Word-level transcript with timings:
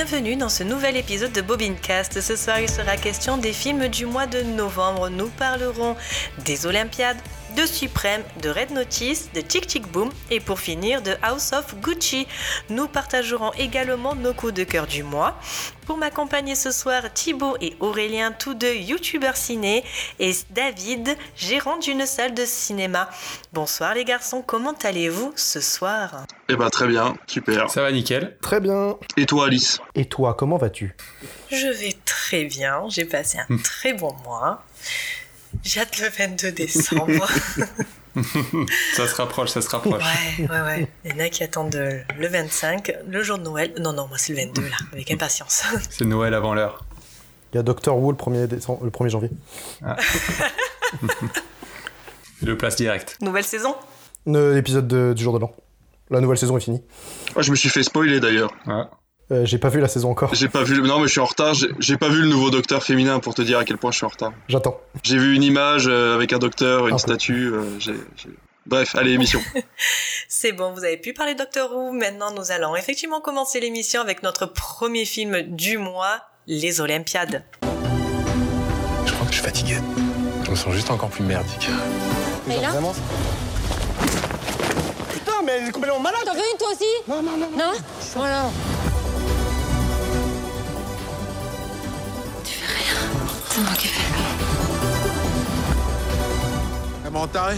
Bienvenue 0.00 0.36
dans 0.36 0.48
ce 0.48 0.62
nouvel 0.62 0.96
épisode 0.96 1.32
de 1.32 1.40
Bobincast. 1.40 2.20
Ce 2.20 2.36
soir, 2.36 2.60
il 2.60 2.68
sera 2.68 2.96
question 2.96 3.36
des 3.36 3.52
films 3.52 3.88
du 3.88 4.06
mois 4.06 4.28
de 4.28 4.42
novembre. 4.42 5.08
Nous 5.08 5.26
parlerons 5.26 5.96
des 6.44 6.66
Olympiades, 6.66 7.16
de 7.58 7.66
Suprême, 7.66 8.22
de 8.40 8.50
Red 8.50 8.70
Notice, 8.70 9.30
de 9.34 9.40
Tic 9.40 9.66
Tic 9.66 9.84
Boom 9.88 10.10
et 10.30 10.38
pour 10.38 10.60
finir 10.60 11.02
de 11.02 11.16
House 11.22 11.52
of 11.52 11.74
Gucci. 11.80 12.28
Nous 12.70 12.86
partagerons 12.86 13.50
également 13.54 14.14
nos 14.14 14.32
coups 14.32 14.54
de 14.54 14.62
cœur 14.62 14.86
du 14.86 15.02
mois. 15.02 15.36
Pour 15.84 15.96
m'accompagner 15.96 16.54
ce 16.54 16.70
soir, 16.70 17.12
Thibaut 17.12 17.56
et 17.60 17.74
Aurélien, 17.80 18.30
tous 18.30 18.54
deux 18.54 18.74
youtubeurs 18.74 19.36
ciné, 19.36 19.82
et 20.20 20.32
David, 20.50 21.16
gérant 21.34 21.78
d'une 21.78 22.06
salle 22.06 22.32
de 22.32 22.44
cinéma. 22.44 23.10
Bonsoir 23.52 23.94
les 23.94 24.04
garçons, 24.04 24.40
comment 24.46 24.74
allez-vous 24.84 25.32
ce 25.34 25.60
soir? 25.60 26.26
Eh 26.48 26.54
ben 26.54 26.70
très 26.70 26.86
bien, 26.86 27.16
super. 27.26 27.70
Ça 27.70 27.82
va 27.82 27.90
nickel. 27.90 28.36
Très 28.40 28.60
bien. 28.60 28.94
Et 29.16 29.26
toi 29.26 29.46
Alice? 29.46 29.80
Et 29.96 30.04
toi, 30.04 30.34
comment 30.34 30.58
vas-tu? 30.58 30.94
Je 31.50 31.66
vais 31.66 31.96
très 32.04 32.44
bien, 32.44 32.84
j'ai 32.88 33.04
passé 33.04 33.38
un 33.48 33.56
très 33.56 33.94
bon 33.94 34.14
mois. 34.24 34.62
J'ai 35.62 35.80
hâte 35.80 35.98
le 36.00 36.08
22 36.08 36.52
décembre. 36.52 37.28
ça 38.94 39.06
se 39.06 39.14
rapproche, 39.14 39.50
ça 39.50 39.60
se 39.60 39.68
rapproche. 39.68 40.02
Ouais, 40.02 40.48
ouais, 40.48 40.60
ouais. 40.60 40.88
Il 41.04 41.12
y 41.12 41.14
en 41.14 41.18
a 41.24 41.28
qui 41.28 41.42
attendent 41.42 41.74
le 42.18 42.28
25, 42.28 42.92
le 43.08 43.22
jour 43.22 43.38
de 43.38 43.44
Noël. 43.44 43.72
Non, 43.80 43.92
non, 43.92 44.06
moi 44.08 44.18
c'est 44.18 44.32
le 44.32 44.40
22 44.40 44.62
là, 44.62 44.76
avec 44.92 45.10
impatience. 45.10 45.64
C'est 45.90 46.04
Noël 46.04 46.34
avant 46.34 46.54
l'heure. 46.54 46.84
Il 47.52 47.56
y 47.56 47.58
a 47.58 47.62
Doctor 47.62 47.96
Who 47.96 48.10
le 48.10 48.16
1er, 48.16 48.46
décembre, 48.46 48.84
le 48.84 48.90
1er 48.90 49.08
janvier. 49.08 49.30
Ah. 49.82 49.96
le 52.42 52.56
place 52.56 52.76
direct. 52.76 53.16
Nouvelle 53.22 53.44
saison? 53.44 53.74
L'épisode 54.26 55.14
du 55.14 55.22
jour 55.22 55.32
de 55.32 55.38
l'an. 55.38 55.54
La 56.10 56.20
nouvelle 56.20 56.38
saison 56.38 56.56
est 56.56 56.60
finie. 56.60 56.82
Ah, 57.36 57.42
je 57.42 57.50
me 57.50 57.56
suis 57.56 57.68
fait 57.70 57.82
spoiler 57.82 58.20
d'ailleurs. 58.20 58.52
Ah. 58.66 58.90
Euh, 59.30 59.44
j'ai 59.44 59.58
pas 59.58 59.68
vu 59.68 59.80
la 59.80 59.88
saison 59.88 60.10
encore. 60.10 60.34
J'ai 60.34 60.48
pas 60.48 60.62
vu. 60.62 60.80
Non, 60.80 61.00
mais 61.00 61.06
je 61.06 61.12
suis 61.12 61.20
en 61.20 61.26
retard. 61.26 61.54
J'ai 61.78 61.96
pas 61.98 62.08
vu 62.08 62.22
le 62.22 62.28
nouveau 62.28 62.50
docteur 62.50 62.82
féminin 62.82 63.20
pour 63.20 63.34
te 63.34 63.42
dire 63.42 63.58
à 63.58 63.64
quel 63.64 63.76
point 63.76 63.90
je 63.90 63.96
suis 63.98 64.06
en 64.06 64.10
retard. 64.10 64.32
J'attends. 64.48 64.80
J'ai 65.02 65.18
vu 65.18 65.34
une 65.34 65.42
image 65.42 65.86
euh, 65.86 66.14
avec 66.14 66.32
un 66.32 66.38
docteur, 66.38 66.88
une 66.88 66.98
statue. 66.98 67.52
Euh, 67.52 67.62
Bref, 68.66 68.94
allez, 68.96 69.12
émission. 69.12 69.40
C'est 70.28 70.52
bon, 70.52 70.72
vous 70.72 70.84
avez 70.84 70.98
pu 70.98 71.14
parler 71.14 71.34
Docteur 71.34 71.72
Who. 71.74 71.92
Maintenant, 71.92 72.30
nous 72.32 72.52
allons 72.52 72.76
effectivement 72.76 73.20
commencer 73.20 73.60
l'émission 73.60 74.00
avec 74.02 74.22
notre 74.22 74.46
premier 74.46 75.06
film 75.06 75.40
du 75.42 75.78
mois, 75.78 76.20
Les 76.46 76.80
Olympiades. 76.82 77.44
Je 79.06 79.12
crois 79.12 79.26
que 79.26 79.32
je 79.32 79.38
suis 79.38 79.44
fatigué. 79.44 79.76
Je 80.44 80.50
me 80.50 80.56
sens 80.56 80.74
juste 80.74 80.90
encore 80.90 81.08
plus 81.08 81.24
merdique. 81.24 81.68
Et 82.50 82.60
là 82.60 82.70
Vraiment 82.70 82.94
Putain, 85.12 85.32
mais 85.44 85.52
elle 85.52 85.68
est 85.68 85.72
complètement 85.72 86.00
malade 86.00 86.20
T'en 86.24 86.34
veux 86.34 86.40
une 86.40 86.58
toi 86.58 86.68
aussi 86.72 86.84
Non, 87.08 87.22
non, 87.22 87.36
non. 87.38 87.48
Non 87.56 87.72
Voilà. 88.16 88.50
Elle 97.04 97.10
me 97.10 97.18
rend 97.18 97.26
taré. 97.26 97.56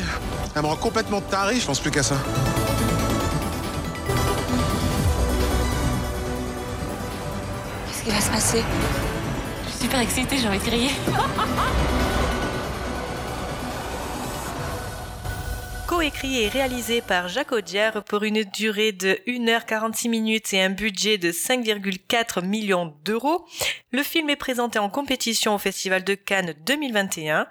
Elle 0.54 0.62
me 0.62 0.66
rend 0.66 0.76
complètement 0.76 1.20
taré, 1.20 1.60
je 1.60 1.66
pense 1.66 1.80
plus 1.80 1.90
qu'à 1.90 2.02
ça. 2.02 2.14
Qu'est-ce 7.86 8.02
qui 8.04 8.10
va 8.10 8.20
se 8.20 8.30
passer? 8.30 8.64
Je 9.66 9.70
suis 9.70 9.80
super 9.80 10.00
excitée, 10.00 10.38
j'ai 10.38 10.48
envie 10.48 10.58
de 10.58 10.64
crier. 10.64 10.90
coécrit 15.90 16.44
et 16.44 16.48
réalisé 16.48 17.00
par 17.00 17.26
Jacques 17.26 17.50
Audiard 17.50 18.04
pour 18.04 18.22
une 18.22 18.44
durée 18.44 18.92
de 18.92 19.18
1h46 19.26 20.08
minutes 20.08 20.54
et 20.54 20.62
un 20.62 20.70
budget 20.70 21.18
de 21.18 21.32
5,4 21.32 22.46
millions 22.46 22.94
d'euros. 23.04 23.44
Le 23.90 24.04
film 24.04 24.30
est 24.30 24.36
présenté 24.36 24.78
en 24.78 24.88
compétition 24.88 25.52
au 25.52 25.58
Festival 25.58 26.04
de 26.04 26.14
Cannes 26.14 26.54
2021. 26.64 27.48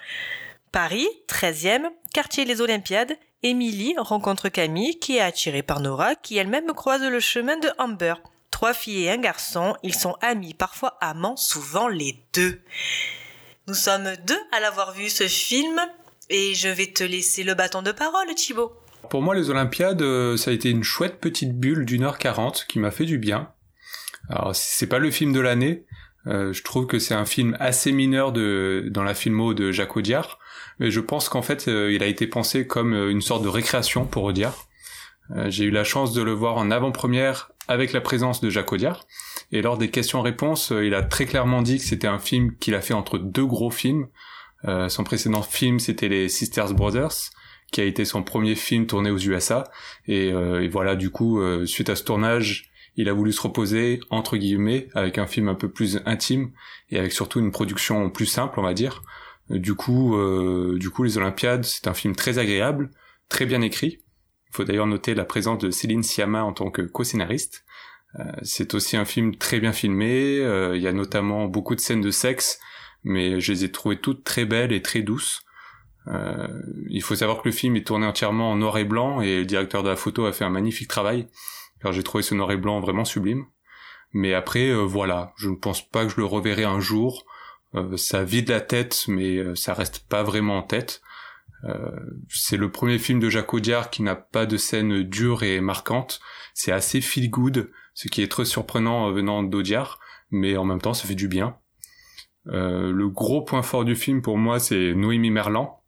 Paris, 0.71 1.05
13e, 1.27 1.89
quartier 2.13 2.45
Les 2.45 2.61
Olympiades, 2.61 3.17
Émilie 3.43 3.95
rencontre 3.97 4.47
Camille 4.47 4.97
qui 4.99 5.17
est 5.17 5.21
attirée 5.21 5.61
par 5.61 5.81
Nora 5.81 6.15
qui 6.15 6.37
elle-même 6.37 6.71
croise 6.71 7.03
le 7.03 7.19
chemin 7.19 7.57
de 7.57 7.69
Amber. 7.77 8.13
Trois 8.51 8.73
filles 8.73 9.03
et 9.03 9.11
un 9.11 9.17
garçon, 9.17 9.75
ils 9.83 9.95
sont 9.95 10.15
amis, 10.21 10.53
parfois 10.53 10.97
amants, 11.01 11.35
souvent 11.35 11.89
les 11.89 12.23
deux. 12.33 12.61
Nous 13.69 13.75
sommes 13.75 14.15
deux 14.25 14.41
à 14.51 14.59
l'avoir 14.61 14.93
vu 14.93 15.09
ce 15.09 15.27
film 15.27 15.79
et 16.29 16.53
je 16.53 16.69
vais 16.69 16.87
te 16.87 17.03
laisser 17.03 17.43
le 17.43 17.53
bâton 17.53 17.81
de 17.81 17.91
parole, 17.91 18.33
Thibaut. 18.35 18.73
Pour 19.09 19.21
moi, 19.21 19.33
les 19.33 19.49
Olympiades, 19.49 20.01
euh, 20.01 20.37
ça 20.37 20.51
a 20.51 20.53
été 20.53 20.69
une 20.69 20.83
chouette 20.83 21.19
petite 21.19 21.57
bulle 21.57 21.85
d'une 21.85 22.03
heure 22.03 22.17
quarante 22.17 22.65
qui 22.67 22.79
m'a 22.79 22.91
fait 22.91 23.05
du 23.05 23.17
bien. 23.17 23.51
Alors, 24.29 24.55
c'est 24.55 24.87
pas 24.87 24.99
le 24.99 25.09
film 25.09 25.33
de 25.33 25.39
l'année. 25.39 25.85
Euh, 26.27 26.53
je 26.53 26.63
trouve 26.63 26.85
que 26.85 26.99
c'est 26.99 27.15
un 27.15 27.25
film 27.25 27.57
assez 27.59 27.91
mineur 27.91 28.31
de 28.31 28.87
dans 28.91 29.03
la 29.03 29.15
filmo 29.15 29.53
de 29.53 29.71
Jacques 29.71 29.95
Audiard, 29.95 30.37
mais 30.77 30.91
je 30.91 30.99
pense 30.99 31.29
qu'en 31.29 31.41
fait, 31.41 31.67
euh, 31.67 31.91
il 31.91 32.03
a 32.03 32.07
été 32.07 32.27
pensé 32.27 32.67
comme 32.67 32.93
une 32.93 33.21
sorte 33.21 33.41
de 33.41 33.47
récréation 33.47 34.05
pour 34.05 34.23
Audiard. 34.23 34.65
J'ai 35.47 35.65
eu 35.65 35.69
la 35.69 35.83
chance 35.83 36.11
de 36.13 36.23
le 36.23 36.31
voir 36.31 36.57
en 36.57 36.71
avant-première 36.71 37.51
avec 37.67 37.93
la 37.93 38.01
présence 38.01 38.41
de 38.41 38.49
Jacques 38.49 38.71
Audiard. 38.71 39.05
Et 39.51 39.61
lors 39.61 39.77
des 39.77 39.91
questions-réponses, 39.91 40.73
il 40.75 40.95
a 40.95 41.03
très 41.03 41.27
clairement 41.27 41.61
dit 41.61 41.77
que 41.77 41.83
c'était 41.83 42.07
un 42.07 42.17
film 42.17 42.55
qu'il 42.57 42.73
a 42.73 42.81
fait 42.81 42.95
entre 42.95 43.19
deux 43.19 43.45
gros 43.45 43.69
films, 43.69 44.07
euh, 44.65 44.89
son 44.89 45.03
précédent 45.03 45.41
film, 45.41 45.79
c'était 45.79 46.09
les 46.09 46.29
Sisters 46.29 46.73
Brothers, 46.73 47.31
qui 47.71 47.81
a 47.81 47.83
été 47.83 48.05
son 48.05 48.23
premier 48.23 48.55
film 48.55 48.87
tourné 48.87 49.11
aux 49.11 49.17
USA. 49.17 49.63
Et, 50.07 50.31
euh, 50.31 50.63
et 50.63 50.67
voilà, 50.67 50.95
du 50.95 51.09
coup, 51.09 51.39
euh, 51.39 51.65
suite 51.65 51.89
à 51.89 51.95
ce 51.95 52.03
tournage, 52.03 52.71
il 52.95 53.07
a 53.07 53.13
voulu 53.13 53.31
se 53.31 53.41
reposer 53.41 54.01
entre 54.09 54.35
guillemets 54.35 54.89
avec 54.93 55.17
un 55.17 55.27
film 55.27 55.47
un 55.47 55.55
peu 55.55 55.69
plus 55.69 56.01
intime 56.05 56.51
et 56.89 56.99
avec 56.99 57.13
surtout 57.13 57.39
une 57.39 57.51
production 57.51 58.09
plus 58.09 58.25
simple, 58.25 58.59
on 58.59 58.63
va 58.63 58.73
dire. 58.73 59.03
Du 59.49 59.73
coup, 59.73 60.17
du 60.77 60.89
coup, 60.89 61.03
les 61.03 61.17
Olympiades, 61.17 61.63
c'est 61.63 61.87
un 61.87 61.93
film 61.93 62.15
très 62.15 62.39
agréable, 62.39 62.91
très 63.29 63.45
bien 63.45 63.61
écrit. 63.61 63.99
Il 64.49 64.55
faut 64.55 64.63
d'ailleurs 64.63 64.85
noter 64.85 65.15
la 65.15 65.23
présence 65.23 65.59
de 65.59 65.71
Céline 65.71 66.03
Sciamma 66.03 66.43
en 66.43 66.51
tant 66.51 66.69
que 66.69 66.81
co-scénariste. 66.81 67.63
c'est 68.41 68.73
aussi 68.73 68.97
un 68.97 69.05
film 69.05 69.35
très 69.35 69.59
bien 69.59 69.71
filmé. 69.71 70.35
Il 70.75 70.81
y 70.81 70.87
a 70.87 70.91
notamment 70.91 71.45
beaucoup 71.45 71.75
de 71.75 71.79
scènes 71.79 72.01
de 72.01 72.11
sexe 72.11 72.59
mais 73.03 73.39
je 73.39 73.51
les 73.51 73.63
ai 73.65 73.71
trouvées 73.71 73.99
toutes 73.99 74.23
très 74.23 74.45
belles 74.45 74.71
et 74.71 74.81
très 74.81 75.01
douces. 75.01 75.43
Euh, 76.07 76.47
il 76.89 77.01
faut 77.01 77.15
savoir 77.15 77.41
que 77.41 77.47
le 77.47 77.53
film 77.53 77.75
est 77.75 77.85
tourné 77.85 78.05
entièrement 78.05 78.51
en 78.51 78.55
noir 78.55 78.77
et 78.77 78.85
blanc 78.85 79.21
et 79.21 79.37
le 79.39 79.45
directeur 79.45 79.83
de 79.83 79.89
la 79.89 79.95
photo 79.95 80.25
a 80.25 80.33
fait 80.33 80.45
un 80.45 80.49
magnifique 80.49 80.87
travail. 80.87 81.27
car 81.81 81.93
j'ai 81.93 82.03
trouvé 82.03 82.23
ce 82.23 82.35
noir 82.35 82.51
et 82.51 82.57
blanc 82.57 82.79
vraiment 82.79 83.05
sublime. 83.05 83.45
Mais 84.11 84.33
après, 84.33 84.69
euh, 84.69 84.83
voilà, 84.83 85.33
je 85.37 85.49
ne 85.49 85.55
pense 85.55 85.87
pas 85.87 86.03
que 86.03 86.11
je 86.11 86.17
le 86.17 86.25
reverrai 86.25 86.63
un 86.63 86.79
jour. 86.79 87.25
Euh, 87.75 87.97
ça 87.97 88.23
vide 88.23 88.49
la 88.49 88.61
tête, 88.61 89.05
mais 89.07 89.37
euh, 89.37 89.55
ça 89.55 89.73
reste 89.73 90.07
pas 90.07 90.23
vraiment 90.23 90.57
en 90.57 90.63
tête. 90.63 91.01
Euh, 91.65 91.91
c'est 92.29 92.57
le 92.57 92.71
premier 92.71 92.97
film 92.97 93.19
de 93.19 93.29
Jacques 93.29 93.53
Audiard 93.53 93.89
qui 93.89 94.01
n'a 94.01 94.15
pas 94.15 94.45
de 94.45 94.57
scène 94.57 95.03
dure 95.03 95.43
et 95.43 95.59
marquante. 95.59 96.21
C'est 96.53 96.71
assez 96.71 97.01
feel 97.01 97.29
good, 97.29 97.71
ce 97.93 98.07
qui 98.07 98.21
est 98.21 98.31
très 98.31 98.45
surprenant 98.45 99.11
venant 99.11 99.43
d'Audiard, 99.43 99.99
mais 100.31 100.57
en 100.57 100.65
même 100.65 100.81
temps 100.81 100.93
ça 100.93 101.07
fait 101.07 101.15
du 101.15 101.27
bien. 101.27 101.57
Euh, 102.47 102.91
le 102.91 103.09
gros 103.09 103.41
point 103.41 103.61
fort 103.61 103.85
du 103.85 103.95
film 103.95 104.21
pour 104.21 104.37
moi, 104.37 104.59
c'est 104.59 104.93
Noémie 104.93 105.31
Merlan, 105.31 105.81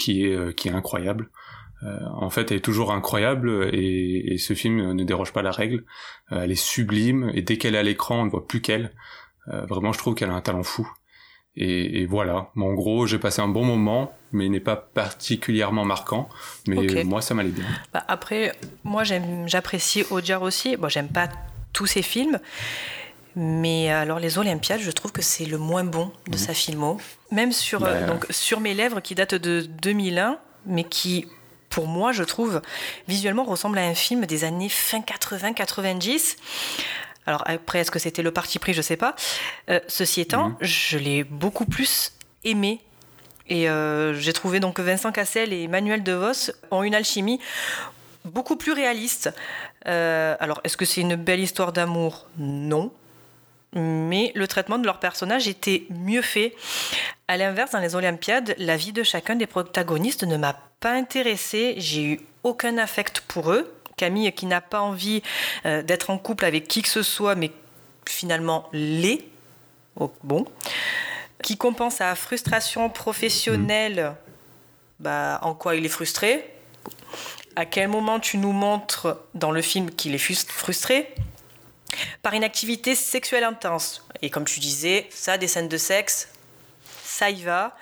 qui 0.00 0.26
est 0.26 0.34
euh, 0.34 0.52
qui 0.52 0.68
est 0.68 0.72
incroyable. 0.72 1.30
Euh, 1.82 1.98
en 2.14 2.30
fait, 2.30 2.50
elle 2.50 2.58
est 2.58 2.60
toujours 2.60 2.92
incroyable 2.92 3.70
et, 3.74 4.36
ce 4.38 4.54
film 4.54 4.92
ne 4.92 5.04
déroge 5.04 5.32
pas 5.32 5.42
la 5.42 5.50
règle. 5.50 5.84
elle 6.30 6.52
est 6.52 6.54
sublime 6.54 7.30
et 7.34 7.42
dès 7.42 7.58
qu'elle 7.58 7.74
est 7.74 7.78
à 7.78 7.82
l'écran, 7.82 8.20
on 8.20 8.24
ne 8.24 8.30
voit 8.30 8.46
plus 8.46 8.60
qu'elle. 8.60 8.92
vraiment, 9.46 9.92
je 9.92 9.98
trouve 9.98 10.14
qu'elle 10.14 10.30
a 10.30 10.34
un 10.34 10.40
talent 10.40 10.62
fou. 10.62 10.88
Et, 11.56 12.06
voilà. 12.06 12.50
en 12.56 12.72
gros, 12.72 13.06
j'ai 13.06 13.18
passé 13.18 13.42
un 13.42 13.48
bon 13.48 13.64
moment, 13.64 14.14
mais 14.30 14.46
il 14.46 14.52
n'est 14.52 14.60
pas 14.60 14.76
particulièrement 14.76 15.84
marquant. 15.84 16.28
Mais 16.66 17.04
moi, 17.04 17.20
ça 17.20 17.34
m'allait 17.34 17.50
bien. 17.50 17.66
Bah, 17.92 18.04
après, 18.06 18.52
moi, 18.84 19.02
j'apprécie 19.46 20.04
Audiard 20.10 20.42
aussi. 20.42 20.76
Bon, 20.76 20.88
j'aime 20.88 21.08
pas 21.08 21.28
tous 21.72 21.86
ses 21.86 22.02
films, 22.02 22.38
mais 23.34 23.90
alors 23.90 24.18
les 24.18 24.38
Olympiades, 24.38 24.80
je 24.80 24.90
trouve 24.90 25.12
que 25.12 25.22
c'est 25.22 25.46
le 25.46 25.58
moins 25.58 25.84
bon 25.84 26.12
de 26.26 26.32
mhm. 26.32 26.38
sa 26.38 26.54
filmo. 26.54 26.98
Même 27.30 27.52
sur, 27.52 27.84
euh, 27.84 28.06
donc, 28.06 28.26
sur 28.30 28.60
mes 28.60 28.74
lèvres 28.74 29.00
qui 29.00 29.14
date 29.14 29.34
de 29.34 29.60
2001, 29.60 30.38
mais 30.66 30.84
qui, 30.84 31.26
pour 31.70 31.86
moi, 31.86 32.12
je 32.12 32.24
trouve, 32.24 32.60
visuellement 33.08 33.44
ressemble 33.44 33.78
à 33.78 33.82
un 33.82 33.94
film 33.94 34.26
des 34.26 34.44
années 34.44 34.68
fin 34.68 35.00
80-90. 35.00 36.36
Alors 37.24 37.42
après, 37.46 37.80
est-ce 37.80 37.90
que 37.90 37.98
c'était 37.98 38.22
le 38.22 38.32
parti 38.32 38.58
pris? 38.58 38.74
Je 38.74 38.82
sais 38.82 38.96
pas. 38.96 39.14
Euh, 39.70 39.80
ceci 39.88 40.20
étant, 40.20 40.50
mhm. 40.50 40.56
je 40.60 40.98
l'ai 40.98 41.24
beaucoup 41.24 41.64
plus 41.64 42.12
aimé. 42.44 42.80
Et 43.48 43.68
euh, 43.68 44.14
j'ai 44.14 44.32
trouvé 44.32 44.60
donc 44.60 44.76
que 44.76 44.82
Vincent 44.82 45.10
Cassel 45.10 45.52
et 45.52 45.64
Emmanuel 45.64 46.02
DeVos 46.02 46.52
ont 46.70 46.82
une 46.82 46.94
alchimie 46.94 47.40
beaucoup 48.24 48.56
plus 48.56 48.72
réaliste. 48.72 49.30
alors, 49.84 50.60
est-ce 50.64 50.76
que 50.76 50.84
c'est 50.84 51.00
une 51.00 51.16
belle 51.16 51.40
histoire 51.40 51.72
d'amour? 51.72 52.26
Non 52.38 52.92
mais 53.74 54.32
le 54.34 54.46
traitement 54.46 54.78
de 54.78 54.86
leurs 54.86 55.00
personnages 55.00 55.48
était 55.48 55.84
mieux 55.90 56.22
fait. 56.22 56.54
À 57.28 57.36
l'inverse, 57.36 57.70
dans 57.72 57.78
les 57.78 57.94
Olympiades, 57.94 58.54
la 58.58 58.76
vie 58.76 58.92
de 58.92 59.02
chacun 59.02 59.36
des 59.36 59.46
protagonistes 59.46 60.24
ne 60.24 60.36
m'a 60.36 60.54
pas 60.80 60.92
intéressée, 60.92 61.74
j'ai 61.78 62.04
eu 62.04 62.20
aucun 62.42 62.76
affect 62.78 63.20
pour 63.20 63.52
eux, 63.52 63.72
Camille 63.96 64.32
qui 64.32 64.46
n'a 64.46 64.60
pas 64.60 64.80
envie 64.80 65.22
euh, 65.64 65.82
d'être 65.82 66.10
en 66.10 66.18
couple 66.18 66.44
avec 66.44 66.66
qui 66.66 66.82
que 66.82 66.88
ce 66.88 67.02
soit, 67.02 67.34
mais 67.34 67.52
finalement 68.06 68.68
l'est. 68.72 69.24
Oh, 69.96 70.12
bon. 70.22 70.46
Qui 71.42 71.56
compense 71.56 71.96
sa 71.96 72.14
frustration 72.14 72.88
professionnelle. 72.88 74.14
Bah, 75.00 75.38
en 75.42 75.54
quoi 75.54 75.76
il 75.76 75.84
est 75.84 75.90
frustré? 75.90 76.44
À 77.56 77.66
quel 77.66 77.88
moment 77.88 78.20
tu 78.20 78.38
nous 78.38 78.52
montres 78.52 79.18
dans 79.34 79.50
le 79.50 79.60
film 79.60 79.90
qu'il 79.90 80.14
est 80.14 80.18
frustré? 80.18 81.14
Par 82.22 82.34
une 82.34 82.44
activité 82.44 82.94
sexuelle 82.94 83.44
intense. 83.44 84.06
Et 84.22 84.30
comme 84.30 84.44
tu 84.44 84.60
disais, 84.60 85.08
ça, 85.10 85.38
des 85.38 85.48
scènes 85.48 85.68
de 85.68 85.76
sexe, 85.76 86.28
ça 87.04 87.30
y 87.30 87.42
va. 87.42 87.76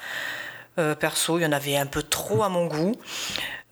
Euh, 0.79 0.95
perso, 0.95 1.39
il 1.39 1.43
y 1.43 1.47
en 1.47 1.53
avait 1.53 1.77
un 1.77 1.87
peu 1.87 2.03
trop 2.03 2.43
à 2.43 2.49
mon 2.49 2.67
goût. 2.67 2.95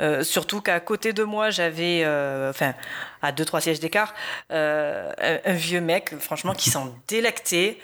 Euh, 0.01 0.23
surtout 0.23 0.61
qu'à 0.61 0.79
côté 0.81 1.13
de 1.13 1.25
moi, 1.25 1.51
j'avais, 1.51 2.03
euh, 2.05 2.51
enfin, 2.51 2.75
à 3.23 3.33
2-3 3.33 3.61
sièges 3.61 3.81
d'écart, 3.81 4.15
un, 4.51 5.11
un, 5.19 5.53
vieux 5.55 5.81
mec, 5.81 6.15
franchement, 6.19 6.55
qui 6.55 6.71
s'en 6.71 6.95
délectait. 7.07 7.79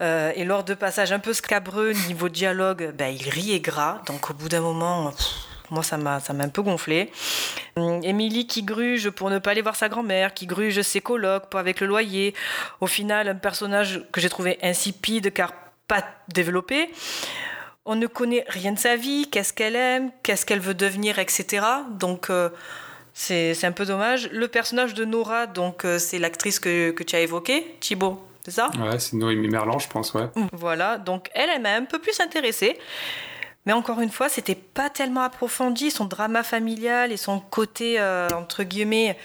et 0.00 0.44
lors 0.44 0.64
de 0.64 0.74
passages 0.74 1.12
un 1.12 1.20
peu 1.20 1.32
scabreux, 1.32 1.92
niveau 2.08 2.28
dialogue, 2.28 2.92
ben, 2.96 3.14
il 3.14 3.28
riait 3.28 3.60
gras. 3.60 4.00
Donc 4.06 4.30
au 4.30 4.34
bout 4.34 4.48
d'un 4.48 4.60
moment, 4.60 5.12
moi, 5.72 5.82
ça 5.82 5.96
m'a, 5.96 6.20
ça 6.20 6.32
m'a 6.34 6.44
un 6.44 6.48
peu 6.48 6.62
gonflé. 6.62 7.10
Hum, 7.76 8.00
Émilie 8.04 8.46
qui 8.46 8.62
gruge 8.62 9.10
pour 9.10 9.30
ne 9.30 9.38
pas 9.38 9.52
aller 9.52 9.62
voir 9.62 9.74
sa 9.74 9.88
grand-mère, 9.88 10.34
qui 10.34 10.46
gruge 10.46 10.80
ses 10.82 11.00
colocs 11.00 11.46
pour 11.48 11.58
avec 11.58 11.80
le 11.80 11.86
loyer. 11.86 12.34
Au 12.80 12.86
final, 12.86 13.26
un 13.28 13.34
personnage 13.34 14.04
que 14.12 14.20
j'ai 14.20 14.28
trouvé 14.28 14.58
insipide 14.62 15.32
car 15.32 15.52
pas 15.88 16.04
développé. 16.28 16.90
On 17.84 17.96
ne 17.96 18.06
connaît 18.06 18.44
rien 18.48 18.72
de 18.72 18.78
sa 18.78 18.96
vie, 18.96 19.28
qu'est-ce 19.30 19.52
qu'elle 19.52 19.74
aime, 19.74 20.10
qu'est-ce 20.22 20.46
qu'elle 20.46 20.60
veut 20.60 20.74
devenir, 20.74 21.18
etc. 21.18 21.64
Donc 21.98 22.30
euh, 22.30 22.50
c'est 23.14 23.64
un 23.64 23.72
peu 23.72 23.86
dommage. 23.86 24.28
Le 24.30 24.46
personnage 24.48 24.94
de 24.94 25.04
Nora, 25.04 25.46
donc 25.46 25.84
euh, 25.84 25.98
c'est 25.98 26.18
l'actrice 26.18 26.60
que, 26.60 26.90
que, 26.90 27.02
tu 27.02 27.16
as 27.16 27.20
évoquée, 27.20 27.76
Thibaut, 27.80 28.22
c'est 28.44 28.52
ça? 28.52 28.70
Ouais, 28.78 28.98
c'est 28.98 29.16
Noémie 29.16 29.48
Merlan, 29.48 29.78
je 29.78 29.88
pense, 29.88 30.14
ouais. 30.14 30.28
Voilà, 30.52 30.98
donc 30.98 31.30
elle, 31.34 31.50
elle 31.50 31.62
m'a 31.62 31.74
un 31.74 31.84
peu 31.84 31.98
plus 31.98 32.20
intéressée. 32.20 32.78
Mais 33.66 33.72
encore 33.72 34.00
une 34.00 34.10
fois, 34.10 34.28
c'était 34.28 34.56
pas 34.56 34.90
tellement 34.90 35.22
approfondi. 35.22 35.90
Son 35.90 36.04
drama 36.04 36.42
familial 36.42 37.12
et 37.12 37.16
son 37.16 37.38
côté, 37.38 38.00
euh, 38.00 38.28
entre 38.34 38.64
guillemets, 38.64 39.16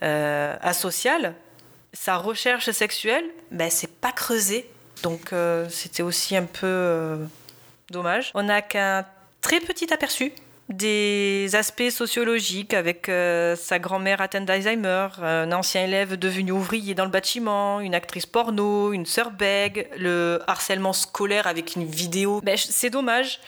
asocial, 0.00 1.34
sa 1.92 2.16
recherche 2.16 2.70
sexuelle, 2.70 3.24
ben, 3.50 3.70
c'est 3.70 3.92
pas 4.00 4.12
creusé. 4.12 4.70
Donc 5.02 5.32
c'était 5.68 6.02
aussi 6.02 6.36
un 6.36 6.44
peu 6.44 7.18
Dommage. 7.90 8.32
On 8.34 8.42
n'a 8.42 8.60
qu'un 8.60 9.06
très 9.40 9.60
petit 9.60 9.92
aperçu 9.92 10.32
des 10.68 11.48
aspects 11.54 11.88
sociologiques 11.90 12.74
avec 12.74 13.08
euh, 13.08 13.56
sa 13.56 13.78
grand-mère 13.78 14.20
atteinte 14.20 14.44
d'Alzheimer, 14.44 15.08
un 15.22 15.50
ancien 15.52 15.84
élève 15.84 16.16
devenu 16.16 16.52
ouvrier 16.52 16.94
dans 16.94 17.06
le 17.06 17.10
bâtiment, 17.10 17.80
une 17.80 17.94
actrice 17.94 18.26
porno, 18.26 18.92
une 18.92 19.06
sœur 19.06 19.30
bègue, 19.30 19.88
le 19.96 20.40
harcèlement 20.46 20.92
scolaire 20.92 21.46
avec 21.46 21.76
une 21.76 21.86
vidéo. 21.86 22.42
Ben, 22.42 22.56
c'est 22.58 22.90
dommage. 22.90 23.40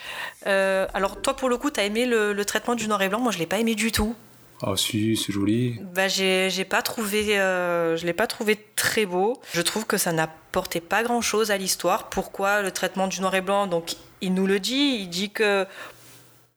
Euh, 0.47 0.87
alors 0.95 1.21
toi 1.21 1.37
pour 1.37 1.51
le 1.51 1.59
coup, 1.59 1.71
tu 1.71 1.79
as 1.81 1.85
aimé 1.85 2.07
le, 2.07 2.43
traitement 2.45 2.75
du 2.75 2.89
noir 2.89 3.03
et 3.03 3.09
blanc, 3.09 3.21
moi 3.21 3.33
je 3.33 3.39
l'ai 3.39 3.47
pas 3.47 3.59
aimé 3.59 3.75
du 3.75 3.93
tout. 3.93 4.17
Ah 4.63 4.75
si, 4.77 5.17
c'est 5.17 5.33
joli. 5.33 5.79
Bah 5.95 6.09
j'ai, 6.09 6.51
pas 6.69 6.83
trouvé, 6.83 7.39
euh, 7.39 7.97
je 7.97 8.07
l'ai 8.07 8.13
pas 8.13 8.27
trouvé 8.27 8.59
très 8.77 9.07
beau. 9.07 9.41
Je 9.53 9.61
trouve 9.61 9.87
que 9.87 9.97
ça 9.99 10.13
n'apportait 10.13 10.81
pas 10.81 11.03
grand 11.03 11.21
chose 11.21 11.51
à 11.51 11.57
l'histoire. 11.57 12.09
Pourquoi 12.09 12.63
le 12.63 12.71
traitement 12.71 13.09
du 13.09 13.21
noir 13.21 13.35
et 13.35 13.41
blanc? 13.41 13.67
Donc 13.67 13.93
il 14.21 14.35
nous 14.35 14.47
le 14.47 14.59
dit, 14.59 14.99
il 15.01 15.09
dit 15.09 15.31
que 15.31 15.67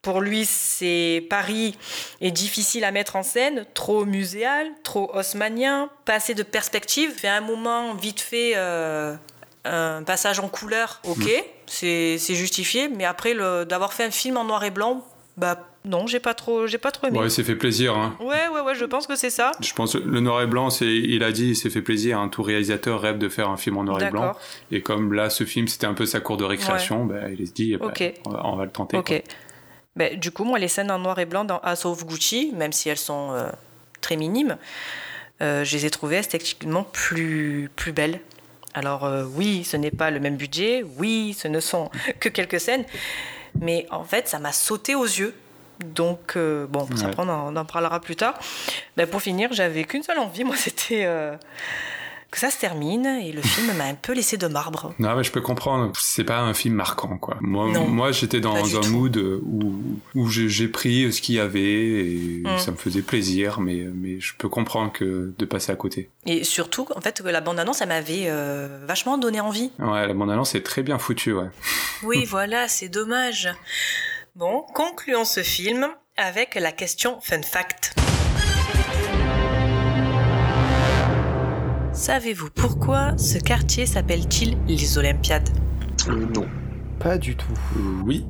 pour 0.04 0.20
lui, 0.20 0.44
c'est 0.44 1.26
Paris 1.28 1.76
est 2.20 2.30
difficile 2.30 2.84
à 2.84 2.92
mettre 2.92 3.16
en 3.16 3.22
scène, 3.22 3.64
trop 3.74 4.04
muséal, 4.04 4.68
trop 4.84 5.10
haussmanien, 5.14 5.88
pas 6.04 6.14
assez 6.14 6.34
de 6.34 6.42
perspective. 6.42 7.10
Fait 7.10 7.28
un 7.28 7.40
moment 7.40 7.94
vite 7.94 8.20
fait 8.20 8.52
euh, 8.54 9.16
un 9.64 10.02
passage 10.02 10.38
en 10.38 10.48
couleur, 10.48 11.00
ok, 11.04 11.24
mm. 11.24 11.40
c'est 11.66 12.34
justifié, 12.34 12.88
mais 12.88 13.06
après 13.06 13.34
d'avoir 13.64 13.94
fait 13.94 14.04
un 14.04 14.10
film 14.10 14.36
en 14.36 14.44
noir 14.44 14.62
et 14.64 14.70
blanc, 14.70 15.04
bah 15.36 15.66
non, 15.86 16.06
j'ai 16.06 16.20
pas 16.20 16.32
trop, 16.32 16.66
j'ai 16.66 16.78
pas 16.78 16.90
trop 16.90 17.08
aimé. 17.08 17.18
Ouais, 17.18 17.26
il 17.26 17.30
s'est 17.30 17.42
fait 17.42 17.56
plaisir. 17.56 17.94
Hein. 17.96 18.16
Ouais, 18.20 18.48
ouais, 18.52 18.60
ouais, 18.60 18.74
je 18.74 18.84
pense 18.84 19.06
que 19.06 19.16
c'est 19.16 19.30
ça. 19.30 19.52
Je 19.60 19.72
pense 19.74 19.96
le 19.96 20.20
noir 20.20 20.40
et 20.42 20.46
blanc, 20.46 20.70
c'est, 20.70 20.86
il 20.86 21.22
a 21.22 21.30
dit, 21.30 21.50
il 21.50 21.56
s'est 21.56 21.70
fait 21.70 21.82
plaisir. 21.82 22.18
Hein. 22.18 22.28
Tout 22.28 22.42
réalisateur 22.42 23.00
rêve 23.00 23.18
de 23.18 23.28
faire 23.28 23.50
un 23.50 23.56
film 23.56 23.76
en 23.76 23.84
noir 23.84 24.02
et 24.02 24.10
blanc. 24.10 24.32
Et 24.70 24.80
comme 24.80 25.12
là, 25.12 25.28
ce 25.28 25.44
film, 25.44 25.68
c'était 25.68 25.86
un 25.86 25.94
peu 25.94 26.06
sa 26.06 26.20
cour 26.20 26.36
de 26.36 26.44
récréation, 26.44 27.04
bah, 27.04 27.28
il 27.30 27.46
s'est 27.46 27.52
dit, 27.52 27.76
bah, 27.76 27.92
on, 28.26 28.56
va, 28.56 28.64
le 28.64 28.70
tenter. 28.70 28.96
Ok. 28.96 29.22
Bah, 29.96 30.10
du 30.10 30.30
coup, 30.30 30.44
moi, 30.44 30.58
les 30.58 30.68
scènes 30.68 30.90
en 30.90 30.98
noir 30.98 31.18
et 31.18 31.26
blanc 31.26 31.44
dans 31.44 31.58
House 31.58 31.84
of 31.84 32.04
Gucci, 32.04 32.52
même 32.54 32.72
si 32.72 32.88
elles 32.88 32.98
sont 32.98 33.32
euh, 33.32 33.48
très 34.00 34.16
minimes, 34.16 34.56
euh, 35.40 35.64
je 35.64 35.76
les 35.76 35.86
ai 35.86 35.90
trouvées 35.90 36.16
esthétiquement 36.16 36.84
plus, 36.84 37.70
plus 37.76 37.92
belles. 37.92 38.20
Alors 38.74 39.04
euh, 39.04 39.24
oui, 39.24 39.62
ce 39.62 39.76
n'est 39.76 39.92
pas 39.92 40.10
le 40.10 40.18
même 40.18 40.36
budget, 40.36 40.84
oui, 40.98 41.36
ce 41.38 41.46
ne 41.46 41.60
sont 41.60 41.90
que 42.20 42.28
quelques 42.28 42.58
scènes, 42.58 42.84
mais 43.60 43.86
en 43.90 44.04
fait, 44.04 44.28
ça 44.28 44.40
m'a 44.40 44.52
sauté 44.52 44.94
aux 44.94 45.04
yeux 45.04 45.34
donc, 45.84 46.38
bon, 46.38 46.86
ça 46.94 47.10
on, 47.18 47.28
en, 47.28 47.64
parlera 47.64 47.98
plus 47.98 48.14
tard. 48.14 48.38
Mais 48.96 49.06
pour 49.06 49.20
finir, 49.20 49.52
j'avais 49.52 49.82
qu'une 49.82 50.04
seule 50.04 50.20
envie, 50.20 50.44
moi, 50.44 50.54
c'était 50.58 51.04
que 52.34 52.40
ça 52.40 52.50
se 52.50 52.58
termine 52.58 53.06
et 53.06 53.30
le 53.30 53.40
film 53.40 53.72
m'a 53.76 53.84
un 53.84 53.94
peu 53.94 54.12
laissé 54.12 54.36
de 54.36 54.48
marbre. 54.48 54.92
Non, 54.98 55.14
mais 55.14 55.22
je 55.22 55.30
peux 55.30 55.40
comprendre. 55.40 55.92
C'est 56.00 56.24
pas 56.24 56.40
un 56.40 56.52
film 56.52 56.74
marquant, 56.74 57.16
quoi. 57.16 57.36
Moi, 57.40 57.68
moi 57.86 58.10
j'étais 58.10 58.40
dans 58.40 58.76
un 58.76 58.88
mood 58.88 59.16
où, 59.16 60.00
où 60.16 60.28
j'ai 60.28 60.66
pris 60.66 61.12
ce 61.12 61.22
qu'il 61.22 61.36
y 61.36 61.38
avait 61.38 61.60
et 61.60 62.42
mm. 62.44 62.58
ça 62.58 62.72
me 62.72 62.76
faisait 62.76 63.02
plaisir, 63.02 63.60
mais, 63.60 63.86
mais 63.94 64.18
je 64.18 64.34
peux 64.36 64.48
comprendre 64.48 64.90
que 64.90 65.32
de 65.38 65.44
passer 65.44 65.70
à 65.70 65.76
côté. 65.76 66.10
Et 66.26 66.42
surtout, 66.42 66.88
en 66.96 67.00
fait, 67.00 67.22
que 67.22 67.28
la 67.28 67.40
bande-annonce, 67.40 67.78
ça 67.78 67.86
m'avait 67.86 68.24
euh, 68.26 68.80
vachement 68.84 69.16
donné 69.16 69.38
envie. 69.38 69.70
Ouais, 69.78 70.04
la 70.04 70.14
bande-annonce 70.14 70.56
est 70.56 70.62
très 70.62 70.82
bien 70.82 70.98
foutue, 70.98 71.34
ouais. 71.34 71.50
Oui, 72.02 72.24
voilà, 72.24 72.66
c'est 72.66 72.88
dommage. 72.88 73.48
Bon, 74.34 74.64
concluons 74.74 75.24
ce 75.24 75.44
film 75.44 75.86
avec 76.16 76.56
la 76.56 76.72
question 76.72 77.20
fun 77.20 77.42
fact. 77.42 77.94
Savez-vous 81.94 82.50
pourquoi 82.50 83.16
ce 83.16 83.38
quartier 83.38 83.86
s'appelle-t-il 83.86 84.58
les 84.66 84.98
Olympiades 84.98 85.48
euh, 86.08 86.26
Non. 86.34 86.46
Pas 86.98 87.18
du 87.18 87.36
tout. 87.36 87.54
oui. 88.04 88.26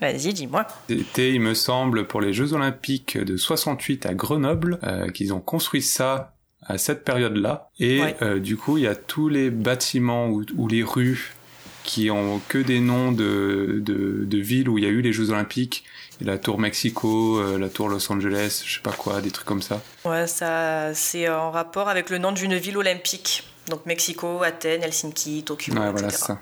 Vas-y, 0.00 0.34
dis-moi. 0.34 0.66
C'était, 0.88 1.32
il 1.32 1.40
me 1.40 1.54
semble, 1.54 2.08
pour 2.08 2.20
les 2.20 2.32
Jeux 2.32 2.54
Olympiques 2.54 3.16
de 3.16 3.36
68 3.36 4.04
à 4.06 4.14
Grenoble, 4.14 4.80
euh, 4.82 5.08
qu'ils 5.10 5.32
ont 5.32 5.40
construit 5.40 5.80
ça 5.80 6.34
à 6.66 6.76
cette 6.76 7.04
période-là. 7.04 7.70
Et 7.78 8.02
euh, 8.20 8.40
du 8.40 8.56
coup, 8.56 8.78
il 8.78 8.84
y 8.84 8.88
a 8.88 8.96
tous 8.96 9.28
les 9.28 9.50
bâtiments 9.50 10.28
ou 10.28 10.68
les 10.68 10.82
rues 10.82 11.34
qui 11.84 12.10
ont 12.10 12.40
que 12.48 12.58
des 12.58 12.80
noms 12.80 13.12
de, 13.12 13.80
de, 13.84 14.24
de, 14.24 14.38
villes 14.38 14.68
où 14.68 14.78
il 14.78 14.84
y 14.84 14.86
a 14.86 14.90
eu 14.90 15.02
les 15.02 15.12
Jeux 15.12 15.30
Olympiques. 15.30 15.84
La 16.22 16.38
tour 16.38 16.58
Mexico, 16.58 17.38
euh, 17.38 17.58
la 17.58 17.68
tour 17.68 17.88
Los 17.88 18.10
Angeles, 18.12 18.62
je 18.64 18.74
sais 18.74 18.80
pas 18.80 18.92
quoi, 18.92 19.20
des 19.20 19.30
trucs 19.30 19.46
comme 19.46 19.62
ça. 19.62 19.80
Ouais, 20.04 20.26
ça, 20.26 20.94
c'est 20.94 21.28
en 21.28 21.50
rapport 21.50 21.88
avec 21.88 22.10
le 22.10 22.18
nom 22.18 22.32
d'une 22.32 22.56
ville 22.56 22.76
olympique. 22.76 23.44
Donc 23.68 23.86
Mexico, 23.86 24.42
Athènes, 24.42 24.82
Helsinki, 24.82 25.44
Tokyo, 25.44 25.72
ouais, 25.72 25.80
etc. 25.80 25.92
Voilà, 25.92 26.10
ça. 26.10 26.40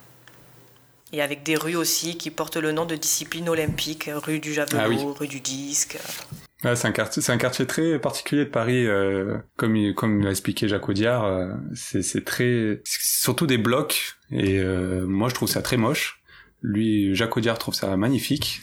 Et 1.12 1.22
avec 1.22 1.42
des 1.42 1.56
rues 1.56 1.76
aussi 1.76 2.16
qui 2.16 2.30
portent 2.30 2.56
le 2.56 2.72
nom 2.72 2.86
de 2.86 2.94
disciplines 2.94 3.48
olympiques, 3.48 4.08
rue 4.12 4.38
du 4.38 4.54
javelot, 4.54 4.78
ah 4.80 5.18
rue 5.18 5.26
du 5.26 5.40
disque. 5.40 5.98
Ouais, 6.62 6.76
c'est 6.76 6.88
un 6.88 6.92
quartier, 6.92 7.22
c'est 7.22 7.32
un 7.32 7.38
quartier 7.38 7.66
très 7.66 7.98
particulier 7.98 8.44
de 8.44 8.50
Paris, 8.50 8.86
euh, 8.86 9.38
comme 9.56 9.94
comme 9.94 10.22
l'a 10.22 10.30
expliqué 10.30 10.68
Jacques 10.68 10.88
Audiard. 10.88 11.24
Euh, 11.24 11.52
c'est 11.74 12.02
c'est 12.02 12.24
très, 12.24 12.82
surtout 12.84 13.46
des 13.46 13.56
blocs. 13.56 14.16
Et 14.30 14.58
euh, 14.58 15.06
moi, 15.06 15.28
je 15.30 15.34
trouve 15.34 15.48
ça 15.48 15.62
très 15.62 15.78
moche. 15.78 16.20
Lui, 16.62 17.14
Jacques 17.14 17.36
Audiard 17.36 17.58
trouve 17.58 17.74
ça 17.74 17.96
magnifique. 17.96 18.60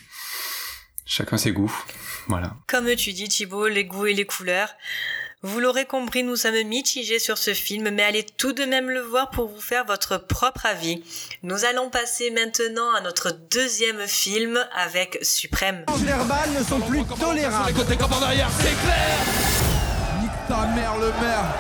Chacun 1.10 1.38
ses 1.38 1.54
goûts, 1.54 1.74
voilà. 2.28 2.52
Comme 2.68 2.94
tu 2.96 3.14
dis 3.14 3.30
Thibault, 3.30 3.68
les 3.68 3.86
goûts 3.86 4.08
et 4.08 4.14
les 4.14 4.26
couleurs. 4.26 4.68
Vous 5.42 5.62
l'aurez 5.62 5.86
compris, 5.86 6.24
nous 6.24 6.36
sommes 6.36 6.62
mitigés 6.66 7.20
sur 7.20 7.38
ce 7.38 7.54
film, 7.54 7.92
mais 7.92 8.04
allez 8.04 8.26
tout 8.26 8.52
de 8.52 8.66
même 8.66 8.90
le 8.90 9.00
voir 9.00 9.30
pour 9.30 9.48
vous 9.48 9.62
faire 9.62 9.86
votre 9.86 10.18
propre 10.18 10.66
avis. 10.66 11.02
Nous 11.44 11.64
allons 11.64 11.90
passer 11.90 12.30
maintenant 12.32 12.94
à 12.94 13.00
notre 13.00 13.32
deuxième 13.50 14.06
film 14.06 14.60
avec 14.76 15.18
Suprême. 15.22 15.86
Les 16.00 16.06
verbales 16.08 16.50
ne 16.60 16.64
sont 16.64 16.82
plus 16.82 17.06
tolérables. 17.06 17.74
Côté 17.74 17.96
comme 17.96 18.12
en 18.12 18.22
arrière, 18.22 18.50
c'est 18.58 18.64
clair 18.64 19.18
Nique 20.20 20.32
ta 20.50 20.66
mère, 20.76 20.98
le 20.98 21.08
maire 21.22 21.56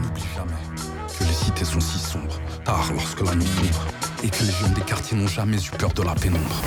N'oublie 0.00 0.22
jamais 0.34 1.18
que 1.18 1.24
les 1.24 1.34
cités 1.34 1.64
sont 1.66 1.80
si 1.80 1.98
sombres, 1.98 2.40
tard 2.64 2.90
lorsque 2.94 3.20
la 3.20 3.34
nuit 3.34 3.44
sombre, 3.44 3.86
et 4.24 4.30
que 4.30 4.42
les 4.42 4.52
jeunes 4.52 4.72
des 4.72 4.80
quartiers 4.82 5.18
n'ont 5.18 5.28
jamais 5.28 5.58
eu 5.58 5.70
peur 5.76 5.92
de 5.92 6.02
la 6.02 6.14
pénombre. 6.14 6.62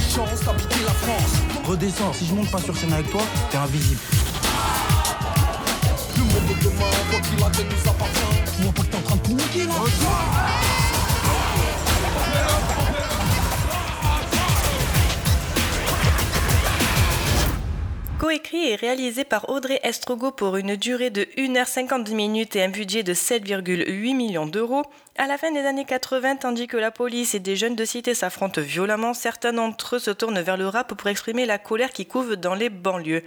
Chance 0.00 0.44
d'habiter 0.44 0.84
la 0.84 0.92
France. 0.92 1.42
Redescends, 1.64 2.12
si 2.12 2.26
je 2.26 2.34
monte 2.34 2.50
pas 2.50 2.58
sur 2.58 2.76
scène 2.76 2.92
avec 2.92 3.10
toi, 3.10 3.22
t'es 3.50 3.56
invisible. 3.58 4.00
Tu 6.14 6.20
Coécrit 18.18 18.70
et 18.70 18.76
réalisé 18.76 19.24
par 19.24 19.48
Audrey 19.48 19.80
Estrogo 19.82 20.32
pour 20.32 20.56
une 20.56 20.76
durée 20.76 21.10
de 21.10 21.22
1h50 21.36 22.12
minutes 22.14 22.56
et 22.56 22.64
un 22.64 22.68
budget 22.68 23.02
de 23.02 23.14
7,8 23.14 24.16
millions 24.16 24.46
d'euros, 24.46 24.82
à 25.18 25.26
la 25.26 25.36
fin 25.36 25.50
des 25.50 25.66
années 25.66 25.84
80, 25.84 26.36
tandis 26.36 26.68
que 26.68 26.76
la 26.76 26.92
police 26.92 27.34
et 27.34 27.40
des 27.40 27.56
jeunes 27.56 27.74
de 27.74 27.84
cité 27.84 28.14
s'affrontent 28.14 28.60
violemment, 28.60 29.14
certains 29.14 29.52
d'entre 29.52 29.96
eux 29.96 29.98
se 29.98 30.12
tournent 30.12 30.40
vers 30.40 30.56
le 30.56 30.68
rap 30.68 30.94
pour 30.94 31.08
exprimer 31.08 31.44
la 31.44 31.58
colère 31.58 31.90
qui 31.90 32.06
couve 32.06 32.36
dans 32.36 32.54
les 32.54 32.70
banlieues. 32.70 33.24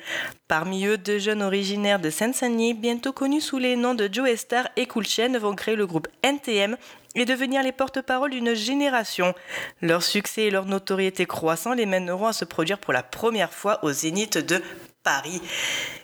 Parmi 0.47 0.85
eux, 0.85 0.97
deux 0.97 1.19
jeunes 1.19 1.43
originaires 1.43 1.99
de 1.99 2.09
Seine-Saint-Denis, 2.09 2.75
bientôt 2.75 3.11
connus 3.11 3.41
sous 3.41 3.57
les 3.57 3.75
noms 3.75 3.93
de 3.93 4.07
Joe 4.09 4.33
Star 4.37 4.69
et 4.77 4.85
Cool 4.85 5.03
vont 5.39 5.55
créer 5.55 5.75
le 5.75 5.85
groupe 5.85 6.07
NTM 6.23 6.77
et 7.15 7.25
devenir 7.25 7.61
les 7.61 7.73
porte-parole 7.73 8.31
d'une 8.31 8.53
génération. 8.53 9.33
Leur 9.81 10.01
succès 10.01 10.43
et 10.43 10.51
leur 10.51 10.65
notoriété 10.65 11.25
croissant 11.25 11.73
les 11.73 11.85
mèneront 11.85 12.27
à 12.27 12.33
se 12.33 12.45
produire 12.45 12.79
pour 12.79 12.93
la 12.93 13.03
première 13.03 13.53
fois 13.53 13.83
au 13.83 13.91
Zénith 13.91 14.37
de 14.37 14.61
Paris. 15.03 15.41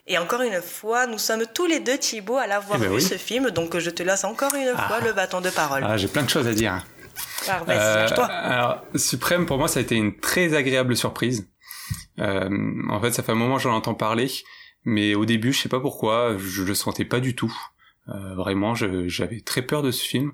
Et 0.08 0.18
encore 0.18 0.42
une 0.42 0.62
fois, 0.62 1.08
nous 1.08 1.18
sommes 1.18 1.44
tous 1.54 1.66
les 1.66 1.80
deux, 1.80 1.98
Thibaut, 1.98 2.38
à 2.38 2.48
l'avoir 2.48 2.78
Eh 2.80 2.84
ben 2.84 2.90
vu 2.90 2.96
oui. 2.96 3.02
ce 3.02 3.16
film, 3.16 3.52
donc 3.52 3.78
je 3.78 3.90
te 3.90 4.04
laisse 4.04 4.24
encore 4.24 4.54
une 4.56 4.76
fois 4.76 5.00
le 5.04 5.14
bâton 5.14 5.42
de 5.42 5.50
parole. 5.50 5.84
Ah, 5.86 5.98
j'ai 5.98 6.08
plein 6.08 6.24
de 6.24 6.30
choses 6.30 6.48
à 6.48 6.54
dire. 6.54 6.86
Euh, 7.50 8.08
alors, 8.18 8.84
Suprême, 8.96 9.46
pour 9.46 9.58
moi, 9.58 9.68
ça 9.68 9.80
a 9.80 9.82
été 9.82 9.96
une 9.96 10.18
très 10.18 10.54
agréable 10.54 10.96
surprise. 10.96 11.50
Euh, 12.20 12.50
en 12.90 13.00
fait, 13.02 13.12
ça 13.12 13.24
fait 13.24 13.32
un 13.32 13.36
moment 13.36 13.58
que 13.58 13.62
j'en 13.64 13.74
entends 13.74 13.94
parler, 13.94 14.30
mais 14.84 15.16
au 15.16 15.26
début, 15.26 15.54
je 15.54 15.62
sais 15.62 15.70
pas 15.70 15.80
pourquoi, 15.80 16.36
je 16.38 16.64
le 16.64 16.74
sentais 16.76 17.06
pas 17.06 17.20
du 17.20 17.36
tout. 17.36 17.56
Euh, 18.10 18.36
vraiment, 18.36 18.74
j'avais 18.76 19.42
très 19.42 19.62
peur 19.62 19.82
de 19.82 19.92
ce 19.92 20.04
film. 20.04 20.32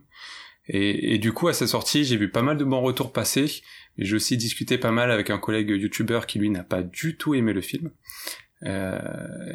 Et, 0.67 1.13
et 1.15 1.17
du 1.17 1.33
coup, 1.33 1.49
à 1.49 1.53
sa 1.53 1.67
sortie, 1.67 2.05
j'ai 2.05 2.15
vu 2.17 2.31
pas 2.31 2.41
mal 2.41 2.57
de 2.57 2.63
bons 2.63 2.81
retours 2.81 3.11
passer. 3.11 3.63
J'ai 3.97 4.15
aussi 4.15 4.37
discuté 4.37 4.77
pas 4.77 4.91
mal 4.91 5.11
avec 5.11 5.29
un 5.29 5.37
collègue 5.37 5.69
youtubeur 5.69 6.25
qui, 6.25 6.39
lui, 6.39 6.49
n'a 6.49 6.63
pas 6.63 6.81
du 6.81 7.17
tout 7.17 7.35
aimé 7.35 7.53
le 7.53 7.61
film. 7.61 7.91
Euh, 8.65 8.99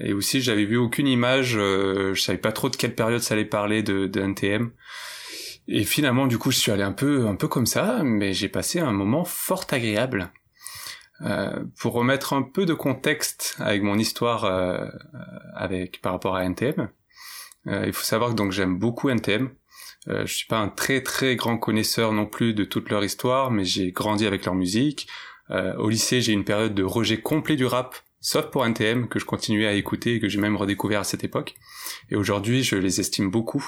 et 0.00 0.12
aussi, 0.12 0.40
j'avais 0.40 0.64
vu 0.64 0.76
aucune 0.76 1.06
image, 1.06 1.56
euh, 1.56 2.14
je 2.14 2.20
savais 2.20 2.38
pas 2.38 2.52
trop 2.52 2.68
de 2.68 2.76
quelle 2.76 2.94
période 2.94 3.20
ça 3.20 3.34
allait 3.34 3.44
parler 3.44 3.82
de, 3.82 4.06
de 4.06 4.20
NTM. 4.20 4.70
Et 5.66 5.84
finalement, 5.84 6.26
du 6.26 6.38
coup, 6.38 6.50
je 6.50 6.58
suis 6.58 6.72
allé 6.72 6.82
un 6.82 6.92
peu, 6.92 7.26
un 7.26 7.36
peu 7.36 7.48
comme 7.48 7.66
ça, 7.66 8.02
mais 8.02 8.32
j'ai 8.32 8.48
passé 8.48 8.80
un 8.80 8.92
moment 8.92 9.24
fort 9.24 9.66
agréable. 9.70 10.32
Euh, 11.22 11.64
pour 11.80 11.94
remettre 11.94 12.32
un 12.32 12.42
peu 12.42 12.64
de 12.64 12.74
contexte 12.74 13.56
avec 13.58 13.82
mon 13.82 13.98
histoire 13.98 14.44
euh, 14.44 14.86
avec 15.54 16.00
par 16.00 16.12
rapport 16.12 16.36
à 16.36 16.44
NTM, 16.44 16.90
euh, 17.66 17.84
il 17.86 17.92
faut 17.92 18.04
savoir 18.04 18.30
que 18.30 18.34
donc 18.36 18.52
j'aime 18.52 18.78
beaucoup 18.78 19.08
NTM. 19.08 19.50
Euh, 20.08 20.24
je 20.26 20.34
suis 20.34 20.46
pas 20.46 20.58
un 20.58 20.68
très 20.68 21.02
très 21.02 21.36
grand 21.36 21.58
connaisseur 21.58 22.12
non 22.12 22.26
plus 22.26 22.54
de 22.54 22.64
toute 22.64 22.88
leur 22.90 23.04
histoire, 23.04 23.50
mais 23.50 23.64
j'ai 23.64 23.90
grandi 23.90 24.26
avec 24.26 24.44
leur 24.44 24.54
musique. 24.54 25.08
Euh, 25.50 25.74
au 25.76 25.88
lycée, 25.88 26.20
j'ai 26.20 26.32
une 26.32 26.44
période 26.44 26.74
de 26.74 26.82
rejet 26.82 27.20
complet 27.20 27.56
du 27.56 27.66
rap, 27.66 27.96
sauf 28.20 28.46
pour 28.46 28.66
NTM 28.66 29.08
que 29.08 29.18
je 29.18 29.25
continuais 29.25 29.66
à 29.66 29.72
écouter 29.75 30.14
et 30.14 30.20
que 30.20 30.28
j'ai 30.28 30.40
même 30.40 30.56
redécouvert 30.56 31.00
à 31.00 31.04
cette 31.04 31.25
époque. 31.25 31.54
Et 32.10 32.16
aujourd'hui, 32.16 32.62
je 32.62 32.76
les 32.76 33.00
estime 33.00 33.30
beaucoup. 33.30 33.64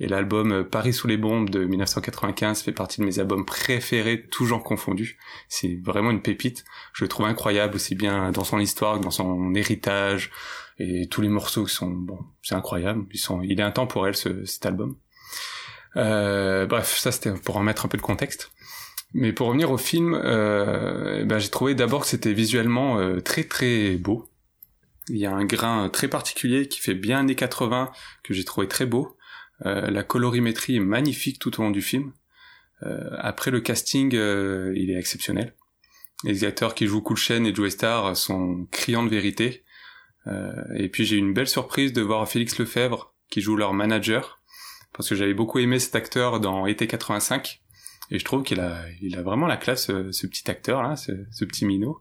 Et 0.00 0.06
l'album 0.06 0.52
euh, 0.52 0.64
Paris 0.64 0.92
sous 0.92 1.06
les 1.06 1.16
bombes 1.16 1.50
de 1.50 1.64
1995 1.64 2.62
fait 2.62 2.72
partie 2.72 3.00
de 3.00 3.06
mes 3.06 3.18
albums 3.18 3.44
préférés, 3.44 4.26
tous 4.30 4.46
genres 4.46 4.62
confondus. 4.62 5.18
C'est 5.48 5.78
vraiment 5.82 6.10
une 6.10 6.22
pépite. 6.22 6.64
Je 6.92 7.04
le 7.04 7.08
trouve 7.08 7.26
incroyable 7.26 7.76
aussi 7.76 7.94
bien 7.94 8.30
dans 8.30 8.44
son 8.44 8.58
histoire 8.58 8.98
que 8.98 9.04
dans 9.04 9.10
son 9.10 9.54
héritage 9.54 10.30
et 10.78 11.08
tous 11.08 11.22
les 11.22 11.28
morceaux 11.28 11.64
qui 11.64 11.74
sont 11.74 11.90
bon, 11.90 12.18
c'est 12.42 12.54
incroyable. 12.54 13.06
Ils 13.12 13.18
sont, 13.18 13.42
il 13.42 13.58
est 13.58 13.62
intemporel 13.62 14.14
ce, 14.16 14.44
cet 14.44 14.66
album. 14.66 14.96
Euh, 15.96 16.66
bref, 16.66 16.98
ça 16.98 17.12
c'était 17.12 17.32
pour 17.32 17.56
en 17.56 17.62
mettre 17.62 17.86
un 17.86 17.88
peu 17.88 17.96
de 17.96 18.02
contexte. 18.02 18.50
Mais 19.14 19.32
pour 19.32 19.48
revenir 19.48 19.70
au 19.70 19.78
film, 19.78 20.14
euh, 20.14 21.24
ben, 21.24 21.38
j'ai 21.38 21.48
trouvé 21.48 21.74
d'abord 21.74 22.02
que 22.02 22.08
c'était 22.08 22.32
visuellement 22.32 22.98
euh, 22.98 23.20
très 23.20 23.44
très 23.44 23.96
beau. 23.96 24.28
Il 25.08 25.16
y 25.16 25.26
a 25.26 25.32
un 25.32 25.44
grain 25.44 25.88
très 25.88 26.08
particulier 26.08 26.68
qui 26.68 26.80
fait 26.80 26.94
bien 26.94 27.20
années 27.20 27.36
80 27.36 27.92
que 28.24 28.34
j'ai 28.34 28.44
trouvé 28.44 28.66
très 28.68 28.86
beau. 28.86 29.16
Euh, 29.64 29.90
la 29.90 30.02
colorimétrie 30.02 30.76
est 30.76 30.80
magnifique 30.80 31.38
tout 31.38 31.60
au 31.60 31.62
long 31.62 31.70
du 31.70 31.82
film. 31.82 32.12
Euh, 32.82 33.10
après 33.18 33.50
le 33.50 33.60
casting, 33.60 34.14
euh, 34.14 34.72
il 34.76 34.90
est 34.90 34.98
exceptionnel. 34.98 35.54
Les 36.24 36.44
acteurs 36.44 36.74
qui 36.74 36.86
jouent 36.86 37.02
Cool 37.02 37.16
Chain 37.16 37.44
et 37.44 37.54
Joe 37.54 37.70
Star 37.70 38.16
sont 38.16 38.66
criants 38.70 39.04
de 39.04 39.08
vérité. 39.08 39.64
Euh, 40.26 40.52
et 40.74 40.88
puis 40.88 41.04
j'ai 41.04 41.16
eu 41.16 41.20
une 41.20 41.34
belle 41.34 41.48
surprise 41.48 41.92
de 41.92 42.02
voir 42.02 42.28
Félix 42.28 42.58
Lefebvre 42.58 43.14
qui 43.30 43.40
joue 43.40 43.56
leur 43.56 43.72
manager, 43.72 44.40
parce 44.92 45.08
que 45.08 45.14
j'avais 45.14 45.34
beaucoup 45.34 45.58
aimé 45.58 45.78
cet 45.78 45.94
acteur 45.94 46.40
dans 46.40 46.66
Été 46.66 46.86
85. 46.86 47.62
Et 48.10 48.18
je 48.18 48.24
trouve 48.24 48.42
qu'il 48.42 48.60
a, 48.60 48.84
il 49.00 49.16
a 49.16 49.22
vraiment 49.22 49.46
la 49.46 49.56
classe, 49.56 49.86
ce, 49.86 50.12
ce 50.12 50.26
petit 50.26 50.50
acteur 50.50 50.82
là, 50.82 50.96
ce, 50.96 51.12
ce 51.30 51.44
petit 51.44 51.64
minot. 51.64 52.00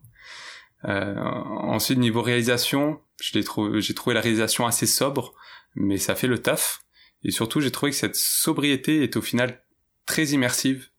Euh, 0.86 1.16
ensuite 1.18 1.98
niveau 1.98 2.22
réalisation, 2.22 3.02
je 3.22 3.38
l'ai 3.38 3.44
trouvé, 3.44 3.82
j'ai 3.82 3.94
trouvé 3.94 4.14
la 4.14 4.22
réalisation 4.22 4.68
assez 4.68 4.86
sobre, 4.86 5.34
mais 5.76 5.98
ça 5.98 6.16
fait 6.16 6.28
le 6.28 6.40
taf. 6.40 6.82
Et 7.24 7.32
surtout, 7.32 7.60
j'ai 7.60 7.72
trouvé 7.72 7.92
que 7.92 7.98
cette 7.98 8.16
sobriété 8.16 9.04
est 9.04 9.18
au 9.18 9.22
final 9.22 9.64
très 10.06 10.26
immersive. 10.28 10.90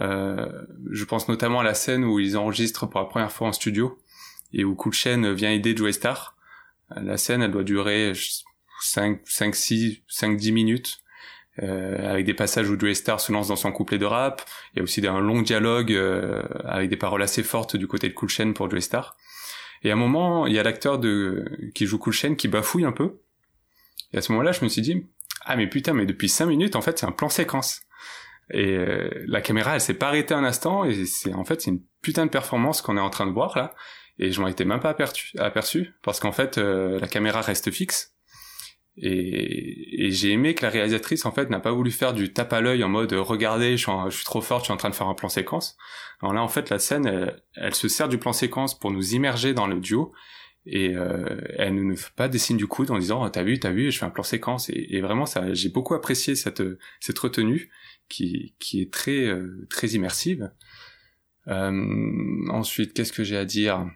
Euh, 0.00 0.48
je 0.90 1.04
pense 1.04 1.28
notamment 1.28 1.60
à 1.60 1.64
la 1.64 1.74
scène 1.74 2.04
où 2.04 2.18
ils 2.18 2.36
enregistrent 2.36 2.88
pour 2.88 3.00
la 3.00 3.06
première 3.06 3.32
fois 3.32 3.48
en 3.48 3.52
studio 3.52 3.98
et 4.52 4.64
où 4.64 4.76
Chain 4.92 5.32
vient 5.32 5.50
aider 5.50 5.74
Joey 5.74 5.92
Star. 5.92 6.36
La 6.94 7.16
scène, 7.16 7.40
elle 7.40 7.52
doit 7.52 7.64
durer 7.64 8.12
5, 8.82 9.20
5, 9.24 9.54
6, 9.54 10.02
5, 10.08 10.36
10 10.36 10.52
minutes. 10.52 10.98
Euh, 11.62 12.10
avec 12.10 12.24
des 12.24 12.32
passages 12.32 12.70
où 12.70 12.80
Joey 12.80 12.94
Star 12.94 13.20
se 13.20 13.30
lance 13.30 13.48
dans 13.48 13.56
son 13.56 13.72
couplet 13.72 13.98
de 13.98 14.06
rap. 14.06 14.42
Il 14.72 14.78
y 14.78 14.80
a 14.80 14.82
aussi 14.82 15.06
un 15.06 15.20
long 15.20 15.42
dialogue 15.42 15.92
euh, 15.92 16.42
avec 16.64 16.88
des 16.88 16.96
paroles 16.96 17.22
assez 17.22 17.42
fortes 17.42 17.76
du 17.76 17.86
côté 17.86 18.08
de 18.08 18.14
Cool 18.14 18.30
Chain 18.30 18.52
pour 18.52 18.70
Joey 18.70 18.80
Star. 18.80 19.16
Et 19.82 19.90
à 19.90 19.92
un 19.92 19.96
moment, 19.96 20.46
il 20.46 20.54
y 20.54 20.58
a 20.58 20.62
l'acteur 20.62 20.98
de 20.98 21.44
qui 21.74 21.86
joue 21.86 21.98
Cool 21.98 22.14
Chain 22.14 22.34
qui 22.36 22.48
bafouille 22.48 22.86
un 22.86 22.92
peu. 22.92 23.18
Et 24.12 24.18
à 24.18 24.22
ce 24.22 24.32
moment-là, 24.32 24.52
je 24.52 24.64
me 24.64 24.68
suis 24.68 24.80
dit, 24.80 25.06
ah 25.44 25.56
mais 25.56 25.66
putain, 25.66 25.92
mais 25.92 26.06
depuis 26.06 26.28
5 26.28 26.46
minutes, 26.46 26.76
en 26.76 26.80
fait, 26.80 26.98
c'est 26.98 27.06
un 27.06 27.12
plan 27.12 27.28
séquence. 27.28 27.82
Et 28.50 28.76
euh, 28.76 29.10
la 29.26 29.40
caméra, 29.40 29.74
elle 29.74 29.80
s'est 29.80 29.94
pas 29.94 30.08
arrêtée 30.08 30.34
un 30.34 30.44
instant, 30.44 30.84
et 30.84 31.06
c'est 31.06 31.32
en 31.32 31.44
fait 31.44 31.60
c'est 31.60 31.70
une 31.70 31.82
putain 32.02 32.26
de 32.26 32.30
performance 32.30 32.82
qu'on 32.82 32.96
est 32.96 33.00
en 33.00 33.10
train 33.10 33.26
de 33.26 33.32
voir 33.32 33.56
là. 33.56 33.74
Et 34.18 34.30
je 34.30 34.40
m'en 34.40 34.48
étais 34.48 34.64
même 34.64 34.80
pas 34.80 34.90
aperçu, 34.90 35.36
aperçu 35.38 35.94
parce 36.02 36.20
qu'en 36.20 36.32
fait, 36.32 36.58
euh, 36.58 36.98
la 37.00 37.08
caméra 37.08 37.40
reste 37.40 37.70
fixe. 37.70 38.11
Et, 38.98 40.04
et 40.04 40.10
j'ai 40.10 40.32
aimé 40.32 40.54
que 40.54 40.62
la 40.62 40.70
réalisatrice 40.70 41.24
en 41.24 41.32
fait 41.32 41.48
n'a 41.48 41.60
pas 41.60 41.72
voulu 41.72 41.90
faire 41.90 42.12
du 42.12 42.32
tape 42.32 42.52
à 42.52 42.60
l'œil 42.60 42.84
en 42.84 42.90
mode 42.90 43.14
regardez 43.14 43.78
je 43.78 43.88
suis, 44.10 44.24
trop 44.24 44.42
forte 44.42 44.62
je 44.62 44.64
suis 44.66 44.72
en 44.72 44.76
train 44.76 44.90
de 44.90 44.94
faire 44.94 45.08
un 45.08 45.14
plan 45.14 45.30
séquence. 45.30 45.78
Alors 46.20 46.34
là 46.34 46.42
en 46.42 46.48
fait 46.48 46.68
la 46.68 46.78
scène 46.78 47.06
elle, 47.06 47.42
elle 47.54 47.74
se 47.74 47.88
sert 47.88 48.10
du 48.10 48.18
plan 48.18 48.34
séquence 48.34 48.78
pour 48.78 48.90
nous 48.90 49.14
immerger 49.14 49.54
dans 49.54 49.66
le 49.66 49.80
duo. 49.80 50.12
Et 50.66 50.94
euh, 50.94 51.40
elle 51.58 51.74
ne 51.74 51.82
nous 51.82 51.96
fait 51.96 52.14
pas 52.14 52.28
des 52.28 52.38
signes 52.38 52.58
du 52.58 52.66
coude 52.66 52.90
en 52.90 52.98
disant 52.98 53.24
oh, 53.24 53.28
t'as 53.30 53.42
vu 53.42 53.58
t'as 53.58 53.70
vu 53.72 53.90
je 53.90 53.98
fais 53.98 54.04
un 54.04 54.10
plan 54.10 54.22
séquence. 54.22 54.68
Et, 54.68 54.88
et 54.90 55.00
vraiment 55.00 55.24
ça 55.24 55.54
j'ai 55.54 55.70
beaucoup 55.70 55.94
apprécié 55.94 56.34
cette 56.34 56.62
cette 57.00 57.18
retenue 57.18 57.70
qui 58.10 58.54
qui 58.58 58.82
est 58.82 58.92
très 58.92 59.24
euh, 59.24 59.66
très 59.70 59.88
immersive. 59.88 60.50
Euh, 61.48 62.48
ensuite 62.50 62.92
qu'est-ce 62.92 63.12
que 63.12 63.24
j'ai 63.24 63.38
à 63.38 63.46
dire? 63.46 63.86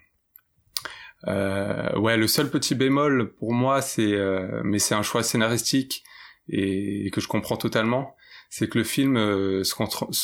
Euh, 1.26 1.96
ouais, 1.98 2.16
le 2.16 2.26
seul 2.26 2.50
petit 2.50 2.74
bémol 2.74 3.32
pour 3.34 3.52
moi, 3.52 3.82
c'est, 3.82 4.12
euh, 4.12 4.60
mais 4.64 4.78
c'est 4.78 4.94
un 4.94 5.02
choix 5.02 5.22
scénaristique 5.22 6.04
et, 6.48 7.10
que 7.10 7.20
je 7.20 7.28
comprends 7.28 7.56
totalement, 7.56 8.14
c'est 8.50 8.68
que 8.68 8.78
le 8.78 8.84
film 8.84 9.16
euh, 9.16 9.64
se, 9.64 9.74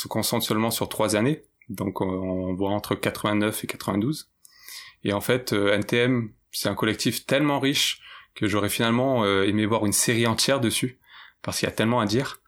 concentre 0.08 0.44
seulement 0.44 0.70
sur 0.70 0.88
trois 0.88 1.16
années, 1.16 1.42
donc 1.68 2.00
on, 2.00 2.06
on 2.06 2.54
voit 2.54 2.70
entre 2.70 2.94
89 2.94 3.64
et 3.64 3.66
92. 3.66 4.32
Et 5.04 5.12
en 5.12 5.20
fait, 5.20 5.52
euh, 5.52 5.72
NTM, 5.72 6.30
c'est 6.50 6.68
un 6.68 6.74
collectif 6.74 7.26
tellement 7.26 7.60
riche 7.60 8.00
que 8.34 8.46
j'aurais 8.46 8.68
finalement 8.68 9.24
euh, 9.24 9.44
aimé 9.44 9.66
voir 9.66 9.84
une 9.84 9.92
série 9.92 10.26
entière 10.26 10.60
dessus, 10.60 10.98
parce 11.42 11.58
qu'il 11.58 11.68
y 11.68 11.72
a 11.72 11.74
tellement 11.74 12.00
à 12.00 12.06
dire. 12.06 12.40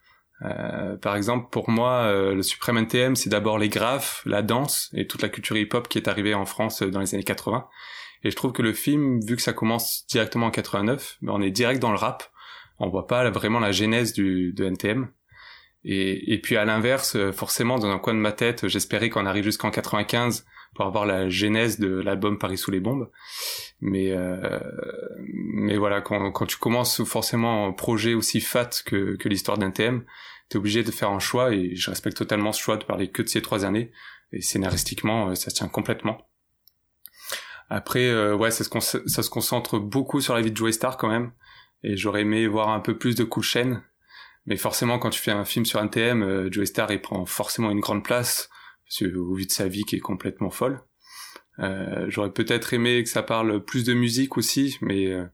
Euh, 0.43 0.97
par 0.97 1.17
exemple, 1.17 1.49
pour 1.51 1.71
moi, 1.71 2.13
le 2.13 2.43
suprême 2.43 2.77
NTM, 2.79 3.17
c'est 3.17 3.31
d'abord 3.31 3.59
les 3.59 3.69
graphes, 3.69 4.23
la 4.27 4.43
danse 4.43 4.91
et 4.93 5.07
toute 5.07 5.23
la 5.23 5.29
culture 5.29 5.57
hip-hop 5.57 5.89
qui 5.89 5.99
est 5.99 6.09
arrivée 6.09 6.35
en 6.35 6.45
France 6.45 6.83
dans 6.83 7.01
les 7.01 7.15
années 7.15 7.25
80. 7.25 7.69
Et 8.25 8.31
je 8.31 8.37
trouve 8.37 8.53
que 8.53 8.63
le 8.63 8.73
film, 8.73 9.21
vu 9.21 9.37
que 9.37 9.43
ça 9.43 9.53
commence 9.53 10.07
directement 10.09 10.47
en 10.47 10.51
89, 10.51 11.19
ben 11.23 11.33
on 11.35 11.43
est 11.43 11.51
direct 11.51 11.81
dans 11.81 11.93
le 11.93 11.99
rap. 11.99 12.25
On 12.79 12.89
voit 12.89 13.07
pas 13.07 13.29
vraiment 13.31 13.61
la 13.61 13.71
genèse 13.71 14.13
du, 14.13 14.53
de 14.53 14.65
NTM. 14.65 15.09
Et, 15.85 16.33
et 16.33 16.41
puis 16.41 16.57
à 16.57 16.65
l'inverse, 16.65 17.15
euh, 17.15 17.31
forcément, 17.31 17.79
dans 17.79 17.91
un 17.91 17.99
coin 17.99 18.15
de 18.15 18.19
ma 18.19 18.33
tête, 18.33 18.67
j'espérais 18.69 19.11
qu'on 19.11 19.27
arrive 19.27 19.45
jusqu'en 19.45 19.71
95 19.71 20.47
pour 20.75 20.87
avoir 20.87 21.07
la 21.07 21.29
genèse 21.29 21.79
de 21.79 22.01
l'album 22.01 22.39
Paris 22.39 22.59
sous 22.59 22.71
les 22.71 22.81
bombes. 22.81 23.11
Mais 23.81 24.11
euh, 24.11 24.59
mais 25.19 25.77
voilà, 25.77 26.01
quand, 26.01 26.33
quand 26.33 26.47
tu 26.47 26.57
commences 26.57 27.05
forcément 27.05 27.69
un 27.69 27.73
projet 27.73 28.15
aussi 28.15 28.41
fat 28.41 28.71
que, 28.85 29.17
que 29.17 29.29
l'histoire 29.29 29.59
d'NTM, 29.59 30.05
t'es 30.49 30.57
obligé 30.57 30.83
de 30.83 30.91
faire 30.91 31.11
un 31.11 31.19
choix 31.19 31.55
et 31.55 31.77
je 31.77 31.91
respecte 31.91 32.17
totalement 32.17 32.53
ce 32.53 32.61
choix 32.61 32.77
de 32.77 32.85
parler 32.85 33.11
que 33.11 33.23
de 33.23 33.29
ces 33.29 33.43
trois 33.43 33.65
années. 33.65 33.93
Et 34.33 34.41
scénaristiquement, 34.41 35.29
euh, 35.29 35.35
ça 35.35 35.51
tient 35.51 35.69
complètement. 35.69 36.27
Après, 37.71 38.09
euh, 38.09 38.37
ouais, 38.37 38.51
ça 38.51 38.65
se, 38.65 39.09
ça 39.09 39.23
se 39.23 39.31
concentre 39.31 39.79
beaucoup 39.79 40.21
sur 40.21 40.35
la 40.35 40.43
vie 40.43 40.51
de 40.51 40.57
Joey 40.57 40.73
Star 40.73 40.97
quand 40.97 41.09
même. 41.09 41.33
Et 41.83 41.97
j'aurais 41.97 42.23
aimé 42.23 42.47
voir 42.47 42.71
un 42.71 42.81
peu 42.81 42.97
plus 42.97 43.15
de 43.15 43.27
Chain. 43.43 43.83
Mais 44.47 44.57
forcément, 44.57 44.99
quand 44.99 45.11
tu 45.11 45.21
fais 45.21 45.31
un 45.31 45.45
film 45.45 45.65
sur 45.65 45.81
NTM, 45.81 46.23
euh, 46.23 46.49
Joey 46.51 46.67
Star, 46.67 46.91
il 46.93 47.01
prend 47.01 47.25
forcément 47.27 47.71
une 47.71 47.81
grande 47.81 48.05
place, 48.05 48.51
parce 48.85 48.99
que, 48.99 49.17
au 49.17 49.35
vu 49.35 49.47
de 49.47 49.53
sa 49.53 49.69
vie 49.69 49.85
qui 49.85 49.97
est 49.97 50.01
complètement 50.01 50.51
folle. 50.51 50.83
Euh, 51.61 52.07
J'aurais 52.09 52.33
peut-être 52.33 52.75
aimé 52.75 53.03
que 53.05 53.09
ça 53.09 53.23
parle 53.23 53.65
plus 53.65 53.85
de 53.85 53.95
musique 53.95 54.37
aussi, 54.37 54.77
mais 54.81 55.07
euh, 55.07 55.25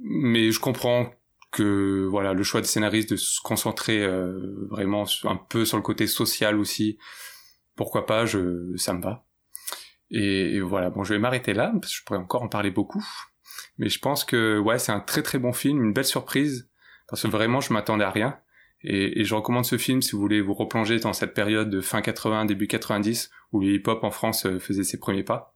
mais 0.00 0.50
je 0.52 0.60
comprends 0.60 1.12
que 1.50 2.06
voilà 2.08 2.32
le 2.32 2.42
choix 2.42 2.60
des 2.60 2.68
scénaristes 2.68 3.10
de 3.10 3.16
se 3.16 3.40
concentrer 3.40 4.02
euh, 4.04 4.66
vraiment 4.70 5.04
un 5.24 5.36
peu 5.36 5.64
sur 5.64 5.76
le 5.76 5.82
côté 5.82 6.06
social 6.06 6.56
aussi. 6.58 6.98
Pourquoi 7.76 8.06
pas 8.06 8.26
Je 8.26 8.76
ça 8.76 8.94
me 8.94 9.02
va. 9.02 9.26
Et, 10.10 10.56
et 10.56 10.60
voilà, 10.60 10.90
bon, 10.90 11.04
je 11.04 11.14
vais 11.14 11.20
m'arrêter 11.20 11.54
là 11.54 11.72
parce 11.80 11.92
que 11.92 11.98
je 11.98 12.04
pourrais 12.04 12.18
encore 12.18 12.42
en 12.42 12.48
parler 12.48 12.70
beaucoup. 12.70 13.04
Mais 13.78 13.88
je 13.88 13.98
pense 13.98 14.24
que 14.24 14.58
ouais, 14.58 14.78
c'est 14.78 14.92
un 14.92 15.00
très 15.00 15.22
très 15.22 15.38
bon 15.38 15.52
film, 15.52 15.82
une 15.82 15.92
belle 15.92 16.04
surprise 16.04 16.68
parce 17.08 17.22
que 17.22 17.28
vraiment 17.28 17.60
je 17.60 17.72
m'attendais 17.72 18.04
à 18.04 18.10
rien. 18.10 18.38
Et, 18.82 19.20
et, 19.20 19.24
je 19.24 19.34
recommande 19.34 19.66
ce 19.66 19.76
film 19.76 20.00
si 20.00 20.12
vous 20.12 20.20
voulez 20.20 20.40
vous 20.40 20.54
replonger 20.54 20.98
dans 21.00 21.12
cette 21.12 21.34
période 21.34 21.68
de 21.68 21.82
fin 21.82 22.00
80, 22.00 22.46
début 22.46 22.66
90 22.66 23.30
où 23.52 23.60
le 23.60 23.66
hip-hop 23.74 24.02
en 24.04 24.10
France 24.10 24.46
euh, 24.46 24.58
faisait 24.58 24.84
ses 24.84 24.98
premiers 24.98 25.22
pas. 25.22 25.54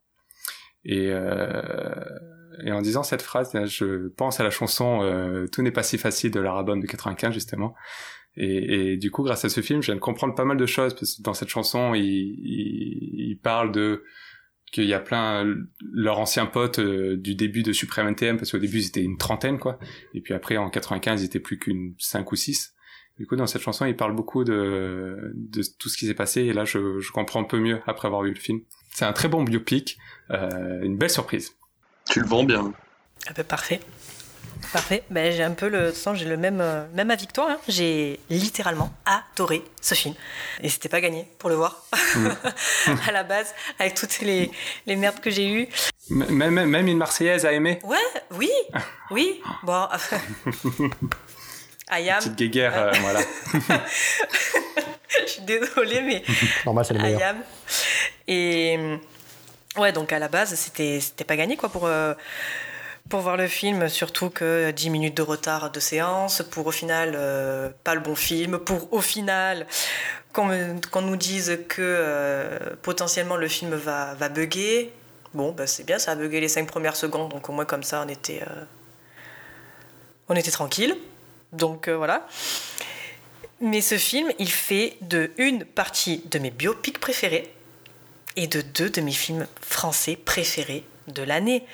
Et, 0.85 1.09
euh, 1.11 2.05
et 2.63 2.73
en 2.73 2.83
disant 2.83 3.03
cette 3.03 3.23
phrase, 3.23 3.53
je 3.67 4.09
pense 4.09 4.41
à 4.41 4.45
la 4.45 4.51
chanson 4.51 5.01
euh, 5.03 5.47
Tout 5.47 5.63
n'est 5.63 5.71
pas 5.71 5.83
si 5.83 5.97
facile 5.97 6.33
de 6.33 6.41
la 6.41 6.53
Rabonne 6.53 6.81
de 6.81 6.87
95 6.87 7.33
justement. 7.33 7.75
Et, 8.37 8.93
et, 8.93 8.97
du 8.99 9.11
coup, 9.11 9.23
grâce 9.23 9.45
à 9.45 9.49
ce 9.49 9.61
film, 9.61 9.81
je 9.81 9.87
viens 9.87 9.95
de 9.95 10.01
comprendre 10.01 10.35
pas 10.35 10.45
mal 10.45 10.57
de 10.57 10.67
choses 10.67 10.93
parce 10.93 11.15
que 11.15 11.23
dans 11.23 11.35
cette 11.35 11.49
chanson, 11.49 11.95
il, 11.95 12.05
il, 12.05 13.31
il 13.31 13.39
parle 13.39 13.73
de 13.73 14.05
qu'il 14.75 14.87
y 14.87 14.93
a 14.93 14.99
plein 14.99 15.47
leurs 15.93 16.19
anciens 16.19 16.47
potes 16.47 16.81
euh, 16.81 17.17
du 17.17 17.37
début 17.37 17.63
de 17.63 17.73
Supreme 17.73 18.09
NTM 18.09 18.37
parce 18.37 18.51
qu'au 18.51 18.59
début 18.59 18.79
ils 18.79 18.87
étaient 18.89 19.03
une 19.03 19.17
trentaine 19.17 19.61
quoi. 19.61 19.79
Et 20.15 20.21
puis 20.21 20.35
après 20.35 20.57
en 20.57 20.69
95 20.69 21.23
ils 21.23 21.27
étaient 21.27 21.39
plus 21.39 21.59
qu'une 21.59 21.95
cinq 21.99 22.33
ou 22.33 22.37
six. 22.37 22.75
Du 23.17 23.27
coup 23.29 23.37
dans 23.37 23.47
cette 23.47 23.63
chanson 23.63 23.87
il 23.87 23.95
parle 23.95 24.17
beaucoup 24.17 24.43
de 24.43 25.33
de 25.35 25.63
tout 25.79 25.89
ce 25.89 25.97
qui 25.97 26.07
s'est 26.07 26.15
passé. 26.15 26.43
Et 26.43 26.53
là 26.53 26.65
je, 26.65 26.99
je 26.99 27.13
comprends 27.13 27.41
un 27.41 27.45
peu 27.45 27.61
mieux 27.61 27.81
après 27.87 28.09
avoir 28.09 28.23
vu 28.23 28.31
le 28.31 28.41
film. 28.41 28.63
C'est 28.93 29.05
un 29.05 29.13
très 29.13 29.29
bon 29.29 29.45
biopic. 29.45 29.97
Euh, 30.31 30.83
une 30.83 30.99
belle 30.99 31.11
surprise. 31.11 31.53
Tu 32.11 32.21
le 32.21 32.27
vends 32.27 32.45
bien. 32.45 32.73
Ah 33.29 33.33
ben 33.37 33.45
parfait 33.45 33.81
Parfait. 34.73 35.05
Ben, 35.11 35.33
j'ai 35.33 35.43
un 35.43 35.53
peu 35.53 35.69
le 35.69 35.93
sens, 35.93 36.19
j'ai 36.19 36.25
le 36.25 36.37
même, 36.37 36.61
euh, 36.61 36.85
même 36.95 37.11
avis 37.11 37.27
que 37.27 37.33
toi. 37.33 37.49
Hein. 37.51 37.59
J'ai 37.69 38.21
littéralement 38.31 38.93
adoré 39.05 39.63
ce 39.81 39.95
film. 39.95 40.15
Et 40.63 40.69
c'était 40.69 40.89
pas 40.89 41.01
gagné 41.01 41.29
pour 41.39 41.49
le 41.49 41.57
voir. 41.57 41.85
Mm. 42.17 42.29
à 43.09 43.13
la 43.13 43.25
base, 43.25 43.55
avec 43.79 43.95
toutes 43.95 44.21
les, 44.21 44.51
les 44.87 44.97
merdes 44.97 45.21
que 45.21 45.31
j'ai 45.31 45.49
eues. 45.49 45.69
Même, 46.11 46.67
même 46.67 46.89
une 46.89 46.99
Marseillaise 46.99 47.47
a 47.47 47.53
aimé 47.53 47.79
Ouais, 47.83 47.97
oui, 48.33 48.51
oui. 49.11 49.41
Bon. 49.63 49.87
Ayam. 51.89 52.19
Petite 52.19 52.37
guéguerre, 52.37 52.77
euh, 52.77 52.93
voilà. 53.01 53.21
Je 55.27 55.31
suis 55.31 55.43
désolée, 55.43 56.01
mais. 56.01 56.23
Normal, 56.65 56.85
c'est 56.85 56.95
le 56.95 57.01
meilleur. 57.01 57.21
Ayam. 57.21 57.37
Et. 58.27 58.99
Ouais, 59.77 59.93
donc 59.93 60.13
à 60.13 60.19
la 60.19 60.29
base, 60.29 60.55
c'était 60.55 61.25
pas 61.25 61.37
gagné, 61.37 61.57
quoi, 61.57 61.69
pour. 61.69 61.87
Euh, 61.87 62.15
pour 63.15 63.23
voir 63.23 63.37
le 63.37 63.47
film, 63.47 63.89
surtout 63.89 64.29
que 64.29 64.73
10 64.73 64.91
minutes 64.91 65.17
de 65.17 65.23
retard 65.23 65.71
de 65.71 65.79
séance, 65.79 66.43
pour 66.51 66.67
au 66.67 66.73
final 66.73 67.13
euh, 67.15 67.71
pas 67.85 67.95
le 67.95 68.01
bon 68.01 68.17
film, 68.17 68.59
pour 68.59 68.93
au 68.93 69.01
final 69.01 69.69
qu'on 70.33 70.49
qu 70.81 70.99
nous 70.99 71.15
dise 71.15 71.61
que 71.69 71.81
euh, 71.81 72.59
potentiellement 72.83 73.37
le 73.37 73.47
film 73.47 73.73
va, 73.77 74.15
va 74.15 74.29
bugger. 74.29 74.93
Bon, 75.33 75.53
bah, 75.53 75.69
c'est 75.69 75.85
bien, 75.85 76.01
ça 76.01 76.11
a 76.11 76.15
bugué 76.17 76.41
les 76.41 76.49
5 76.49 76.67
premières 76.67 76.97
secondes, 76.97 77.31
donc 77.31 77.49
au 77.49 77.53
moins 77.53 77.65
comme 77.65 77.85
ça 77.85 78.03
on 78.05 78.09
était, 78.09 78.43
euh, 78.43 78.65
on 80.29 80.35
était 80.35 80.51
tranquille. 80.51 80.97
Donc 81.53 81.89
voilà. 81.89 82.27
Mais 83.61 83.81
ce 83.81 83.97
film, 83.97 84.33
il 84.41 84.51
fait 84.51 84.97
de 85.03 85.31
une 85.39 85.65
partie 85.65 86.25
de 86.33 86.41
mes 86.41 86.51
biopics 86.51 86.99
préférés 86.99 87.49
et 88.35 88.49
de 88.49 88.61
deux 88.61 88.91
de 88.91 89.01
mes 89.01 89.13
films 89.13 89.47
français 89.61 90.17
préférés 90.17 90.85
de 91.09 91.23
l'année. 91.23 91.65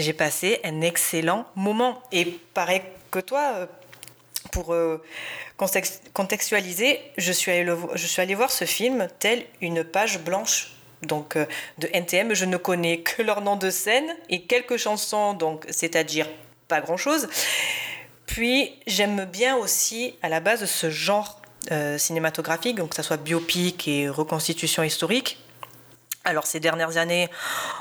J'ai 0.00 0.14
passé 0.14 0.60
un 0.64 0.80
excellent 0.80 1.44
moment. 1.56 2.02
Et 2.10 2.24
pareil 2.54 2.80
que 3.10 3.18
toi, 3.18 3.52
euh, 3.54 3.66
pour 4.50 4.72
euh, 4.72 5.02
contextualiser, 6.14 6.98
je 7.18 7.32
suis, 7.32 7.50
allée 7.50 8.34
voir 8.34 8.50
ce 8.50 8.64
film 8.64 9.08
tel 9.18 9.44
une 9.60 9.84
page 9.84 10.20
blanche. 10.20 10.72
Donc 11.02 11.36
euh, 11.36 11.44
de 11.76 11.88
NTM, 11.92 12.32
je 12.32 12.46
ne 12.46 12.56
connais 12.56 13.00
que 13.00 13.20
leur 13.20 13.42
nom 13.42 13.56
de 13.56 13.68
scène 13.68 14.06
et 14.30 14.40
quelques 14.42 14.78
chansons, 14.78 15.34
donc 15.34 15.66
c'est-à-dire 15.68 16.26
pas 16.66 16.80
grand-chose. 16.80 17.28
Puis 18.24 18.72
j'aime 18.86 19.26
bien 19.26 19.56
aussi 19.56 20.14
à 20.22 20.30
la 20.30 20.40
base 20.40 20.64
ce 20.64 20.88
genre 20.88 21.42
cinématographique, 21.98 22.76
donc 22.76 22.90
que 22.90 22.96
ça 22.96 23.02
soit 23.02 23.18
biopic 23.18 23.86
et 23.86 24.08
reconstitution 24.08 24.82
historique. 24.82 25.36
Alors 26.24 26.46
ces 26.46 26.60
dernières 26.60 26.96
années, 26.96 27.28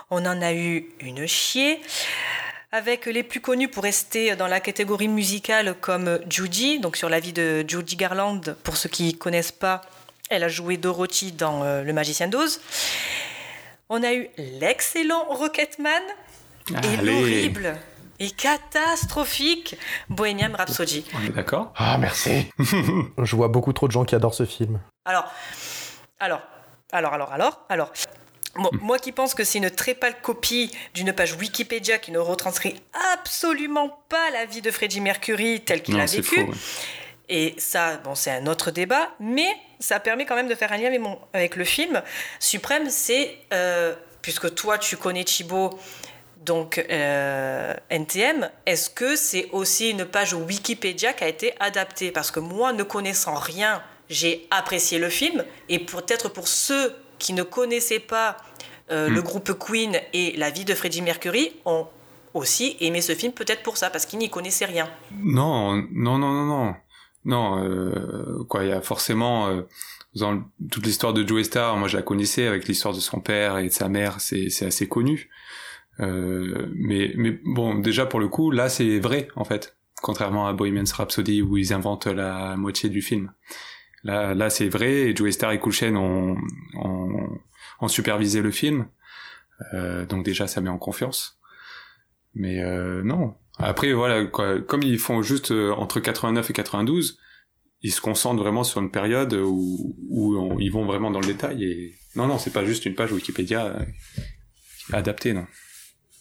on 0.09 0.25
en 0.25 0.41
a 0.41 0.53
eu 0.53 0.89
une 1.01 1.27
chier. 1.27 1.81
Avec 2.71 3.07
les 3.07 3.23
plus 3.23 3.41
connus 3.41 3.67
pour 3.67 3.81
rester 3.83 4.35
dans 4.35 4.47
la 4.47 4.59
catégorie 4.59 5.07
musicale 5.07 5.73
comme 5.81 6.19
Judy, 6.29 6.79
donc 6.79 6.97
sur 6.97 7.09
la 7.09 7.19
vie 7.19 7.33
de 7.33 7.65
Judy 7.67 7.95
Garland, 7.95 8.41
pour 8.63 8.77
ceux 8.77 8.89
qui 8.89 9.11
ne 9.11 9.17
connaissent 9.17 9.51
pas, 9.51 9.81
elle 10.29 10.43
a 10.43 10.49
joué 10.49 10.77
Dorothy 10.77 11.31
dans 11.31 11.63
euh, 11.63 11.81
Le 11.81 11.93
Magicien 11.93 12.27
d'Oz. 12.27 12.61
On 13.89 14.03
a 14.03 14.13
eu 14.13 14.29
l'excellent 14.37 15.25
Rocketman 15.29 16.03
et 16.83 16.97
l'horrible 16.97 17.75
et 18.19 18.29
catastrophique 18.29 19.75
Bohemian 20.09 20.51
Rhapsody. 20.55 21.05
on 21.15 21.25
est 21.25 21.29
d'accord? 21.29 21.73
Ah, 21.75 21.97
merci. 21.97 22.51
Je 23.17 23.35
vois 23.35 23.47
beaucoup 23.47 23.73
trop 23.73 23.87
de 23.87 23.91
gens 23.91 24.05
qui 24.05 24.13
adorent 24.13 24.35
ce 24.35 24.45
film. 24.45 24.79
Alors, 25.05 25.25
alors, 26.19 26.41
alors, 26.91 27.13
alors, 27.13 27.33
alors, 27.33 27.65
alors. 27.69 27.91
Bon, 28.59 28.69
moi 28.81 28.99
qui 28.99 29.11
pense 29.11 29.33
que 29.33 29.43
c'est 29.43 29.57
une 29.59 29.69
très 29.71 29.93
pâle 29.93 30.19
copie 30.21 30.69
d'une 30.93 31.13
page 31.13 31.33
Wikipédia 31.33 31.97
qui 31.97 32.11
ne 32.11 32.19
retranscrit 32.19 32.75
absolument 33.13 34.03
pas 34.09 34.29
la 34.31 34.45
vie 34.45 34.61
de 34.61 34.69
Freddie 34.69 35.01
Mercury 35.01 35.61
tel 35.61 35.81
qu'il 35.81 35.95
Non, 35.95 36.01
a 36.03 36.07
c'est 36.07 36.17
vécu. 36.17 36.41
faux. 36.41 36.51
ouais. 36.51 36.57
Et 37.29 37.55
ça, 37.57 37.97
bon, 37.97 38.15
c'est 38.15 38.31
un 38.31 38.47
autre 38.47 38.71
débat, 38.71 39.11
mais 39.19 39.47
ça 39.79 39.99
permet 39.99 40.25
quand 40.25 40.35
même 40.35 40.47
de 40.49 40.55
faire 40.55 40.71
un 40.73 40.77
lien 40.77 40.91
avec, 41.33 41.55
le 41.55 41.63
film. 41.63 42.01
Suprême, 42.39 42.89
c'est, 42.89 43.37
euh, 43.53 43.93
puisque 44.21 44.53
toi 44.55 44.77
tu 44.77 44.97
connais 44.97 45.23
Thibaut, 45.23 45.79
donc 46.43 46.83
euh, 46.89 47.73
NTM, 47.91 48.49
est-ce 48.65 48.89
que 48.89 49.15
c'est 49.15 49.47
aussi 49.51 49.91
une 49.91 50.05
page 50.05 50.33
Wikipédia 50.33 51.13
qui 51.13 51.23
a 51.23 51.27
été 51.27 51.53
adaptée? 51.59 52.11
Parce 52.11 52.31
que 52.31 52.39
moi, 52.39 52.73
ne 52.73 52.81
connaissant 52.83 53.35
rien, 53.35 53.83
j'ai 54.09 54.47
apprécié 54.49 54.97
le 54.97 55.09
film, 55.09 55.45
et 55.69 55.77
peut-être 55.79 56.29
pour 56.29 56.47
ceux 56.47 56.95
qui 57.19 57.33
ne 57.33 57.43
connaissaient 57.43 57.99
pas 57.99 58.37
euh, 58.91 59.09
Hmm. 59.09 59.13
le 59.13 59.21
groupe 59.21 59.51
Queen 59.57 59.97
et 60.13 60.35
la 60.37 60.49
vie 60.49 60.65
de 60.65 60.73
Freddie 60.73 61.01
Mercury, 61.01 61.51
ont 61.65 61.87
aussi 62.33 62.77
aimé 62.79 63.01
ce 63.01 63.13
film, 63.13 63.33
peut-être 63.33 63.63
pour 63.63 63.77
ça, 63.77 63.89
parce 63.89 64.05
qu'ils 64.05 64.19
n'y 64.19 64.29
connaissaient 64.29 64.65
rien. 64.65 64.89
Non, 65.23 65.75
non, 65.91 66.17
non, 66.17 66.31
non, 66.31 66.45
non. 66.45 66.73
Non, 67.25 67.63
euh, 67.63 68.43
quoi, 68.47 68.63
il 68.63 68.69
y 68.69 68.73
a 68.73 68.81
forcément 68.81 69.47
euh, 69.47 69.63
dans 70.15 70.41
toute 70.71 70.85
l'histoire 70.85 71.13
de 71.13 71.27
Joey 71.27 71.43
Star, 71.43 71.75
moi 71.77 71.87
je 71.87 71.97
la 71.97 72.03
connaissais 72.03 72.47
avec 72.47 72.67
l'histoire 72.67 72.93
de 72.93 72.99
son 72.99 73.19
père 73.19 73.57
et 73.57 73.67
de 73.67 73.73
sa 73.73 73.89
mère, 73.89 74.21
c'est 74.21 74.49
c'est 74.49 74.65
assez 74.65 74.87
connu. 74.87 75.29
Euh, 75.99 76.67
mais 76.75 77.13
mais 77.17 77.39
bon, 77.43 77.75
déjà 77.75 78.05
pour 78.05 78.19
le 78.19 78.29
coup, 78.29 78.51
là 78.51 78.69
c'est 78.69 78.99
vrai 78.99 79.27
en 79.35 79.43
fait, 79.43 79.75
contrairement 80.01 80.47
à 80.47 80.53
Bohemian 80.53 80.85
Rhapsody 80.91 81.41
où 81.41 81.57
ils 81.57 81.73
inventent 81.73 82.07
la 82.07 82.55
moitié 82.55 82.89
du 82.89 83.01
film. 83.01 83.33
Là 84.03 84.33
là 84.33 84.49
c'est 84.49 84.69
vrai 84.69 85.09
et 85.09 85.15
Joey 85.15 85.33
Star 85.33 85.51
et 85.51 85.59
Cool 85.59 85.73
Chain 85.73 85.95
ont, 85.97 86.37
ont 86.75 87.29
ont 87.81 87.87
supervisé 87.87 88.41
le 88.41 88.51
film, 88.51 88.87
Euh, 89.73 90.05
donc 90.05 90.23
déjà 90.23 90.47
ça 90.47 90.61
met 90.61 90.69
en 90.69 90.77
confiance. 90.77 91.37
Mais 92.33 92.63
euh, 92.63 93.01
non, 93.03 93.35
après, 93.59 93.91
voilà, 93.91 94.25
quoi, 94.25 94.61
comme 94.61 94.83
ils 94.83 94.97
font 94.97 95.21
juste 95.21 95.51
euh, 95.51 95.71
entre 95.73 95.99
89 95.99 96.49
et 96.49 96.53
92, 96.53 97.19
ils 97.81 97.91
se 97.91 97.99
concentrent 97.99 98.41
vraiment 98.41 98.63
sur 98.63 98.79
une 98.81 98.89
période 98.89 99.33
où, 99.33 99.97
où 100.09 100.59
ils 100.59 100.71
vont 100.71 100.85
vraiment 100.85 101.11
dans 101.11 101.19
le 101.19 101.27
détail. 101.27 101.65
Et 101.65 101.95
non, 102.15 102.27
non, 102.27 102.37
c'est 102.37 102.53
pas 102.53 102.65
juste 102.65 102.85
une 102.85 102.95
page 102.95 103.11
Wikipédia 103.11 103.65
euh, 103.65 103.85
adaptée, 104.93 105.33
non. 105.33 105.45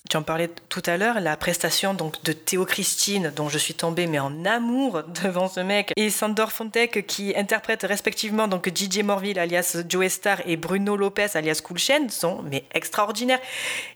Tu 0.08 0.16
en 0.16 0.22
parlais 0.22 0.48
tout 0.68 0.82
à 0.86 0.96
l'heure, 0.96 1.20
la 1.20 1.36
prestation 1.36 1.92
donc 1.92 2.22
de 2.24 2.32
Théo 2.32 2.64
Christine, 2.64 3.30
dont 3.36 3.48
je 3.48 3.58
suis 3.58 3.74
tombée 3.74 4.06
mais 4.06 4.18
en 4.18 4.44
amour 4.44 5.02
devant 5.22 5.48
ce 5.48 5.60
mec, 5.60 5.92
et 5.96 6.08
Sandor 6.08 6.50
Fontek 6.50 7.06
qui 7.06 7.34
interprète 7.36 7.82
respectivement 7.82 8.48
donc 8.48 8.70
DJ 8.74 9.02
Morville 9.02 9.38
alias 9.38 9.76
Joe 9.88 10.08
Star 10.08 10.40
et 10.46 10.56
Bruno 10.56 10.96
Lopez 10.96 11.28
alias 11.34 11.60
Cool 11.62 11.78
Chain 11.78 12.08
sont 12.08 12.42
mais 12.42 12.64
extraordinaires. 12.72 13.40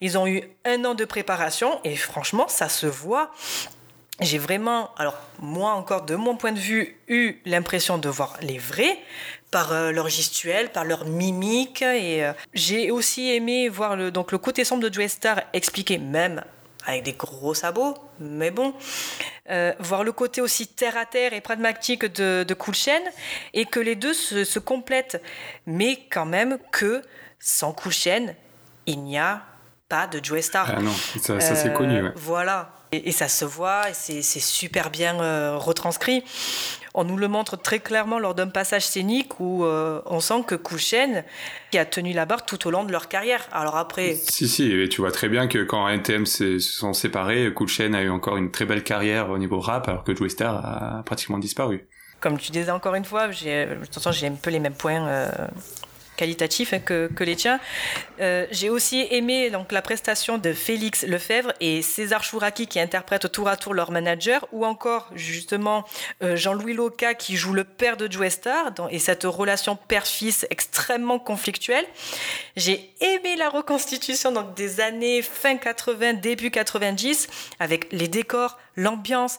Ils 0.01 0.19
ont 0.19 0.27
eu 0.27 0.43
un 0.65 0.85
an 0.85 0.95
de 0.95 1.05
préparation 1.05 1.81
et 1.85 1.97
franchement 1.97 2.47
ça 2.49 2.69
se 2.69 2.87
voit. 2.87 3.31
J'ai 4.23 4.39
vraiment, 4.39 4.91
alors 4.97 5.17
moi 5.41 5.73
encore 5.73 6.03
de 6.03 6.15
mon 6.15 6.37
point 6.37 6.53
de 6.53 6.59
vue, 6.59 6.97
eu 7.09 7.41
l'impression 7.45 7.99
de 7.99 8.09
voir 8.09 8.37
les 8.41 8.59
vrais 8.59 8.99
par 9.51 9.73
euh, 9.73 9.91
leur 9.91 10.09
gestuelle, 10.09 10.71
par 10.71 10.85
leur 10.85 11.05
mimique. 11.05 11.83
Et 11.83 12.25
euh, 12.25 12.33
j'ai 12.55 12.91
aussi 12.91 13.31
aimé 13.31 13.69
voir 13.69 13.97
le, 13.97 14.11
donc, 14.11 14.33
le 14.33 14.39
côté 14.39 14.65
sombre 14.65 14.89
de 14.89 14.93
Joe 14.93 15.09
Star 15.09 15.43
expliqué 15.53 15.99
même 15.99 16.43
avec 16.87 17.05
des 17.05 17.13
gros 17.13 17.55
sabots, 17.55 17.95
mais 18.19 18.51
bon. 18.51 18.75
Euh, 19.51 19.73
voir 19.79 20.03
le 20.03 20.13
côté 20.13 20.41
aussi 20.41 20.67
terre 20.67 20.97
à 20.97 21.07
terre 21.07 21.33
et 21.33 21.41
pragmatique 21.41 22.05
de, 22.05 22.45
de 22.45 22.55
Cool 22.55 22.75
Chain 22.75 23.01
et 23.55 23.67
que 23.67 23.79
les 23.79 23.95
deux 23.95 24.15
se, 24.15 24.45
se 24.45 24.59
complètent. 24.59 25.23
Mais 25.67 26.01
quand 26.11 26.27
même 26.27 26.59
que 26.73 27.03
sans 27.39 27.73
Cool 27.73 27.93
Chain, 27.93 28.27
il 28.87 29.03
n'y 29.03 29.19
a 29.19 29.43
pas 29.89 30.07
de 30.07 30.19
Joe 30.25 30.41
Star. 30.41 30.73
Ah 30.77 30.81
non, 30.81 30.93
ça, 31.21 31.39
ça 31.41 31.55
c'est 31.55 31.73
connu. 31.73 32.03
Ouais. 32.03 32.13
Voilà. 32.17 32.71
Et, 32.93 33.09
et, 33.09 33.13
ça 33.13 33.29
se 33.29 33.45
voit, 33.45 33.89
et 33.91 33.95
c'est 33.95 34.23
super 34.23 34.91
bien 34.91 35.19
euh, 35.21 35.57
retranscrit. 35.57 36.23
On 36.95 37.05
nous 37.05 37.17
le 37.17 37.27
montre 37.27 37.57
très 37.57 37.79
clairement 37.79 38.19
lors 38.19 38.35
d'un 38.35 38.49
passage 38.49 38.85
scénique 38.85 39.41
où 39.41 39.65
euh, 39.65 40.03
on 40.05 40.21
sent 40.21 40.45
que 40.47 40.55
Kulchen 40.55 41.25
qui 41.71 41.79
a 41.79 41.87
tenu 41.87 42.13
la 42.13 42.27
barre 42.27 42.45
tout 42.45 42.67
au 42.67 42.71
long 42.71 42.85
de 42.85 42.93
leur 42.93 43.09
carrière. 43.09 43.49
Alors 43.51 43.77
après. 43.77 44.15
Si, 44.15 44.47
si, 44.47 44.71
et 44.71 44.89
tu 44.91 45.01
vois 45.01 45.11
très 45.11 45.31
bien 45.31 45.49
que 45.49 45.63
quand 45.65 45.89
NTM 45.89 46.27
se 46.27 46.59
sont 46.59 46.93
séparés, 46.93 47.55
Kulchen 47.55 47.95
a 47.95 48.03
eu 48.03 48.11
encore 48.11 48.37
une 48.37 48.51
très 48.51 48.67
belle 48.67 48.85
carrière 48.85 49.31
au 49.31 49.39
niveau 49.39 49.59
rap, 49.59 49.89
alors 49.89 50.05
que 50.05 50.15
Joe 50.15 50.31
Star 50.31 50.57
a 50.57 51.03
pratiquement 51.05 51.39
disparu. 51.39 51.87
Comme 52.21 52.37
tu 52.37 52.53
disais 52.53 52.71
encore 52.71 52.95
une 52.95 53.07
fois, 53.07 53.31
j'ai 53.31 53.63
un 53.65 54.35
peu 54.35 54.51
les 54.51 54.61
mêmes 54.61 54.75
points. 54.75 55.07
Euh 55.09 55.29
qualitatif 56.23 56.73
hein, 56.73 56.79
que, 56.79 57.25
les 57.25 57.35
tiens. 57.35 57.59
Euh, 58.21 58.47
J'ai 58.53 58.71
aussi 58.71 59.09
aimé 59.11 59.51
donc, 59.51 59.73
la 59.73 59.83
prestation 59.83 60.39
de 60.39 60.53
Félix 60.53 61.03
Lefebvre 61.05 61.53
et 61.59 61.83
César 61.83 62.23
Chouraki 62.23 62.69
qui 62.69 62.79
interprètent 62.79 63.33
tour 63.33 63.49
à 63.49 63.57
tour 63.57 63.75
leur 63.75 63.91
manager, 63.91 64.47
ou 64.53 64.65
encore 64.65 65.11
justement 65.17 65.85
euh, 66.23 66.37
Jean-Louis 66.37 66.75
Loca 66.75 67.15
qui 67.15 67.37
joue 67.37 67.55
le 67.55 67.65
père 67.65 67.97
de 67.97 68.11
Joe 68.11 68.29
Star 68.29 68.71
dans, 68.71 68.89
et 68.89 69.01
cette 69.01 69.25
relation 69.25 69.75
père-fils 69.75 70.47
extrêmement 70.51 71.19
conflictuelle. 71.19 71.87
J'ai 72.55 72.95
aimé 73.01 73.35
la 73.37 73.49
reconstitution 73.49 74.31
donc, 74.31 74.55
des 74.55 74.81
années 74.81 75.23
fin 75.23 75.57
80, 75.57 76.15
début 76.15 76.53
90 76.53 77.27
avec 77.59 77.93
les 77.93 78.07
décors, 78.07 78.59
l'ambiance 78.77 79.39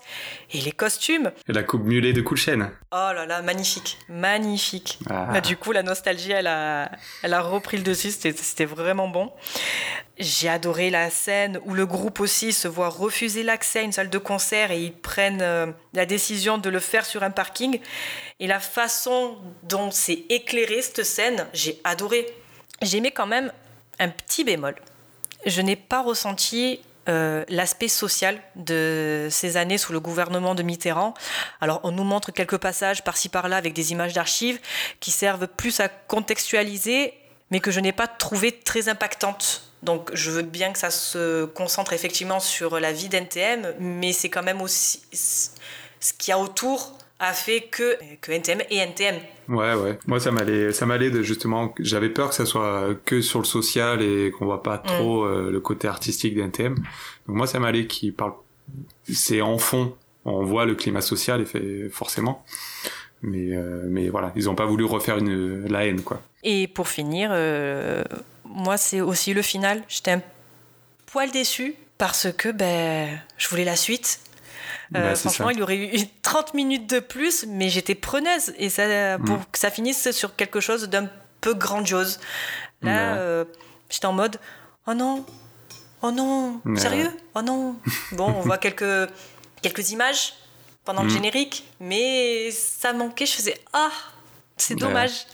et 0.51 0.61
les 0.61 0.71
costumes. 0.71 1.31
Et 1.47 1.53
la 1.53 1.63
coupe 1.63 1.83
mulet 1.83 2.13
de 2.13 2.21
Kulchen. 2.21 2.71
Oh 2.91 3.09
là 3.13 3.25
là, 3.25 3.41
magnifique, 3.41 3.97
magnifique. 4.09 4.99
Ah. 5.09 5.29
Bah, 5.33 5.41
du 5.41 5.57
coup, 5.57 5.71
la 5.71 5.83
nostalgie, 5.83 6.31
elle 6.31 6.47
a, 6.47 6.91
elle 7.23 7.33
a 7.33 7.41
repris 7.41 7.77
le 7.77 7.83
dessus, 7.83 8.11
c'était 8.11 8.65
vraiment 8.65 9.07
bon. 9.07 9.31
J'ai 10.19 10.47
adoré 10.47 10.91
la 10.91 11.09
scène 11.09 11.59
où 11.65 11.73
le 11.73 11.87
groupe 11.87 12.19
aussi 12.19 12.53
se 12.53 12.67
voit 12.67 12.89
refuser 12.89 13.41
l'accès 13.41 13.79
à 13.79 13.81
une 13.81 13.91
salle 13.91 14.11
de 14.11 14.17
concert 14.19 14.69
et 14.69 14.79
ils 14.79 14.93
prennent 14.93 15.41
euh, 15.41 15.71
la 15.93 16.05
décision 16.05 16.59
de 16.59 16.69
le 16.69 16.79
faire 16.79 17.05
sur 17.05 17.23
un 17.23 17.31
parking. 17.31 17.79
Et 18.39 18.45
la 18.45 18.59
façon 18.59 19.37
dont 19.63 19.89
c'est 19.89 20.25
éclairé 20.29 20.83
cette 20.83 21.03
scène, 21.03 21.47
j'ai 21.53 21.81
adoré. 21.83 22.27
J'ai 22.83 22.97
aimé 22.97 23.11
quand 23.11 23.25
même 23.25 23.51
un 23.99 24.09
petit 24.09 24.43
bémol. 24.43 24.75
Je 25.45 25.61
n'ai 25.61 25.75
pas 25.75 26.03
ressenti 26.03 26.79
euh, 27.09 27.43
l'aspect 27.49 27.87
social 27.87 28.39
de 28.55 29.27
ces 29.29 29.57
années 29.57 29.77
sous 29.77 29.91
le 29.91 29.99
gouvernement 29.99 30.55
de 30.55 30.63
Mitterrand. 30.63 31.13
Alors 31.59 31.81
on 31.83 31.91
nous 31.91 32.03
montre 32.03 32.31
quelques 32.31 32.57
passages 32.57 33.03
par-ci 33.03 33.29
par-là 33.29 33.57
avec 33.57 33.73
des 33.73 33.91
images 33.91 34.13
d'archives 34.13 34.59
qui 34.99 35.11
servent 35.11 35.47
plus 35.47 35.79
à 35.79 35.89
contextualiser, 35.89 37.13
mais 37.51 37.59
que 37.59 37.71
je 37.71 37.79
n'ai 37.79 37.91
pas 37.91 38.07
trouvé 38.07 38.51
très 38.51 38.87
impactantes. 38.87 39.63
Donc 39.83 40.11
je 40.13 40.31
veux 40.31 40.43
bien 40.43 40.71
que 40.71 40.79
ça 40.79 40.91
se 40.91 41.45
concentre 41.45 41.91
effectivement 41.91 42.39
sur 42.39 42.79
la 42.79 42.93
vie 42.93 43.09
d'NTM, 43.09 43.73
mais 43.79 44.13
c'est 44.13 44.29
quand 44.29 44.43
même 44.43 44.61
aussi 44.61 45.01
ce 45.11 46.13
qu'il 46.13 46.31
y 46.31 46.33
a 46.33 46.39
autour 46.39 46.97
a 47.23 47.33
fait 47.33 47.61
que, 47.61 47.97
que 48.21 48.31
NTM 48.31 48.61
et 48.69 48.77
NTM. 48.77 49.15
Ouais, 49.49 49.73
ouais. 49.73 49.99
Moi, 50.07 50.19
ça 50.19 50.31
m'allait, 50.31 50.71
ça 50.71 50.85
m'allait 50.85 51.09
de 51.09 51.21
justement, 51.21 51.73
j'avais 51.79 52.09
peur 52.09 52.29
que 52.29 52.35
ça 52.35 52.45
soit 52.45 52.95
que 53.05 53.21
sur 53.21 53.39
le 53.39 53.45
social 53.45 54.01
et 54.01 54.31
qu'on 54.31 54.45
voit 54.45 54.63
pas 54.63 54.77
trop 54.77 55.25
mm. 55.25 55.27
euh, 55.27 55.51
le 55.51 55.59
côté 55.59 55.87
artistique 55.87 56.35
d'NTM. 56.35 56.75
Donc 56.75 57.35
moi, 57.35 57.47
ça 57.47 57.59
m'allait 57.59 57.87
qui 57.87 58.11
parle, 58.11 58.33
c'est 59.11 59.41
en 59.41 59.57
fond, 59.57 59.95
on 60.25 60.43
voit 60.43 60.65
le 60.65 60.75
climat 60.75 61.01
social 61.01 61.41
et 61.41 61.45
fait 61.45 61.89
forcément. 61.89 62.45
Mais, 63.21 63.55
euh, 63.55 63.85
mais 63.87 64.09
voilà, 64.09 64.33
ils 64.35 64.49
ont 64.49 64.55
pas 64.55 64.65
voulu 64.65 64.83
refaire 64.83 65.17
une, 65.17 65.65
la 65.67 65.85
haine, 65.85 66.01
quoi. 66.01 66.21
Et 66.43 66.67
pour 66.67 66.89
finir, 66.89 67.29
euh, 67.31 68.03
moi, 68.43 68.75
c'est 68.75 68.99
aussi 68.99 69.33
le 69.33 69.41
final. 69.41 69.81
J'étais 69.87 70.11
un 70.11 70.21
poil 71.05 71.31
déçu 71.31 71.75
parce 71.97 72.27
que 72.33 72.49
ben, 72.49 73.17
je 73.37 73.47
voulais 73.47 73.63
la 73.63 73.77
suite 73.77 74.19
bah, 74.93 74.99
euh, 74.99 75.15
franchement, 75.15 75.49
il 75.49 75.57
y 75.57 75.63
aurait 75.63 75.77
eu 75.77 76.07
30 76.21 76.53
minutes 76.53 76.87
de 76.87 76.99
plus, 76.99 77.45
mais 77.47 77.69
j'étais 77.69 77.95
preneuse 77.95 78.53
et 78.57 78.69
ça, 78.69 79.17
pour 79.17 79.37
mm. 79.37 79.45
que 79.51 79.57
ça 79.57 79.71
finisse 79.71 80.11
sur 80.11 80.35
quelque 80.35 80.59
chose 80.59 80.87
d'un 80.87 81.09
peu 81.41 81.55
grandiose. 81.55 82.19
Là, 82.83 83.15
euh, 83.15 83.43
j'étais 83.89 84.05
en 84.05 84.13
mode 84.13 84.37
Oh 84.85 84.93
non, 84.93 85.25
oh 86.03 86.11
non, 86.11 86.61
sérieux 86.75 87.09
Oh 87.33 87.41
non. 87.41 87.75
Bon, 88.11 88.27
on 88.27 88.41
voit 88.41 88.59
quelques, 88.59 89.09
quelques 89.63 89.91
images 89.91 90.33
pendant 90.85 91.01
le 91.01 91.09
mm. 91.09 91.13
générique, 91.13 91.65
mais 91.79 92.51
ça 92.51 92.93
manquait. 92.93 93.25
Je 93.25 93.33
faisais 93.33 93.57
Ah, 93.73 93.91
c'est 94.57 94.75
dommage. 94.75 95.25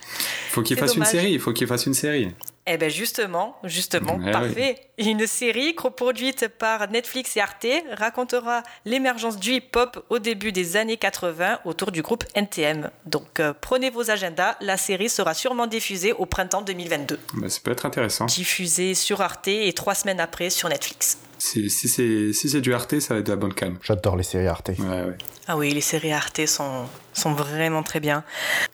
Faut 0.52 0.62
qu'il 0.62 0.78
fasse 0.78 0.95
une 0.95 1.06
série. 1.06 1.34
Il 1.34 1.39
faut 1.39 1.52
qu'il 1.52 1.67
fasse 1.67 1.86
une 1.86 1.93
série. 1.93 2.34
Eh 2.71 2.77
bien 2.77 2.89
justement, 2.89 3.58
justement, 3.63 4.19
eh 4.25 4.32
parfait. 4.32 4.75
Une 4.99 5.25
série 5.25 5.73
coproduite 5.73 6.47
par 6.47 6.88
Netflix 6.91 7.36
et 7.36 7.41
Arte 7.41 7.65
racontera 7.97 8.62
l'émergence 8.86 9.39
du 9.39 9.53
hip-hop 9.53 10.05
au 10.10 10.19
début 10.19 10.51
des 10.51 10.77
années 10.77 10.97
80 10.97 11.62
autour 11.65 11.91
du 11.91 12.03
groupe 12.03 12.23
NTM. 12.36 12.91
Donc 13.08 13.39
euh, 13.39 13.53
prenez 13.60 13.89
vos 13.89 14.12
agendas, 14.12 14.55
la 14.62 14.77
série 14.77 15.10
sera 15.10 15.34
sûrement 15.34 15.65
diffusée 15.65 16.13
au 16.13 16.27
printemps 16.27 16.62
2022. 16.62 17.19
Bah, 17.34 17.49
ça 17.49 17.60
peut 17.63 17.71
être 17.71 17.88
intéressant. 17.88 18.27
Diffusée 18.27 18.93
sur 18.93 19.21
Arte 19.21 19.47
et 19.47 19.73
trois 19.73 19.95
semaines 19.95 20.19
après 20.19 20.51
sur 20.51 20.69
Netflix. 20.69 21.17
Si, 21.39 21.69
si 21.71 21.88
c'est 22.34 22.62
du 22.62 22.73
Arte, 22.73 22.99
ça 22.99 23.15
va 23.15 23.21
être 23.21 23.25
de 23.25 23.32
la 23.32 23.38
bonne 23.38 23.53
calme. 23.53 23.79
J'adore 23.82 24.15
les 24.15 24.23
séries 24.23 24.47
Arte. 24.47 24.71
Ouais, 24.77 24.86
ouais. 24.86 25.17
Ah 25.47 25.58
oui, 25.58 25.71
les 25.71 25.82
séries 25.82 26.12
Arte 26.12 26.45
sont, 26.45 26.86
sont 27.19 27.34
vraiment 27.34 27.84
très 27.84 27.99
bien. 27.99 28.23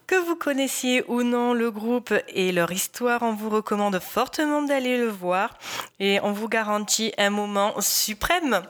Que 0.08 0.16
vous 0.16 0.36
connaissiez 0.36 1.04
ou 1.08 1.24
non 1.24 1.54
le 1.54 1.72
groupe 1.72 2.14
et 2.30 2.52
leur 2.52 2.72
histoire, 2.72 3.24
on 3.24 3.34
vous 3.34 3.50
recommande 3.50 4.00
fortement 4.00 4.62
d'aller 4.62 4.98
le 4.98 5.10
voir 5.10 5.58
et 6.00 6.20
on 6.22 6.32
vous 6.32 6.48
garantit 6.48 7.12
un 7.18 7.32
moment 7.32 7.74
suprême. 7.82 8.62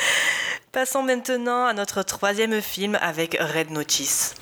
Passons 0.72 1.02
maintenant 1.02 1.66
à 1.66 1.72
notre 1.72 2.02
troisième 2.02 2.60
film 2.60 2.96
avec 3.00 3.36
Red 3.40 3.70
Notice. 3.70 4.34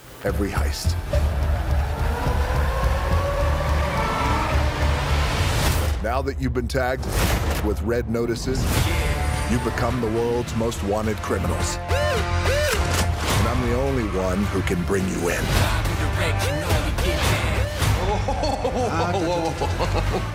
Now 6.03 6.23
that 6.23 6.41
you've 6.41 6.55
been 6.55 6.69
tagged 6.69 7.05
with 7.65 7.83
red 7.83 8.09
notices, 8.09 8.63
become 9.65 10.01
the 10.01 10.07
world's 10.09 10.55
most 10.55 10.85
wanted 10.85 11.17
criminals. 11.17 11.79
The 13.67 13.75
only 13.75 14.05
one 14.17 14.39
who 14.45 14.63
can 14.63 14.81
bring 14.85 15.07
you 15.09 15.29
in. 15.29 15.37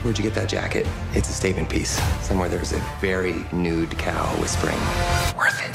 Where'd 0.04 0.17
you 0.17 0.24
get 0.24 0.36
that 0.36 0.50
jacket? 0.50 0.86
It's 1.13 1.30
a 1.30 1.34
statement 1.34 1.70
piece. 1.70 2.02
Somewhere 2.22 2.50
there's 2.50 2.74
a 2.74 2.80
very 3.00 3.46
nude 3.54 3.98
cow 3.98 4.26
whispering, 4.41 4.80
worth 5.38 5.62
it. 5.63 5.72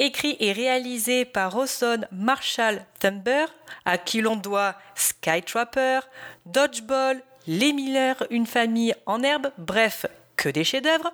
écrit 0.00 0.36
et 0.38 0.52
réalisé 0.52 1.24
par 1.24 1.52
Rosson 1.52 2.02
Marshall 2.12 2.86
Thumber, 3.00 3.46
à 3.84 3.98
qui 3.98 4.20
l'on 4.20 4.36
doit 4.36 4.76
Skytrapper, 4.94 5.98
Dodgeball, 6.46 7.20
Les 7.50 7.72
Miller, 7.72 8.14
Une 8.28 8.44
famille 8.44 8.94
en 9.06 9.22
herbe, 9.22 9.50
bref, 9.56 10.04
que 10.36 10.50
des 10.50 10.64
chefs-d'œuvre, 10.64 11.10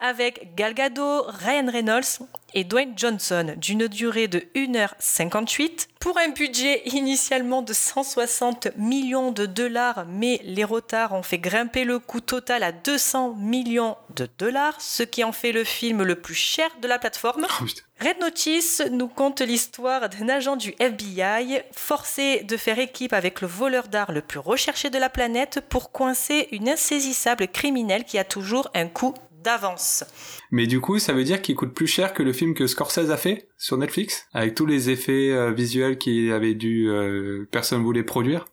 avec 0.00 0.56
Gal 0.56 0.74
Gadot, 0.74 1.22
Ryan 1.28 1.70
Reynolds 1.70 2.26
et 2.56 2.64
Dwayne 2.64 2.94
Johnson, 2.96 3.54
d'une 3.58 3.86
durée 3.86 4.28
de 4.28 4.38
1h58, 4.54 5.88
pour 6.00 6.16
un 6.18 6.30
budget 6.30 6.82
initialement 6.86 7.60
de 7.60 7.74
160 7.74 8.68
millions 8.78 9.30
de 9.30 9.44
dollars, 9.44 10.06
mais 10.08 10.40
les 10.42 10.64
retards 10.64 11.12
ont 11.12 11.22
fait 11.22 11.36
grimper 11.36 11.84
le 11.84 11.98
coût 11.98 12.20
total 12.20 12.62
à 12.62 12.72
200 12.72 13.34
millions 13.34 13.96
de 14.14 14.26
dollars, 14.38 14.80
ce 14.80 15.02
qui 15.02 15.22
en 15.22 15.32
fait 15.32 15.52
le 15.52 15.64
film 15.64 16.02
le 16.02 16.14
plus 16.14 16.34
cher 16.34 16.70
de 16.80 16.88
la 16.88 16.98
plateforme. 16.98 17.46
Oh, 17.60 17.64
Red 18.00 18.20
Notice 18.20 18.82
nous 18.90 19.08
conte 19.08 19.40
l'histoire 19.40 20.08
d'un 20.08 20.28
agent 20.28 20.56
du 20.56 20.74
FBI 20.78 21.60
forcé 21.72 22.42
de 22.42 22.56
faire 22.56 22.78
équipe 22.78 23.12
avec 23.12 23.40
le 23.40 23.48
voleur 23.48 23.88
d'art 23.88 24.12
le 24.12 24.22
plus 24.22 24.38
recherché 24.38 24.88
de 24.88 24.98
la 24.98 25.08
planète 25.10 25.60
pour 25.68 25.92
coincer 25.92 26.48
une 26.52 26.68
insaisissable 26.68 27.48
criminelle 27.48 28.04
qui 28.04 28.18
a 28.18 28.24
toujours 28.24 28.70
un 28.74 28.86
coup 28.86 29.14
d'avance. 29.46 30.04
Mais 30.50 30.66
du 30.66 30.80
coup, 30.80 30.98
ça 30.98 31.12
veut 31.12 31.24
dire 31.24 31.40
qu'il 31.40 31.54
coûte 31.54 31.72
plus 31.72 31.86
cher 31.86 32.12
que 32.12 32.22
le 32.22 32.32
film 32.32 32.52
que 32.52 32.66
Scorsese 32.66 33.10
a 33.10 33.16
fait 33.16 33.48
sur 33.56 33.78
Netflix, 33.78 34.26
avec 34.34 34.54
tous 34.54 34.66
les 34.66 34.90
effets 34.90 35.30
euh, 35.30 35.52
visuels 35.52 35.98
qu'il 35.98 36.32
avait 36.32 36.54
dû, 36.54 36.88
euh, 36.88 37.48
personne 37.50 37.82
voulait 37.82 38.02
produire? 38.02 38.44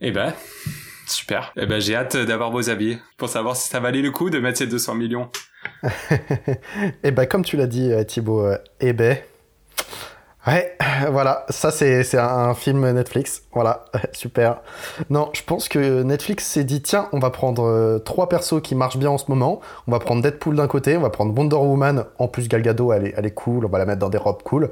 Eh 0.00 0.10
ben, 0.10 0.32
super. 1.06 1.52
Eh 1.56 1.66
ben, 1.66 1.80
j'ai 1.80 1.94
hâte 1.94 2.16
d'avoir 2.16 2.50
vos 2.50 2.70
avis 2.70 2.96
pour 3.18 3.28
savoir 3.28 3.56
si 3.56 3.68
ça 3.68 3.78
valait 3.78 4.00
le 4.00 4.10
coup 4.10 4.30
de 4.30 4.38
mettre 4.38 4.58
ces 4.58 4.66
200 4.66 4.94
millions. 4.94 5.30
eh 7.02 7.10
ben, 7.10 7.26
comme 7.26 7.44
tu 7.44 7.58
l'as 7.58 7.66
dit, 7.66 7.92
euh, 7.92 8.04
Thibaut, 8.04 8.48
eh 8.80 8.94
ben, 8.94 9.18
Ouais, 10.48 10.74
voilà, 11.10 11.44
ça 11.50 11.70
c'est 11.70 12.16
un 12.16 12.54
film 12.54 12.90
Netflix, 12.92 13.42
voilà, 13.52 13.84
super. 14.12 14.62
Non, 15.10 15.28
je 15.34 15.42
pense 15.42 15.68
que 15.68 16.02
Netflix 16.02 16.46
s'est 16.46 16.64
dit, 16.64 16.80
tiens, 16.80 17.10
on 17.12 17.18
va 17.18 17.28
prendre 17.28 17.66
euh, 17.66 17.98
trois 17.98 18.30
persos 18.30 18.62
qui 18.62 18.74
marchent 18.74 18.96
bien 18.96 19.10
en 19.10 19.18
ce 19.18 19.26
moment, 19.28 19.60
on 19.86 19.92
va 19.92 19.98
prendre 19.98 20.22
Deadpool 20.22 20.56
d'un 20.56 20.66
côté, 20.66 20.96
on 20.96 21.02
va 21.02 21.10
prendre 21.10 21.36
Wonder 21.36 21.56
Woman, 21.56 22.06
en 22.18 22.28
plus 22.28 22.48
Gal 22.48 22.62
Gadot, 22.62 22.94
elle 22.94 23.08
est, 23.08 23.14
elle 23.14 23.26
est 23.26 23.34
cool, 23.34 23.66
on 23.66 23.68
va 23.68 23.76
la 23.76 23.84
mettre 23.84 23.98
dans 23.98 24.08
des 24.08 24.16
robes 24.16 24.42
cool, 24.42 24.70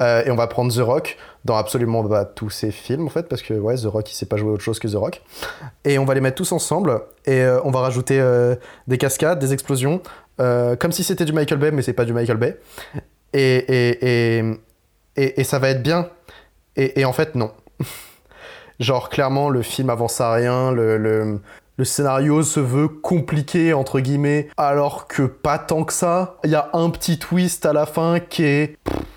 euh, 0.00 0.22
et 0.24 0.30
on 0.30 0.36
va 0.36 0.46
prendre 0.46 0.72
The 0.72 0.78
Rock 0.78 1.16
dans 1.44 1.56
absolument 1.56 2.04
bah, 2.04 2.24
tous 2.24 2.50
ses 2.50 2.70
films 2.70 3.06
en 3.06 3.10
fait, 3.10 3.28
parce 3.28 3.42
que 3.42 3.54
ouais, 3.54 3.74
The 3.74 3.86
Rock 3.86 4.08
il 4.12 4.14
sait 4.14 4.26
pas 4.26 4.36
jouer 4.36 4.52
autre 4.52 4.62
chose 4.62 4.78
que 4.78 4.86
The 4.86 4.94
Rock, 4.94 5.22
et 5.84 5.98
on 5.98 6.04
va 6.04 6.14
les 6.14 6.20
mettre 6.20 6.36
tous 6.36 6.52
ensemble, 6.52 7.00
et 7.24 7.42
euh, 7.42 7.58
on 7.64 7.72
va 7.72 7.80
rajouter 7.80 8.22
des 8.86 8.98
cascades, 8.98 9.40
des 9.40 9.52
explosions, 9.52 10.00
comme 10.38 10.92
si 10.92 11.02
c'était 11.02 11.24
du 11.24 11.32
Michael 11.32 11.58
Bay, 11.58 11.72
mais 11.72 11.82
c'est 11.82 11.94
pas 11.94 12.04
du 12.04 12.12
Michael 12.12 12.36
Bay, 12.36 12.60
et 13.34 14.60
et, 15.16 15.44
ça 15.44 15.58
va 15.58 15.70
être 15.70 15.82
bien. 15.82 16.08
Et, 16.76 17.04
en 17.04 17.12
fait, 17.12 17.34
non. 17.34 17.50
Genre, 18.80 19.08
clairement, 19.08 19.48
le 19.48 19.62
film 19.62 19.90
avance 19.90 20.20
à 20.20 20.32
rien, 20.32 20.70
le, 20.70 21.40
scénario 21.82 22.42
se 22.42 22.60
veut 22.60 22.88
compliqué, 22.88 23.72
entre 23.72 24.00
guillemets, 24.00 24.48
alors 24.56 25.06
que 25.06 25.22
pas 25.22 25.58
tant 25.58 25.84
que 25.84 25.92
ça. 25.92 26.36
Il 26.44 26.50
y 26.50 26.54
a 26.54 26.70
un 26.74 26.90
petit 26.90 27.18
twist 27.18 27.64
à 27.64 27.72
la 27.72 27.86
fin 27.86 28.20
qui 28.20 28.44
est, 28.44 28.76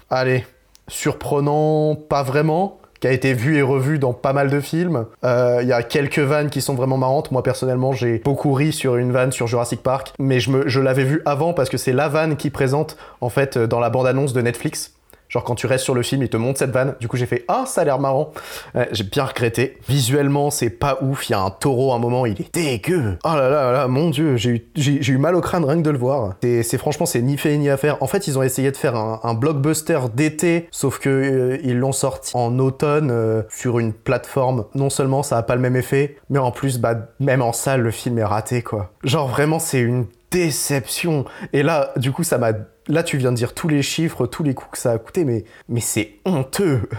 allez, 0.10 0.46
surprenant, 0.88 1.96
pas 1.96 2.24
vraiment, 2.24 2.80
qui 3.02 3.08
a 3.08 3.12
été 3.12 3.34
vu 3.34 3.58
et 3.58 3.62
revu 3.62 4.00
dans 4.00 4.14
pas 4.14 4.32
mal 4.32 4.50
de 4.50 4.60
films. 4.62 5.06
Il 5.24 5.28
euh, 5.28 5.64
y 5.64 5.74
a 5.74 5.84
quelques 5.84 6.20
vannes 6.20 6.50
qui 6.50 6.62
sont 6.62 6.76
vraiment 6.76 6.98
marrantes. 6.98 7.32
Moi, 7.32 7.44
personnellement, 7.44 7.92
j'ai 7.92 8.20
beaucoup 8.20 8.54
ri 8.54 8.72
sur 8.72 8.96
une 8.96 9.12
vanne 9.12 9.32
sur 9.34 9.48
Jurassic 9.48 9.84
Park, 9.84 10.14
mais 10.20 10.40
je, 10.40 10.68
je 10.68 10.80
l'avais 10.80 11.04
vu 11.04 11.22
avant 11.26 11.54
parce 11.54 11.70
que 11.70 11.78
c'est 11.78 11.94
la 11.94 12.08
vanne 12.08 12.38
qui 12.38 12.50
présente, 12.50 12.98
en 13.20 13.30
fait, 13.30 13.58
dans 13.58 13.80
la 13.80 13.90
bande-annonce 13.90 14.32
de 14.32 14.42
Netflix. 14.42 14.94
Genre 15.30 15.44
quand 15.44 15.56
tu 15.56 15.68
restes 15.68 15.84
sur 15.84 15.94
le 15.94 16.02
film, 16.02 16.24
il 16.24 16.30
te 16.30 16.38
montre 16.38 16.60
cette 16.60 16.72
vanne. 16.72 16.96
Du 17.00 17.08
coup, 17.08 17.18
j'ai 17.18 17.26
fait 17.26 17.46
ah, 17.48 17.64
ça 17.66 17.82
a 17.82 17.84
l'air 17.86 18.00
marrant. 18.00 18.32
Euh, 18.76 18.86
j'ai 18.92 19.04
bien 19.04 19.24
regretté. 19.24 19.78
Visuellement, 19.88 20.50
c'est 20.50 20.70
pas 20.70 20.98
ouf. 21.02 21.30
Il 21.30 21.34
y 21.34 21.36
a 21.36 21.40
un 21.40 21.52
taureau 21.52 21.94
à 21.94 21.96
un 21.96 22.00
moment, 22.00 22.26
il 22.26 22.42
est 22.42 22.54
dégueu. 22.54 23.18
Oh 23.24 23.36
là 23.36 23.50
là 23.50 23.72
là, 23.72 23.88
mon 23.88 24.10
dieu, 24.10 24.38
j'ai 24.38 24.50
eu, 24.50 24.72
j'ai, 24.76 25.12
eu 25.12 25.18
mal 25.18 25.36
au 25.36 25.42
crâne 25.42 25.64
rien 25.66 25.78
que 25.78 25.84
de 25.84 25.92
le 25.92 25.98
voir. 25.98 26.36
C'est, 26.42 26.64
c'est 26.64 26.78
franchement, 26.78 27.06
c'est 27.06 27.22
ni 27.22 27.38
fait 27.38 27.56
ni 27.58 27.70
à 27.70 27.78
faire. 27.78 28.02
En 28.02 28.08
fait, 28.08 28.28
ils 28.28 28.38
ont 28.38 28.44
essayé 28.44 28.72
de 28.72 28.78
faire 28.78 28.96
un, 28.96 29.20
un 29.24 29.34
blockbuster 29.36 30.00
d'été, 30.14 30.68
sauf 30.72 31.00
que 31.00 31.10
euh, 31.10 31.58
ils 31.64 31.78
l'ont 31.78 31.92
sorti 31.92 32.32
en 32.36 32.58
automne 32.60 33.12
euh, 33.12 33.44
sur 33.50 33.80
une 33.80 33.94
plateforme. 33.94 34.66
Non 34.74 34.90
seulement 34.90 35.24
ça 35.24 35.38
a 35.38 35.44
pas 35.44 35.56
le 35.56 35.62
même 35.62 35.76
effet, 35.76 36.18
mais 36.30 36.40
en 36.40 36.52
plus, 36.52 36.80
bah 36.80 36.96
même 37.20 37.42
en 37.42 37.54
salle, 37.54 37.82
le 37.82 37.92
film 37.92 38.18
est 38.18 38.24
raté 38.24 38.62
quoi. 38.62 38.92
Genre 39.04 39.28
vraiment, 39.28 39.60
c'est 39.60 39.80
une 39.80 40.06
déception. 40.32 41.26
Et 41.54 41.64
là, 41.64 41.92
du 41.98 42.12
coup, 42.12 42.24
ça 42.24 42.38
m'a. 42.38 42.52
Là, 42.90 43.04
tu 43.04 43.18
viens 43.18 43.32
de 43.32 43.38
dire 43.38 43.54
tous 43.54 43.68
les 43.68 43.84
chiffres, 43.84 44.26
tous 44.26 44.42
les 44.42 44.56
coûts 44.56 44.68
que 44.72 44.78
ça 44.80 44.92
a 44.92 44.98
coûté, 44.98 45.24
mais, 45.24 45.46
mais 45.68 45.80
c'est 45.80 46.16
honteux. 46.26 46.90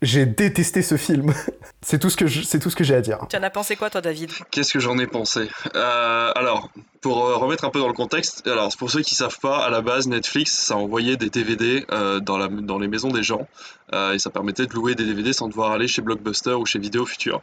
J'ai 0.00 0.24
détesté 0.24 0.82
ce 0.82 0.96
film. 0.96 1.34
c'est 1.82 1.98
tout 1.98 2.10
ce 2.10 2.16
que 2.16 2.28
je... 2.28 2.42
c'est 2.42 2.60
tout 2.60 2.70
ce 2.70 2.76
que 2.76 2.84
j'ai 2.84 2.94
à 2.94 3.00
dire. 3.00 3.18
Tu 3.28 3.36
en 3.36 3.42
as 3.42 3.50
pensé 3.50 3.74
quoi, 3.74 3.90
toi, 3.90 4.00
David? 4.00 4.30
Qu'est-ce 4.52 4.72
que 4.72 4.78
j'en 4.78 4.96
ai 4.98 5.08
pensé? 5.08 5.48
Euh, 5.74 6.32
Alors, 6.36 6.70
pour 7.00 7.26
euh, 7.26 7.34
remettre 7.34 7.64
un 7.64 7.70
peu 7.70 7.80
dans 7.80 7.88
le 7.88 7.92
contexte, 7.92 8.46
alors 8.46 8.70
pour 8.76 8.88
ceux 8.88 9.02
qui 9.02 9.16
savent 9.16 9.40
pas, 9.40 9.64
à 9.64 9.70
la 9.70 9.80
base, 9.80 10.06
Netflix, 10.06 10.52
ça 10.52 10.76
envoyait 10.76 11.16
des 11.16 11.28
DVD 11.28 11.84
euh, 11.90 12.20
dans, 12.20 12.38
la, 12.38 12.46
dans 12.46 12.78
les 12.78 12.86
maisons 12.86 13.08
des 13.08 13.24
gens 13.24 13.48
euh, 13.92 14.12
et 14.12 14.20
ça 14.20 14.30
permettait 14.30 14.66
de 14.66 14.74
louer 14.74 14.94
des 14.94 15.04
DVD 15.04 15.32
sans 15.32 15.48
devoir 15.48 15.72
aller 15.72 15.88
chez 15.88 16.02
Blockbuster 16.02 16.52
ou 16.52 16.66
chez 16.66 16.78
Vidéo 16.78 17.04
Future. 17.04 17.42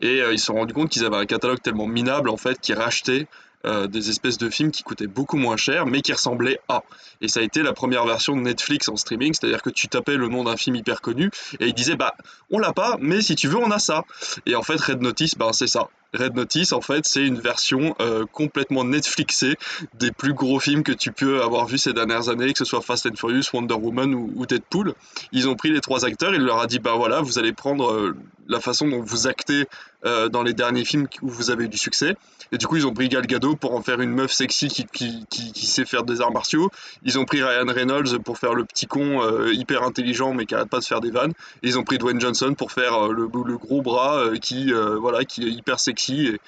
Et 0.00 0.20
euh, 0.20 0.32
ils 0.32 0.38
se 0.38 0.46
sont 0.46 0.54
rendus 0.54 0.74
compte 0.74 0.90
qu'ils 0.90 1.04
avaient 1.04 1.16
un 1.16 1.26
catalogue 1.26 1.62
tellement 1.62 1.86
minable 1.86 2.28
en 2.28 2.36
fait 2.36 2.60
qu'ils 2.60 2.74
rachetaient 2.74 3.26
euh, 3.66 3.86
des 3.86 4.10
espèces 4.10 4.38
de 4.38 4.50
films 4.50 4.70
qui 4.70 4.82
coûtaient 4.82 5.06
beaucoup 5.06 5.36
moins 5.36 5.56
cher, 5.56 5.86
mais 5.86 6.02
qui 6.02 6.12
ressemblaient 6.12 6.60
à. 6.68 6.82
Et 7.20 7.28
ça 7.28 7.40
a 7.40 7.42
été 7.42 7.62
la 7.62 7.72
première 7.72 8.04
version 8.04 8.36
de 8.36 8.40
Netflix 8.40 8.88
en 8.88 8.96
streaming, 8.96 9.34
c'est-à-dire 9.34 9.62
que 9.62 9.70
tu 9.70 9.88
tapais 9.88 10.16
le 10.16 10.28
nom 10.28 10.44
d'un 10.44 10.56
film 10.56 10.76
hyper 10.76 11.00
connu 11.00 11.30
et 11.60 11.66
il 11.68 11.74
disait 11.74 11.96
bah 11.96 12.14
on 12.50 12.58
l'a 12.58 12.72
pas, 12.72 12.96
mais 13.00 13.20
si 13.20 13.34
tu 13.34 13.48
veux 13.48 13.58
on 13.58 13.70
a 13.70 13.78
ça. 13.78 14.04
Et 14.46 14.54
en 14.54 14.62
fait 14.62 14.80
Red 14.80 15.02
Notice, 15.02 15.36
bah, 15.36 15.50
c'est 15.52 15.66
ça. 15.66 15.88
Red 16.14 16.34
Notice, 16.34 16.72
en 16.72 16.82
fait, 16.82 17.06
c'est 17.06 17.26
une 17.26 17.38
version 17.38 17.94
euh, 18.00 18.26
complètement 18.30 18.84
Netflixée 18.84 19.56
des 19.94 20.12
plus 20.12 20.34
gros 20.34 20.60
films 20.60 20.82
que 20.82 20.92
tu 20.92 21.10
peux 21.10 21.42
avoir 21.42 21.66
vu 21.66 21.78
ces 21.78 21.94
dernières 21.94 22.28
années, 22.28 22.52
que 22.52 22.58
ce 22.58 22.66
soit 22.66 22.82
Fast 22.82 23.06
and 23.06 23.16
Furious, 23.16 23.44
Wonder 23.54 23.74
Woman 23.74 24.14
ou, 24.14 24.30
ou 24.36 24.44
Deadpool. 24.44 24.94
Ils 25.32 25.48
ont 25.48 25.54
pris 25.54 25.70
les 25.70 25.80
trois 25.80 26.04
acteurs, 26.04 26.34
il 26.34 26.42
leur 26.42 26.60
a 26.60 26.66
dit 26.66 26.80
bah 26.80 26.94
voilà, 26.96 27.22
vous 27.22 27.38
allez 27.38 27.52
prendre 27.52 27.92
euh, 27.92 28.14
la 28.46 28.60
façon 28.60 28.88
dont 28.88 29.00
vous 29.00 29.26
actez 29.26 29.66
euh, 30.04 30.28
dans 30.28 30.42
les 30.42 30.52
derniers 30.52 30.84
films 30.84 31.06
où 31.22 31.28
vous 31.28 31.50
avez 31.50 31.64
eu 31.64 31.68
du 31.68 31.78
succès. 31.78 32.14
Et 32.50 32.58
du 32.58 32.66
coup, 32.66 32.76
ils 32.76 32.86
ont 32.86 32.92
pris 32.92 33.08
Gal 33.08 33.26
Gadot 33.26 33.56
pour 33.56 33.74
en 33.74 33.80
faire 33.80 34.00
une 34.02 34.10
meuf 34.10 34.32
sexy 34.32 34.68
qui, 34.68 35.24
sait 35.54 35.86
faire 35.86 36.02
des 36.02 36.20
arts 36.20 36.32
martiaux. 36.32 36.70
Ils 37.02 37.18
ont 37.18 37.24
pris 37.24 37.42
Ryan 37.42 37.64
Reynolds 37.66 38.18
pour 38.22 38.36
faire 38.36 38.52
le 38.52 38.64
petit 38.64 38.86
con 38.86 39.22
hyper 39.52 39.84
intelligent 39.84 40.34
mais 40.34 40.44
qui 40.44 40.54
arrête 40.54 40.68
pas 40.68 40.80
de 40.80 40.84
faire 40.84 41.00
des 41.00 41.10
vannes. 41.10 41.32
Et 41.62 41.68
ils 41.68 41.78
ont 41.78 41.84
pris 41.84 41.96
Dwayne 41.96 42.20
Johnson 42.20 42.52
pour 42.52 42.72
faire 42.72 43.08
le, 43.08 43.22
le, 43.22 43.56
gros 43.56 43.80
bras 43.80 44.24
qui, 44.42 44.70
voilà, 45.00 45.24
qui 45.24 45.44
est 45.44 45.50
hyper 45.50 45.80
sexy 45.80 46.01
et, 46.10 46.38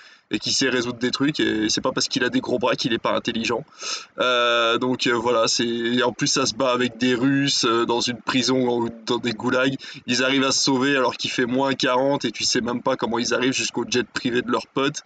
qui 0.40 0.52
sait 0.52 0.68
résoudre 0.68 0.98
des 0.98 1.10
trucs. 1.10 1.38
Et 1.38 1.68
c'est 1.68 1.80
pas 1.80 1.92
parce 1.92 2.08
qu'il 2.08 2.24
a 2.24 2.28
des 2.28 2.40
gros 2.40 2.58
bras 2.58 2.74
qu'il 2.74 2.92
est 2.92 2.98
pas 2.98 3.14
intelligent. 3.14 3.64
Euh, 4.18 4.78
donc 4.78 5.06
euh, 5.06 5.12
voilà 5.12 5.46
c'est 5.46 6.02
en 6.02 6.12
plus 6.12 6.26
ça 6.26 6.44
se 6.44 6.54
bat 6.54 6.72
avec 6.72 6.98
des 6.98 7.14
russes 7.14 7.64
euh, 7.64 7.86
dans 7.86 8.00
une 8.00 8.20
prison 8.20 8.88
dans 9.06 9.18
des 9.18 9.32
goulags. 9.32 9.76
Ils 10.06 10.24
arrivent 10.24 10.44
à 10.44 10.50
se 10.50 10.62
sauver 10.62 10.96
alors 10.96 11.16
qu'il 11.16 11.30
fait 11.30 11.46
moins 11.46 11.74
40 11.74 12.24
et 12.24 12.32
tu 12.32 12.42
sais 12.42 12.60
même 12.60 12.82
pas 12.82 12.96
comment 12.96 13.18
ils 13.18 13.32
arrivent 13.32 13.52
jusqu'au 13.52 13.84
jet 13.88 14.06
privé 14.08 14.42
de 14.42 14.50
leurs 14.50 14.66
potes 14.66 15.02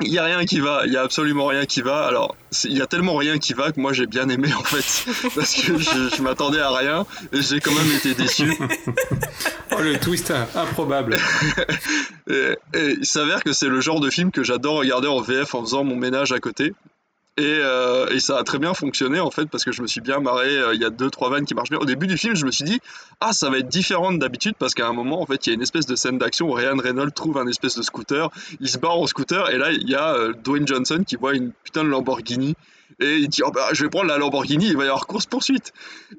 il 0.00 0.08
y 0.08 0.18
a 0.18 0.24
rien 0.24 0.44
qui 0.44 0.60
va, 0.60 0.82
il 0.86 0.92
y 0.92 0.96
a 0.96 1.02
absolument 1.02 1.46
rien 1.46 1.66
qui 1.66 1.82
va. 1.82 2.06
Alors, 2.06 2.36
il 2.64 2.76
y 2.76 2.80
a 2.80 2.86
tellement 2.86 3.16
rien 3.16 3.38
qui 3.38 3.52
va 3.52 3.72
que 3.72 3.80
moi 3.80 3.92
j'ai 3.92 4.06
bien 4.06 4.28
aimé 4.28 4.48
en 4.54 4.62
fait, 4.62 5.28
parce 5.34 5.54
que 5.54 5.78
je, 5.78 6.16
je 6.16 6.22
m'attendais 6.22 6.60
à 6.60 6.70
rien 6.70 7.06
et 7.32 7.42
j'ai 7.42 7.60
quand 7.60 7.72
même 7.72 7.90
été 7.92 8.14
déçu. 8.14 8.56
oh 9.72 9.80
le 9.80 9.98
twist 9.98 10.32
improbable. 10.54 11.16
et, 12.30 12.56
et 12.74 12.96
il 12.98 13.06
s'avère 13.06 13.42
que 13.42 13.52
c'est 13.52 13.68
le 13.68 13.80
genre 13.80 14.00
de 14.00 14.10
film 14.10 14.30
que 14.30 14.42
j'adore 14.42 14.76
regarder 14.76 15.08
en 15.08 15.20
VF 15.20 15.54
en 15.54 15.62
faisant 15.62 15.84
mon 15.84 15.96
ménage 15.96 16.32
à 16.32 16.38
côté. 16.38 16.72
Et, 17.40 17.58
euh, 17.62 18.06
et, 18.10 18.20
ça 18.20 18.36
a 18.36 18.44
très 18.44 18.58
bien 18.58 18.74
fonctionné 18.74 19.18
en 19.18 19.30
fait 19.30 19.46
parce 19.46 19.64
que 19.64 19.72
je 19.72 19.80
me 19.80 19.86
suis 19.86 20.02
bien 20.02 20.20
marré. 20.20 20.58
Euh, 20.58 20.74
il 20.74 20.80
y 20.80 20.84
a 20.84 20.90
deux 20.90 21.08
trois 21.08 21.30
vannes 21.30 21.46
qui 21.46 21.54
marchent 21.54 21.70
bien. 21.70 21.78
Au 21.78 21.86
début 21.86 22.06
du 22.06 22.18
film, 22.18 22.36
je 22.36 22.44
me 22.44 22.50
suis 22.50 22.64
dit 22.64 22.80
ah 23.20 23.32
ça 23.32 23.48
va 23.48 23.58
être 23.58 23.68
différent 23.68 24.12
d'habitude 24.12 24.54
parce 24.58 24.74
qu'à 24.74 24.86
un 24.86 24.92
moment 24.92 25.22
en 25.22 25.26
fait 25.26 25.46
il 25.46 25.50
y 25.50 25.52
a 25.52 25.54
une 25.54 25.62
espèce 25.62 25.86
de 25.86 25.96
scène 25.96 26.18
d'action 26.18 26.50
où 26.50 26.52
Ryan 26.52 26.76
Reynolds 26.76 27.12
trouve 27.12 27.38
un 27.38 27.46
espèce 27.46 27.76
de 27.78 27.82
scooter, 27.82 28.28
il 28.60 28.68
se 28.68 28.76
barre 28.76 28.98
en 28.98 29.06
scooter 29.06 29.48
et 29.50 29.56
là 29.56 29.72
il 29.72 29.88
y 29.88 29.94
a 29.94 30.14
euh, 30.14 30.34
Dwayne 30.44 30.68
Johnson 30.68 31.02
qui 31.06 31.16
voit 31.16 31.34
une 31.34 31.50
putain 31.64 31.82
de 31.82 31.88
Lamborghini 31.88 32.56
et 32.98 33.16
il 33.16 33.28
dit 33.28 33.42
oh 33.44 33.50
bah 33.50 33.68
je 33.72 33.84
vais 33.84 33.90
prendre 33.90 34.06
la 34.06 34.18
Lamborghini, 34.18 34.68
il 34.68 34.76
va 34.76 34.84
y 34.84 34.88
avoir 34.88 35.06
course 35.06 35.26
poursuite. 35.26 35.72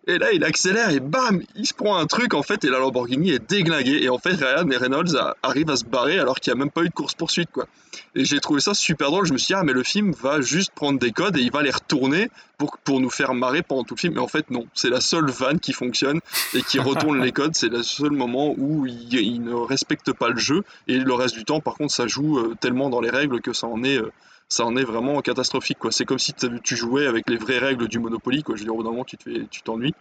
Et 0.07 0.17
là 0.17 0.31
il 0.31 0.43
accélère 0.43 0.89
et 0.89 0.99
bam 0.99 1.41
il 1.55 1.65
se 1.65 1.73
prend 1.73 1.97
un 1.97 2.05
truc 2.05 2.33
en 2.33 2.43
fait 2.43 2.63
et 2.63 2.69
la 2.69 2.79
Lamborghini 2.79 3.31
est 3.31 3.49
déglinguée 3.49 4.03
et 4.03 4.09
en 4.09 4.17
fait 4.17 4.33
Ryan 4.33 4.67
Reynolds 4.67 5.15
a, 5.17 5.35
arrive 5.43 5.69
à 5.69 5.75
se 5.75 5.85
barrer 5.85 6.19
alors 6.19 6.39
qu'il 6.39 6.53
n'y 6.53 6.59
a 6.59 6.63
même 6.63 6.71
pas 6.71 6.83
eu 6.83 6.89
de 6.89 6.93
course 6.93 7.15
poursuite 7.15 7.51
quoi. 7.51 7.67
Et 8.15 8.25
j'ai 8.25 8.39
trouvé 8.39 8.61
ça 8.61 8.73
super 8.73 9.11
drôle. 9.11 9.25
Je 9.25 9.33
me 9.33 9.37
suis 9.37 9.47
dit 9.47 9.53
ah 9.53 9.63
mais 9.63 9.73
le 9.73 9.83
film 9.83 10.11
va 10.11 10.41
juste 10.41 10.71
prendre 10.71 10.99
des 10.99 11.11
codes 11.11 11.37
et 11.37 11.41
il 11.41 11.51
va 11.51 11.61
les 11.61 11.71
retourner 11.71 12.29
pour, 12.57 12.77
pour 12.77 12.99
nous 12.99 13.09
faire 13.09 13.33
marrer 13.33 13.63
pendant 13.63 13.83
tout 13.83 13.95
le 13.95 13.99
film. 13.99 14.13
Mais 14.15 14.19
en 14.19 14.27
fait, 14.27 14.51
non. 14.51 14.67
C'est 14.73 14.89
la 14.89 15.01
seule 15.01 15.29
vanne 15.29 15.59
qui 15.59 15.73
fonctionne 15.73 16.19
et 16.53 16.61
qui 16.61 16.79
retourne 16.79 17.21
les 17.21 17.31
codes. 17.31 17.55
C'est 17.55 17.69
le 17.69 17.83
seul 17.83 18.11
moment 18.11 18.53
où 18.57 18.85
il, 18.85 19.13
il, 19.13 19.41
ne 19.43 19.53
respecte 19.53 20.13
pas 20.13 20.29
le 20.29 20.37
jeu. 20.37 20.63
Et 20.87 20.97
le 20.97 21.13
reste 21.13 21.35
du 21.35 21.45
temps, 21.45 21.59
par 21.59 21.75
contre, 21.75 21.93
ça 21.93 22.07
joue 22.07 22.37
euh, 22.37 22.55
tellement 22.59 22.89
dans 22.89 23.01
les 23.01 23.09
règles 23.09 23.41
que 23.41 23.53
ça 23.53 23.67
en 23.67 23.83
est. 23.83 23.97
Euh, 23.97 24.11
ça 24.51 24.65
en 24.65 24.75
est 24.75 24.83
vraiment 24.83 25.21
catastrophique. 25.21 25.77
C'est 25.91 26.03
comme 26.03 26.19
si 26.19 26.33
tu 26.33 26.75
jouais 26.75 27.07
avec 27.07 27.29
les 27.29 27.37
vraies 27.37 27.59
règles 27.59 27.87
du 27.87 27.99
Monopoly. 27.99 28.43
Quoi. 28.43 28.57
Je 28.57 28.65
veux 28.65 28.71
au 28.71 28.75
bout 28.75 28.83
d'un 28.83 28.91
moment, 28.91 29.05
tu, 29.05 29.17
tu 29.49 29.61
t'ennuies. 29.61 29.95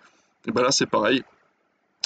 Et 0.49 0.51
ben 0.51 0.63
là, 0.63 0.73
c'est 0.73 0.87
pareil. 0.87 1.23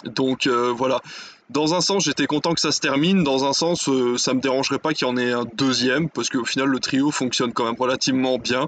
Donc 0.05 0.47
euh, 0.47 0.71
voilà. 0.71 1.01
Dans 1.49 1.75
un 1.75 1.81
sens, 1.81 2.05
j'étais 2.05 2.27
content 2.27 2.53
que 2.53 2.61
ça 2.61 2.71
se 2.71 2.81
termine. 2.81 3.23
Dans 3.25 3.47
un 3.47 3.55
sens, 3.55 3.89
euh, 3.89 4.19
ça 4.19 4.35
me 4.35 4.41
dérangerait 4.41 4.79
pas 4.79 4.93
qu'il 4.93 5.09
y 5.09 5.11
en 5.11 5.17
ait 5.17 5.33
un 5.33 5.47
deuxième, 5.55 6.11
parce 6.11 6.29
qu'au 6.29 6.45
final, 6.45 6.69
le 6.69 6.81
trio 6.81 7.11
fonctionne 7.11 7.55
quand 7.55 7.65
même 7.65 7.77
relativement 7.79 8.39
bien. 8.39 8.67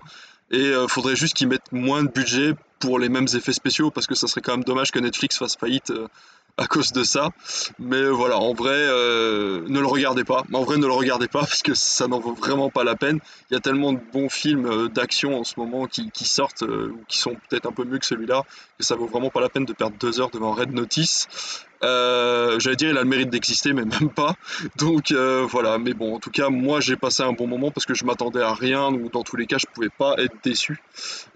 Et 0.50 0.58
euh, 0.58 0.88
faudrait 0.88 1.16
juste 1.16 1.34
qu'ils 1.34 1.48
mettent 1.48 1.72
moins 1.72 2.02
de 2.02 2.08
budget 2.08 2.54
pour 2.78 2.98
les 2.98 3.10
mêmes 3.10 3.26
effets 3.34 3.52
spéciaux, 3.52 3.90
parce 3.90 4.06
que 4.06 4.14
ça 4.14 4.26
serait 4.26 4.40
quand 4.40 4.52
même 4.52 4.64
dommage 4.64 4.90
que 4.90 4.98
Netflix 4.98 5.36
fasse 5.36 5.56
faillite 5.56 5.90
euh, 5.90 6.08
à 6.58 6.66
cause 6.66 6.92
de 6.92 7.04
ça. 7.04 7.30
Mais 7.78 8.04
voilà, 8.04 8.38
en 8.38 8.54
vrai, 8.54 8.74
euh, 8.74 9.62
ne 9.68 9.80
le 9.80 9.86
regardez 9.86 10.24
pas. 10.24 10.44
En 10.52 10.64
vrai, 10.64 10.78
ne 10.78 10.86
le 10.86 10.92
regardez 10.92 11.28
pas, 11.28 11.40
parce 11.40 11.62
que 11.62 11.74
ça 11.74 12.08
n'en 12.08 12.18
vaut 12.18 12.34
vraiment 12.34 12.70
pas 12.70 12.84
la 12.84 12.96
peine. 12.96 13.20
Il 13.50 13.54
y 13.54 13.56
a 13.56 13.60
tellement 13.60 13.92
de 13.92 14.00
bons 14.12 14.28
films 14.28 14.66
euh, 14.66 14.88
d'action 14.88 15.38
en 15.38 15.44
ce 15.44 15.54
moment 15.58 15.86
qui, 15.86 16.10
sortent, 16.24 16.62
euh, 16.62 16.92
ou 16.92 17.00
qui 17.08 17.18
sont 17.18 17.34
peut-être 17.48 17.66
un 17.66 17.72
peu 17.72 17.84
mieux 17.84 17.98
que 17.98 18.06
celui-là, 18.06 18.44
que 18.78 18.84
ça 18.84 18.96
vaut 18.96 19.06
vraiment 19.06 19.30
pas 19.30 19.40
la 19.40 19.48
peine 19.48 19.64
de 19.64 19.72
perdre 19.72 19.96
deux 19.98 20.20
heures 20.20 20.30
devant 20.30 20.52
Red 20.52 20.72
Notice. 20.72 21.28
Euh, 21.82 22.58
j'allais 22.58 22.76
dire 22.76 22.88
il 22.88 22.96
a 22.96 23.02
le 23.02 23.08
mérite 23.08 23.28
d'exister 23.28 23.74
mais 23.74 23.84
même 23.84 24.08
pas 24.08 24.34
donc 24.78 25.12
voilà 25.12 25.76
mais 25.76 25.92
bon 25.92 26.14
en 26.14 26.18
tout 26.18 26.30
cas 26.30 26.48
moi 26.48 26.80
j'ai 26.80 26.96
passé 26.96 27.22
un 27.22 27.34
bon 27.34 27.46
moment 27.46 27.70
parce 27.70 27.84
que 27.84 27.92
je 27.92 28.06
m'attendais 28.06 28.40
à 28.40 28.54
rien 28.54 28.86
ou 28.94 29.10
dans 29.10 29.22
tous 29.22 29.36
les 29.36 29.44
cas 29.44 29.58
je 29.58 29.66
pouvais 29.66 29.90
pas 29.90 30.14
être 30.16 30.34
déçu 30.42 30.82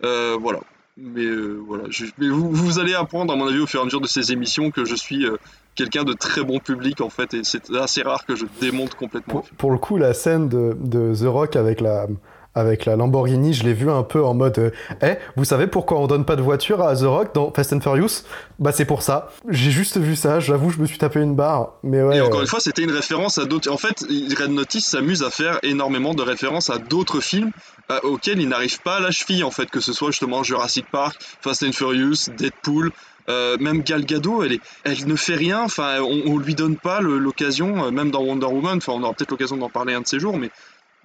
voilà 0.01 0.61
mais 1.01 1.25
euh, 1.25 1.61
voilà 1.67 1.85
je, 1.91 2.07
mais 2.19 2.29
vous, 2.29 2.51
vous, 2.51 2.79
allez 2.79 2.95
apprendre 2.95 3.33
à 3.33 3.37
mon 3.37 3.47
avis 3.47 3.61
au 3.61 3.67
fur 3.67 3.81
et 3.81 3.83
à 3.83 3.85
mesure 3.85 4.01
de 4.01 4.07
ces 4.07 4.33
émissions 4.33 4.71
que 4.71 4.85
je 4.85 4.95
suis 4.95 5.25
euh, 5.25 5.37
quelqu'un 5.75 6.05
de 6.05 6.13
très 6.13 6.43
bon 6.43 6.59
public 6.59 7.01
en 7.01 7.11
fait 7.11 7.35
et 7.35 7.41
c'est 7.45 7.71
assez 7.75 8.03
rare 8.03 8.27
que 8.27 8.37
je 8.37 8.45
démonte 8.61 8.95
complètement. 8.95 9.45
Pour, 9.57 9.71
le 9.71 9.79
coup 9.79 9.97
la 9.97 10.15
scène 10.15 10.49
de, 10.49 10.77
de 10.79 11.15
The 11.15 11.27
Rock 11.27 11.57
avec 11.57 11.81
la 11.81 12.07
avec 12.55 12.85
la 12.85 12.97
Lamborghini, 12.97 13.53
je 13.55 13.63
l'ai 13.65 13.75
vu 13.75 13.91
un 13.91 14.03
peu 14.03 14.25
en 14.25 14.35
mode 14.35 14.59
euh, 14.59 14.71
Eh, 15.03 15.15
vous 15.37 15.45
savez 15.45 15.67
pourquoi 15.69 15.99
on 16.01 16.07
donne 16.07 16.25
pas 16.25 16.37
de 16.37 16.43
voiture 16.43 16.83
à 16.83 16.97
The 16.97 17.03
Rock 17.03 17.35
dans 17.35 17.53
Fast 17.53 17.73
and 17.73 17.81
Furious? 17.81 18.25
Bah 18.59 18.73
c'est 18.73 18.85
pour 18.85 19.03
ça. 19.03 19.31
J'ai 19.49 19.71
juste 19.71 19.99
vu 19.99 20.17
ça, 20.17 20.41
j'avoue, 20.41 20.71
je 20.71 20.79
me 20.79 20.87
suis 20.87 20.99
tapé 20.99 21.21
une 21.21 21.35
barre. 21.37 21.75
Mais 21.83 22.03
ouais, 22.03 22.17
Et 22.17 22.21
encore 22.21 22.41
euh, 22.41 22.43
une 22.43 22.49
fois, 22.49 22.61
c'était 22.61 22.83
une 22.83 22.91
référence 22.91 23.39
à 23.39 23.45
d'autres. 23.45 23.71
En 23.71 23.77
fait, 23.77 24.01
Red 24.39 24.51
Notice 24.51 24.87
s'amuse 24.87 25.23
à 25.23 25.31
faire 25.31 25.59
énormément 25.63 26.13
de 26.15 26.23
références 26.23 26.71
à 26.71 26.79
d'autres 26.79 27.21
films 27.21 27.51
euh, 27.91 27.99
auxquels 28.03 28.41
il 28.41 28.49
n'arrive 28.49 28.81
pas 28.83 28.97
à 28.97 29.01
la 29.01 29.11
cheville, 29.13 29.45
en 29.45 29.51
fait, 29.51 29.71
que 29.71 29.81
ce 29.81 29.93
soit 29.93 30.11
justement 30.11 30.43
Jurassic 30.43 30.87
Park, 30.91 31.17
Fast 31.41 31.63
and 31.63 31.73
Furious, 31.73 32.31
Deadpool. 32.37 32.91
euh, 33.29 33.57
même 33.61 33.83
Gal 33.83 34.05
Gadot, 34.05 34.43
elle, 34.43 34.55
est, 34.55 34.61
elle 34.85 35.07
ne 35.07 35.15
fait 35.15 35.37
rien. 35.37 35.63
Enfin, 35.63 36.01
on, 36.01 36.23
on 36.33 36.39
lui 36.39 36.55
donne 36.57 36.77
pas 36.77 37.01
l'occasion, 37.01 37.91
même 37.93 38.11
dans 38.11 38.23
Wonder 38.23 38.47
Woman. 38.47 38.79
Enfin, 38.79 38.93
on 38.93 39.03
aura 39.03 39.13
peut-être 39.15 39.31
l'occasion 39.31 39.57
d'en 39.57 39.69
parler 39.71 39.95
un 39.95 40.01
de 40.01 40.07
ces 40.07 40.19
jours, 40.19 40.37
mais 40.37 40.51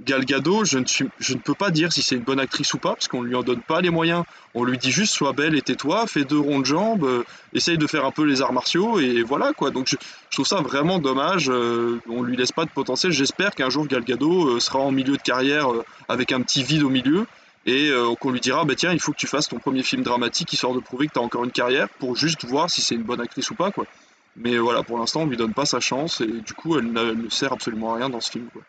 Gal 0.01 0.25
Gadot, 0.25 0.65
je 0.65 0.77
ne, 0.77 0.85
suis, 0.85 1.07
je 1.19 1.33
ne 1.33 1.39
peux 1.39 1.53
pas 1.53 1.71
dire 1.71 1.93
si 1.93 2.01
c'est 2.01 2.15
une 2.15 2.23
bonne 2.23 2.39
actrice 2.39 2.73
ou 2.73 2.79
pas, 2.79 2.93
parce 2.95 3.07
qu'on 3.07 3.21
lui 3.21 3.33
en 3.33 3.43
donne 3.43 3.61
pas 3.61 3.79
les 3.79 3.89
moyens. 3.89 4.23
On 4.53 4.65
lui 4.65 4.77
dit 4.77 4.91
juste 4.91 5.13
sois 5.13 5.31
belle 5.31 5.55
et 5.55 5.61
tais-toi, 5.61 6.05
fais 6.05 6.25
deux 6.25 6.37
ronds 6.37 6.59
de 6.59 6.65
jambes, 6.65 7.05
euh, 7.05 7.23
essaye 7.53 7.77
de 7.77 7.87
faire 7.87 8.03
un 8.03 8.11
peu 8.11 8.23
les 8.23 8.41
arts 8.41 8.51
martiaux, 8.51 8.99
et 8.99 9.23
voilà 9.23 9.53
quoi. 9.53 9.71
Donc 9.71 9.87
je, 9.87 9.95
je 10.29 10.35
trouve 10.35 10.45
ça 10.45 10.59
vraiment 10.61 10.99
dommage. 10.99 11.49
euh, 11.49 12.01
on 12.09 12.23
lui 12.23 12.35
laisse 12.35 12.51
pas 12.51 12.65
de 12.65 12.71
potentiel. 12.71 13.13
J'espère 13.13 13.51
qu'un 13.51 13.69
jour 13.69 13.87
Gal 13.87 14.03
Gadot 14.03 14.49
euh, 14.49 14.59
sera 14.59 14.79
en 14.79 14.91
milieu 14.91 15.15
de 15.15 15.21
carrière 15.21 15.71
euh, 15.71 15.85
avec 16.09 16.33
un 16.33 16.41
petit 16.41 16.63
vide 16.63 16.83
au 16.83 16.89
milieu. 16.89 17.25
Et 17.65 17.89
euh, 17.89 18.13
qu'on 18.19 18.29
lui 18.31 18.41
dira, 18.41 18.63
bah 18.63 18.75
tiens, 18.75 18.91
il 18.91 18.99
faut 18.99 19.11
que 19.11 19.17
tu 19.17 19.27
fasses 19.27 19.47
ton 19.47 19.57
premier 19.57 19.81
film 19.81 20.03
dramatique 20.03 20.53
histoire 20.53 20.73
de 20.73 20.79
prouver 20.79 21.07
que 21.07 21.13
tu 21.13 21.19
as 21.19 21.23
encore 21.23 21.45
une 21.45 21.51
carrière 21.51 21.89
pour 21.89 22.15
juste 22.15 22.45
voir 22.45 22.69
si 22.69 22.81
c'est 22.81 22.93
une 22.95 23.01
bonne 23.03 23.21
actrice 23.21 23.49
ou 23.49 23.55
pas, 23.55 23.71
quoi. 23.71 23.85
Mais 24.35 24.57
voilà, 24.57 24.83
pour 24.83 24.99
l'instant, 24.99 25.21
on 25.21 25.25
lui 25.25 25.37
donne 25.37 25.53
pas 25.53 25.65
sa 25.65 25.79
chance 25.79 26.21
et 26.21 26.27
du 26.27 26.53
coup, 26.53 26.77
elle 26.77 26.91
ne, 26.91 27.13
ne 27.13 27.29
sert 27.29 27.53
absolument 27.53 27.93
à 27.93 27.97
rien 27.97 28.09
dans 28.09 28.19
ce 28.19 28.29
film, 28.29 28.47
quoi. 28.53 28.61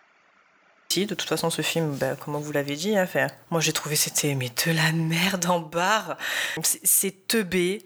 Si, 0.89 1.07
de 1.07 1.15
toute 1.15 1.29
façon, 1.29 1.51
ce 1.51 1.63
film, 1.63 1.95
ben, 1.97 2.17
comme 2.17 2.37
vous 2.37 2.53
l'avez 2.53 2.77
dit, 2.77 2.97
hein, 2.97 3.07
moi 3.51 3.61
j'ai 3.61 3.73
trouvé 3.73 3.97
c'était 3.97 4.35
mais 4.35 4.49
de 4.49 4.73
la 4.73 4.93
merde 4.93 5.47
en 5.47 5.61
barre. 5.61 6.17
C'est- 6.63 7.27
teubé. 7.29 7.83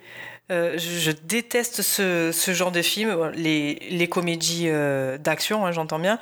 Euh, 0.51 0.77
je, 0.79 1.13
déteste 1.13 1.81
ce, 1.83 2.33
genre 2.53 2.73
de 2.73 2.83
film, 2.83 3.31
les, 3.35 3.75
les 3.91 4.09
comédies 4.09 4.69
euh, 4.69 5.17
d'action, 5.17 5.65
hein, 5.65 5.73
j'entends 5.73 6.01
bien. 6.01 6.19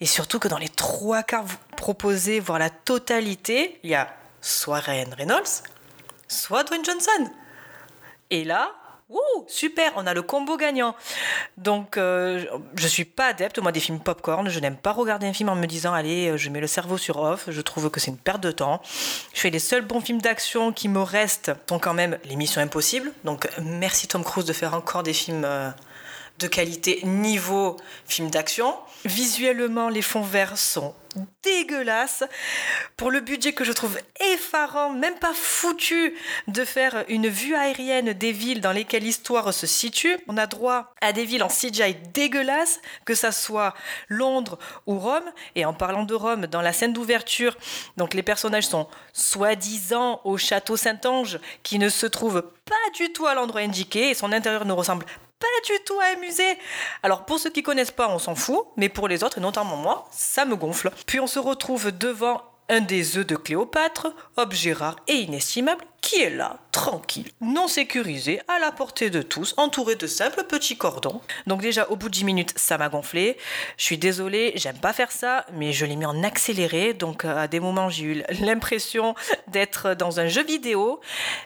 Et 0.00 0.06
surtout 0.06 0.38
que 0.38 0.48
dans 0.48 0.58
les 0.58 0.68
trois 0.68 1.22
quarts 1.22 1.44
proposés, 1.76 2.40
voire 2.40 2.58
la 2.58 2.70
totalité, 2.70 3.78
il 3.82 3.90
y 3.90 3.94
a 3.94 4.14
soit 4.40 4.80
Ryan 4.80 5.10
Reynolds, 5.16 5.62
soit 6.28 6.64
Dwayne 6.64 6.84
Johnson. 6.84 7.30
Et 8.30 8.44
là, 8.44 8.72
Super, 9.46 9.92
on 9.96 10.06
a 10.06 10.14
le 10.14 10.22
combo 10.22 10.56
gagnant. 10.56 10.94
Donc, 11.58 11.96
euh, 11.96 12.44
je 12.76 12.88
suis 12.88 13.04
pas 13.04 13.26
adepte, 13.26 13.58
moi, 13.58 13.72
des 13.72 13.80
films 13.80 14.00
popcorn. 14.00 14.48
Je 14.48 14.58
n'aime 14.60 14.76
pas 14.76 14.92
regarder 14.92 15.26
un 15.26 15.32
film 15.32 15.48
en 15.48 15.54
me 15.54 15.66
disant, 15.66 15.92
allez, 15.92 16.30
euh, 16.30 16.36
je 16.36 16.50
mets 16.50 16.60
le 16.60 16.66
cerveau 16.66 16.96
sur 16.96 17.18
off. 17.18 17.46
Je 17.48 17.60
trouve 17.60 17.90
que 17.90 18.00
c'est 18.00 18.10
une 18.10 18.16
perte 18.16 18.40
de 18.40 18.50
temps. 18.50 18.80
Je 19.34 19.40
fais 19.40 19.50
les 19.50 19.58
seuls 19.58 19.82
bons 19.82 20.00
films 20.00 20.20
d'action 20.20 20.72
qui 20.72 20.88
me 20.88 21.00
restent 21.00 21.52
sont 21.68 21.78
quand 21.78 21.94
même 21.94 22.18
Les 22.24 22.36
Missions 22.36 22.60
Impossibles. 22.60 23.12
Donc, 23.24 23.48
merci 23.62 24.08
Tom 24.08 24.24
Cruise 24.24 24.46
de 24.46 24.52
faire 24.52 24.74
encore 24.74 25.02
des 25.02 25.12
films 25.12 25.44
euh, 25.44 25.70
de 26.38 26.46
qualité 26.46 27.00
niveau 27.04 27.76
film 28.06 28.30
d'action. 28.30 28.74
Visuellement, 29.04 29.88
les 29.88 30.02
fonds 30.02 30.22
verts 30.22 30.58
sont 30.58 30.94
dégueulasses. 31.42 32.24
Pour 32.96 33.10
le 33.10 33.20
budget 33.20 33.52
que 33.52 33.64
je 33.64 33.72
trouve 33.72 33.98
effarant, 34.32 34.90
même 34.90 35.14
pas 35.14 35.32
foutu 35.34 36.14
de 36.48 36.64
faire 36.64 37.04
une 37.08 37.28
vue 37.28 37.54
aérienne 37.54 38.12
des 38.12 38.32
villes 38.32 38.60
dans 38.60 38.72
lesquelles 38.72 39.04
l'histoire 39.04 39.52
se 39.52 39.66
situe. 39.66 40.16
On 40.26 40.36
a 40.36 40.46
droit 40.46 40.92
à 41.00 41.12
des 41.12 41.24
villes 41.24 41.42
en 41.42 41.48
CGI 41.48 41.96
dégueulasses, 42.12 42.80
que 43.04 43.14
ça 43.14 43.32
soit 43.32 43.74
Londres 44.08 44.58
ou 44.86 44.98
Rome. 44.98 45.30
Et 45.54 45.64
en 45.64 45.74
parlant 45.74 46.04
de 46.04 46.14
Rome, 46.14 46.46
dans 46.46 46.62
la 46.62 46.72
scène 46.72 46.92
d'ouverture, 46.92 47.56
donc 47.96 48.14
les 48.14 48.22
personnages 48.22 48.66
sont 48.66 48.88
soi-disant 49.12 50.20
au 50.24 50.36
château 50.36 50.76
Saint-Ange, 50.76 51.38
qui 51.62 51.78
ne 51.78 51.88
se 51.88 52.06
trouve 52.06 52.42
pas 52.64 52.90
du 52.96 53.12
tout 53.12 53.26
à 53.26 53.34
l'endroit 53.34 53.60
indiqué, 53.60 54.10
et 54.10 54.14
son 54.14 54.32
intérieur 54.32 54.64
ne 54.64 54.72
ressemble 54.72 55.06
pas 55.44 55.72
du 55.74 55.84
tout 55.84 56.00
à 56.00 56.16
un 56.16 56.20
musée. 56.20 56.58
Alors 57.02 57.24
pour 57.24 57.38
ceux 57.38 57.50
qui 57.50 57.62
connaissent 57.62 57.90
pas, 57.90 58.08
on 58.08 58.18
s'en 58.18 58.34
fout, 58.34 58.66
mais 58.76 58.88
pour 58.88 59.08
les 59.08 59.22
autres, 59.22 59.38
et 59.38 59.40
notamment 59.40 59.76
moi, 59.76 60.08
ça 60.10 60.44
me 60.44 60.56
gonfle. 60.56 60.90
Puis 61.06 61.20
on 61.20 61.26
se 61.26 61.38
retrouve 61.38 61.92
devant 61.92 62.42
un 62.68 62.80
des 62.80 63.18
œufs 63.18 63.26
de 63.26 63.36
Cléopâtre, 63.36 64.14
objet 64.36 64.72
rare 64.72 64.96
et 65.06 65.14
inestimable, 65.14 65.84
qui 66.14 66.22
est 66.22 66.30
là, 66.30 66.58
tranquille, 66.70 67.28
non 67.40 67.66
sécurisé, 67.66 68.40
à 68.46 68.58
la 68.60 68.70
portée 68.70 69.10
de 69.10 69.20
tous, 69.20 69.54
entouré 69.56 69.96
de 69.96 70.06
simples 70.06 70.44
petits 70.44 70.76
cordons. 70.76 71.20
Donc 71.46 71.60
déjà, 71.60 71.88
au 71.90 71.96
bout 71.96 72.08
de 72.08 72.14
10 72.14 72.24
minutes, 72.24 72.52
ça 72.56 72.78
m'a 72.78 72.88
gonflé. 72.88 73.36
Je 73.76 73.84
suis 73.84 73.98
désolée, 73.98 74.52
j'aime 74.54 74.78
pas 74.78 74.92
faire 74.92 75.10
ça, 75.10 75.44
mais 75.52 75.72
je 75.72 75.84
l'ai 75.84 75.96
mis 75.96 76.06
en 76.06 76.22
accéléré, 76.22 76.94
donc 76.94 77.24
euh, 77.24 77.36
à 77.36 77.48
des 77.48 77.58
moments, 77.58 77.88
j'ai 77.88 78.04
eu 78.04 78.22
l'impression 78.40 79.14
d'être 79.48 79.94
dans 79.94 80.20
un 80.20 80.28
jeu 80.28 80.44
vidéo. 80.44 81.00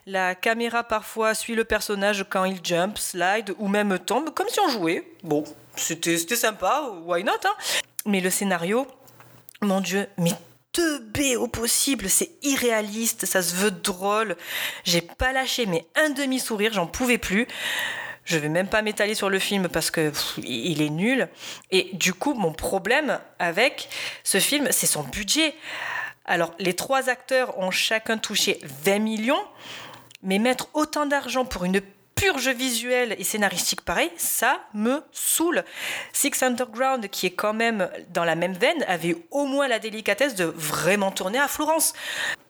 La 0.06 0.34
caméra 0.34 0.84
parfois 0.84 1.34
suit 1.34 1.54
le 1.54 1.64
personnage 1.64 2.26
quand 2.28 2.44
il 2.44 2.60
jump, 2.62 2.98
slide 2.98 3.54
ou 3.58 3.68
même 3.68 3.98
tombe, 3.98 4.34
comme 4.34 4.48
si 4.48 4.60
on 4.60 4.68
jouait. 4.68 5.04
Bon, 5.22 5.44
c'était 5.76 6.18
c'était 6.18 6.36
sympa, 6.36 6.90
why 7.04 7.24
not 7.24 7.32
hein 7.44 7.54
Mais 8.04 8.20
le 8.20 8.28
scénario, 8.28 8.86
mon 9.62 9.80
Dieu, 9.80 10.06
mais 10.18 10.32
teubé 10.72 11.36
au 11.36 11.48
possible, 11.48 12.08
c'est 12.08 12.30
irréaliste, 12.42 13.26
ça 13.26 13.42
se 13.42 13.54
veut 13.54 13.70
drôle. 13.70 14.36
J'ai 14.84 15.00
pas 15.00 15.32
lâché 15.32 15.66
mais 15.66 15.86
un 15.96 16.10
demi-sourire, 16.10 16.72
j'en 16.72 16.86
pouvais 16.86 17.18
plus. 17.18 17.46
Je 18.24 18.36
vais 18.36 18.50
même 18.50 18.68
pas 18.68 18.82
m'étaler 18.82 19.14
sur 19.14 19.30
le 19.30 19.38
film 19.38 19.68
parce 19.68 19.90
que 19.90 20.12
il 20.36 20.82
est 20.82 20.90
nul. 20.90 21.28
Et 21.70 21.88
du 21.94 22.12
coup, 22.12 22.34
mon 22.34 22.52
problème 22.52 23.18
avec 23.38 23.88
ce 24.22 24.38
film, 24.38 24.68
c'est 24.70 24.86
son 24.86 25.02
budget. 25.02 25.54
Alors, 26.26 26.52
les 26.58 26.74
trois 26.74 27.08
acteurs 27.08 27.58
ont 27.58 27.70
chacun 27.70 28.18
touché 28.18 28.60
20 28.84 28.98
millions, 28.98 29.42
mais 30.22 30.38
mettre 30.38 30.68
autant 30.74 31.06
d'argent 31.06 31.46
pour 31.46 31.64
une 31.64 31.80
purge 32.18 32.48
visuelle 32.48 33.14
et 33.18 33.24
scénaristique 33.24 33.82
pareil, 33.82 34.10
ça 34.16 34.60
me 34.74 35.02
saoule. 35.12 35.64
Six 36.12 36.42
Underground, 36.42 37.08
qui 37.08 37.26
est 37.26 37.32
quand 37.32 37.54
même 37.54 37.88
dans 38.10 38.24
la 38.24 38.34
même 38.34 38.54
veine, 38.54 38.84
avait 38.88 39.16
au 39.30 39.46
moins 39.46 39.68
la 39.68 39.78
délicatesse 39.78 40.34
de 40.34 40.44
vraiment 40.44 41.12
tourner 41.12 41.38
à 41.38 41.46
Florence. 41.46 41.92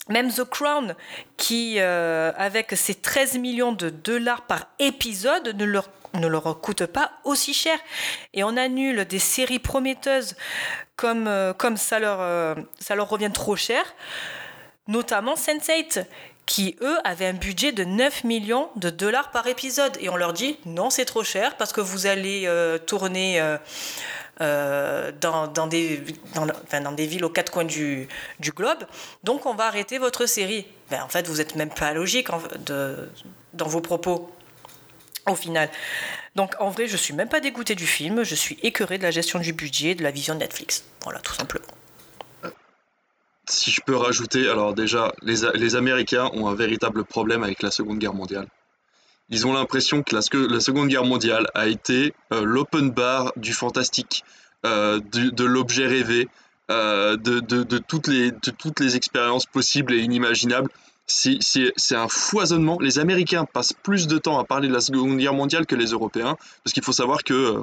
Même 0.08 0.32
The 0.32 0.44
Crown, 0.44 0.94
qui, 1.36 1.76
euh, 1.78 2.32
avec 2.36 2.72
ses 2.72 2.94
13 2.94 3.36
millions 3.38 3.72
de 3.72 3.90
dollars 3.90 4.46
par 4.46 4.68
épisode, 4.78 5.54
ne 5.54 5.64
leur, 5.66 5.90
ne 6.14 6.26
leur 6.26 6.60
coûte 6.62 6.86
pas 6.86 7.12
aussi 7.24 7.52
cher. 7.52 7.78
Et 8.32 8.44
on 8.44 8.56
annule 8.56 9.04
des 9.04 9.18
séries 9.18 9.58
prometteuses 9.58 10.34
comme, 10.96 11.26
euh, 11.26 11.52
comme 11.52 11.76
ça, 11.76 11.98
leur, 11.98 12.20
euh, 12.22 12.54
ça 12.80 12.94
leur 12.94 13.10
revient 13.10 13.30
trop 13.32 13.54
cher, 13.54 13.84
notamment 14.86 15.34
Sense8 15.34 16.06
qui, 16.48 16.76
eux, 16.80 16.96
avaient 17.04 17.26
un 17.26 17.34
budget 17.34 17.72
de 17.72 17.84
9 17.84 18.24
millions 18.24 18.70
de 18.74 18.88
dollars 18.88 19.30
par 19.30 19.46
épisode. 19.46 19.96
Et 20.00 20.08
on 20.08 20.16
leur 20.16 20.32
dit, 20.32 20.58
non, 20.64 20.88
c'est 20.88 21.04
trop 21.04 21.22
cher 21.22 21.56
parce 21.56 21.72
que 21.72 21.82
vous 21.82 22.06
allez 22.06 22.44
euh, 22.46 22.78
tourner 22.78 23.38
euh, 23.38 23.58
euh, 24.40 25.12
dans, 25.20 25.66
des, 25.66 25.96
villes 26.96 27.24
aux 27.24 27.28
quatre 27.28 27.52
coins 27.52 27.66
du, 27.66 28.08
globe. 28.40 28.84
Donc, 29.24 29.44
on 29.44 29.54
va 29.54 29.66
arrêter 29.66 29.98
votre 29.98 30.24
série. 30.24 30.66
Ben, 30.90 31.02
en 31.02 31.08
fait, 31.08 31.28
vous 31.28 31.36
n'êtes 31.36 31.54
même 31.54 31.70
pas 31.70 31.92
logique 31.92 32.28
dans 33.52 33.68
vos 33.68 33.82
propos, 33.82 34.30
au 35.26 35.34
final. 35.34 35.68
Donc, 36.34 36.54
en 36.60 36.70
vrai, 36.70 36.88
je 36.88 36.96
suis 36.96 37.12
même 37.12 37.28
pas 37.28 37.40
dégoûté 37.40 37.74
du 37.74 37.86
film. 37.86 38.22
Je 38.22 38.34
suis 38.34 38.58
écœuré 38.62 38.96
de 38.96 39.02
la 39.02 39.10
gestion 39.10 39.38
du 39.38 39.52
budget, 39.52 39.94
de 39.94 40.02
la 40.02 40.10
vision 40.10 40.34
de 40.34 40.40
Netflix. 40.40 40.84
Voilà, 41.04 41.20
tout 41.20 41.34
simplement 41.34 41.66
si 43.48 43.70
je 43.70 43.80
peux 43.80 43.96
rajouter, 43.96 44.48
alors 44.48 44.74
déjà, 44.74 45.12
les, 45.22 45.74
Américains 45.76 46.30
ont 46.34 46.48
un 46.48 46.54
véritable 46.54 47.04
problème 47.04 47.42
avec 47.42 47.62
la 47.62 47.70
Seconde 47.70 47.98
Guerre 47.98 48.14
mondiale. 48.14 48.46
Ils 49.30 49.46
ont 49.46 49.52
l'impression 49.52 50.02
que 50.02 50.14
la, 50.14 50.60
Seconde 50.60 50.88
Guerre 50.88 51.04
mondiale 51.04 51.46
a 51.54 51.66
été 51.66 52.14
euh, 52.32 52.42
l'open 52.44 52.90
bar 52.90 53.32
du 53.36 53.52
fantastique, 53.52 54.24
euh, 54.64 55.00
de, 55.00 55.44
l'objet 55.44 55.86
rêvé, 55.86 56.28
euh, 56.70 57.16
de, 57.16 57.78
toutes 57.78 58.08
les, 58.08 58.30
de 58.30 58.50
toutes 58.50 58.80
les 58.80 58.96
expériences 58.96 59.46
possibles 59.46 59.92
et 59.94 59.98
inimaginables. 59.98 60.70
C'est 61.06 61.94
un 61.94 62.08
foisonnement. 62.08 62.78
Les 62.80 62.98
Américains 62.98 63.46
passent 63.46 63.72
plus 63.72 64.06
de 64.08 64.18
temps 64.18 64.38
à 64.38 64.44
parler 64.44 64.68
de 64.68 64.74
la 64.74 64.80
Seconde 64.80 65.16
Guerre 65.16 65.34
mondiale 65.34 65.64
que 65.64 65.74
les 65.74 65.86
Européens, 65.86 66.36
parce 66.62 66.74
qu'il 66.74 66.84
faut 66.84 66.92
savoir 66.92 67.24
que 67.24 67.62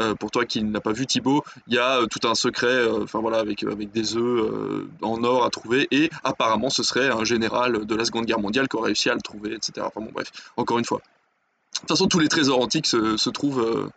euh, 0.00 0.14
pour 0.14 0.30
toi 0.30 0.44
qui 0.44 0.62
n'a 0.62 0.80
pas 0.80 0.92
vu 0.92 1.06
Thibaut, 1.06 1.44
il 1.68 1.74
y 1.74 1.78
a 1.78 2.00
euh, 2.00 2.06
tout 2.06 2.26
un 2.26 2.34
secret, 2.34 2.88
enfin 2.88 3.20
voilà, 3.20 3.38
avec, 3.38 3.64
des 3.64 4.16
œufs 4.16 4.50
euh, 4.50 4.88
en 5.02 5.22
or 5.22 5.44
à 5.44 5.50
trouver, 5.50 5.86
et 5.92 6.10
apparemment 6.24 6.68
ce 6.68 6.82
serait 6.82 7.10
un 7.10 7.24
général 7.24 7.86
de 7.86 7.94
la 7.94 8.04
Seconde 8.04 8.26
Guerre 8.26 8.40
mondiale 8.40 8.68
qui 8.68 8.76
aurait 8.76 8.86
réussi 8.86 9.08
à 9.08 9.14
le 9.14 9.20
trouver, 9.20 9.54
etc. 9.54 9.86
Enfin 9.86 10.00
bon, 10.00 10.10
bref, 10.12 10.30
encore 10.56 10.78
une 10.78 10.84
fois. 10.84 10.98
De 10.98 11.80
toute 11.80 11.88
façon, 11.88 12.06
tous 12.06 12.18
les 12.18 12.28
trésors 12.28 12.60
antiques 12.60 12.86
se 12.86 13.30
trouvent, 13.30 13.90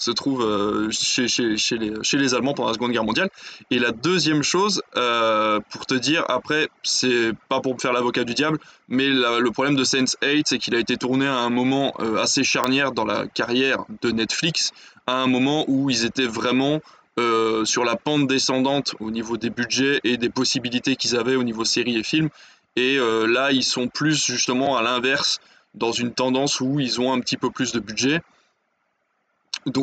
se 0.00 0.10
trouvent 0.10 0.90
chez, 0.90 1.28
chez, 1.28 1.78
les, 1.78 2.34
Allemands 2.34 2.54
pendant 2.54 2.68
la 2.68 2.74
Seconde 2.74 2.92
Guerre 2.92 3.04
mondiale. 3.04 3.30
Et 3.70 3.78
la 3.78 3.92
deuxième 3.92 4.42
chose, 4.42 4.82
pour 4.92 5.86
te 5.86 5.94
dire, 5.94 6.24
après, 6.28 6.68
c'est 6.82 7.32
pas 7.48 7.60
pour 7.60 7.74
me 7.74 7.78
faire 7.78 7.92
l'avocat 7.92 8.24
du 8.24 8.34
diable, 8.34 8.58
mais 8.88 9.08
le 9.08 9.50
problème 9.50 9.76
de 9.76 9.84
Sense8, 9.84 10.42
c'est 10.46 10.58
qu'il 10.58 10.74
a 10.74 10.78
été 10.78 10.96
tourné 10.96 11.26
à 11.26 11.36
un 11.36 11.50
moment 11.50 11.92
assez 12.18 12.42
charnière 12.44 12.92
dans 12.92 13.04
la 13.04 13.26
carrière 13.26 13.84
de 14.02 14.10
Netflix, 14.10 14.72
à 15.06 15.22
un 15.22 15.26
moment 15.26 15.64
où 15.68 15.90
ils 15.90 16.04
étaient 16.04 16.26
vraiment 16.26 16.80
euh, 17.20 17.64
sur 17.66 17.84
la 17.84 17.96
pente 17.96 18.28
descendante 18.28 18.94
au 18.98 19.10
niveau 19.10 19.36
des 19.36 19.50
budgets 19.50 20.00
et 20.04 20.16
des 20.16 20.30
possibilités 20.30 20.96
qu'ils 20.96 21.16
avaient 21.16 21.36
au 21.36 21.42
niveau 21.42 21.64
séries 21.64 21.98
et 21.98 22.02
films. 22.02 22.30
Et 22.76 22.96
euh, 22.96 23.26
là, 23.26 23.52
ils 23.52 23.64
sont 23.64 23.88
plus 23.88 24.24
justement 24.24 24.76
à 24.76 24.82
l'inverse, 24.82 25.38
dans 25.74 25.92
une 25.92 26.12
tendance 26.12 26.60
où 26.60 26.80
ils 26.80 27.00
ont 27.00 27.12
un 27.12 27.20
petit 27.20 27.36
peu 27.36 27.50
plus 27.50 27.72
de 27.72 27.80
budget. 27.80 28.22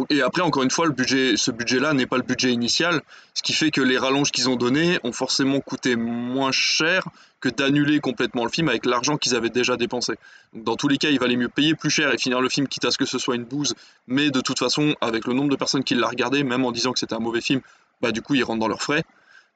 Et 0.09 0.21
après, 0.21 0.41
encore 0.41 0.63
une 0.63 0.71
fois, 0.71 0.87
ce 0.87 1.51
budget-là 1.51 1.93
n'est 1.93 2.05
pas 2.05 2.17
le 2.17 2.23
budget 2.23 2.51
initial, 2.51 3.01
ce 3.33 3.43
qui 3.43 3.53
fait 3.53 3.71
que 3.71 3.81
les 3.81 3.97
rallonges 3.97 4.31
qu'ils 4.31 4.49
ont 4.49 4.55
donnés 4.55 4.99
ont 5.03 5.11
forcément 5.11 5.59
coûté 5.59 5.95
moins 5.95 6.51
cher 6.51 7.07
que 7.39 7.49
d'annuler 7.49 7.99
complètement 7.99 8.43
le 8.43 8.49
film 8.49 8.69
avec 8.69 8.85
l'argent 8.85 9.17
qu'ils 9.17 9.35
avaient 9.35 9.51
déjà 9.51 9.77
dépensé. 9.77 10.13
Dans 10.53 10.75
tous 10.75 10.87
les 10.87 10.97
cas, 10.97 11.09
il 11.09 11.19
valait 11.19 11.35
mieux 11.35 11.49
payer 11.49 11.75
plus 11.75 11.91
cher 11.91 12.11
et 12.11 12.17
finir 12.17 12.41
le 12.41 12.49
film 12.49 12.67
quitte 12.67 12.85
à 12.85 12.91
ce 12.91 12.97
que 12.97 13.05
ce 13.05 13.19
soit 13.19 13.35
une 13.35 13.43
bouse, 13.43 13.75
mais 14.07 14.31
de 14.31 14.41
toute 14.41 14.57
façon, 14.57 14.95
avec 15.01 15.27
le 15.27 15.33
nombre 15.33 15.49
de 15.49 15.55
personnes 15.55 15.83
qui 15.83 15.93
l'ont 15.93 16.07
regardé, 16.07 16.43
même 16.43 16.65
en 16.65 16.71
disant 16.71 16.93
que 16.93 16.99
c'était 16.99 17.15
un 17.15 17.19
mauvais 17.19 17.41
film, 17.41 17.61
bah 18.01 18.11
du 18.11 18.21
coup, 18.21 18.33
ils 18.33 18.43
rentrent 18.43 18.59
dans 18.59 18.67
leurs 18.67 18.81
frais. 18.81 19.03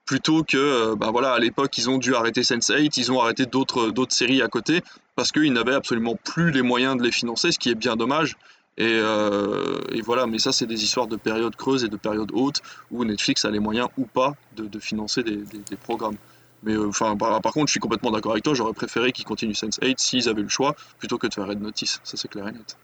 Plutôt 0.06 0.44
que, 0.44 0.58
euh, 0.58 0.96
bah 0.96 1.10
voilà, 1.12 1.34
à 1.34 1.40
l'époque, 1.40 1.78
ils 1.78 1.90
ont 1.90 1.98
dû 1.98 2.16
arrêter 2.16 2.42
Sense8, 2.42 2.94
ils 2.98 3.12
ont 3.12 3.22
arrêté 3.22 3.46
d'autres 3.46 3.92
séries 4.10 4.42
à 4.42 4.48
côté 4.48 4.82
parce 5.16 5.32
qu'ils 5.32 5.54
n'avaient 5.54 5.76
absolument 5.76 6.16
plus 6.16 6.52
les 6.52 6.64
moyens 6.64 6.98
de 6.98 7.04
les 7.04 7.12
financer, 7.12 7.52
ce 7.52 7.60
qui 7.60 7.70
est 7.70 7.76
bien 7.76 7.96
dommage. 7.96 8.36
Et, 8.78 8.86
euh, 8.88 9.82
et, 9.92 10.02
voilà, 10.02 10.28
mais 10.28 10.40
ça, 10.40 10.52
c'est 10.52 10.66
des 10.66 10.84
histoires 10.84 11.08
de 11.08 11.18
périodes 11.18 11.56
creuses 11.56 11.84
et 11.84 11.90
de 11.90 11.98
périodes 11.98 12.32
hautes 12.34 12.62
où 12.90 13.04
Netflix 13.04 13.46
a 13.46 13.52
les 13.52 13.60
moyens 13.60 13.90
ou 13.98 14.06
pas 14.06 14.36
de, 14.56 14.80
financer 14.80 15.24
des, 15.24 15.44
programmes. 15.84 16.18
Mais 16.64 16.74
euh, 16.74 16.88
enfin, 16.88 17.18
par, 17.18 17.42
par, 17.42 17.54
contre, 17.54 17.68
je 17.68 17.72
suis 17.72 17.80
complètement 17.80 18.12
d'accord 18.12 18.32
avec 18.32 18.44
toi. 18.44 18.54
J'aurais 18.54 18.74
préféré 18.74 19.12
qu'ils 19.12 19.26
continuent 19.26 19.54
Sense8 19.54 19.96
s'ils 19.98 20.30
avaient 20.30 20.44
le 20.44 20.50
choix 20.50 20.76
plutôt 21.00 21.18
que 21.18 21.28
de 21.28 21.34
faire 21.34 21.48
Red 21.48 21.62
Notice. 21.62 22.00
Ça, 22.04 22.18
c'est 22.18 22.28
clair 22.28 22.48
et 22.48 22.52
net. 22.52 22.78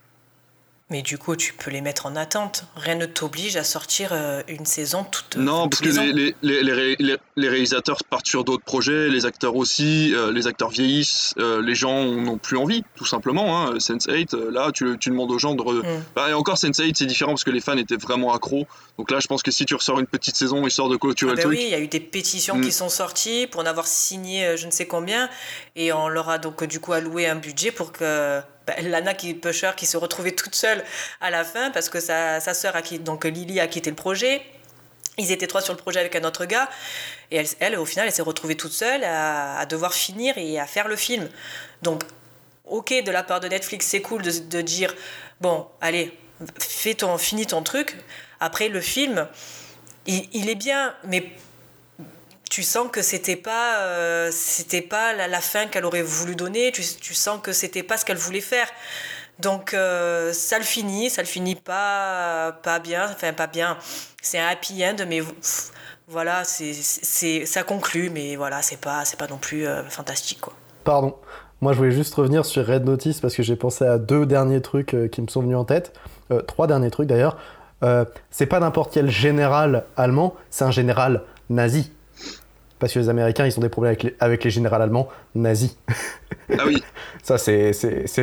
Mais 0.89 1.01
du 1.01 1.17
coup, 1.17 1.35
tu 1.35 1.51
peux 1.51 1.69
les 1.69 1.81
mettre 1.81 2.05
en 2.05 2.15
attente. 2.15 2.63
Rien 2.77 2.95
ne 2.95 3.05
t'oblige 3.05 3.57
à 3.57 3.65
sortir 3.65 4.11
euh, 4.13 4.41
une 4.47 4.65
saison 4.65 5.03
toute. 5.03 5.35
Non, 5.35 5.67
parce 5.67 5.81
que 5.81 5.89
les, 5.89 6.33
les, 6.41 6.63
les, 6.63 6.95
les, 6.97 7.17
les, 7.35 7.49
réalisateurs 7.49 7.97
partent 8.09 8.27
sur 8.27 8.45
d'autres 8.45 8.63
projets, 8.63 9.09
les 9.09 9.25
acteurs 9.25 9.57
aussi, 9.57 10.15
euh, 10.15 10.31
les 10.31 10.47
acteurs 10.47 10.69
vieillissent, 10.69 11.33
euh, 11.39 11.61
les 11.61 11.75
gens 11.75 12.05
n'ont 12.05 12.37
plus 12.37 12.55
envie, 12.55 12.85
tout 12.95 13.03
simplement. 13.03 13.59
Hein. 13.59 13.79
Sense8, 13.79 14.33
euh, 14.33 14.49
là, 14.49 14.71
tu, 14.71 14.97
tu, 14.97 15.09
demandes 15.09 15.29
aux 15.29 15.37
gens 15.37 15.55
de. 15.55 15.61
Re... 15.61 15.73
Mm. 15.73 16.03
Bah, 16.15 16.29
et 16.29 16.33
encore, 16.33 16.55
Sense8, 16.55 16.93
c'est 16.95 17.05
différent 17.05 17.31
parce 17.31 17.43
que 17.43 17.51
les 17.51 17.59
fans 17.59 17.75
étaient 17.75 17.97
vraiment 17.97 18.33
accros. 18.33 18.65
Donc 18.97 19.11
là, 19.11 19.19
je 19.19 19.27
pense 19.27 19.43
que 19.43 19.51
si 19.51 19.65
tu 19.65 19.75
ressors 19.75 19.99
une 19.99 20.07
petite 20.07 20.37
saison 20.37 20.65
histoire 20.65 20.87
de 20.87 20.95
clôturer 20.95 21.33
ah 21.33 21.35
le 21.35 21.41
truc. 21.41 21.57
Oui, 21.57 21.65
il 21.65 21.69
y 21.69 21.75
a 21.75 21.79
eu 21.79 21.89
des 21.89 21.99
pétitions 21.99 22.55
mm. 22.55 22.61
qui 22.61 22.71
sont 22.71 22.89
sorties 22.89 23.45
pour 23.47 23.61
en 23.61 23.65
avoir 23.65 23.87
signé 23.87 24.55
je 24.55 24.65
ne 24.65 24.71
sais 24.71 24.87
combien. 24.87 25.29
Et 25.75 25.91
on 25.91 26.07
leur 26.07 26.29
a 26.29 26.37
donc 26.37 26.63
du 26.63 26.79
coup 26.79 26.93
alloué 26.93 27.27
un 27.27 27.35
budget 27.35 27.71
pour 27.71 27.91
que 27.91 28.41
Lana 28.81 29.13
qui 29.13 29.33
Pusher 29.33 29.71
qui 29.75 29.85
se 29.85 29.97
retrouvait 29.97 30.31
toute 30.31 30.55
seule 30.55 30.83
à 31.21 31.29
la 31.29 31.43
fin 31.43 31.71
parce 31.71 31.89
que 31.89 31.99
sa, 31.99 32.39
sa 32.39 32.53
sœur 32.53 32.75
a 32.75 32.81
quitté, 32.81 33.03
donc 33.03 33.25
Lily 33.25 33.59
a 33.59 33.67
quitté 33.67 33.89
le 33.89 33.95
projet. 33.95 34.41
Ils 35.17 35.31
étaient 35.31 35.47
trois 35.47 35.61
sur 35.61 35.73
le 35.73 35.79
projet 35.79 35.99
avec 35.99 36.15
un 36.15 36.23
autre 36.23 36.45
gars 36.45 36.69
et 37.31 37.43
elle, 37.59 37.77
au 37.77 37.85
final 37.85 38.07
elle 38.07 38.13
s'est 38.13 38.21
retrouvée 38.21 38.55
toute 38.55 38.71
seule 38.71 39.03
à, 39.03 39.65
devoir 39.65 39.93
finir 39.93 40.37
et 40.37 40.59
à 40.59 40.67
faire 40.67 40.87
le 40.87 40.95
film. 40.95 41.29
Donc 41.81 42.03
ok 42.65 42.93
de 43.03 43.11
la 43.11 43.23
part 43.23 43.39
de 43.39 43.47
Netflix 43.47 43.87
c'est 43.87 44.01
cool 44.01 44.21
de, 44.21 44.61
dire 44.61 44.93
bon 45.41 45.67
allez 45.81 46.17
fais 46.59 46.93
ton 46.93 47.17
finis 47.17 47.47
ton 47.47 47.63
truc. 47.63 47.95
Après 48.39 48.69
le 48.69 48.81
film 48.81 49.27
il, 50.05 50.27
il 50.33 50.49
est 50.49 50.55
bien 50.55 50.95
mais 51.03 51.31
tu 52.49 52.63
sens 52.63 52.87
que 52.91 53.01
c'était 53.01 53.35
pas 53.35 53.79
euh, 53.79 54.29
c'était 54.31 54.81
pas 54.81 55.13
la, 55.13 55.41
fin 55.41 55.67
qu'elle 55.67 55.85
aurait 55.85 56.01
voulu 56.01 56.35
donner 56.35 56.71
tu, 56.71 56.83
sens 57.13 57.39
que 57.41 57.51
c'était 57.51 57.83
pas 57.83 57.97
ce 57.97 58.05
qu'elle 58.05 58.17
voulait 58.17 58.41
faire. 58.41 58.67
Donc 59.39 59.73
euh, 59.73 60.33
ça 60.33 60.57
le 60.57 60.63
finit 60.63 61.09
ça 61.09 61.21
le 61.21 61.27
finit 61.27 61.55
pas 61.55 62.53
pas 62.63 62.79
bien 62.79 63.09
enfin 63.11 63.33
pas 63.33 63.47
bien. 63.47 63.77
C'est 64.21 64.39
un 64.39 64.47
happy 64.47 64.85
end 64.85 64.95
mais 65.07 65.21
voilà 66.07 66.43
c'est 66.43 67.45
ça 67.45 67.63
conclut 67.63 68.09
mais 68.09 68.35
voilà 68.35 68.61
c'est 68.61 68.79
pas 68.79 69.05
c'est 69.05 69.19
pas 69.19 69.27
non 69.27 69.37
plus 69.37 69.67
euh, 69.67 69.83
fantastique 69.89 70.41
quoi. 70.41 70.53
Pardon. 70.83 71.15
Moi 71.59 71.73
je 71.73 71.77
voulais 71.77 71.91
juste 71.91 72.13
revenir 72.15 72.45
sur 72.45 72.65
Red 72.65 72.85
Notice 72.85 73.19
parce 73.19 73.35
que 73.35 73.43
j'ai 73.43 73.55
pensé 73.55 73.85
à 73.85 73.97
deux 73.97 74.25
derniers 74.25 74.61
trucs 74.61 74.95
qui 75.11 75.21
me 75.21 75.27
sont 75.27 75.41
venus 75.41 75.57
en 75.57 75.65
tête. 75.65 75.93
Trois 76.45 76.67
derniers 76.67 76.91
trucs 76.91 77.07
d'ailleurs. 77.07 77.37
C'est 78.29 78.45
pas 78.45 78.59
n'importe 78.59 78.93
quel 78.93 79.09
général 79.09 79.85
allemand 79.97 80.35
c'est 80.51 80.65
un 80.65 80.71
général 80.71 81.23
nazi 81.49 81.91
parce 82.79 82.93
que 82.93 82.99
les 82.99 83.09
Américains, 83.09 83.45
ils 83.45 83.57
ont 83.57 83.61
des 83.61 83.69
problèmes 83.69 83.91
avec 83.91 84.03
les, 84.03 84.15
avec 84.19 84.43
les 84.43 84.49
généraux 84.49 84.75
allemands 84.75 85.07
nazis. 85.37 85.77
Ah 86.57 86.63
oui. 86.65 86.81
ça, 87.23 87.37
c'est 87.37 87.73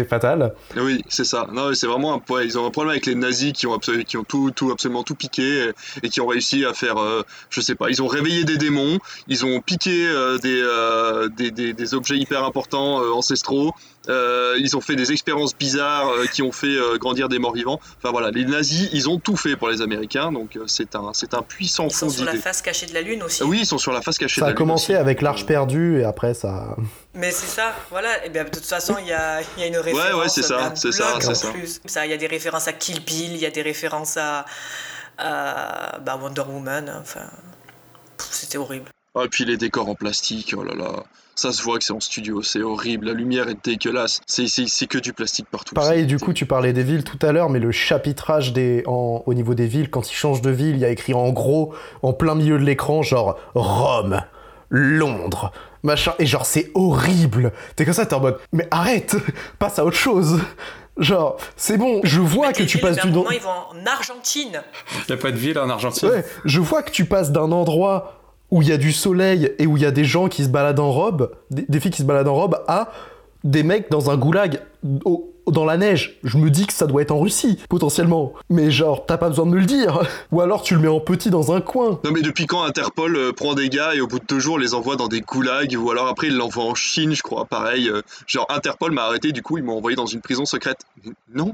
fatal. 0.08 0.54
Oui, 0.76 1.02
c'est 1.08 1.24
ça. 1.24 1.46
Non, 1.52 1.74
c'est 1.74 1.86
vraiment 1.86 2.14
un 2.14 2.42
Ils 2.42 2.58
ont 2.58 2.66
un 2.66 2.70
problème 2.70 2.92
avec 2.92 3.06
les 3.06 3.14
nazis 3.14 3.52
qui 3.52 3.66
ont, 3.66 3.74
absolu, 3.74 4.04
qui 4.04 4.16
ont 4.16 4.24
tout, 4.24 4.50
tout, 4.50 4.70
absolument 4.70 5.02
tout 5.02 5.14
piqué 5.14 5.68
et, 6.02 6.06
et 6.06 6.08
qui 6.08 6.20
ont 6.20 6.26
réussi 6.26 6.64
à 6.64 6.72
faire, 6.72 6.98
euh, 6.98 7.22
je 7.50 7.60
sais 7.60 7.74
pas, 7.74 7.90
ils 7.90 8.02
ont 8.02 8.06
réveillé 8.06 8.44
des 8.44 8.56
démons, 8.56 8.98
ils 9.28 9.44
ont 9.44 9.60
piqué 9.60 10.06
euh, 10.06 10.38
des, 10.38 10.60
euh, 10.62 11.28
des, 11.28 11.50
des, 11.50 11.72
des, 11.72 11.94
objets 11.94 12.16
hyper 12.16 12.44
importants 12.44 13.02
euh, 13.02 13.10
ancestraux, 13.12 13.72
euh, 14.08 14.56
ils 14.58 14.76
ont 14.76 14.80
fait 14.80 14.96
des 14.96 15.12
expériences 15.12 15.56
bizarres 15.56 16.08
euh, 16.08 16.26
qui 16.26 16.42
ont 16.42 16.52
fait 16.52 16.76
grandir 16.98 17.28
des 17.28 17.38
morts 17.38 17.54
vivants. 17.54 17.80
Enfin 17.98 18.10
voilà, 18.10 18.30
les 18.30 18.44
nazis, 18.44 18.88
ils 18.92 19.08
ont 19.08 19.18
tout 19.18 19.36
fait 19.36 19.56
pour 19.56 19.68
les 19.68 19.82
Américains, 19.82 20.32
donc 20.32 20.58
c'est 20.66 20.94
un, 20.94 21.10
c'est 21.12 21.34
un 21.34 21.42
puissant. 21.42 21.86
Ils 21.88 21.94
sont 21.94 22.08
sur 22.08 22.24
la 22.24 22.34
face 22.34 22.62
cachée 22.62 22.86
de 22.86 22.94
la 22.94 23.02
Lune 23.02 23.22
aussi. 23.22 23.42
Oui, 23.42 23.60
ils 23.60 23.66
sont 23.66 23.78
sur 23.78 23.92
la 23.92 24.02
face 24.02 24.18
cachée 24.18 24.40
ça 24.40 24.46
de 24.46 24.46
la 24.46 24.50
Lune. 24.50 24.56
Ça 24.56 24.62
a 24.62 24.66
commencé 24.66 24.92
aussi. 24.92 25.00
avec 25.00 25.22
l'Arche 25.22 25.46
perdue 25.46 26.00
et 26.00 26.04
après 26.04 26.34
ça. 26.34 26.76
Mais 27.14 27.30
c'est 27.30 27.46
ça, 27.46 27.72
voilà. 27.90 28.24
Et 28.24 28.30
bien, 28.30 28.44
de 28.44 28.50
toute 28.50 28.64
façon, 28.64 28.96
il 29.00 29.06
y 29.06 29.12
a, 29.12 29.40
y 29.56 29.62
a, 29.62 29.66
une 29.66 29.76
référence. 29.76 30.12
Ouais, 30.12 30.20
ouais, 30.20 30.28
c'est 30.28 30.42
ça, 30.42 30.72
c'est 30.74 30.92
ça, 30.92 31.18
c'est 31.20 31.34
ça. 31.34 31.52
ça. 31.86 32.06
Il 32.06 32.10
y 32.10 32.14
a 32.14 32.16
des 32.16 32.26
références 32.26 32.66
à 32.66 32.72
Kill 32.72 33.04
Bill, 33.04 33.32
il 33.32 33.38
y 33.38 33.46
a 33.46 33.50
des 33.50 33.62
références 33.62 34.16
à, 34.16 34.44
à 35.18 35.98
bah, 36.00 36.18
Wonder 36.20 36.42
Woman. 36.42 36.92
Enfin, 37.00 37.30
c'était 38.18 38.58
horrible. 38.58 38.90
Ah, 39.14 39.22
et 39.24 39.28
puis 39.28 39.44
les 39.44 39.56
décors 39.56 39.88
en 39.88 39.94
plastique, 39.94 40.54
oh 40.56 40.64
là 40.64 40.74
là. 40.74 41.04
Ça 41.36 41.52
se 41.52 41.62
voit 41.62 41.78
que 41.78 41.84
c'est 41.84 41.92
en 41.92 42.00
studio, 42.00 42.42
c'est 42.42 42.62
horrible. 42.62 43.06
La 43.06 43.12
lumière 43.12 43.48
est 43.48 43.64
dégueulasse. 43.64 44.20
C'est 44.26 44.86
que 44.86 44.98
du 44.98 45.12
plastique 45.12 45.46
partout. 45.50 45.74
Pareil, 45.74 46.06
du 46.06 46.18
coup, 46.18 46.32
tu 46.32 46.46
parlais 46.46 46.72
des 46.72 46.84
villes 46.84 47.02
tout 47.02 47.18
à 47.22 47.32
l'heure, 47.32 47.50
mais 47.50 47.58
le 47.58 47.72
chapitrage 47.72 48.52
des, 48.52 48.84
en, 48.86 49.22
au 49.26 49.34
niveau 49.34 49.54
des 49.54 49.66
villes, 49.66 49.90
quand 49.90 50.10
ils 50.10 50.14
changent 50.14 50.42
de 50.42 50.50
ville, 50.50 50.76
il 50.76 50.78
y 50.78 50.84
a 50.84 50.90
écrit 50.90 51.12
en 51.12 51.30
gros, 51.30 51.74
en 52.02 52.12
plein 52.12 52.36
milieu 52.36 52.56
de 52.58 52.64
l'écran, 52.64 53.02
genre 53.02 53.36
Rome, 53.54 54.22
Londres, 54.68 55.52
machin. 55.85 56.14
Et 56.18 56.26
genre, 56.26 56.45
c'est 56.45 56.72
horrible. 56.74 57.53
T'es 57.76 57.85
comme 57.85 57.95
ça, 57.95 58.07
t'es 58.07 58.14
en 58.14 58.20
mode, 58.20 58.39
mais 58.53 58.66
arrête, 58.72 59.16
passe 59.61 59.78
à 59.78 59.85
autre 59.85 59.97
chose. 59.97 60.41
Genre, 60.97 61.37
c'est 61.57 61.76
bon, 61.76 62.01
je 62.05 62.20
vois 62.20 62.53
que 62.53 62.62
tu 62.62 62.78
passes 62.78 62.99
du. 62.99 63.11
Moment, 63.11 63.30
ils 63.30 63.41
vont 63.41 63.51
en 63.51 63.87
Argentine. 63.87 64.62
Il 65.09 65.12
n'y 65.12 65.18
a 65.18 65.22
pas 65.22 65.30
de 65.30 65.37
ville 65.37 65.59
en 65.59 65.68
Argentine. 65.68 66.09
Ouais, 66.09 66.24
je 66.45 66.61
vois 66.61 66.82
que 66.82 66.91
tu 66.91 67.05
passes 67.05 67.32
d'un 67.32 67.53
endroit 67.53 68.20
où 68.51 68.62
il 68.62 68.68
y 68.68 68.72
a 68.72 68.76
du 68.76 68.93
soleil 68.93 69.53
et 69.59 69.66
où 69.66 69.76
il 69.76 69.82
y 69.82 69.87
a 69.87 69.91
des 69.91 70.05
gens 70.05 70.28
qui 70.28 70.45
se 70.45 70.49
baladent 70.49 70.80
en 70.80 70.93
robe, 70.93 71.32
des, 71.51 71.64
des, 71.68 71.80
filles 71.80 71.91
qui 71.91 72.03
se 72.03 72.07
baladent 72.07 72.28
en 72.28 72.35
robe, 72.35 72.62
à 72.68 72.93
des 73.43 73.64
mecs 73.64 73.91
dans 73.91 74.11
un 74.11 74.16
goulag 74.16 74.61
au, 75.05 75.34
dans 75.47 75.64
la 75.64 75.76
neige. 75.76 76.18
Je 76.24 76.38
me 76.38 76.51
dis 76.51 76.66
que 76.66 76.72
ça 76.72 76.86
doit 76.86 77.03
être 77.03 77.11
en 77.11 77.20
Russie, 77.20 77.59
potentiellement. 77.68 78.32
Mais 78.51 78.70
genre, 78.70 79.07
t'as 79.07 79.16
pas 79.16 79.28
besoin 79.28 79.47
de 79.47 79.51
me 79.51 79.59
le 79.59 79.66
dire. 79.66 80.03
Ou 80.32 80.40
alors 80.40 80.62
tu 80.62 80.74
le 80.74 80.80
mets 80.80 80.88
en 80.88 81.01
petit 81.01 81.30
dans 81.30 81.53
un 81.53 81.61
coin. 81.61 82.01
Non 82.05 82.11
mais 82.12 82.22
depuis 82.22 82.47
quand 82.47 82.62
Interpol 82.62 83.16
euh, 83.16 83.32
prend 83.32 83.55
des 83.55 83.68
gars 83.68 83.95
et 83.95 84.01
au 84.01 84.07
bout 84.07 84.18
de 84.18 84.26
deux 84.26 84.40
jours 84.40 84.59
les 84.59 84.74
envoie 84.74 84.97
dans 84.97 85.09
des 85.09 85.20
goulags 85.20 85.76
ou 85.78 85.90
alors 85.90 86.09
après 86.09 86.28
il 86.28 86.36
l'envoie 86.36 86.64
en 86.64 86.74
Chine, 86.74 87.14
je 87.14 87.22
crois, 87.22 87.45
pareil. 87.45 87.88
Euh, 87.88 88.03
genre 88.26 88.47
Interpol 88.49 88.92
m'a 88.92 89.05
arrêté, 89.05 89.32
du 89.32 89.42
coup 89.42 89.59
ils 89.59 89.64
m'ont 89.64 89.76
envoyé 89.76 89.97
dans 89.97 90.07
une 90.07 90.20
prison 90.20 90.45
secrète. 90.45 90.78
Non, 91.34 91.53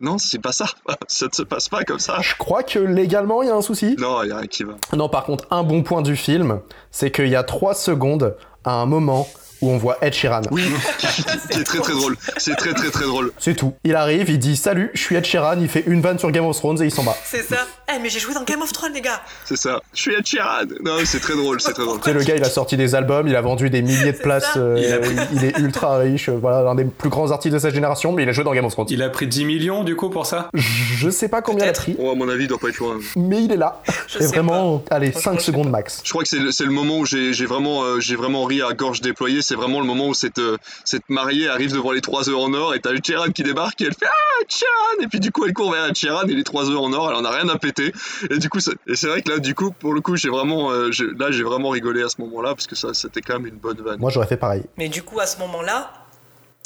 non, 0.00 0.16
c'est 0.16 0.38
pas 0.38 0.52
ça. 0.52 0.66
Ça 1.08 1.26
ne 1.26 1.32
se 1.32 1.42
passe 1.42 1.68
pas 1.68 1.84
comme 1.84 1.98
ça. 1.98 2.18
Je 2.20 2.34
crois 2.36 2.62
que 2.62 2.78
légalement, 2.78 3.42
il 3.42 3.48
y 3.48 3.50
a 3.50 3.54
un 3.54 3.62
souci. 3.62 3.96
Non, 3.98 4.22
il 4.22 4.30
y 4.30 4.32
a 4.32 4.38
rien 4.38 4.46
qui 4.46 4.64
va. 4.64 4.74
Non, 4.94 5.08
par 5.08 5.24
contre, 5.24 5.46
un 5.50 5.62
bon 5.62 5.82
point 5.82 6.02
du 6.02 6.16
film, 6.16 6.60
c'est 6.90 7.10
qu'il 7.10 7.28
y 7.28 7.36
a 7.36 7.42
3 7.42 7.74
secondes 7.74 8.36
à 8.64 8.72
un 8.72 8.86
moment 8.86 9.28
où 9.60 9.70
on 9.70 9.78
voit 9.78 9.98
Ed 10.02 10.12
Sheeran. 10.12 10.42
Oui, 10.50 10.62
c'est 11.50 11.64
très 11.64 11.78
très 11.78 11.92
drôle. 11.92 12.16
C'est 12.36 12.56
très 12.56 12.72
très 12.72 12.90
très 12.90 13.04
drôle. 13.04 13.32
C'est 13.38 13.54
tout. 13.54 13.74
Il 13.84 13.94
arrive, 13.94 14.28
il 14.30 14.38
dit 14.38 14.56
salut, 14.56 14.90
je 14.94 15.00
suis 15.00 15.16
Ed 15.16 15.24
Sheeran, 15.24 15.58
il 15.60 15.68
fait 15.68 15.84
une 15.86 16.00
vanne 16.00 16.18
sur 16.18 16.30
Game 16.30 16.44
of 16.44 16.56
Thrones 16.56 16.82
et 16.82 16.86
il 16.86 16.90
s'en 16.90 17.02
va. 17.02 17.16
C'est 17.24 17.42
ça. 17.42 17.66
Eh, 17.88 17.92
hey, 17.92 18.00
mais 18.02 18.08
j'ai 18.08 18.20
joué 18.20 18.34
dans 18.34 18.44
Game 18.44 18.62
of 18.62 18.72
Thrones, 18.72 18.92
les 18.92 19.00
gars. 19.00 19.20
C'est 19.44 19.56
ça. 19.56 19.80
Je 19.94 20.00
suis 20.00 20.14
Ed 20.14 20.26
Sheeran. 20.26 20.66
Non, 20.84 20.96
c'est 21.04 21.20
très 21.20 21.34
drôle, 21.34 21.60
c'est 21.60 21.72
très 21.72 21.84
drôle. 21.84 21.98
Tu 22.00 22.04
sais, 22.04 22.12
le 22.12 22.22
gars, 22.22 22.36
il 22.36 22.44
a 22.44 22.50
sorti 22.50 22.76
des 22.76 22.94
albums, 22.94 23.28
il 23.28 23.36
a 23.36 23.40
vendu 23.40 23.70
des 23.70 23.82
milliers 23.82 24.12
de 24.12 24.18
places, 24.18 24.56
euh, 24.56 24.76
il, 24.78 25.00
pris... 25.00 25.26
il, 25.34 25.44
est 25.44 25.58
ultra 25.58 25.98
riche, 25.98 26.28
euh, 26.28 26.38
voilà, 26.40 26.62
l'un 26.62 26.74
des 26.74 26.84
plus 26.84 27.10
grands 27.10 27.30
artistes 27.30 27.54
de 27.54 27.58
sa 27.58 27.70
génération, 27.70 28.12
mais 28.12 28.22
il 28.22 28.28
a 28.28 28.32
joué 28.32 28.44
dans 28.44 28.54
Game 28.54 28.64
of 28.64 28.72
Thrones. 28.72 28.86
Il 28.90 29.02
a 29.02 29.10
pris 29.10 29.26
10 29.26 29.44
millions 29.44 29.84
du 29.84 29.96
coup 29.96 30.10
pour 30.10 30.26
ça? 30.26 30.50
Je 30.54 31.10
sais 31.10 31.28
pas 31.28 31.42
combien 31.42 31.66
il 31.66 31.68
a 31.68 31.72
pris. 31.72 31.96
Oh, 31.98 32.10
à 32.10 32.14
mon 32.14 32.28
avis, 32.28 32.44
il 32.44 32.48
doit 32.48 32.58
pas 32.58 32.68
être 32.68 32.78
loin. 32.78 32.98
Mais 33.16 33.42
il 33.42 33.52
est 33.52 33.56
là. 33.56 33.82
Je 34.06 34.18
et 34.18 34.26
vraiment, 34.26 34.78
pas. 34.78 34.96
allez, 34.96 35.12
5 35.12 35.40
secondes 35.40 35.70
max. 35.70 36.00
Je 36.04 36.10
crois 36.10 36.22
que 36.22 36.28
c'est 36.28 36.38
le, 36.38 36.50
le, 36.64 36.72
moment 36.72 36.98
où 36.98 37.06
j'ai 37.06 37.46
vraiment, 37.46 37.84
euh, 37.84 37.98
vraiment 38.16 38.44
ri 38.44 38.62
à 38.62 38.72
gorge 38.72 39.00
déployée. 39.00 39.42
C'est 39.50 39.56
vraiment 39.56 39.80
le 39.80 39.86
moment 39.86 40.06
où 40.06 40.14
cette, 40.14 40.38
euh, 40.38 40.58
cette 40.84 41.08
mariée 41.08 41.48
arrive 41.48 41.72
devant 41.72 41.90
les 41.90 42.00
3 42.00 42.28
œufs 42.28 42.36
en 42.36 42.54
or 42.54 42.72
et 42.72 42.80
t'as 42.80 42.92
Sheeran 43.04 43.32
qui 43.32 43.42
débarque 43.42 43.80
et 43.80 43.86
elle 43.86 43.94
fait 43.94 44.06
Ah, 44.06 44.44
Sheeran 44.48 45.02
Et 45.02 45.08
puis 45.08 45.18
du 45.18 45.32
coup, 45.32 45.44
elle 45.44 45.52
court 45.52 45.72
vers 45.72 45.92
Sheeran 45.92 46.22
et 46.28 46.34
les 46.34 46.44
3 46.44 46.70
œufs 46.70 46.78
en 46.78 46.92
or, 46.92 47.10
elle 47.10 47.16
en 47.16 47.24
a 47.24 47.32
rien 47.32 47.48
à 47.48 47.58
péter. 47.58 47.92
Et 48.30 48.38
du 48.38 48.48
coup, 48.48 48.60
c'est 48.60 49.06
vrai 49.08 49.22
que 49.22 49.28
là, 49.28 49.38
du 49.40 49.56
coup, 49.56 49.72
pour 49.72 49.92
le 49.92 50.00
coup, 50.00 50.14
j'ai 50.14 50.28
vraiment, 50.28 50.70
euh, 50.70 50.90
là, 51.18 51.32
j'ai 51.32 51.42
vraiment 51.42 51.70
rigolé 51.70 52.00
à 52.00 52.08
ce 52.08 52.20
moment-là 52.20 52.50
parce 52.54 52.68
que 52.68 52.76
ça, 52.76 52.94
c'était 52.94 53.22
quand 53.22 53.40
même 53.40 53.46
une 53.46 53.58
bonne 53.58 53.82
vanne. 53.82 53.98
Moi, 53.98 54.12
j'aurais 54.12 54.28
fait 54.28 54.36
pareil. 54.36 54.62
Mais 54.76 54.88
du 54.88 55.02
coup, 55.02 55.18
à 55.18 55.26
ce 55.26 55.38
moment-là, 55.40 55.94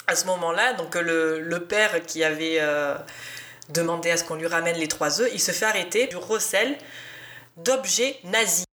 à 0.06 0.14
ce 0.14 0.26
moment-là, 0.26 0.74
donc 0.74 0.94
le, 0.94 1.40
le, 1.40 1.60
père 1.60 2.04
qui 2.04 2.22
avait 2.22 2.58
euh, 2.60 2.96
demandé 3.72 4.10
à 4.10 4.18
ce 4.18 4.24
qu'on 4.24 4.34
lui 4.34 4.46
ramène 4.46 4.76
les 4.76 4.88
trois 4.88 5.22
œufs, 5.22 5.30
il 5.32 5.40
se 5.40 5.52
fait 5.52 5.64
arrêter, 5.64 6.06
du 6.06 6.18
recèle 6.18 6.76
d'objets 7.56 8.18
nazis. 8.24 8.66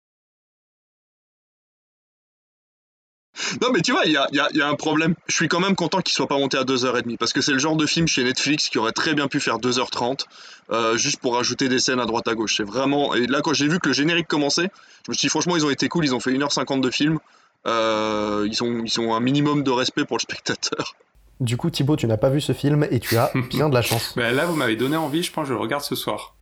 Non, 3.62 3.70
mais 3.72 3.80
tu 3.80 3.92
vois, 3.92 4.02
il 4.06 4.12
y 4.12 4.16
a, 4.16 4.26
y 4.32 4.38
a- 4.40 4.48
y 4.52 4.60
a 4.60 4.68
un 4.68 4.74
problème. 4.74 5.14
Je 5.28 5.34
suis 5.34 5.48
quand 5.48 5.60
même 5.60 5.74
content 5.76 6.00
qu'il 6.00 6.14
soit 6.14 6.26
pas 6.28 6.36
monté 6.38 6.56
à 6.58 6.64
2h30 6.64 7.16
parce 7.18 7.32
que 7.32 7.40
c'est 7.40 7.52
le 7.52 7.58
genre 7.58 7.76
de 7.76 7.86
film 7.86 8.06
chez 8.08 8.22
Netflix 8.24 8.68
qui 8.68 8.78
aurait 8.78 8.92
très 8.92 9.14
bien 9.14 9.28
pu 9.28 9.40
faire 9.40 9.58
2h30 9.58 10.24
euh, 10.72 10.96
juste 10.96 11.18
pour 11.20 11.36
rajouter 11.36 11.68
des 11.68 11.78
scènes 11.78 12.00
à 12.00 12.06
droite 12.06 12.28
à 12.28 12.34
gauche. 12.34 12.56
C'est 12.56 12.64
vraiment. 12.64 13.14
Et 13.14 13.26
là, 13.26 13.40
quand 13.42 13.52
j'ai 13.54 13.68
vu 13.68 13.78
que 13.78 13.88
le 13.88 13.94
générique 13.94 14.28
commençait, 14.28 14.70
je 15.06 15.10
me 15.10 15.14
suis 15.14 15.26
dit, 15.26 15.28
franchement, 15.30 15.56
ils 15.56 15.64
ont 15.64 15.70
été 15.70 15.88
cool. 15.88 16.04
Ils 16.04 16.14
ont 16.14 16.20
fait 16.20 16.32
1h50 16.32 16.80
de 16.80 16.90
film. 16.90 17.18
Euh, 17.66 18.46
ils, 18.50 18.62
ont, 18.62 18.82
ils 18.84 19.00
ont 19.00 19.14
un 19.14 19.20
minimum 19.20 19.62
de 19.62 19.70
respect 19.70 20.04
pour 20.04 20.16
le 20.16 20.22
spectateur. 20.22 20.94
Du 21.40 21.56
coup, 21.56 21.70
Thibaut, 21.70 21.96
tu 21.96 22.06
n'as 22.06 22.16
pas 22.18 22.28
vu 22.30 22.40
ce 22.40 22.52
film 22.52 22.86
et 22.90 23.00
tu 23.00 23.16
as 23.16 23.30
bien 23.50 23.68
de 23.68 23.74
la 23.74 23.82
chance. 23.82 24.12
Bah, 24.16 24.30
là, 24.32 24.46
vous 24.46 24.56
m'avez 24.56 24.76
donné 24.76 24.96
envie, 24.96 25.22
je 25.22 25.32
pense 25.32 25.44
que 25.44 25.48
je 25.48 25.54
le 25.54 25.60
regarde 25.60 25.82
ce 25.84 25.94
soir. 25.94 26.36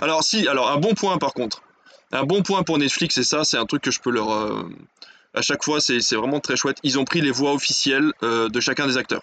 Alors, 0.00 0.22
si, 0.22 0.46
alors 0.48 0.70
un 0.70 0.78
bon 0.78 0.94
point 0.94 1.18
par 1.18 1.32
contre. 1.34 1.62
Un 2.12 2.24
bon 2.24 2.42
point 2.42 2.62
pour 2.62 2.76
Netflix, 2.78 3.16
et 3.18 3.24
ça, 3.24 3.42
c'est 3.44 3.56
un 3.56 3.64
truc 3.64 3.82
que 3.82 3.90
je 3.90 3.98
peux 4.00 4.10
leur. 4.10 4.30
euh, 4.32 4.68
à 5.34 5.42
chaque 5.42 5.64
fois, 5.64 5.80
c'est 5.80 5.98
vraiment 6.14 6.40
très 6.40 6.56
chouette. 6.56 6.78
Ils 6.82 6.98
ont 6.98 7.04
pris 7.04 7.20
les 7.20 7.30
voix 7.30 7.52
officielles 7.52 8.12
euh, 8.22 8.48
de 8.48 8.60
chacun 8.60 8.86
des 8.86 8.96
acteurs 8.96 9.22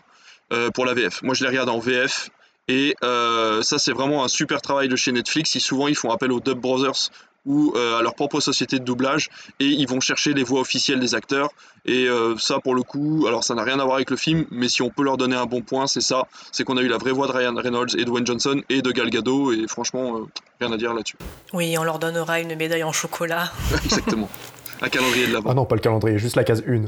euh, 0.53 0.70
pour 0.72 0.86
la 0.86 0.93
VF. 0.93 1.22
Moi, 1.22 1.36
je 1.36 1.43
les 1.43 1.49
regarde 1.49 1.70
en 1.70 1.80
VF. 1.80 2.30
Et 2.68 2.95
euh, 3.03 3.64
ça, 3.64 3.80
c'est 3.80 3.91
vraiment 3.91 4.24
un 4.24 4.28
super 4.28 4.62
travail 4.62 4.89
de 4.89 4.95
chez 4.95 5.12
Netflix. 5.12 5.55
Ils, 5.55 5.60
souvent, 5.60 5.88
ils 5.88 5.95
font 5.95 6.12
appel 6.12 6.32
aux 6.32 6.39
Dub 6.39 6.60
Brothers 6.60 7.10
ou 7.45 7.74
à 7.76 8.01
leur 8.01 8.16
propre 8.16 8.41
société 8.41 8.80
de 8.80 8.84
doublage 8.84 9.30
et 9.60 9.66
ils 9.66 9.88
vont 9.88 10.01
chercher 10.01 10.34
les 10.34 10.43
voix 10.43 10.60
officielles 10.60 10.99
des 10.99 11.16
acteurs. 11.16 11.49
Et 11.86 12.07
euh, 12.07 12.36
ça, 12.38 12.60
pour 12.60 12.76
le 12.76 12.84
coup, 12.84 13.26
alors 13.28 13.43
ça 13.43 13.55
n'a 13.55 13.64
rien 13.64 13.80
à 13.80 13.84
voir 13.84 13.95
avec 13.95 14.10
le 14.10 14.18
film, 14.18 14.45
mais 14.51 14.68
si 14.68 14.82
on 14.82 14.89
peut 14.89 15.03
leur 15.03 15.18
donner 15.18 15.36
un 15.36 15.45
bon 15.45 15.62
point, 15.62 15.88
c'est 15.88 16.01
ça 16.01 16.28
c'est 16.51 16.64
qu'on 16.64 16.78
a 16.78 16.82
eu 16.82 16.88
la 16.88 16.97
vraie 16.97 17.12
voix 17.12 17.28
de 17.28 17.32
Ryan 17.32 17.55
Reynolds 17.55 17.97
et 17.97 18.05
Dwayne 18.05 18.26
Johnson 18.28 18.62
et 18.70 18.82
de 18.82 18.91
Gal 18.91 19.10
Gadot. 19.10 19.51
Et 19.53 19.68
franchement, 19.68 20.18
euh, 20.18 20.26
rien 20.60 20.72
à 20.72 20.78
dire 20.78 20.93
là-dessus. 20.93 21.18
Oui, 21.53 21.76
on 21.78 21.84
leur 21.84 21.99
donnera 21.99 22.39
une 22.39 22.55
médaille 22.55 22.84
en 22.84 22.91
chocolat. 22.91 23.51
Exactement. 23.86 24.30
Un 24.82 24.90
calendrier 24.90 25.28
de 25.28 25.34
l'avant. 25.34 25.50
Ah 25.50 25.54
non, 25.54 25.66
pas 25.66 25.76
le 25.76 25.82
calendrier, 25.82 26.18
juste 26.18 26.36
la 26.36 26.44
case 26.44 26.64
1. 26.68 26.86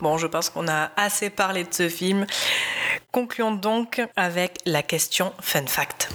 Bon, 0.00 0.16
je 0.18 0.26
pense 0.26 0.48
qu'on 0.50 0.68
a 0.68 0.90
assez 0.96 1.30
parlé 1.30 1.64
de 1.64 1.72
ce 1.72 1.88
film. 1.88 2.26
Concluons 3.10 3.52
donc 3.52 4.00
avec 4.16 4.58
la 4.64 4.82
question 4.82 5.32
fun 5.40 5.66
fact. 5.66 6.08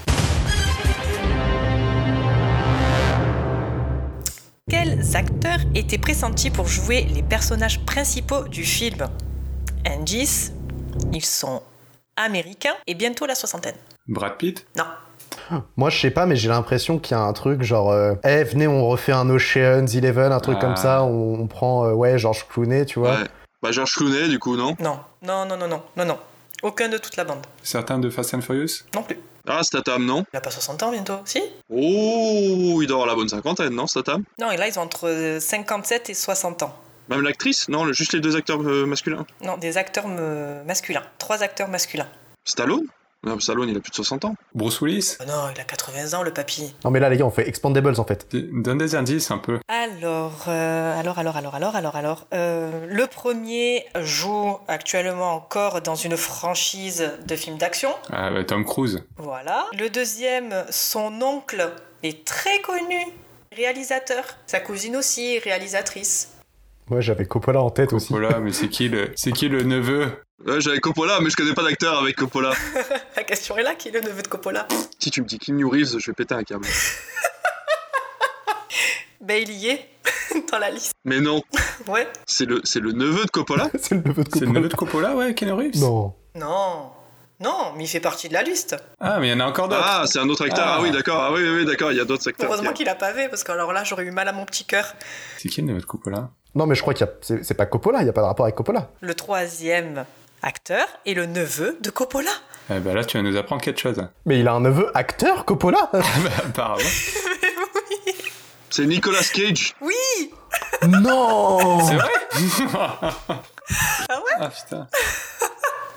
Quels 4.69 5.15
acteurs 5.15 5.59
étaient 5.75 5.97
pressentis 5.97 6.49
pour 6.49 6.67
jouer 6.67 7.03
les 7.03 7.23
personnages 7.23 7.85
principaux 7.85 8.43
du 8.47 8.63
film? 8.63 9.07
Indice, 9.85 10.51
ils 11.13 11.23
sont 11.23 11.61
américains 12.15 12.75
et 12.85 12.95
bientôt 12.95 13.25
la 13.25 13.35
soixantaine. 13.35 13.77
Brad 14.07 14.37
Pitt? 14.37 14.65
Non. 14.77 14.85
Moi, 15.75 15.89
je 15.89 15.99
sais 15.99 16.11
pas, 16.11 16.25
mais 16.25 16.35
j'ai 16.35 16.49
l'impression 16.49 16.99
qu'il 16.99 17.15
y 17.15 17.19
a 17.19 17.23
un 17.23 17.33
truc 17.33 17.61
genre, 17.63 17.91
euh, 17.91 18.13
eh, 18.23 18.43
venez, 18.43 18.67
on 18.67 18.87
refait 18.87 19.11
un 19.13 19.29
Ocean's 19.29 19.95
Eleven, 19.95 20.31
un 20.31 20.39
truc 20.39 20.57
Ah. 20.59 20.61
comme 20.65 20.75
ça, 20.75 21.03
on, 21.03 21.39
on 21.39 21.47
prend, 21.47 21.85
euh, 21.85 21.91
ouais, 21.93 22.17
George 22.17 22.45
Clooney, 22.49 22.85
tu 22.85 22.99
vois. 22.99 23.11
Ouais. 23.11 23.27
Bah, 23.61 23.71
George 23.71 23.93
Clooney, 23.93 24.27
du 24.29 24.39
coup, 24.39 24.55
non? 24.55 24.75
Non, 24.79 24.99
non, 25.23 25.45
non, 25.45 25.57
non, 25.57 25.67
non, 25.67 25.81
non, 25.95 26.05
non. 26.05 26.17
Aucun 26.63 26.89
de 26.89 26.97
toute 26.97 27.17
la 27.17 27.23
bande. 27.23 27.45
Certains 27.63 27.99
de 27.99 28.09
Fast 28.09 28.33
and 28.33 28.41
Furious? 28.41 28.83
Non 28.95 29.03
plus. 29.03 29.17
Ah, 29.47 29.63
Statham, 29.63 30.05
non? 30.05 30.25
Il 30.33 30.37
a 30.37 30.41
pas 30.41 30.51
60 30.51 30.83
ans 30.83 30.91
bientôt, 30.91 31.19
si? 31.23 31.41
Oh, 31.69 32.79
il 32.81 32.85
doit 32.87 32.95
avoir 32.97 33.07
la 33.07 33.15
bonne 33.15 33.29
cinquantaine, 33.29 33.73
non, 33.73 33.87
Statham? 33.87 34.23
Non, 34.41 34.51
et 34.51 34.57
là, 34.57 34.67
ils 34.67 34.77
ont 34.77 34.81
entre 34.83 35.37
57 35.39 36.09
et 36.09 36.13
60 36.13 36.63
ans. 36.63 36.75
Même 37.09 37.21
l'actrice? 37.21 37.69
Non, 37.69 37.91
juste 37.93 38.11
les 38.13 38.19
deux 38.19 38.35
acteurs 38.35 38.59
euh, 38.61 38.85
masculins. 38.85 39.25
Non, 39.41 39.55
des 39.57 39.77
acteurs 39.77 40.07
me- 40.09 40.63
masculins. 40.65 41.03
Trois 41.19 41.41
acteurs 41.43 41.69
masculins. 41.69 42.07
Stallone? 42.43 42.83
Non, 43.23 43.39
Stallone, 43.39 43.67
il 43.69 43.75
a 43.77 43.79
plus 43.79 43.89
de 43.89 43.95
60 43.95 44.25
ans. 44.25 44.35
Bruce 44.53 44.79
Willis 44.79 45.17
Oh 45.19 45.23
non, 45.27 45.49
il 45.53 45.59
a 45.59 45.63
80 45.63 46.17
ans, 46.17 46.23
le 46.23 46.31
papy. 46.31 46.73
Non, 46.85 46.91
mais 46.91 46.99
là, 46.99 47.09
les 47.09 47.17
gars, 47.17 47.25
on 47.25 47.31
fait 47.31 47.47
Expandables 47.47 47.99
en 47.99 48.05
fait. 48.05 48.27
Donne 48.35 48.77
des 48.77 48.95
indices 48.95 49.31
un 49.31 49.39
peu. 49.39 49.59
Alors, 49.67 50.45
euh, 50.47 50.99
alors, 50.99 51.17
alors, 51.17 51.35
alors, 51.35 51.55
alors, 51.55 51.75
alors, 51.75 51.95
alors. 51.95 52.27
euh, 52.33 52.85
le 52.87 53.07
premier 53.07 53.85
joue 54.01 54.57
actuellement 54.67 55.33
encore 55.33 55.81
dans 55.81 55.95
une 55.95 56.15
franchise 56.15 57.09
de 57.27 57.35
films 57.35 57.57
d'action. 57.57 57.89
Ah, 58.11 58.29
bah, 58.29 58.43
Tom 58.43 58.63
Cruise. 58.63 59.03
Voilà. 59.17 59.65
Le 59.77 59.89
deuxième, 59.89 60.53
son 60.69 61.21
oncle 61.21 61.71
est 62.03 62.23
très 62.23 62.61
connu, 62.61 63.01
réalisateur. 63.51 64.23
Sa 64.45 64.59
cousine 64.59 64.95
aussi, 64.95 65.39
réalisatrice. 65.39 66.33
Ouais, 66.89 67.01
j'avais 67.01 67.25
Coppola 67.25 67.61
en 67.61 67.69
tête 67.69 67.91
aussi. 67.93 68.07
Coppola, 68.09 68.39
mais 68.39 68.53
c'est 68.53 68.69
qui 68.69 68.87
le, 68.87 69.11
c'est 69.15 69.31
qui 69.31 69.49
le 69.49 69.63
neveu? 69.63 70.07
Ouais, 70.45 70.61
j'avais 70.61 70.79
Coppola, 70.79 71.19
mais 71.21 71.29
je 71.29 71.35
connais 71.35 71.53
pas 71.53 71.63
d'acteur 71.63 71.99
avec 71.99 72.15
Coppola. 72.15 72.51
La 73.17 73.23
question 73.23 73.57
est 73.57 73.63
là, 73.63 73.75
qui 73.75 73.89
est 73.89 73.91
le 73.91 74.01
neveu 74.01 74.21
de 74.21 74.27
Coppola? 74.27 74.67
Si 74.99 75.11
tu 75.11 75.21
me 75.21 75.27
dis 75.27 75.37
Keanu 75.39 75.65
Reeves, 75.65 75.97
je 75.99 76.11
vais 76.11 76.13
péter 76.15 76.35
un 76.35 76.43
câble. 76.43 76.65
Ben, 79.19 79.43
il 79.45 79.51
y 79.51 79.67
est, 79.69 79.89
dans 80.51 80.59
la 80.59 80.69
liste. 80.69 80.93
Mais 81.03 81.19
non, 81.19 81.41
Ouais. 81.87 82.07
c'est 82.25 82.45
le, 82.45 82.61
c'est 82.63 82.79
le 82.79 82.93
neveu 82.93 83.25
de 83.25 83.29
Coppola? 83.31 83.69
C'est 83.77 83.95
le 83.95 84.01
neveu 84.01 84.23
de 84.23 84.29
C'est 84.31 84.39
le 84.41 84.45
Coppola. 84.45 84.59
neveu 84.59 84.69
de 84.69 84.75
Coppola, 84.75 85.15
ouais, 85.17 85.33
Keanu 85.33 85.51
Reeves 85.53 85.77
Non. 85.81 86.13
Non. 86.35 86.91
Non, 87.39 87.73
mais 87.75 87.83
il 87.83 87.87
fait 87.87 87.99
partie 87.99 88.29
de 88.29 88.33
la 88.33 88.41
liste. 88.41 88.75
Ah, 88.99 89.19
mais 89.19 89.27
il 89.27 89.31
y 89.31 89.33
en 89.33 89.39
a 89.39 89.45
encore 89.45 89.67
d'autres. 89.67 89.83
Ah, 89.85 90.03
c'est 90.07 90.17
un 90.19 90.27
autre 90.27 90.43
acteur. 90.45 90.65
Ah, 90.67 90.75
Ah. 90.79 90.81
oui, 90.81 90.89
d'accord. 90.91 91.21
Ah 91.21 91.31
oui, 91.31 91.41
oui, 91.43 91.57
oui, 91.59 91.65
d'accord. 91.65 91.91
Il 91.91 91.97
y 91.97 92.01
a 92.01 92.05
d'autres 92.05 92.27
acteurs. 92.27 92.47
Heureusement 92.49 92.73
qu'il 92.73 92.89
a 92.89 92.95
pas 92.95 93.13
fait, 93.13 93.29
parce 93.29 93.43
que 93.43 93.51
alors 93.51 93.73
là, 93.73 93.83
j'aurais 93.83 94.05
eu 94.05 94.11
mal 94.11 94.27
à 94.27 94.31
mon 94.33 94.43
petit 94.45 94.65
cœur. 94.65 94.95
C'est 95.37 95.47
qui 95.49 95.61
le 95.61 95.67
neveu 95.67 95.79
de 95.81 95.85
Coppola? 95.85 96.29
Non, 96.55 96.65
mais 96.65 96.73
je 96.73 96.81
crois 96.81 96.95
qu'il 96.95 97.05
y 97.05 97.09
a. 97.09 97.13
C'est 97.43 97.53
pas 97.53 97.67
Coppola, 97.67 98.01
il 98.01 98.07
y 98.07 98.09
a 98.09 98.13
pas 98.13 98.21
de 98.21 98.25
rapport 98.25 98.45
avec 98.45 98.55
Coppola. 98.55 98.89
Le 99.01 99.13
troisième 99.13 100.05
acteur 100.41 100.87
est 101.05 101.13
le 101.13 101.27
neveu 101.27 101.77
de 101.81 101.89
Coppola. 101.91 102.31
Eh 102.71 102.79
ben 102.79 102.95
là, 102.95 103.05
tu 103.05 103.17
vas 103.17 103.23
nous 103.23 103.37
apprendre 103.37 103.61
quelque 103.61 103.79
chose. 103.79 103.97
Mais 104.25 104.39
il 104.39 104.47
a 104.47 104.53
un 104.53 104.59
neveu 104.61 104.89
acteur, 104.95 105.45
Coppola 105.45 105.89
bah, 105.93 105.99
apparemment. 106.47 106.83
C'est 108.69 108.85
Nicolas 108.85 109.23
Cage. 109.33 109.75
Oui 109.81 109.93
Non 110.87 111.79
C'est 111.85 111.95
vrai? 111.95 112.09
Ah 114.09 114.15
ouais? 114.19 114.31
Ah 114.39 114.49
putain. 114.49 114.87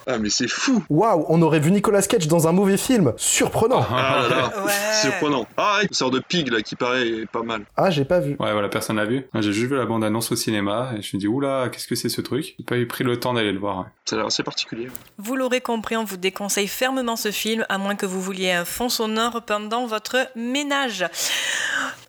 Ah, 0.07 0.18
mais 0.18 0.30
c'est 0.30 0.48
fou. 0.48 0.82
Waouh, 0.88 1.24
on 1.28 1.42
aurait 1.42 1.61
vu 1.61 1.70
Nicolas 1.70 2.03
Cage 2.03 2.26
dans 2.28 2.48
un 2.48 2.53
mauvais 2.53 2.76
film. 2.76 3.12
Surprenant. 3.16 3.84
Ah 3.90 4.22
là 4.22 4.28
là. 4.28 4.64
Ouais. 4.64 4.72
Surprenant. 5.03 5.46
Ah, 5.57 5.78
ouais, 5.78 5.86
une 5.86 5.94
sorte 5.94 6.14
de 6.14 6.20
pig 6.20 6.51
là 6.51 6.62
qui 6.62 6.76
paraît 6.76 7.26
pas 7.30 7.42
mal. 7.42 7.62
Ah, 7.76 7.90
j'ai 7.90 8.05
pas 8.05 8.20
vu. 8.20 8.36
Ouais, 8.38 8.53
voilà, 8.53 8.68
personne 8.68 8.96
l'a 8.96 9.05
vu. 9.05 9.26
J'ai 9.34 9.53
juste 9.53 9.70
vu 9.70 9.76
la 9.76 9.86
bande-annonce 9.86 10.32
au 10.32 10.36
cinéma 10.36 10.92
et 10.98 11.03
je 11.03 11.16
me 11.16 11.20
dis, 11.20 11.28
oula, 11.28 11.68
qu'est-ce 11.70 11.86
que 11.86 11.94
c'est 11.94 12.09
ce 12.09 12.20
truc? 12.20 12.55
J'ai 12.59 12.64
pas 12.64 12.76
eu 12.76 12.86
pris 12.86 13.05
le 13.05 13.18
temps 13.18 13.34
d'aller 13.34 13.53
le 13.53 13.59
voir. 13.59 13.86
Ça 14.05 14.16
a 14.16 14.18
l'air 14.18 14.26
assez 14.26 14.42
particulier. 14.42 14.88
Vous 15.18 15.36
l'aurez 15.36 15.61
compris, 15.61 15.96
on 15.96 16.05
vous 16.05 16.16
déconseille 16.16 16.68
fermement 16.68 17.16
ce 17.16 17.30
film, 17.30 17.64
à 17.68 17.78
moins 17.78 17.94
que 17.94 18.07
vous 18.07 18.20
vouliez 18.20 18.53
un 18.53 18.64
fond 18.64 18.88
sonore 18.88 19.42
pendant 19.46 19.86
votre 19.86 20.16
ménage. 20.34 21.05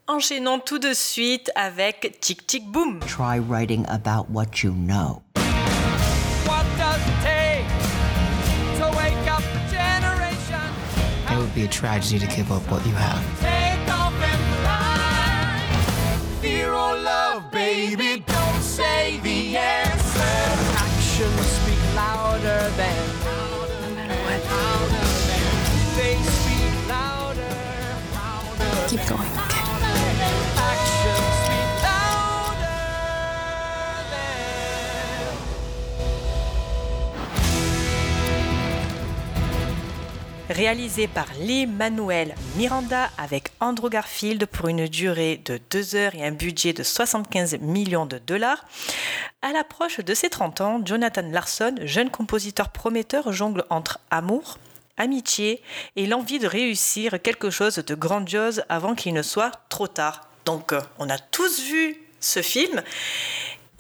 Enchaînons 0.08 0.60
tout 0.60 0.80
de 0.80 0.94
suite 0.94 1.52
avec 1.56 2.18
Tic 2.20 2.46
Tic 2.46 2.66
Boom. 2.68 3.00
Try 3.02 3.40
writing 3.40 3.86
about 3.88 4.26
what 4.30 4.64
you 4.64 4.72
know. 4.74 5.22
Would 11.52 11.56
be 11.56 11.66
a 11.66 11.68
tragedy 11.68 12.20
to 12.20 12.36
give 12.36 12.52
up 12.52 12.62
what 12.72 12.86
you 12.86 12.94
have. 12.94 13.61
Réalisé 40.52 41.08
par 41.08 41.28
Lee 41.40 41.66
Manuel 41.66 42.36
Miranda 42.58 43.10
avec 43.18 43.52
Andrew 43.62 43.88
Garfield 43.88 44.46
pour 44.48 44.68
une 44.68 44.86
durée 44.86 45.42
de 45.46 45.58
2 45.70 45.96
heures 45.96 46.14
et 46.14 46.26
un 46.26 46.32
budget 46.32 46.74
de 46.74 46.84
75 46.84 47.60
millions 47.62 48.06
de 48.06 48.18
dollars. 48.18 48.66
À 49.42 49.54
l'approche 49.54 50.02
de 50.02 50.14
ses 50.14 50.30
30 50.30 50.60
ans, 50.60 50.82
Jonathan 50.84 51.24
Larson, 51.32 51.76
jeune 51.84 52.10
compositeur 52.10 52.68
prometteur, 52.68 53.32
jongle 53.32 53.64
entre 53.70 54.00
amour, 54.10 54.58
amitié 54.98 55.62
et 55.96 56.06
l'envie 56.06 56.40
de 56.40 56.48
réussir 56.48 57.22
quelque 57.22 57.50
chose 57.50 57.76
de 57.76 57.96
grandiose 57.96 58.64
avant 58.68 58.94
qu'il 58.94 59.14
ne 59.14 59.22
soit 59.22 59.54
trop 59.70 59.88
tard. 59.88 60.28
Donc, 60.44 60.74
euh, 60.74 60.82
on 61.00 61.10
a 61.10 61.18
tous 61.18 61.62
vu 61.62 61.96
ce 62.20 62.42
film. 62.42 62.84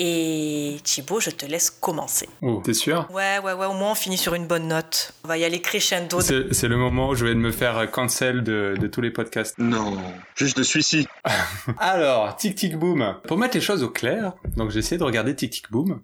Et 0.03 0.77
Thibaut, 0.83 1.19
je 1.19 1.29
te 1.29 1.45
laisse 1.45 1.69
commencer. 1.69 2.27
Oh, 2.41 2.59
t'es 2.65 2.73
sûr 2.73 3.07
Ouais, 3.11 3.37
ouais, 3.43 3.53
ouais, 3.53 3.67
au 3.67 3.73
moins 3.73 3.91
on 3.91 3.95
finit 3.95 4.17
sur 4.17 4.33
une 4.33 4.47
bonne 4.47 4.67
note. 4.67 5.13
On 5.23 5.27
va 5.27 5.37
y 5.37 5.43
aller 5.43 5.61
crescendo. 5.61 6.21
C'est 6.21 6.51
c'est 6.55 6.67
le 6.67 6.75
moment 6.75 7.09
où 7.09 7.15
je 7.15 7.23
vais 7.23 7.35
me 7.35 7.51
faire 7.51 7.91
cancel 7.91 8.41
de, 8.41 8.75
de 8.81 8.87
tous 8.87 9.01
les 9.01 9.11
podcasts. 9.11 9.59
Non, 9.59 9.95
juste 10.33 10.57
de 10.57 10.63
celui-ci. 10.63 11.07
Alors, 11.77 12.35
Tic 12.35 12.55
Tic 12.55 12.77
Boom. 12.77 13.15
Pour 13.27 13.37
mettre 13.37 13.55
les 13.55 13.61
choses 13.61 13.83
au 13.83 13.89
clair, 13.89 14.33
donc 14.57 14.71
j'ai 14.71 14.79
essayé 14.79 14.97
de 14.97 15.03
regarder 15.03 15.35
Tic 15.35 15.51
Tic 15.51 15.69
Boom, 15.71 16.01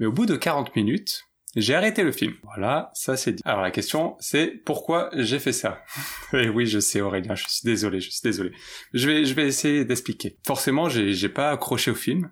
mais 0.00 0.06
au 0.06 0.12
bout 0.12 0.26
de 0.26 0.34
40 0.34 0.74
minutes, 0.74 1.22
J'ai 1.54 1.74
arrêté 1.76 2.02
le 2.02 2.10
film. 2.12 2.34
Voilà, 2.42 2.90
ça 2.92 3.16
c'est 3.16 3.32
dit. 3.34 3.42
Alors 3.44 3.62
la 3.62 3.70
question, 3.70 4.16
c'est 4.18 4.48
pourquoi 4.66 5.10
j'ai 5.14 5.38
fait 5.38 5.52
ça? 5.52 5.82
Et 6.32 6.48
oui, 6.48 6.66
je 6.66 6.80
sais 6.80 7.00
Aurélien, 7.00 7.36
je 7.36 7.44
suis 7.46 7.64
désolé, 7.64 8.00
je 8.00 8.10
suis 8.10 8.20
désolé. 8.22 8.50
Je 8.94 9.08
vais, 9.08 9.24
je 9.24 9.32
vais 9.34 9.46
essayer 9.46 9.84
d'expliquer. 9.84 10.38
Forcément, 10.44 10.88
j'ai, 10.88 11.14
j'ai 11.14 11.28
pas 11.28 11.50
accroché 11.50 11.92
au 11.92 11.94
film, 11.94 12.30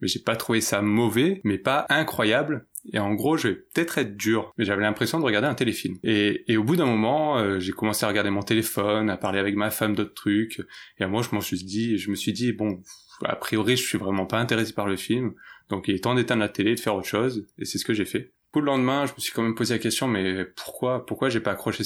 mais 0.00 0.08
j'ai 0.08 0.20
pas 0.20 0.36
trouvé 0.36 0.60
ça 0.60 0.82
mauvais, 0.82 1.40
mais 1.44 1.58
pas 1.58 1.86
incroyable. 1.88 2.66
Et 2.92 2.98
en 2.98 3.14
gros, 3.14 3.36
je 3.36 3.48
vais 3.48 3.54
peut-être 3.54 3.98
être 3.98 4.16
dur, 4.16 4.52
mais 4.56 4.64
j'avais 4.64 4.82
l'impression 4.82 5.18
de 5.18 5.24
regarder 5.24 5.48
un 5.48 5.54
téléfilm. 5.54 5.98
Et, 6.02 6.44
et 6.48 6.56
au 6.56 6.64
bout 6.64 6.76
d'un 6.76 6.86
moment, 6.86 7.38
euh, 7.38 7.58
j'ai 7.60 7.72
commencé 7.72 8.04
à 8.06 8.08
regarder 8.08 8.30
mon 8.30 8.42
téléphone, 8.42 9.10
à 9.10 9.16
parler 9.16 9.38
avec 9.38 9.54
ma 9.54 9.70
femme 9.70 9.94
d'autres 9.94 10.14
trucs. 10.14 10.62
Et 10.98 11.04
à 11.04 11.08
moi, 11.08 11.22
je 11.22 11.34
m'en 11.34 11.42
suis 11.42 11.62
dit, 11.62 11.98
je 11.98 12.10
me 12.10 12.16
suis 12.16 12.32
dit, 12.32 12.52
bon, 12.52 12.82
a 13.24 13.36
priori, 13.36 13.76
je 13.76 13.86
suis 13.86 13.98
vraiment 13.98 14.26
pas 14.26 14.38
intéressé 14.38 14.72
par 14.72 14.86
le 14.86 14.96
film. 14.96 15.34
Donc 15.68 15.88
il 15.88 15.94
est 15.94 16.00
temps 16.00 16.14
d'éteindre 16.14 16.40
la 16.40 16.48
télé, 16.48 16.74
de 16.74 16.80
faire 16.80 16.94
autre 16.94 17.06
chose. 17.06 17.46
Et 17.58 17.64
c'est 17.64 17.78
ce 17.78 17.84
que 17.84 17.94
j'ai 17.94 18.04
fait. 18.04 18.32
Pour 18.52 18.62
le 18.62 18.66
lendemain, 18.66 19.06
je 19.06 19.12
me 19.12 19.20
suis 19.20 19.32
quand 19.32 19.42
même 19.42 19.54
posé 19.54 19.74
la 19.74 19.78
question, 19.78 20.08
mais 20.08 20.44
pourquoi, 20.44 21.06
pourquoi 21.06 21.28
j'ai 21.28 21.38
pas 21.38 21.52
accroché 21.52 21.84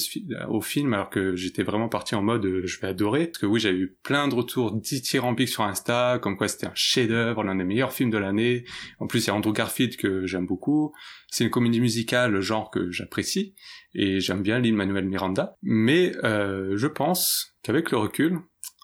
au 0.49 0.61
film 0.61 0.93
alors 0.95 1.11
que 1.11 1.35
j'étais 1.35 1.61
vraiment 1.61 1.89
parti 1.89 2.15
en 2.15 2.23
mode 2.23 2.43
euh, 2.45 2.65
je 2.65 2.79
vais 2.79 2.87
adorer? 2.87 3.27
Parce 3.27 3.37
que 3.37 3.45
oui, 3.45 3.59
j'ai 3.59 3.69
eu 3.69 3.95
plein 4.01 4.27
de 4.27 4.33
retours 4.33 4.71
dithyrambiques 4.71 5.49
sur 5.49 5.63
Insta, 5.63 6.17
comme 6.19 6.37
quoi 6.37 6.47
c'était 6.47 6.65
un 6.65 6.73
chef-d'œuvre, 6.73 7.43
l'un 7.43 7.53
des 7.53 7.63
meilleurs 7.63 7.93
films 7.93 8.09
de 8.09 8.17
l'année. 8.17 8.65
En 8.99 9.05
plus, 9.05 9.25
il 9.25 9.27
y 9.27 9.29
a 9.29 9.35
Andrew 9.35 9.53
Garfield 9.53 9.95
que 9.95 10.25
j'aime 10.25 10.47
beaucoup. 10.47 10.91
C'est 11.29 11.43
une 11.43 11.51
comédie 11.51 11.81
musicale, 11.81 12.31
le 12.31 12.41
genre 12.41 12.71
que 12.71 12.89
j'apprécie, 12.89 13.53
et 13.93 14.19
j'aime 14.19 14.41
bien 14.41 14.57
Lin 14.57 14.73
Manuel 14.73 15.05
Miranda. 15.05 15.57
Mais 15.61 16.13
euh, 16.23 16.75
je 16.77 16.87
pense 16.87 17.55
qu'avec 17.61 17.91
le 17.91 17.97
recul, 17.97 18.39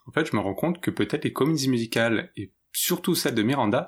en 0.05 0.11
fait, 0.11 0.29
je 0.29 0.35
me 0.35 0.41
rends 0.41 0.53
compte 0.53 0.81
que 0.81 0.91
peut-être 0.91 1.23
les 1.23 1.33
comédies 1.33 1.69
musicales 1.69 2.31
et 2.35 2.51
surtout 2.73 3.15
celle 3.15 3.35
de 3.35 3.43
Miranda 3.43 3.87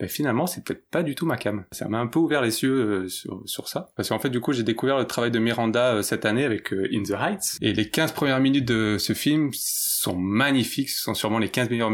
ben 0.00 0.08
finalement 0.08 0.46
c'est 0.46 0.64
peut-être 0.64 0.88
pas 0.90 1.02
du 1.02 1.14
tout 1.14 1.26
ma 1.26 1.36
cam. 1.36 1.64
Ça 1.72 1.88
m'a 1.88 1.98
un 1.98 2.06
peu 2.06 2.18
ouvert 2.18 2.40
les 2.40 2.62
yeux 2.62 3.04
euh, 3.04 3.08
sur, 3.08 3.42
sur, 3.44 3.68
ça. 3.68 3.92
Parce 3.96 4.08
qu'en 4.08 4.18
fait 4.18 4.30
du 4.30 4.40
coup 4.40 4.52
j'ai 4.52 4.62
découvert 4.62 4.98
le 4.98 5.04
travail 5.04 5.30
de 5.30 5.38
Miranda 5.38 5.96
euh, 5.96 6.02
cette 6.02 6.24
année 6.24 6.44
avec 6.44 6.72
euh, 6.72 6.88
In 6.92 7.02
the 7.02 7.10
Heights. 7.10 7.58
Et 7.60 7.74
les 7.74 7.90
15 7.90 8.12
premières 8.12 8.40
minutes 8.40 8.64
de 8.64 8.96
ce 8.98 9.12
film 9.12 9.50
sont 9.52 10.16
magnifiques. 10.16 10.88
Ce 10.88 11.02
sont 11.02 11.14
sûrement 11.14 11.38
les 11.38 11.50
15 11.50 11.68
meilleures, 11.68 11.92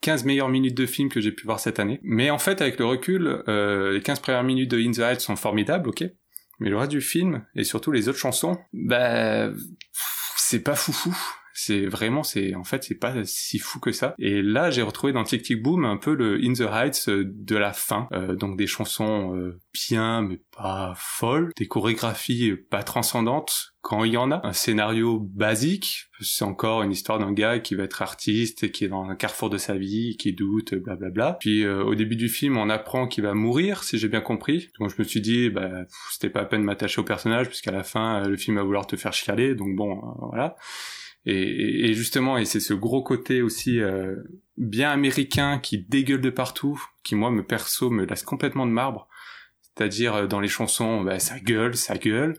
15 0.00 0.24
meilleures 0.24 0.48
minutes 0.48 0.76
de 0.76 0.86
film 0.86 1.10
que 1.10 1.20
j'ai 1.20 1.32
pu 1.32 1.44
voir 1.44 1.60
cette 1.60 1.78
année. 1.78 2.00
Mais 2.02 2.30
en 2.30 2.38
fait 2.38 2.62
avec 2.62 2.78
le 2.78 2.86
recul, 2.86 3.42
les 3.46 4.00
15 4.00 4.20
premières 4.20 4.44
minutes 4.44 4.70
de 4.70 4.78
In 4.78 4.92
the 4.92 5.00
Heights 5.00 5.20
sont 5.20 5.36
formidables, 5.36 5.88
ok 5.88 6.04
mais 6.60 6.70
le 6.70 6.76
reste 6.76 6.92
du 6.92 7.00
film, 7.00 7.44
et 7.56 7.64
surtout 7.64 7.90
les 7.90 8.08
autres 8.08 8.20
chansons, 8.20 8.56
bah, 8.72 9.50
c'est 10.36 10.62
pas 10.62 10.76
foufou 10.76 11.12
c'est 11.64 11.86
vraiment, 11.86 12.24
c'est 12.24 12.54
en 12.56 12.64
fait, 12.64 12.82
c'est 12.82 12.96
pas 12.96 13.24
si 13.24 13.58
fou 13.58 13.78
que 13.78 13.92
ça. 13.92 14.14
Et 14.18 14.42
là, 14.42 14.70
j'ai 14.70 14.82
retrouvé 14.82 15.12
dans 15.12 15.22
Tic 15.22 15.42
Tic 15.42 15.62
Boom 15.62 15.84
un 15.84 15.96
peu 15.96 16.14
le 16.14 16.40
In 16.44 16.54
the 16.54 16.68
Heights 16.72 17.08
euh, 17.08 17.24
de 17.24 17.56
la 17.56 17.72
fin, 17.72 18.08
euh, 18.12 18.34
donc 18.34 18.56
des 18.56 18.66
chansons 18.66 19.36
euh, 19.36 19.60
bien 19.72 20.22
mais 20.22 20.40
pas 20.56 20.94
folles, 20.96 21.52
des 21.56 21.68
chorégraphies 21.68 22.56
pas 22.68 22.82
transcendantes 22.82 23.74
quand 23.80 24.04
il 24.04 24.12
y 24.12 24.16
en 24.16 24.30
a, 24.30 24.40
un 24.44 24.52
scénario 24.52 25.18
basique, 25.18 26.06
c'est 26.20 26.44
encore 26.44 26.82
une 26.82 26.92
histoire 26.92 27.18
d'un 27.18 27.32
gars 27.32 27.58
qui 27.58 27.74
va 27.74 27.82
être 27.82 28.00
artiste 28.00 28.70
qui 28.70 28.84
est 28.84 28.88
dans 28.88 29.04
un 29.04 29.16
carrefour 29.16 29.50
de 29.50 29.58
sa 29.58 29.74
vie, 29.74 30.16
qui 30.16 30.32
doute, 30.32 30.74
blablabla. 30.74 31.10
Bla 31.10 31.30
bla. 31.30 31.36
Puis 31.40 31.66
au 31.66 31.96
début 31.96 32.14
du 32.14 32.28
film, 32.28 32.58
on 32.58 32.70
apprend 32.70 33.08
qu'il 33.08 33.24
va 33.24 33.34
mourir, 33.34 33.82
si 33.82 33.98
j'ai 33.98 34.06
bien 34.06 34.20
compris. 34.20 34.68
Donc 34.78 34.90
je 34.90 35.02
me 35.02 35.04
suis 35.04 35.20
dit, 35.20 35.50
bah 35.50 35.68
c'était 36.12 36.30
pas 36.30 36.42
à 36.42 36.44
peine 36.44 36.62
m'attacher 36.62 37.00
au 37.00 37.04
personnage, 37.04 37.48
puisqu'à 37.48 37.72
la 37.72 37.82
fin, 37.82 38.22
le 38.28 38.36
film 38.36 38.56
va 38.56 38.62
vouloir 38.62 38.86
te 38.86 38.94
faire 38.94 39.12
chialer, 39.12 39.56
donc 39.56 39.74
bon, 39.74 40.00
voilà. 40.28 40.54
Et, 41.24 41.90
et, 41.90 41.94
justement, 41.94 42.36
et 42.36 42.44
c'est 42.44 42.60
ce 42.60 42.74
gros 42.74 43.02
côté 43.02 43.42
aussi 43.42 43.80
euh, 43.80 44.16
bien 44.56 44.90
américain 44.90 45.58
qui 45.58 45.78
dégueule 45.78 46.20
de 46.20 46.30
partout, 46.30 46.82
qui 47.04 47.14
moi 47.14 47.30
me 47.30 47.44
perso 47.44 47.90
me 47.90 48.04
laisse 48.04 48.24
complètement 48.24 48.66
de 48.66 48.72
marbre. 48.72 49.08
C'est-à-dire 49.62 50.14
euh, 50.14 50.26
dans 50.26 50.40
les 50.40 50.48
chansons, 50.48 51.02
bah, 51.02 51.18
ça 51.18 51.38
gueule, 51.38 51.76
ça 51.76 51.96
gueule. 51.96 52.36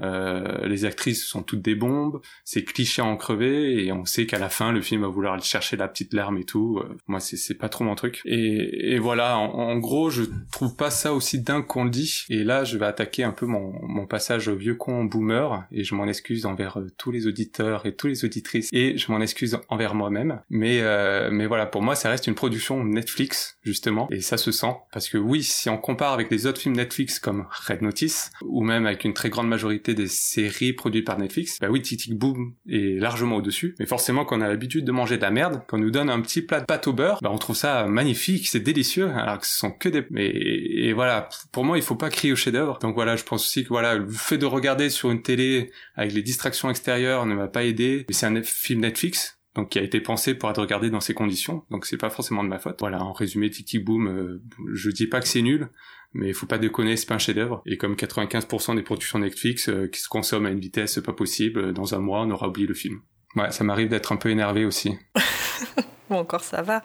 Euh, 0.00 0.66
les 0.66 0.84
actrices 0.84 1.24
sont 1.24 1.42
toutes 1.42 1.62
des 1.62 1.74
bombes, 1.74 2.20
c'est 2.44 2.64
cliché 2.64 3.02
en 3.02 3.16
crevé 3.16 3.84
et 3.84 3.92
on 3.92 4.04
sait 4.04 4.26
qu'à 4.26 4.38
la 4.38 4.48
fin 4.48 4.72
le 4.72 4.80
film 4.80 5.02
va 5.02 5.08
vouloir 5.08 5.34
aller 5.34 5.42
chercher 5.42 5.76
la 5.76 5.88
petite 5.88 6.12
larme 6.14 6.38
et 6.38 6.44
tout. 6.44 6.78
Euh, 6.78 6.96
moi 7.06 7.20
c'est 7.20 7.54
pas 7.54 7.68
trop 7.68 7.84
mon 7.84 7.94
truc. 7.94 8.20
Et, 8.24 8.98
voilà, 8.98 9.38
en, 9.38 9.76
gros 9.78 10.10
je 10.10 10.24
trouve 10.50 10.76
pas 10.76 10.90
ça 10.90 11.12
aussi 11.12 11.40
dingue 11.40 11.66
qu'on 11.66 11.84
le 11.84 11.90
dit. 11.90 12.24
Et 12.30 12.44
là 12.44 12.64
je 12.64 12.78
vais 12.78 12.86
attaquer 12.86 13.24
un 13.24 13.32
peu 13.32 13.46
mon, 13.46 13.74
mon 13.82 14.06
passage 14.06 14.48
vieux 14.48 14.74
con 14.74 15.04
boomer 15.04 15.64
et 15.72 15.84
je 15.84 15.94
m'en 15.94 16.06
excuse 16.06 16.46
envers 16.46 16.78
euh, 16.78 16.86
tous 16.98 17.10
les 17.10 17.26
auditeurs 17.26 17.86
et 17.86 17.94
toutes 17.94 18.10
les 18.10 18.24
auditrices 18.24 18.68
et 18.72 18.96
je 18.96 19.12
m'en 19.12 19.20
excuse 19.20 19.58
envers 19.68 19.94
moi-même. 19.94 20.40
Mais 20.50 20.82
mais 21.30 21.46
voilà 21.46 21.66
pour 21.66 21.82
moi 21.82 21.94
ça 21.94 22.08
reste 22.08 22.26
une 22.26 22.34
production 22.34 22.84
Netflix 22.84 23.58
justement 23.62 24.08
et 24.10 24.20
ça 24.20 24.36
se 24.36 24.52
sent 24.52 24.74
parce 24.92 25.08
que 25.08 25.18
oui 25.18 25.42
si 25.42 25.68
on 25.68 25.78
compare 25.78 26.12
avec 26.12 26.30
les 26.30 26.46
autres 26.46 26.60
films 26.60 26.76
Netflix 26.76 27.18
comme 27.18 27.46
Red 27.66 27.82
Notice 27.82 28.30
ou 28.42 28.62
même 28.62 28.86
avec 28.86 29.04
une 29.04 29.14
très 29.14 29.30
grande 29.30 29.48
majorité 29.48 29.81
des 29.90 30.08
séries 30.08 30.72
produites 30.72 31.06
par 31.06 31.18
Netflix, 31.18 31.58
bah 31.60 31.68
oui, 31.70 31.82
Tic 31.82 32.16
Boom 32.16 32.54
est 32.68 33.00
largement 33.00 33.36
au-dessus. 33.36 33.74
Mais 33.78 33.86
forcément, 33.86 34.24
quand 34.24 34.38
on 34.38 34.40
a 34.40 34.48
l'habitude 34.48 34.84
de 34.84 34.92
manger 34.92 35.16
de 35.16 35.22
la 35.22 35.30
merde, 35.30 35.62
quand 35.66 35.76
on 35.76 35.80
nous 35.80 35.90
donne 35.90 36.10
un 36.10 36.20
petit 36.20 36.42
plat 36.42 36.60
de 36.60 36.64
pâte 36.64 36.86
au 36.86 36.92
beurre, 36.92 37.18
bah 37.22 37.30
on 37.32 37.38
trouve 37.38 37.56
ça 37.56 37.86
magnifique, 37.86 38.48
c'est 38.48 38.60
délicieux, 38.60 39.10
alors 39.10 39.38
que 39.38 39.46
ce 39.46 39.56
sont 39.56 39.70
que 39.70 39.88
des... 39.88 40.04
Mais, 40.10 40.26
et 40.26 40.92
voilà, 40.92 41.28
pour 41.50 41.64
moi, 41.64 41.78
il 41.78 41.82
faut 41.82 41.96
pas 41.96 42.10
crier 42.10 42.32
au 42.32 42.36
chef-d'œuvre. 42.36 42.78
Donc 42.80 42.94
voilà, 42.94 43.16
je 43.16 43.24
pense 43.24 43.44
aussi 43.44 43.64
que 43.64 43.68
voilà, 43.68 43.94
le 43.96 44.08
fait 44.08 44.38
de 44.38 44.46
regarder 44.46 44.90
sur 44.90 45.10
une 45.10 45.22
télé 45.22 45.70
avec 45.94 46.12
les 46.12 46.22
distractions 46.22 46.70
extérieures 46.70 47.26
ne 47.26 47.34
m'a 47.34 47.48
pas 47.48 47.64
aidé. 47.64 48.06
C'est 48.10 48.26
un 48.26 48.42
film 48.42 48.80
Netflix, 48.80 49.38
donc 49.54 49.70
qui 49.70 49.78
a 49.78 49.82
été 49.82 50.00
pensé 50.00 50.34
pour 50.34 50.50
être 50.50 50.60
regardé 50.60 50.90
dans 50.90 51.00
ces 51.00 51.14
conditions, 51.14 51.64
donc 51.70 51.84
c'est 51.84 51.98
pas 51.98 52.10
forcément 52.10 52.42
de 52.42 52.48
ma 52.48 52.58
faute. 52.58 52.76
Voilà, 52.80 53.02
en 53.02 53.12
résumé, 53.12 53.50
Tiki 53.50 53.78
Boom, 53.78 54.08
euh, 54.08 54.42
je 54.72 54.90
dis 54.90 55.06
pas 55.06 55.20
que 55.20 55.28
c'est 55.28 55.42
nul, 55.42 55.68
mais 56.14 56.28
il 56.28 56.34
faut 56.34 56.46
pas 56.46 56.58
déconner, 56.58 56.96
c'est 56.96 57.06
pas 57.06 57.16
un 57.16 57.18
chef-d'œuvre. 57.18 57.62
Et 57.66 57.76
comme 57.76 57.94
95% 57.94 58.76
des 58.76 58.82
productions 58.82 59.18
Netflix 59.18 59.68
euh, 59.68 59.88
qui 59.88 60.00
se 60.00 60.08
consomment 60.08 60.46
à 60.46 60.50
une 60.50 60.60
vitesse 60.60 60.98
pas 61.04 61.12
possible, 61.12 61.60
euh, 61.60 61.72
dans 61.72 61.94
un 61.94 61.98
mois, 61.98 62.22
on 62.22 62.30
aura 62.30 62.48
oublié 62.48 62.66
le 62.66 62.74
film. 62.74 63.00
Ouais, 63.36 63.50
ça 63.50 63.64
m'arrive 63.64 63.88
d'être 63.88 64.12
un 64.12 64.16
peu 64.16 64.30
énervé 64.30 64.64
aussi. 64.64 64.96
bon, 66.08 66.18
encore 66.18 66.44
ça 66.44 66.62
va. 66.62 66.82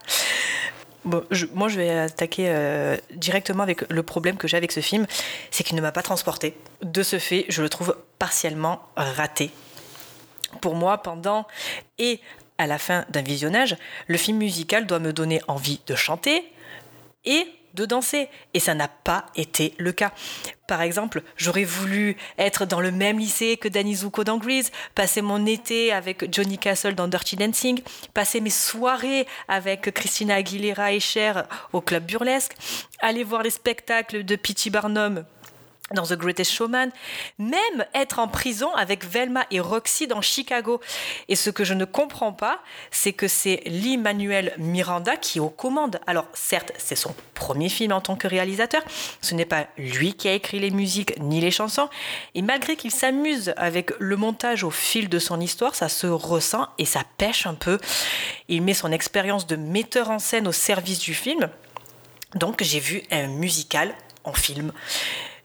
Bon, 1.05 1.23
moi, 1.53 1.69
je 1.69 1.77
vais 1.77 1.89
attaquer 1.89 2.97
directement 3.15 3.63
avec 3.63 3.89
le 3.89 4.03
problème 4.03 4.35
que 4.35 4.45
j'ai 4.49 4.57
avec 4.57 4.73
ce 4.73 4.81
film, 4.81 5.05
c'est 5.51 5.63
qu'il 5.63 5.77
ne 5.77 5.81
m'a 5.81 5.93
pas 5.93 6.01
transporté. 6.01 6.57
De 6.83 7.01
ce 7.01 7.17
fait, 7.17 7.45
je 7.47 7.61
le 7.61 7.69
trouve 7.69 7.95
partiellement 8.19 8.81
raté. 8.97 9.51
Pour 10.59 10.75
moi, 10.75 10.97
pendant 10.97 11.47
et 11.97 12.19
à 12.57 12.67
la 12.67 12.77
fin 12.77 13.05
d'un 13.09 13.21
visionnage, 13.21 13.77
le 14.07 14.17
film 14.17 14.37
musical 14.37 14.85
doit 14.85 14.99
me 14.99 15.13
donner 15.13 15.41
envie 15.47 15.81
de 15.87 15.95
chanter 15.95 16.43
et 17.25 17.47
de 17.73 17.85
danser. 17.85 18.27
Et 18.53 18.59
ça 18.59 18.73
n'a 18.73 18.87
pas 18.87 19.27
été 19.35 19.73
le 19.77 19.91
cas. 19.91 20.11
Par 20.67 20.81
exemple, 20.81 21.21
j'aurais 21.37 21.63
voulu 21.63 22.17
être 22.37 22.65
dans 22.65 22.81
le 22.81 22.91
même 22.91 23.19
lycée 23.19 23.55
que 23.55 23.69
Danny 23.69 23.95
Zuko 23.95 24.23
dans 24.23 24.37
Grease, 24.37 24.71
passer 24.95 25.21
mon 25.21 25.45
été 25.45 25.93
avec 25.93 26.33
Johnny 26.33 26.57
Castle 26.57 26.95
dans 26.95 27.07
Dirty 27.07 27.37
Dancing, 27.37 27.81
passer 28.13 28.41
mes 28.41 28.49
soirées 28.49 29.27
avec 29.47 29.93
Christina 29.93 30.35
Aguilera 30.35 30.91
et 30.91 30.99
Cher 30.99 31.47
au 31.71 31.79
club 31.79 32.05
burlesque, 32.05 32.53
aller 32.99 33.23
voir 33.23 33.43
les 33.43 33.51
spectacles 33.51 34.25
de 34.25 34.35
P.T. 34.35 34.69
Barnum 34.69 35.23
dans 35.93 36.03
The 36.03 36.13
Greatest 36.13 36.51
Showman, 36.51 36.89
même 37.39 37.85
être 37.93 38.19
en 38.19 38.27
prison 38.27 38.73
avec 38.75 39.05
Velma 39.05 39.45
et 39.51 39.59
Roxy 39.59 40.07
dans 40.07 40.21
Chicago. 40.21 40.81
Et 41.29 41.35
ce 41.35 41.49
que 41.49 41.63
je 41.63 41.73
ne 41.73 41.85
comprends 41.85 42.33
pas, 42.33 42.59
c'est 42.91 43.13
que 43.13 43.27
c'est 43.27 43.61
Lee 43.65 43.97
Manuel 43.97 44.53
Miranda 44.57 45.15
qui 45.15 45.37
est 45.37 45.41
aux 45.41 45.49
commandes. 45.49 45.99
Alors 46.07 46.27
certes, 46.33 46.71
c'est 46.77 46.95
son 46.95 47.15
premier 47.33 47.69
film 47.69 47.91
en 47.91 48.01
tant 48.01 48.15
que 48.15 48.27
réalisateur, 48.27 48.83
ce 49.21 49.35
n'est 49.35 49.45
pas 49.45 49.67
lui 49.77 50.13
qui 50.13 50.27
a 50.27 50.33
écrit 50.33 50.59
les 50.59 50.71
musiques 50.71 51.17
ni 51.19 51.39
les 51.39 51.51
chansons, 51.51 51.89
et 52.35 52.41
malgré 52.41 52.75
qu'il 52.75 52.91
s'amuse 52.91 53.53
avec 53.57 53.91
le 53.99 54.17
montage 54.17 54.63
au 54.63 54.71
fil 54.71 55.07
de 55.09 55.19
son 55.19 55.39
histoire, 55.39 55.75
ça 55.75 55.89
se 55.89 56.07
ressent 56.07 56.67
et 56.77 56.85
ça 56.85 57.03
pêche 57.17 57.45
un 57.45 57.53
peu. 57.53 57.79
Il 58.47 58.61
met 58.61 58.73
son 58.73 58.91
expérience 58.91 59.47
de 59.47 59.55
metteur 59.55 60.09
en 60.09 60.19
scène 60.19 60.47
au 60.47 60.51
service 60.51 60.99
du 60.99 61.13
film. 61.13 61.49
Donc 62.35 62.63
j'ai 62.63 62.79
vu 62.79 63.03
un 63.11 63.27
musical 63.27 63.93
en 64.23 64.33
film. 64.33 64.73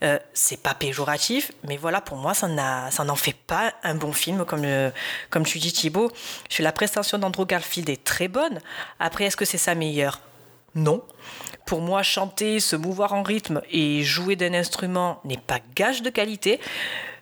Euh, 0.02 0.18
c'est 0.32 0.60
pas 0.60 0.74
péjoratif, 0.74 1.52
mais 1.64 1.76
voilà, 1.76 2.00
pour 2.00 2.16
moi, 2.16 2.34
ça 2.34 2.48
n'en 2.48 3.16
fait 3.16 3.36
pas 3.46 3.72
un 3.84 3.94
bon 3.94 4.12
film, 4.12 4.44
comme, 4.44 5.44
tu 5.44 5.58
dis 5.58 5.72
Thibaut. 5.72 6.10
La 6.58 6.72
prestation 6.72 7.18
d'Andrew 7.18 7.46
Garfield 7.46 7.88
est 7.88 8.02
très 8.02 8.28
bonne. 8.28 8.60
Après, 8.98 9.24
est-ce 9.24 9.36
que 9.36 9.44
c'est 9.44 9.58
sa 9.58 9.74
meilleure? 9.74 10.20
Non. 10.74 11.04
Pour 11.66 11.80
moi, 11.80 12.02
chanter, 12.02 12.58
se 12.58 12.74
mouvoir 12.74 13.12
en 13.12 13.22
rythme 13.22 13.62
et 13.70 14.02
jouer 14.02 14.34
d'un 14.34 14.54
instrument 14.54 15.20
n'est 15.24 15.36
pas 15.36 15.60
gage 15.76 16.02
de 16.02 16.10
qualité. 16.10 16.60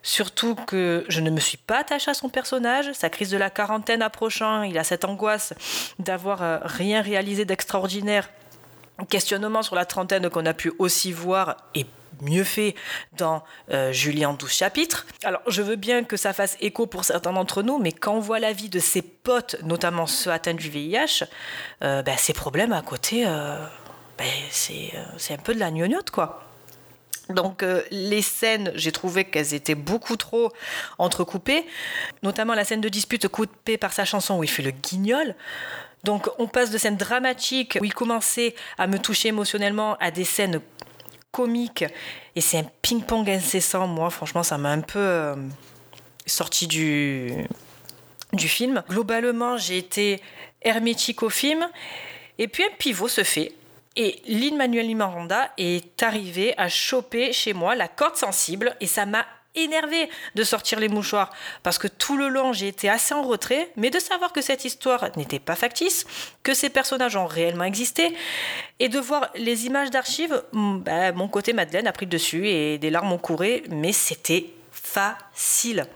Surtout 0.03 0.55
que 0.55 1.05
je 1.09 1.21
ne 1.21 1.29
me 1.29 1.41
suis 1.41 1.59
pas 1.59 1.81
attachée 1.81 2.11
à 2.11 2.15
son 2.15 2.31
personnage. 2.31 2.91
Sa 2.95 3.11
crise 3.11 3.31
de 3.31 3.37
la 3.37 3.51
quarantaine 3.51 4.01
approchant, 4.01 4.63
il 4.63 4.79
a 4.79 4.85
cette 4.85 5.05
angoisse 5.05 5.53
d'avoir 5.99 6.43
euh, 6.43 6.59
rien 6.63 7.03
réalisé 7.03 7.45
d'extraordinaire. 7.45 8.31
Questionnement 9.11 9.63
sur 9.63 9.75
la 9.77 9.85
trentaine 9.85 10.31
qu'on 10.31 10.47
a 10.47 10.55
pu 10.55 10.73
aussi 10.79 11.13
voir 11.13 11.57
et 11.75 11.85
mieux 12.23 12.45
fait 12.45 12.75
dans 13.17 13.43
euh, 13.71 13.93
Julien 13.93 14.33
12 14.33 14.51
chapitres. 14.51 15.07
Alors, 15.25 15.43
je 15.47 15.63
veux 15.63 15.77
bien 15.77 16.05
que 16.05 16.17
ça 16.17 16.33
fasse 16.33 16.57
écho 16.61 16.87
pour 16.87 17.05
certains 17.05 17.33
d'entre 17.33 17.63
nous, 17.63 17.79
mais 17.79 17.93
quand 17.93 18.15
on 18.15 18.21
voit 18.21 18.41
la 18.41 18.53
vie 18.53 18.69
de 18.69 18.79
ses 18.79 19.03
potes, 19.03 19.57
notamment 19.63 20.07
ceux 20.07 20.31
atteints 20.31 20.55
du 20.55 20.69
VIH, 20.69 21.25
euh, 21.83 22.03
ben, 22.03 22.17
ces 22.17 22.33
problèmes 22.33 22.73
à 22.73 22.83
côté, 22.83 23.25
euh, 23.27 23.65
ben, 24.19 24.29
c'est 24.51 24.93
un 25.31 25.39
peu 25.39 25.55
de 25.55 25.61
la 25.61 25.71
gnognotte, 25.71 26.11
quoi. 26.11 26.51
Donc 27.35 27.63
euh, 27.63 27.83
les 27.91 28.23
scènes, 28.23 28.73
j'ai 28.75 28.93
trouvé 28.93 29.25
qu'elles 29.25 29.55
étaient 29.55 29.75
beaucoup 29.75 30.17
trop 30.17 30.53
entrecoupées, 30.99 31.65
notamment 32.23 32.55
la 32.55 32.65
scène 32.65 32.81
de 32.81 32.89
dispute 32.89 33.29
coupée 33.29 33.79
par 33.79 33.93
sa 33.93 34.05
chanson 34.05 34.39
où 34.39 34.45
il 34.45 34.51
fait 34.51 34.63
le 34.63 34.73
guignol. 34.73 35.35
Donc 36.05 36.29
on 36.39 36.47
passe 36.47 36.71
de 36.71 36.79
scènes 36.79 36.97
dramatiques 36.97 37.79
où 37.81 37.85
il 37.85 37.95
commençait 37.95 38.55
à 38.79 38.87
me 38.87 38.99
toucher 38.99 39.29
émotionnellement 39.29 39.97
à 40.01 40.11
des 40.11 40.25
scènes 40.25 40.61
comiques 41.33 41.85
et 42.35 42.41
c'est 42.41 42.59
un 42.59 42.71
ping-pong 42.83 43.29
incessant. 43.29 43.87
Moi, 43.87 44.11
franchement, 44.11 44.43
ça 44.43 44.59
m'a 44.59 44.71
un 44.71 44.81
peu 44.81 44.99
euh, 44.99 45.37
sorti 46.27 46.67
du, 46.67 47.33
du 48.33 48.49
film. 48.49 48.83
Globalement, 48.89 49.57
j'ai 49.57 49.79
été 49.79 50.21
hermétique 50.63 51.23
au 51.23 51.31
film 51.31 51.69
et 52.39 52.49
puis 52.49 52.65
un 52.65 52.75
pivot 52.79 53.09
se 53.09 53.23
fait. 53.25 53.53
Et 53.97 54.23
Lin-Manuel 54.27 54.95
Miranda 54.95 55.53
est 55.59 56.03
arrivé 56.03 56.55
à 56.57 56.69
choper 56.69 57.33
chez 57.33 57.53
moi 57.53 57.75
la 57.75 57.89
corde 57.89 58.17
sensible 58.17 58.77
et 58.81 58.87
ça 58.87 59.05
m'a 59.05 59.27
énervé 59.55 60.09
de 60.35 60.45
sortir 60.45 60.79
les 60.79 60.89
mouchoirs 60.89 61.31
parce 61.63 61.79
que 61.79 61.89
tout 61.89 62.17
le 62.17 62.29
long 62.29 62.53
j'ai 62.53 62.69
été 62.69 62.89
assez 62.89 63.15
en 63.15 63.23
retrait, 63.23 63.71
mais 63.77 63.91
de 63.91 63.99
savoir 63.99 64.33
que 64.33 64.41
cette 64.41 64.65
histoire 64.65 65.09
n'était 65.17 65.39
pas 65.39 65.57
factice, 65.57 66.07
que 66.43 66.55
ces 66.55 66.71
personnages 66.71 67.17
ont 67.17 67.27
réellement 67.27 67.65
existé 67.65 68.15
et 68.79 68.89
de 68.89 68.99
voir 68.99 69.31
les 69.35 69.67
images 69.67 69.91
d'archives, 69.91 70.43
mm, 70.53 70.79
bah, 70.79 71.13
mon 71.13 71.29
côté 71.29 71.53
Madeleine 71.53 71.87
a 71.87 71.93
pris 71.93 72.07
le 72.07 72.11
dessus 72.11 72.49
et 72.49 72.79
des 72.79 72.91
larmes 72.91 73.13
ont 73.13 73.19
couru, 73.19 73.63
mais 73.69 73.93
c'était 73.93 74.47
facile. 74.71 75.87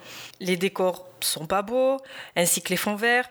Les 0.41 0.57
décors 0.57 1.09
sont 1.21 1.47
pas 1.47 1.63
beaux, 1.63 1.99
ainsi 2.37 2.63
que 2.63 2.71
les 2.71 2.77
fonds 2.77 2.97
verts. 2.97 3.29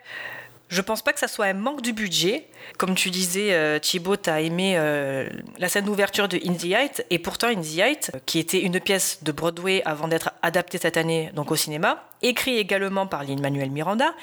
Je 0.70 0.82
pense 0.82 1.02
pas 1.02 1.14
que 1.14 1.20
ça 1.20 1.28
soit 1.28 1.46
un 1.46 1.54
manque 1.54 1.82
du 1.82 1.94
budget. 1.94 2.48
Comme 2.78 2.96
tu 2.96 3.12
disais, 3.12 3.54
euh, 3.54 3.78
Thibaut, 3.80 4.18
tu 4.18 4.30
as 4.30 4.42
aimé 4.42 4.76
euh, 4.78 5.30
la 5.60 5.70
scène 5.70 5.86
d'ouverture 5.86 6.28
de 6.28 6.38
In 6.46 6.54
the 6.54 6.66
Height, 6.66 7.06
et 7.10 7.20
pourtant 7.20 7.48
In 7.48 7.62
the 7.62 7.78
Height, 7.78 8.12
qui 8.26 8.40
était 8.40 8.62
une 8.62 8.80
pièce 8.80 9.20
de 9.24 9.32
Broadway 9.32 9.84
avant 9.86 10.08
d'être 10.08 10.32
adaptée 10.42 10.80
cette 10.80 10.98
année 10.98 11.32
donc 11.36 11.52
au 11.52 11.56
cinéma, 11.56 12.04
écrit 12.22 12.58
également 12.58 13.06
par 13.06 13.24
Lin-Manuel 13.24 13.70
Miranda, 13.70 14.14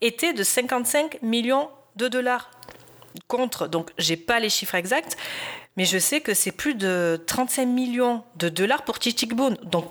était 0.00 0.32
de 0.32 0.42
55 0.42 1.20
millions 1.22 1.68
de 1.96 2.08
dollars 2.08 2.50
contre, 3.26 3.66
donc 3.66 3.90
j'ai 3.98 4.16
pas 4.16 4.38
les 4.38 4.48
chiffres 4.48 4.74
exacts, 4.76 5.16
mais 5.76 5.84
je 5.84 5.98
sais 5.98 6.20
que 6.20 6.34
c'est 6.34 6.52
plus 6.52 6.74
de 6.74 7.22
35 7.26 7.66
millions 7.66 8.22
de 8.36 8.48
dollars 8.48 8.82
pour 8.82 8.98
Titic 8.98 9.34
Boone. 9.34 9.56
Donc 9.64 9.86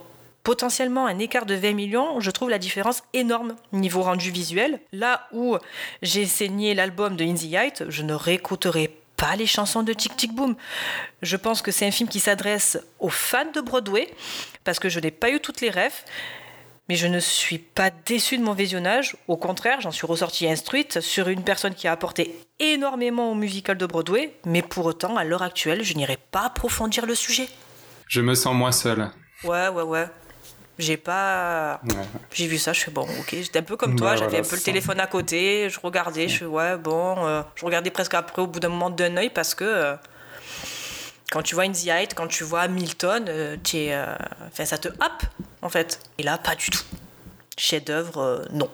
potentiellement 0.48 1.08
un 1.08 1.20
écart 1.20 1.46
de 1.46 1.56
20 1.56 1.74
millions, 1.74 2.22
je 2.22 2.32
trouve 2.32 2.50
la 2.50 2.58
différence 2.58 3.04
énorme 3.14 3.58
niveau 3.74 4.02
rendu 4.02 4.32
visuel. 4.32 4.80
Là 4.94 5.28
où 5.34 5.58
j'ai 6.02 6.26
saigné 6.26 6.74
l'album 6.74 7.18
de 7.18 7.26
In 7.26 7.34
the 7.34 7.52
Height, 7.52 7.84
je 7.90 8.02
ne 8.02 8.14
réécouterai 8.14 8.98
pas 9.18 9.36
les 9.36 9.46
chansons 9.46 9.84
de 9.84 9.92
Tic 9.92 10.16
Tic 10.16 10.34
Boom. 10.34 10.56
Je 11.22 11.36
pense 11.36 11.62
que 11.62 11.72
c'est 11.72 11.86
un 11.86 11.92
film 11.92 12.08
qui 12.08 12.22
s'adresse 12.22 12.80
aux 13.00 13.10
fans 13.10 13.52
de 13.54 13.60
Broadway, 13.60 14.08
parce 14.64 14.80
que 14.80 14.88
je 14.88 15.02
n'ai 15.02 15.12
pas 15.12 15.32
eu 15.32 15.42
toutes 15.42 15.60
les 15.60 15.70
rêves, 15.70 16.06
mais 16.88 16.96
je 16.96 17.08
ne 17.08 17.20
suis 17.20 17.58
pas 17.58 17.90
déçue 17.90 18.38
de 18.38 18.44
mon 18.44 18.54
visionnage. 18.54 19.18
Au 19.28 19.36
contraire, 19.36 19.82
j'en 19.82 19.92
suis 19.92 20.08
ressortie 20.08 20.48
instruite 20.48 21.02
sur 21.02 21.28
une 21.28 21.44
personne 21.44 21.76
qui 21.76 21.90
a 21.90 21.92
apporté 21.92 22.40
énormément 22.60 23.34
au 23.34 23.36
musical 23.36 23.78
de 23.78 23.86
Broadway, 23.86 24.34
mais 24.46 24.62
pour 24.62 24.86
autant, 24.86 25.18
à 25.18 25.26
l'heure 25.26 25.44
actuelle, 25.44 25.84
je 25.84 25.94
n'irai 25.96 26.18
pas 26.32 26.46
approfondir 26.46 27.06
le 27.06 27.16
sujet. 27.16 27.50
Je 28.08 28.22
me 28.22 28.34
sens 28.34 28.56
moins 28.56 28.72
seul. 28.72 29.12
Ouais, 29.44 29.68
ouais, 29.68 29.84
ouais. 29.84 30.08
J'ai 30.80 30.98
pas. 30.98 31.80
Ouais. 31.90 31.96
J'ai 32.32 32.46
vu 32.48 32.58
ça, 32.58 32.72
je 32.74 32.82
fais 32.82 32.92
bon, 32.92 33.02
ok. 33.20 33.30
J'étais 33.32 33.60
un 33.60 33.64
peu 33.64 33.76
comme 33.78 33.96
toi, 33.96 34.12
Ouais, 34.12 34.18
j'avais 34.18 34.30
voilà, 34.30 34.46
un 34.46 34.50
peu 34.50 34.56
le 34.56 34.62
téléphone 34.62 35.00
à 35.00 35.08
côté, 35.08 35.70
je 35.70 35.80
regardais, 35.80 36.28
je 36.28 36.38
fais 36.40 36.46
ouais, 36.46 36.78
bon. 36.78 37.26
euh, 37.26 37.42
je 37.56 37.66
regardais 37.66 37.90
presque 37.90 38.14
après 38.14 38.42
au 38.42 38.48
bout 38.48 38.60
d'un 38.60 38.70
moment 38.70 38.90
d'un 38.92 39.18
œil 39.18 39.30
parce 39.32 39.56
que 39.56 39.64
euh, 39.66 39.96
quand 41.32 41.42
tu 41.42 41.56
vois 41.56 41.64
In 41.66 41.72
the 41.72 41.88
Height, 41.88 42.14
quand 42.14 42.28
tu 42.28 42.44
vois 42.44 42.62
Hamilton, 42.62 43.26
euh, 43.28 43.58
tu 43.64 43.78
es, 43.78 43.94
euh, 43.94 44.06
enfin, 44.48 44.66
ça 44.66 44.78
te 44.78 44.88
happe 45.00 45.24
en 45.62 45.70
fait. 45.70 46.00
Et 46.20 46.24
là, 46.24 46.38
pas 46.38 46.56
du 46.56 46.70
tout. 46.70 46.84
Chef-d'œuvre, 47.58 48.20
euh, 48.22 48.46
non, 48.52 48.70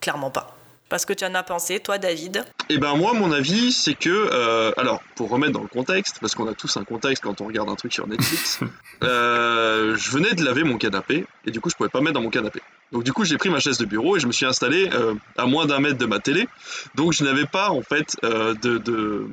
clairement 0.00 0.30
pas. 0.30 0.55
Parce 0.88 1.04
que 1.04 1.12
tu 1.12 1.24
en 1.24 1.34
as 1.34 1.42
pensé, 1.42 1.80
toi, 1.80 1.98
David 1.98 2.44
Et 2.68 2.78
ben 2.78 2.94
moi, 2.94 3.12
mon 3.12 3.32
avis, 3.32 3.72
c'est 3.72 3.94
que, 3.94 4.08
euh, 4.08 4.72
alors, 4.76 5.02
pour 5.16 5.30
remettre 5.30 5.52
dans 5.52 5.62
le 5.62 5.68
contexte, 5.68 6.18
parce 6.20 6.34
qu'on 6.34 6.46
a 6.46 6.54
tous 6.54 6.76
un 6.76 6.84
contexte 6.84 7.22
quand 7.24 7.40
on 7.40 7.46
regarde 7.46 7.68
un 7.68 7.74
truc 7.74 7.92
sur 7.92 8.06
Netflix, 8.06 8.60
euh, 9.02 9.96
je 9.96 10.10
venais 10.10 10.34
de 10.34 10.44
laver 10.44 10.62
mon 10.62 10.78
canapé, 10.78 11.26
et 11.44 11.50
du 11.50 11.60
coup, 11.60 11.70
je 11.70 11.76
pouvais 11.76 11.88
pas 11.88 12.00
mettre 12.00 12.14
dans 12.14 12.22
mon 12.22 12.30
canapé. 12.30 12.60
Donc 12.92 13.02
du 13.02 13.12
coup, 13.12 13.24
j'ai 13.24 13.36
pris 13.36 13.48
ma 13.48 13.58
chaise 13.58 13.78
de 13.78 13.84
bureau 13.84 14.16
et 14.16 14.20
je 14.20 14.26
me 14.26 14.32
suis 14.32 14.46
installé 14.46 14.88
euh, 14.92 15.14
à 15.36 15.46
moins 15.46 15.66
d'un 15.66 15.80
mètre 15.80 15.98
de 15.98 16.06
ma 16.06 16.20
télé. 16.20 16.48
Donc 16.94 17.12
je 17.12 17.24
n'avais 17.24 17.46
pas 17.46 17.70
en 17.70 17.82
fait 17.82 18.16
euh, 18.22 18.54
de, 18.62 18.78
de, 18.78 19.26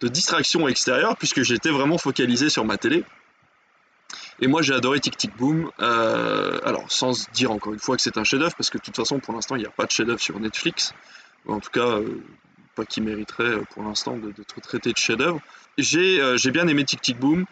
de 0.00 0.08
distraction 0.08 0.66
extérieure 0.68 1.16
puisque 1.16 1.42
j'étais 1.42 1.70
vraiment 1.70 1.98
focalisé 1.98 2.48
sur 2.48 2.64
ma 2.64 2.76
télé. 2.76 3.04
Et 4.40 4.46
moi, 4.46 4.62
j'ai 4.62 4.74
adoré 4.74 5.00
Tic 5.00 5.16
Tic 5.16 5.36
Boom. 5.36 5.70
Euh, 5.80 6.58
alors, 6.64 6.90
sans 6.90 7.28
dire 7.32 7.52
encore 7.52 7.72
une 7.72 7.78
fois 7.78 7.96
que 7.96 8.02
c'est 8.02 8.18
un 8.18 8.24
chef-d'œuvre, 8.24 8.54
parce 8.56 8.70
que 8.70 8.78
de 8.78 8.82
toute 8.82 8.96
façon, 8.96 9.20
pour 9.20 9.34
l'instant, 9.34 9.56
il 9.56 9.60
n'y 9.60 9.66
a 9.66 9.70
pas 9.70 9.86
de 9.86 9.90
chef-d'œuvre 9.90 10.20
sur 10.20 10.38
Netflix. 10.40 10.92
En 11.46 11.60
tout 11.60 11.70
cas, 11.70 11.86
euh, 11.86 12.20
pas 12.74 12.84
qui 12.84 13.00
mériterait 13.00 13.44
euh, 13.44 13.64
pour 13.72 13.84
l'instant 13.84 14.16
d'être 14.16 14.60
traité 14.60 14.92
de 14.92 14.96
chef-d'œuvre. 14.96 15.40
J'ai 15.78 16.50
bien 16.50 16.66
aimé 16.68 16.84
Tic 16.84 17.00
Tic 17.00 17.18
Boom. 17.18 17.44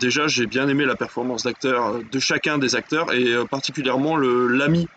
Déjà, 0.00 0.26
j'ai 0.26 0.46
bien 0.46 0.68
aimé 0.68 0.84
la 0.84 0.96
performance 0.96 1.44
d'acteur 1.44 2.00
de 2.02 2.18
chacun 2.18 2.58
des 2.58 2.74
acteurs 2.74 3.12
et 3.12 3.32
particulièrement 3.48 4.16
l'ami 4.16 4.88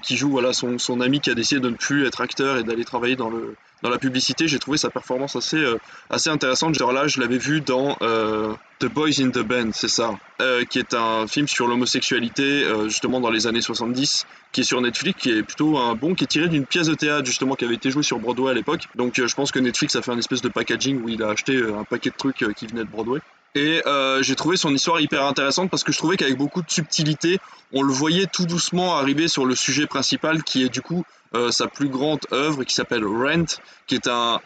qui 0.00 0.16
joue 0.16 0.30
voilà 0.30 0.52
son, 0.52 0.78
son 0.78 1.00
ami 1.00 1.18
qui 1.18 1.28
a 1.28 1.34
décidé 1.34 1.60
de 1.60 1.68
ne 1.68 1.74
plus 1.74 2.06
être 2.06 2.20
acteur 2.20 2.58
et 2.58 2.62
d'aller 2.62 2.84
travailler 2.84 3.16
dans 3.16 3.30
le 3.30 3.56
dans 3.82 3.90
la 3.90 3.98
publicité. 3.98 4.48
J'ai 4.48 4.58
trouvé 4.58 4.78
sa 4.78 4.90
performance 4.90 5.36
assez 5.36 5.58
euh, 5.58 5.78
assez 6.10 6.30
intéressante. 6.30 6.74
Genre 6.74 6.92
là, 6.92 7.06
je 7.08 7.20
l'avais 7.20 7.38
vu 7.38 7.60
dans 7.60 7.96
euh, 8.02 8.54
The 8.78 8.86
Boys 8.86 9.20
in 9.20 9.30
the 9.30 9.38
Band, 9.38 9.70
c'est 9.72 9.88
ça, 9.88 10.18
euh, 10.42 10.64
qui 10.64 10.78
est 10.78 10.92
un 10.92 11.26
film 11.26 11.48
sur 11.48 11.66
l'homosexualité 11.66 12.62
euh, 12.64 12.88
justement 12.88 13.20
dans 13.20 13.30
les 13.30 13.46
années 13.46 13.62
70, 13.62 14.26
qui 14.52 14.60
est 14.60 14.64
sur 14.64 14.82
Netflix, 14.82 15.22
qui 15.22 15.30
est 15.30 15.42
plutôt 15.42 15.78
un 15.78 15.94
bon, 15.94 16.14
qui 16.14 16.24
est 16.24 16.26
tiré 16.26 16.48
d'une 16.48 16.66
pièce 16.66 16.86
de 16.86 16.94
théâtre 16.94 17.24
justement 17.24 17.54
qui 17.54 17.64
avait 17.64 17.76
été 17.76 17.90
jouée 17.90 18.02
sur 18.02 18.18
Broadway 18.18 18.50
à 18.50 18.54
l'époque. 18.54 18.82
Donc 18.94 19.18
euh, 19.18 19.26
je 19.26 19.34
pense 19.34 19.50
que 19.50 19.58
Netflix 19.58 19.96
a 19.96 20.02
fait 20.02 20.10
un 20.10 20.18
espèce 20.18 20.42
de 20.42 20.50
packaging 20.50 21.02
où 21.02 21.08
il 21.08 21.22
a 21.22 21.30
acheté 21.30 21.56
euh, 21.56 21.78
un 21.78 21.84
paquet 21.84 22.10
de 22.10 22.16
trucs 22.16 22.44
qui 22.54 22.66
venaient 22.66 22.84
de 22.84 22.90
Broadway. 22.90 23.20
Et 23.54 23.82
euh, 23.86 24.22
j'ai 24.22 24.34
trouvé 24.34 24.58
son 24.58 24.74
histoire 24.74 25.00
hyper 25.00 25.24
intéressante 25.24 25.70
parce 25.70 25.82
que 25.82 25.90
je 25.90 25.96
trouvais 25.96 26.18
qu'avec 26.18 26.36
beaucoup 26.36 26.60
de 26.60 26.70
subtilité, 26.70 27.38
on 27.72 27.82
le 27.82 27.90
voyait 27.90 28.26
tout 28.26 28.44
doucement 28.44 28.98
arriver 28.98 29.28
sur 29.28 29.46
le 29.46 29.54
sujet 29.54 29.86
principal 29.86 30.42
qui 30.42 30.62
est 30.62 30.68
du 30.68 30.82
coup 30.82 31.04
euh, 31.36 31.50
sa 31.50 31.66
plus 31.68 31.88
grande 31.88 32.20
œuvre 32.32 32.64
qui 32.64 32.74
s'appelle 32.74 33.04
Rent, 33.04 33.60
qui 33.86 33.94
est 33.94 34.08
un, 34.08 34.40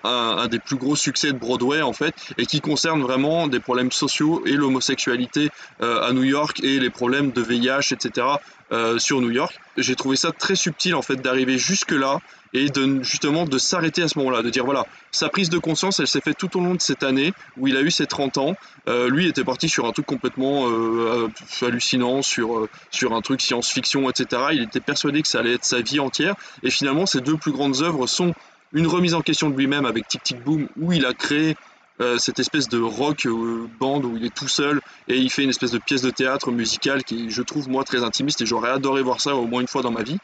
des 0.48 0.58
plus 0.58 0.76
gros 0.76 0.96
succès 0.96 1.32
de 1.32 1.38
Broadway 1.38 1.82
en 1.82 1.92
fait, 1.92 2.14
et 2.36 2.46
qui 2.46 2.60
concerne 2.60 3.00
vraiment 3.00 3.46
des 3.46 3.60
problèmes 3.60 3.92
sociaux 3.92 4.42
et 4.44 4.52
l'homosexualité 4.52 5.50
euh, 5.82 6.02
à 6.02 6.12
New 6.12 6.24
York 6.24 6.60
et 6.62 6.80
les 6.80 6.90
problèmes 6.90 7.30
de 7.30 7.40
VIH, 7.40 7.92
etc. 7.92 8.26
euh, 8.72 8.98
sur 8.98 9.20
New 9.20 9.30
York. 9.30 9.58
J'ai 9.76 9.96
trouvé 9.96 10.16
ça 10.16 10.32
très 10.32 10.54
subtil 10.54 10.94
en 10.94 11.02
fait 11.02 11.16
d'arriver 11.16 11.58
jusque 11.58 11.92
là 11.92 12.20
et 12.52 12.68
de 12.68 13.02
justement 13.02 13.44
de 13.44 13.58
s'arrêter 13.58 14.02
à 14.02 14.08
ce 14.08 14.18
moment-là, 14.18 14.42
de 14.42 14.50
dire 14.50 14.64
voilà, 14.64 14.86
sa 15.12 15.28
prise 15.28 15.50
de 15.50 15.58
conscience, 15.58 16.00
elle 16.00 16.08
s'est 16.08 16.20
faite 16.20 16.36
tout 16.36 16.56
au 16.56 16.60
long 16.60 16.74
de 16.74 16.80
cette 16.80 17.02
année 17.02 17.32
où 17.56 17.68
il 17.68 17.76
a 17.76 17.82
eu 17.82 17.90
ses 17.90 18.06
30 18.06 18.38
ans. 18.38 18.56
Euh, 18.88 19.08
lui 19.08 19.28
était 19.28 19.44
parti 19.44 19.68
sur 19.68 19.86
un 19.86 19.92
truc 19.92 20.06
complètement 20.06 20.68
euh, 20.68 21.28
hallucinant, 21.62 22.22
sur, 22.22 22.68
sur 22.90 23.12
un 23.14 23.20
truc 23.20 23.40
science-fiction, 23.40 24.10
etc. 24.10 24.42
Il 24.52 24.62
était 24.62 24.80
persuadé 24.80 25.22
que 25.22 25.28
ça 25.28 25.40
allait 25.40 25.54
être 25.54 25.64
sa 25.64 25.80
vie 25.80 26.00
entière. 26.00 26.34
Et 26.62 26.70
finalement, 26.70 27.06
ces 27.06 27.20
deux 27.20 27.36
plus 27.36 27.52
grandes 27.52 27.82
œuvres 27.82 28.06
sont 28.06 28.34
une 28.72 28.86
remise 28.86 29.14
en 29.14 29.20
question 29.20 29.50
de 29.50 29.56
lui-même 29.56 29.84
avec 29.84 30.08
Tic 30.08 30.22
Tic 30.22 30.42
Boom, 30.42 30.68
où 30.76 30.92
il 30.92 31.06
a 31.06 31.12
créé 31.12 31.56
euh, 32.00 32.16
cette 32.16 32.38
espèce 32.38 32.68
de 32.68 32.80
rock 32.80 33.26
euh, 33.26 33.68
band 33.78 34.00
où 34.02 34.16
il 34.16 34.24
est 34.24 34.34
tout 34.34 34.48
seul 34.48 34.80
et 35.06 35.18
il 35.18 35.30
fait 35.30 35.42
une 35.42 35.50
espèce 35.50 35.72
de 35.72 35.78
pièce 35.78 36.00
de 36.00 36.10
théâtre 36.10 36.50
musicale 36.50 37.04
qui, 37.04 37.30
je 37.30 37.42
trouve, 37.42 37.68
moi, 37.68 37.84
très 37.84 38.02
intimiste 38.02 38.40
et 38.40 38.46
j'aurais 38.46 38.70
adoré 38.70 39.02
voir 39.02 39.20
ça 39.20 39.34
au 39.36 39.46
moins 39.46 39.60
une 39.60 39.68
fois 39.68 39.82
dans 39.82 39.90
ma 39.90 40.02
vie. 40.02 40.16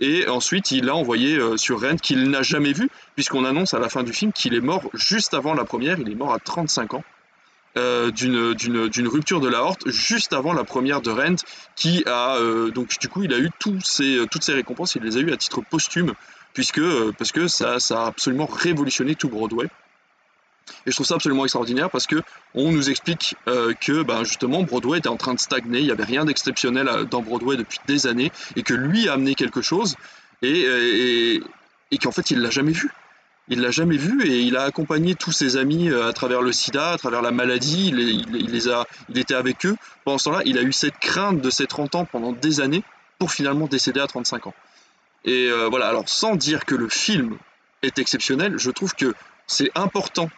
Et 0.00 0.28
ensuite, 0.28 0.72
il 0.72 0.90
a 0.90 0.94
envoyé 0.94 1.36
euh, 1.36 1.56
sur 1.56 1.80
Rent 1.80 1.96
qu'il 1.96 2.28
n'a 2.28 2.42
jamais 2.42 2.74
vu, 2.74 2.90
puisqu'on 3.14 3.46
annonce 3.46 3.72
à 3.72 3.78
la 3.78 3.88
fin 3.88 4.02
du 4.02 4.12
film 4.12 4.32
qu'il 4.32 4.52
est 4.54 4.60
mort 4.60 4.82
juste 4.92 5.32
avant 5.32 5.54
la 5.54 5.64
première, 5.64 5.98
il 5.98 6.10
est 6.10 6.14
mort 6.14 6.34
à 6.34 6.38
35 6.38 6.94
ans. 6.94 7.04
d'une 7.76 9.08
rupture 9.08 9.40
de 9.40 9.48
l'aorte 9.48 9.88
juste 9.88 10.34
avant 10.34 10.52
la 10.52 10.64
première 10.64 11.00
de 11.00 11.10
Rent 11.10 11.36
qui 11.74 12.04
a 12.06 12.36
donc 12.74 12.98
du 13.00 13.08
coup 13.08 13.22
il 13.22 13.32
a 13.32 13.38
eu 13.38 13.48
toutes 13.58 13.86
ses 13.86 14.52
récompenses 14.52 14.94
il 14.94 15.02
les 15.02 15.16
a 15.16 15.20
eu 15.20 15.32
à 15.32 15.38
titre 15.38 15.62
posthume 15.62 16.12
puisque 16.52 16.82
parce 17.16 17.32
que 17.32 17.48
ça 17.48 17.78
a 17.78 18.06
absolument 18.06 18.44
révolutionné 18.44 19.14
tout 19.14 19.30
Broadway 19.30 19.70
et 20.86 20.90
je 20.90 20.94
trouve 20.96 21.06
ça 21.06 21.14
absolument 21.16 21.44
extraordinaire 21.44 21.90
parce 21.90 22.06
que 22.06 22.22
on 22.54 22.70
nous 22.72 22.90
explique 22.90 23.34
euh, 23.48 23.72
que 23.74 24.02
ben, 24.02 24.24
justement 24.24 24.62
Broadway 24.62 24.98
était 24.98 25.08
en 25.08 25.16
train 25.16 25.34
de 25.34 25.40
stagner, 25.40 25.78
il 25.80 25.84
n'y 25.86 25.90
avait 25.90 26.04
rien 26.04 26.24
d'exceptionnel 26.24 26.88
à- 26.88 27.04
dans 27.04 27.22
Broadway 27.22 27.56
depuis 27.56 27.78
des 27.86 28.06
années 28.06 28.30
et 28.56 28.62
que 28.62 28.74
lui 28.74 29.08
a 29.08 29.14
amené 29.14 29.34
quelque 29.34 29.62
chose 29.62 29.96
et, 30.42 30.66
et, 31.90 31.98
qu'en 31.98 32.12
fait 32.12 32.30
il 32.30 32.40
l'a 32.40 32.50
jamais 32.50 32.72
vu. 32.72 32.90
Il 33.48 33.60
l'a 33.60 33.70
jamais 33.72 33.96
vu 33.96 34.24
et 34.24 34.40
il 34.40 34.56
a 34.56 34.62
accompagné 34.62 35.14
tous 35.16 35.32
ses 35.32 35.56
amis 35.56 35.90
euh, 35.90 36.08
à 36.08 36.12
travers 36.12 36.42
le 36.42 36.52
sida, 36.52 36.92
à 36.92 36.96
travers 36.98 37.22
la 37.22 37.32
maladie, 37.32 37.88
il, 37.88 37.96
les- 38.30 38.68
a, 38.68 38.86
il 39.08 39.18
était 39.18 39.34
avec 39.34 39.66
eux. 39.66 39.76
Pendant 40.04 40.16
ce 40.18 40.24
temps-là, 40.24 40.42
il 40.46 40.58
a 40.58 40.62
eu 40.62 40.72
cette 40.72 40.96
crainte 41.00 41.40
de 41.40 41.50
ses 41.50 41.66
30 41.66 41.96
ans 41.96 42.04
pendant 42.04 42.32
des 42.32 42.60
années 42.60 42.84
pour 43.18 43.32
finalement 43.32 43.66
décéder 43.66 43.98
à 44.00 44.06
35 44.06 44.46
ans. 44.46 44.54
Et 45.24 45.48
euh, 45.50 45.66
voilà, 45.68 45.88
alors 45.88 46.08
sans 46.08 46.36
dire 46.36 46.64
que 46.64 46.74
le 46.76 46.88
film 46.88 47.36
est 47.82 47.98
exceptionnel, 47.98 48.58
je 48.58 48.70
trouve 48.70 48.94
que 48.94 49.12
c'est 49.48 49.70
important 49.74 50.30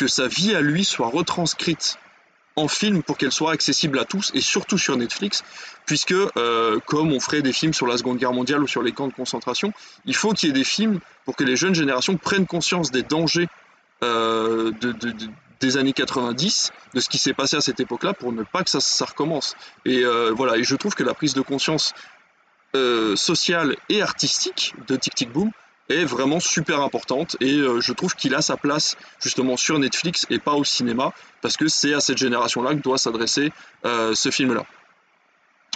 que 0.00 0.06
sa 0.06 0.28
vie 0.28 0.54
à 0.54 0.62
lui 0.62 0.82
soit 0.82 1.08
retranscrite 1.08 1.98
en 2.56 2.68
film 2.68 3.02
pour 3.02 3.18
qu'elle 3.18 3.30
soit 3.32 3.52
accessible 3.52 3.98
à 3.98 4.06
tous 4.06 4.30
et 4.34 4.40
surtout 4.40 4.78
sur 4.78 4.96
Netflix, 4.96 5.44
puisque 5.84 6.12
euh, 6.12 6.78
comme 6.86 7.12
on 7.12 7.20
ferait 7.20 7.42
des 7.42 7.52
films 7.52 7.74
sur 7.74 7.86
la 7.86 7.98
Seconde 7.98 8.16
Guerre 8.16 8.32
mondiale 8.32 8.62
ou 8.62 8.66
sur 8.66 8.82
les 8.82 8.92
camps 8.92 9.08
de 9.08 9.12
concentration, 9.12 9.74
il 10.06 10.14
faut 10.16 10.32
qu'il 10.32 10.48
y 10.48 10.50
ait 10.50 10.54
des 10.54 10.64
films 10.64 11.00
pour 11.26 11.36
que 11.36 11.44
les 11.44 11.54
jeunes 11.54 11.74
générations 11.74 12.16
prennent 12.16 12.46
conscience 12.46 12.90
des 12.90 13.02
dangers 13.02 13.48
euh, 14.02 14.70
de, 14.80 14.92
de- 14.92 15.10
de- 15.10 15.28
des 15.60 15.76
années 15.76 15.92
90, 15.92 16.72
de 16.94 17.00
ce 17.00 17.08
qui 17.10 17.18
s'est 17.18 17.34
passé 17.34 17.56
à 17.56 17.60
cette 17.60 17.80
époque-là, 17.80 18.14
pour 18.14 18.32
ne 18.32 18.42
pas 18.42 18.64
que 18.64 18.70
ça, 18.70 19.04
recommence. 19.04 19.54
Et 19.84 20.02
euh, 20.02 20.32
voilà, 20.34 20.56
et 20.56 20.64
je 20.64 20.74
trouve 20.76 20.94
que 20.94 21.02
la 21.04 21.12
prise 21.12 21.34
de 21.34 21.42
conscience 21.42 21.92
sociale 23.16 23.76
et 23.90 24.00
artistique 24.00 24.74
de 24.88 24.96
Tic 24.96 25.14
Tic 25.14 25.30
Boom 25.30 25.50
est 25.90 26.04
vraiment 26.04 26.40
super 26.40 26.80
importante 26.80 27.36
et 27.40 27.54
euh, 27.54 27.80
je 27.80 27.92
trouve 27.92 28.14
qu'il 28.14 28.34
a 28.34 28.42
sa 28.42 28.56
place 28.56 28.96
justement 29.20 29.56
sur 29.56 29.78
Netflix 29.78 30.26
et 30.30 30.38
pas 30.38 30.54
au 30.54 30.64
cinéma 30.64 31.12
parce 31.42 31.56
que 31.56 31.68
c'est 31.68 31.94
à 31.94 32.00
cette 32.00 32.18
génération-là 32.18 32.74
que 32.74 32.80
doit 32.80 32.98
s'adresser 32.98 33.52
euh, 33.84 34.14
ce 34.14 34.30
film-là. 34.30 34.64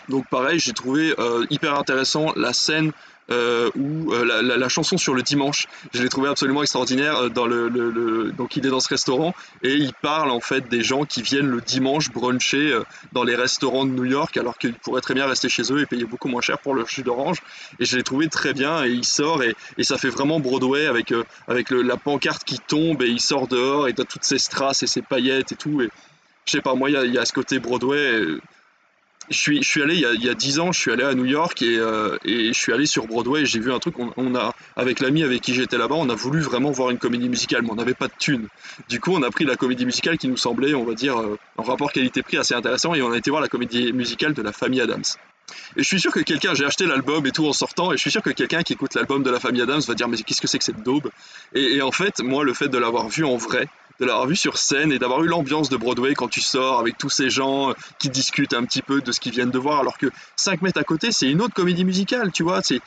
Donc 0.08 0.26
pareil, 0.28 0.58
j'ai 0.58 0.72
trouvé 0.72 1.14
euh, 1.18 1.46
hyper 1.50 1.78
intéressant 1.78 2.32
la 2.36 2.52
scène 2.52 2.92
euh, 3.30 3.70
où 3.74 4.12
euh, 4.12 4.22
la, 4.22 4.42
la- 4.42 4.58
la 4.58 4.68
chanson 4.68 4.98
sur 4.98 5.14
le 5.14 5.22
dimanche, 5.22 5.66
je 5.94 6.02
l'ai 6.02 6.10
trouvé 6.10 6.28
absolument 6.28 6.60
extraordinaire. 6.60 7.16
euh, 7.16 7.28
Dans 7.30 7.46
le, 7.46 7.70
le- 7.70 7.90
le- 7.90 8.32
donc 8.32 8.54
il 8.56 8.66
est 8.66 8.70
dans 8.70 8.80
ce 8.80 8.90
restaurant 8.90 9.34
et 9.62 9.72
il 9.72 9.94
parle 9.94 10.30
en 10.30 10.40
fait 10.40 10.68
des 10.68 10.82
gens 10.82 11.06
qui 11.06 11.22
viennent 11.22 11.48
le 11.48 11.62
dimanche 11.62 12.10
bruncher 12.10 12.72
euh, 12.72 12.82
dans 13.12 13.24
les 13.24 13.34
restaurants 13.34 13.86
de 13.86 13.92
New 13.92 14.04
York 14.04 14.36
alors 14.36 14.58
qu'ils 14.58 14.74
pourraient 14.74 15.00
très 15.00 15.14
bien 15.14 15.26
rester 15.26 15.48
chez 15.48 15.62
eux 15.72 15.80
et 15.80 15.86
payer 15.86 16.04
beaucoup 16.04 16.28
moins 16.28 16.42
cher 16.42 16.58
pour 16.58 16.74
leur 16.74 16.86
jus 16.86 17.02
d'orange. 17.02 17.38
Et 17.80 17.86
je 17.86 17.96
l'ai 17.96 18.02
trouvé 18.02 18.28
très 18.28 18.52
bien 18.52 18.84
et 18.84 18.90
il 18.90 19.06
sort 19.06 19.42
et, 19.42 19.56
et 19.78 19.84
ça 19.84 19.96
fait 19.96 20.10
vraiment 20.10 20.38
Broadway 20.38 20.84
avec, 20.86 21.10
euh, 21.12 21.24
avec 21.48 21.70
la 21.70 21.96
pancarte 21.96 22.44
qui 22.44 22.58
tombe 22.58 23.00
et 23.00 23.08
il 23.08 23.20
sort 23.20 23.48
dehors 23.48 23.88
et 23.88 23.94
t'as 23.94 24.04
toutes 24.04 24.24
ces 24.24 24.38
strass 24.38 24.82
et 24.82 24.86
ces 24.86 25.00
paillettes 25.00 25.50
et 25.52 25.56
tout. 25.56 25.80
Et 25.80 25.88
je 26.44 26.52
sais 26.52 26.60
pas, 26.60 26.74
moi 26.74 26.90
il 26.90 27.10
y 27.10 27.14
y 27.14 27.18
a 27.18 27.24
ce 27.24 27.32
côté 27.32 27.58
Broadway. 27.58 28.20
Je 29.30 29.36
suis, 29.36 29.62
je 29.62 29.68
suis 29.68 29.82
allé 29.82 29.94
il 29.94 30.00
y, 30.00 30.06
a, 30.06 30.12
il 30.12 30.24
y 30.24 30.28
a 30.28 30.34
10 30.34 30.60
ans, 30.60 30.72
je 30.72 30.78
suis 30.78 30.92
allé 30.92 31.02
à 31.02 31.14
New 31.14 31.24
York 31.24 31.62
et, 31.62 31.78
euh, 31.78 32.16
et 32.24 32.48
je 32.48 32.58
suis 32.58 32.72
allé 32.72 32.86
sur 32.86 33.06
Broadway 33.06 33.42
et 33.42 33.46
j'ai 33.46 33.60
vu 33.60 33.72
un 33.72 33.78
truc. 33.78 33.98
On, 33.98 34.12
on 34.16 34.34
a, 34.34 34.54
avec 34.76 35.00
l'ami 35.00 35.22
avec 35.22 35.40
qui 35.40 35.54
j'étais 35.54 35.78
là-bas, 35.78 35.94
on 35.96 36.08
a 36.08 36.14
voulu 36.14 36.40
vraiment 36.40 36.70
voir 36.70 36.90
une 36.90 36.98
comédie 36.98 37.28
musicale, 37.28 37.62
mais 37.62 37.70
on 37.70 37.76
n'avait 37.76 37.94
pas 37.94 38.08
de 38.08 38.12
thunes. 38.18 38.48
Du 38.88 39.00
coup, 39.00 39.12
on 39.14 39.22
a 39.22 39.30
pris 39.30 39.44
la 39.44 39.56
comédie 39.56 39.86
musicale 39.86 40.18
qui 40.18 40.28
nous 40.28 40.36
semblait, 40.36 40.74
on 40.74 40.84
va 40.84 40.94
dire, 40.94 41.18
euh, 41.18 41.38
en 41.56 41.62
rapport 41.62 41.92
qualité-prix 41.92 42.36
assez 42.36 42.54
intéressant 42.54 42.94
et 42.94 43.02
on 43.02 43.12
a 43.12 43.16
été 43.16 43.30
voir 43.30 43.42
la 43.42 43.48
comédie 43.48 43.92
musicale 43.92 44.34
de 44.34 44.42
la 44.42 44.52
famille 44.52 44.80
Adams. 44.80 45.04
Et 45.76 45.82
je 45.82 45.86
suis 45.86 46.00
sûr 46.00 46.12
que 46.12 46.20
quelqu'un, 46.20 46.54
j'ai 46.54 46.64
acheté 46.64 46.86
l'album 46.86 47.26
et 47.26 47.30
tout 47.30 47.46
en 47.46 47.52
sortant, 47.52 47.92
et 47.92 47.96
je 47.96 48.00
suis 48.00 48.10
sûr 48.10 48.22
que 48.22 48.30
quelqu'un 48.30 48.62
qui 48.62 48.72
écoute 48.72 48.94
l'album 48.94 49.22
de 49.22 49.30
la 49.30 49.40
famille 49.40 49.62
Adams 49.62 49.80
va 49.86 49.94
dire 49.94 50.08
mais 50.08 50.16
qu'est-ce 50.16 50.40
que 50.40 50.46
c'est 50.46 50.58
que 50.58 50.64
cette 50.64 50.82
daube? 50.82 51.10
Et, 51.54 51.76
et 51.76 51.82
en 51.82 51.92
fait, 51.92 52.20
moi, 52.20 52.44
le 52.44 52.54
fait 52.54 52.68
de 52.68 52.78
l'avoir 52.78 53.08
vu 53.08 53.24
en 53.24 53.36
vrai, 53.36 53.68
de 54.00 54.06
l'avoir 54.06 54.26
vu 54.26 54.36
sur 54.36 54.58
scène 54.58 54.92
et 54.92 54.98
d'avoir 54.98 55.22
eu 55.22 55.28
l'ambiance 55.28 55.68
de 55.68 55.76
Broadway 55.76 56.14
quand 56.14 56.28
tu 56.28 56.40
sors 56.40 56.78
avec 56.80 56.98
tous 56.98 57.10
ces 57.10 57.30
gens 57.30 57.70
euh, 57.70 57.74
qui 57.98 58.10
discutent 58.10 58.54
un 58.54 58.64
petit 58.64 58.82
peu 58.82 59.00
de 59.00 59.12
ce 59.12 59.20
qu'ils 59.20 59.32
viennent 59.32 59.50
de 59.50 59.58
voir, 59.58 59.80
alors 59.80 59.98
que 59.98 60.06
5 60.36 60.62
mètres 60.62 60.80
à 60.80 60.84
côté, 60.84 61.12
c'est 61.12 61.30
une 61.30 61.40
autre 61.40 61.54
comédie 61.54 61.84
musicale, 61.84 62.32
tu 62.32 62.42
vois. 62.42 62.60
C'est 62.62 62.80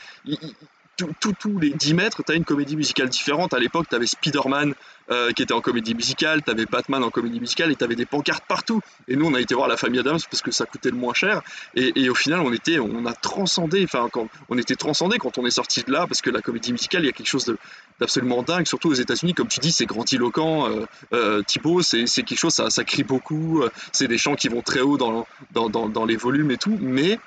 tous 1.20 1.60
les 1.60 1.70
10 1.70 1.94
mètres, 1.94 2.24
tu 2.24 2.32
as 2.32 2.36
une 2.36 2.44
comédie 2.44 2.76
musicale 2.76 3.10
différente. 3.10 3.54
À 3.54 3.60
l'époque, 3.60 3.86
tu 3.90 3.96
avais 3.96 4.08
Spider-Man 4.08 4.74
euh, 5.12 5.32
qui 5.32 5.44
était 5.44 5.54
en 5.54 5.62
comédie 5.62 5.94
musicale, 5.94 6.42
tu 6.44 6.50
avais 6.50 6.66
Batman 6.66 7.04
en 7.04 7.10
comédie 7.10 7.40
musicale 7.40 7.72
et 7.72 7.76
tu 7.76 7.84
avais 7.84 7.96
des 7.96 8.06
pancartes 8.06 8.44
partout. 8.48 8.82
Et 9.08 9.16
nous, 9.16 9.26
on 9.26 9.34
a 9.36 9.40
été 9.40 9.54
voir 9.54 9.68
la 9.68 9.78
famille 9.78 10.00
Adams 10.00 10.20
parce 10.30 10.42
que 10.42 10.52
ça 10.52 10.66
coûtait 10.66 10.90
le 10.90 10.98
moins 10.98 11.14
cher. 11.14 11.42
Et, 11.76 12.10
au 12.10 12.16
final, 12.16 12.40
on 12.40 12.52
était, 12.52 12.80
on 12.80 13.06
a 13.06 13.14
transcendé, 13.14 13.84
enfin, 13.84 14.10
on 14.50 14.58
était 14.58 14.76
transcendé 14.76 15.18
quand 15.20 15.38
on 15.38 15.46
est 15.46 15.52
sorti 15.52 15.84
de 15.84 15.92
là 15.92 16.08
parce 16.08 16.22
que 16.22 16.30
la 16.30 16.42
comédie 16.42 16.72
musicale, 16.72 17.04
il 17.04 17.06
y 17.06 17.10
a 17.10 17.14
quelque 17.14 17.28
chose 17.30 17.46
de- 17.46 17.58
d'absolument 18.00 18.44
dingue, 18.44 18.68
surtout 18.68 18.90
aux 18.90 18.94
États-Unis. 18.94 19.34
Comme 19.34 19.48
tu 19.48 19.60
dis, 19.60 19.72
c'est 19.72 19.86
grandiloquent. 19.86 20.70
Euh, 20.70 20.86
euh, 21.14 21.44
c'est 21.82 22.24
quelque 22.24 22.38
chose, 22.38 22.54
ça, 22.54 22.84
crie 22.84 23.04
beaucoup. 23.04 23.62
euh, 23.62 23.70
C'est 23.92 24.08
des 24.08 24.18
chants 24.18 24.36
qui 24.36 24.50
vont 24.50 24.62
très 24.62 24.82
haut 24.82 24.98
dans, 24.98 25.28
dans, 25.52 25.70
dans, 25.70 26.06
les 26.06 26.16
volumes 26.16 26.52
et 26.52 26.58
tout. 26.58 26.78
Mais 26.82 27.20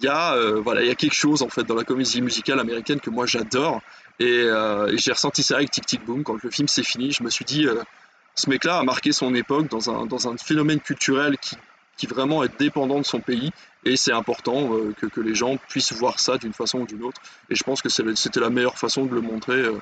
il 0.00 0.04
y 0.04 0.08
a 0.08 0.34
euh, 0.34 0.60
voilà 0.60 0.82
il 0.82 0.88
y 0.88 0.90
a 0.90 0.94
quelque 0.94 1.14
chose 1.14 1.42
en 1.42 1.48
fait 1.48 1.62
dans 1.62 1.76
la 1.76 1.84
comédie 1.84 2.20
musicale 2.20 2.58
américaine 2.58 3.00
que 3.00 3.08
moi 3.08 3.24
j'adore 3.24 3.80
et, 4.18 4.48
j'ai 4.94 5.12
ressenti 5.12 5.42
ça 5.42 5.56
avec 5.56 5.70
Tic 5.70 5.86
Tic 5.86 6.04
Boom 6.04 6.24
quand 6.24 6.42
le 6.42 6.50
film 6.50 6.66
s'est 6.66 6.82
fini 6.82 7.12
je 7.12 7.22
me 7.22 7.30
suis 7.30 7.44
dit 7.44 7.66
ce 8.34 8.50
mec 8.50 8.64
là 8.64 8.78
a 8.78 8.82
marqué 8.82 9.12
son 9.12 9.34
époque 9.34 9.68
dans 9.68 9.88
un, 9.88 10.04
dans 10.04 10.28
un 10.28 10.36
phénomène 10.36 10.80
culturel 10.80 11.38
qui, 11.38 11.56
qui 11.96 12.06
vraiment 12.06 12.42
est 12.44 12.58
dépendant 12.58 12.98
de 12.98 13.04
son 13.04 13.20
pays 13.20 13.52
et 13.84 13.96
c'est 13.96 14.12
important 14.12 14.74
euh, 14.74 14.94
que, 14.98 15.06
que 15.06 15.20
les 15.20 15.34
gens 15.34 15.56
puissent 15.68 15.92
voir 15.92 16.18
ça 16.18 16.38
d'une 16.38 16.52
façon 16.52 16.80
ou 16.80 16.86
d'une 16.86 17.02
autre 17.02 17.20
et 17.50 17.54
je 17.54 17.62
pense 17.62 17.82
que 17.82 17.88
c'était 17.88 18.40
la 18.40 18.50
meilleure 18.50 18.78
façon 18.78 19.06
de 19.06 19.14
le 19.14 19.20
montrer 19.20 19.54
euh, 19.54 19.78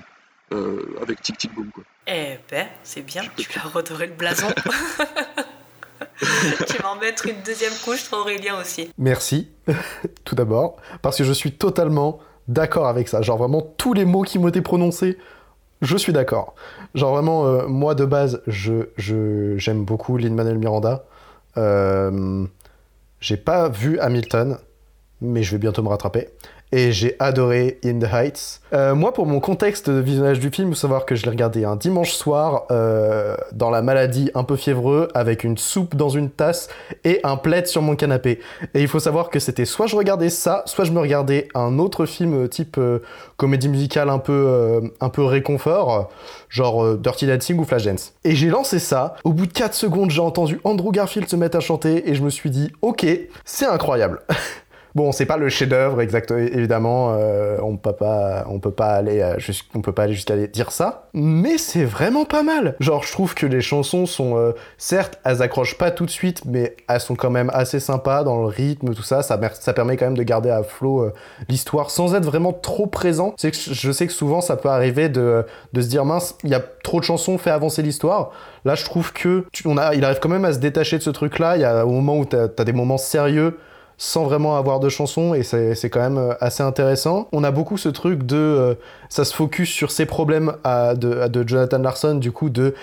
euh, 0.52 0.96
avec 1.00 1.22
Tic 1.22 1.38
Tic 1.38 1.54
Boom 1.54 1.70
quoi. 1.70 1.84
Eh 2.06 2.38
ben, 2.50 2.66
c'est 2.82 3.02
bien, 3.02 3.22
tu 3.36 3.50
vas 3.52 3.68
redorer 3.68 4.06
le 4.06 4.12
blason. 4.14 4.48
tu 6.18 6.82
vas 6.82 6.90
en 6.90 6.96
mettre 6.96 7.26
une 7.26 7.40
deuxième 7.44 7.72
couche 7.84 8.08
pour 8.08 8.18
Aurélien 8.18 8.60
aussi. 8.60 8.90
Merci, 8.98 9.48
tout 10.24 10.34
d'abord, 10.34 10.76
parce 11.02 11.16
que 11.16 11.24
je 11.24 11.32
suis 11.32 11.52
totalement 11.52 12.20
d'accord 12.48 12.88
avec 12.88 13.08
ça. 13.08 13.22
Genre 13.22 13.38
vraiment, 13.38 13.62
tous 13.62 13.94
les 13.94 14.04
mots 14.04 14.22
qui 14.22 14.38
m'ont 14.38 14.48
été 14.48 14.60
prononcés, 14.60 15.18
je 15.80 15.96
suis 15.96 16.12
d'accord. 16.12 16.54
Genre 16.94 17.12
vraiment, 17.12 17.46
euh, 17.46 17.66
moi 17.66 17.94
de 17.94 18.04
base, 18.04 18.42
je, 18.46 18.88
je, 18.96 19.56
j'aime 19.58 19.84
beaucoup 19.84 20.16
Lin-Manuel 20.16 20.58
Miranda. 20.58 21.04
Euh, 21.56 22.46
j'ai 23.20 23.36
pas 23.36 23.68
vu 23.68 23.98
Hamilton, 23.98 24.58
mais 25.20 25.42
je 25.42 25.52
vais 25.52 25.58
bientôt 25.58 25.82
me 25.82 25.88
rattraper. 25.88 26.28
Et 26.76 26.90
j'ai 26.90 27.14
adoré 27.20 27.78
In 27.84 28.00
the 28.00 28.12
Heights. 28.12 28.60
Euh, 28.72 28.96
moi, 28.96 29.14
pour 29.14 29.26
mon 29.26 29.38
contexte 29.38 29.88
de 29.88 30.00
visionnage 30.00 30.40
du 30.40 30.50
film, 30.50 30.70
il 30.70 30.74
faut 30.74 30.80
savoir 30.80 31.06
que 31.06 31.14
je 31.14 31.22
l'ai 31.22 31.30
regardé 31.30 31.64
un 31.64 31.76
dimanche 31.76 32.10
soir, 32.10 32.64
euh, 32.72 33.36
dans 33.52 33.70
la 33.70 33.80
maladie 33.80 34.32
un 34.34 34.42
peu 34.42 34.56
fiévreux, 34.56 35.06
avec 35.14 35.44
une 35.44 35.56
soupe 35.56 35.94
dans 35.94 36.08
une 36.08 36.30
tasse 36.30 36.68
et 37.04 37.20
un 37.22 37.36
plaid 37.36 37.68
sur 37.68 37.80
mon 37.80 37.94
canapé. 37.94 38.40
Et 38.74 38.82
il 38.82 38.88
faut 38.88 38.98
savoir 38.98 39.30
que 39.30 39.38
c'était 39.38 39.66
soit 39.66 39.86
je 39.86 39.94
regardais 39.94 40.30
ça, 40.30 40.64
soit 40.66 40.84
je 40.84 40.90
me 40.90 40.98
regardais 40.98 41.46
un 41.54 41.78
autre 41.78 42.06
film 42.06 42.34
euh, 42.34 42.48
type 42.48 42.80
comédie 43.36 43.68
musicale 43.68 44.10
un 44.10 44.18
peu, 44.18 44.90
un 45.00 45.08
peu 45.10 45.22
réconfort, 45.22 46.10
genre 46.48 46.96
Dirty 46.96 47.28
Dancing 47.28 47.56
ou 47.56 47.64
Flashdance. 47.64 48.14
Et 48.24 48.34
j'ai 48.34 48.48
lancé 48.48 48.80
ça. 48.80 49.14
Au 49.22 49.32
bout 49.32 49.46
de 49.46 49.52
4 49.52 49.74
secondes, 49.74 50.10
j'ai 50.10 50.20
entendu 50.20 50.60
Andrew 50.64 50.90
Garfield 50.90 51.28
se 51.28 51.36
mettre 51.36 51.56
à 51.56 51.60
chanter 51.60 52.10
et 52.10 52.16
je 52.16 52.22
me 52.24 52.30
suis 52.30 52.50
dit, 52.50 52.72
ok, 52.82 53.06
c'est 53.44 53.66
incroyable. 53.66 54.22
Bon, 54.94 55.10
c'est 55.10 55.26
pas 55.26 55.36
le 55.36 55.48
chef-d'œuvre 55.48 56.00
exact, 56.00 56.30
évidemment. 56.30 57.14
euh, 57.18 57.58
on 57.62 57.76
peut 57.76 57.92
pas, 57.94 58.44
on 58.48 58.60
peut 58.60 58.70
pas 58.70 58.90
aller, 58.94 59.20
euh, 59.20 59.36
on 59.74 59.80
peut 59.80 59.90
pas 59.92 60.04
aller 60.04 60.14
jusqu'à 60.14 60.36
dire 60.46 60.70
ça. 60.70 61.08
Mais 61.14 61.58
c'est 61.58 61.84
vraiment 61.84 62.24
pas 62.24 62.44
mal. 62.44 62.76
Genre, 62.78 63.02
je 63.02 63.10
trouve 63.10 63.34
que 63.34 63.44
les 63.44 63.60
chansons 63.60 64.06
sont, 64.06 64.36
euh, 64.38 64.52
certes, 64.78 65.18
elles 65.24 65.42
accrochent 65.42 65.76
pas 65.78 65.90
tout 65.90 66.06
de 66.06 66.10
suite, 66.10 66.42
mais 66.44 66.76
elles 66.88 67.00
sont 67.00 67.16
quand 67.16 67.30
même 67.30 67.50
assez 67.52 67.80
sympas 67.80 68.22
dans 68.22 68.38
le 68.40 68.46
rythme, 68.46 68.94
tout 68.94 69.02
ça. 69.02 69.22
Ça, 69.22 69.36
ça 69.54 69.72
permet 69.72 69.96
quand 69.96 70.04
même 70.06 70.16
de 70.16 70.22
garder 70.22 70.50
à 70.50 70.62
flot 70.62 71.00
euh, 71.02 71.12
l'histoire 71.48 71.90
sans 71.90 72.14
être 72.14 72.24
vraiment 72.24 72.52
trop 72.52 72.86
présent. 72.86 73.32
Que 73.32 73.48
je 73.52 73.90
sais 73.90 74.06
que 74.06 74.12
souvent 74.12 74.40
ça 74.40 74.56
peut 74.56 74.68
arriver 74.68 75.08
de, 75.08 75.44
de 75.72 75.80
se 75.80 75.88
dire 75.88 76.04
mince, 76.04 76.36
il 76.44 76.50
y 76.50 76.54
a 76.54 76.60
trop 76.84 77.00
de 77.00 77.04
chansons, 77.04 77.36
fait 77.36 77.50
avancer 77.50 77.82
l'histoire. 77.82 78.30
Là, 78.64 78.76
je 78.76 78.84
trouve 78.84 79.12
que 79.12 79.44
tu- 79.52 79.66
on 79.66 79.76
a, 79.76 79.92
il 79.96 80.04
arrive 80.04 80.20
quand 80.20 80.28
même 80.28 80.44
à 80.44 80.52
se 80.52 80.58
détacher 80.60 80.98
de 80.98 81.02
ce 81.02 81.10
truc-là. 81.10 81.56
Il 81.56 81.62
y 81.62 81.64
a 81.64 81.84
au 81.84 81.90
moment 81.90 82.16
où 82.16 82.24
t'as 82.24 82.44
as 82.56 82.64
des 82.64 82.72
moments 82.72 82.96
sérieux 82.98 83.58
sans 83.96 84.24
vraiment 84.24 84.56
avoir 84.56 84.80
de 84.80 84.88
chansons 84.88 85.34
et 85.34 85.42
c'est 85.42 85.90
quand 85.90 86.00
même 86.00 86.18
euh, 86.18 86.34
assez 86.40 86.62
intéressant. 86.62 87.28
On 87.32 87.44
a 87.44 87.50
beaucoup 87.50 87.76
ce 87.76 87.88
truc 87.88 88.24
de 88.24 88.36
euh, 88.36 88.74
ça 89.08 89.24
se 89.24 89.34
focus 89.34 89.70
sur 89.70 89.92
ses 89.92 90.06
problèmes 90.06 90.54
de, 90.64 91.28
de 91.28 91.48
Jonathan 91.48 91.78
Larson 91.78 92.16
du 92.16 92.32
coup 92.32 92.50
de 92.50 92.74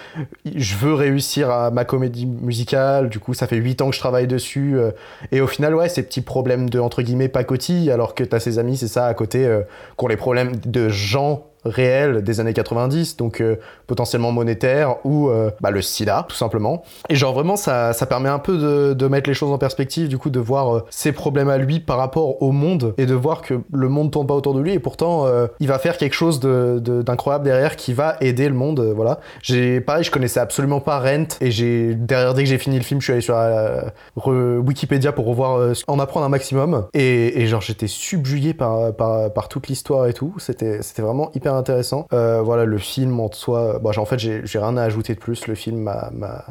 je 0.45 0.75
veux 0.75 0.93
réussir 0.93 1.49
à 1.49 1.71
ma 1.71 1.83
comédie 1.83 2.25
musicale 2.25 3.09
du 3.09 3.19
coup 3.19 3.33
ça 3.33 3.47
fait 3.47 3.57
8 3.57 3.81
ans 3.81 3.89
que 3.89 3.95
je 3.95 3.99
travaille 3.99 4.27
dessus 4.27 4.77
euh, 4.77 4.91
et 5.33 5.41
au 5.41 5.47
final 5.47 5.75
ouais 5.75 5.89
ces 5.89 6.03
petits 6.03 6.21
problèmes 6.21 6.69
de 6.69 6.79
entre 6.79 7.01
guillemets 7.01 7.27
pacotille 7.27 7.91
alors 7.91 8.15
que 8.15 8.23
t'as 8.23 8.39
ses 8.39 8.59
amis 8.59 8.77
c'est 8.77 8.87
ça 8.87 9.07
à 9.07 9.13
côté 9.13 9.45
euh, 9.45 9.61
qui 9.97 10.05
ont 10.05 10.07
les 10.07 10.17
problèmes 10.17 10.55
de 10.65 10.87
gens 10.87 11.47
réels 11.65 12.23
des 12.23 12.39
années 12.39 12.53
90 12.53 13.17
donc 13.17 13.41
euh, 13.41 13.57
potentiellement 13.87 14.31
monétaires 14.31 14.97
ou 15.05 15.29
euh, 15.29 15.51
bah, 15.61 15.71
le 15.71 15.81
sida 15.81 16.25
tout 16.27 16.35
simplement. 16.35 16.83
Et 17.09 17.15
genre 17.15 17.33
vraiment 17.33 17.55
ça, 17.55 17.93
ça 17.93 18.05
permet 18.05 18.29
un 18.29 18.39
peu 18.39 18.57
de, 18.95 19.07
mettre 19.07 19.29
les 19.29 19.33
choses 19.33 19.51
en 19.51 19.57
perspective 19.57 20.07
du 20.07 20.17
coup 20.17 20.29
de 20.29 20.39
voir 20.39 20.75
euh, 20.75 20.85
ses 20.89 21.11
problèmes 21.11 21.49
à 21.49 21.57
lui 21.57 21.79
par 21.79 21.97
rapport 21.97 22.41
au 22.41 22.51
monde 22.51 22.93
et 22.97 23.05
de 23.05 23.13
voir 23.13 23.41
que 23.41 23.59
le 23.73 23.89
monde 23.89 24.11
tourne 24.11 24.27
pas 24.27 24.33
autour 24.33 24.53
de 24.53 24.61
lui. 24.61 24.73
Et 24.73 24.79
pourtant 24.79 25.25
il 25.59 25.67
va 25.67 25.79
faire 25.79 25.97
quelque 25.97 26.13
chose 26.13 26.39
d'incroyable 26.39 27.43
derrière 27.43 27.75
qui 27.75 27.93
va 27.93 28.15
aider 28.21 28.47
le 28.47 28.55
monde 28.55 28.79
voilà. 28.95 29.19
J'ai 29.41 29.81
pareil 29.81 30.03
je 30.03 30.11
connaissais 30.11 30.39
absolument 30.39 30.79
pas 30.79 30.99
Rent 30.99 31.37
et 31.41 31.51
j'ai 31.51 31.95
derrière 31.95 32.33
dès 32.33 32.43
que 32.43 32.49
j'ai 32.49 32.57
fini 32.57 32.77
le 32.77 32.83
film 32.83 33.01
je 33.01 33.05
suis 33.05 33.13
allé 33.13 33.21
sur 33.21 33.37
Wikipédia 34.25 35.11
pour 35.11 35.25
revoir 35.25 35.73
en 35.87 35.99
apprendre 35.99 36.25
un 36.25 36.29
maximum. 36.29 36.87
Et, 36.93 37.45
genre 37.47 37.61
j'étais 37.61 37.87
subjugué 37.87 38.53
par, 38.53 38.93
par, 38.95 39.33
par 39.33 39.49
toute 39.49 39.67
l'histoire 39.67 40.07
et 40.07 40.13
tout. 40.13 40.33
C'était 40.37 40.79
vraiment 41.01 41.31
hyper 41.33 41.50
intéressant. 41.55 42.07
Euh, 42.13 42.41
voilà 42.41 42.65
le 42.65 42.77
film 42.77 43.19
en 43.19 43.31
soi 43.31 43.79
bon, 43.79 43.91
en 43.97 44.05
fait 44.05 44.19
j'ai 44.19 44.59
rien 44.59 44.77
à 44.77 44.83
ajouter 44.83 45.13
de 45.15 45.19
plus. 45.19 45.47
Le 45.47 45.55
film 45.55 45.79
m'a 45.81 46.45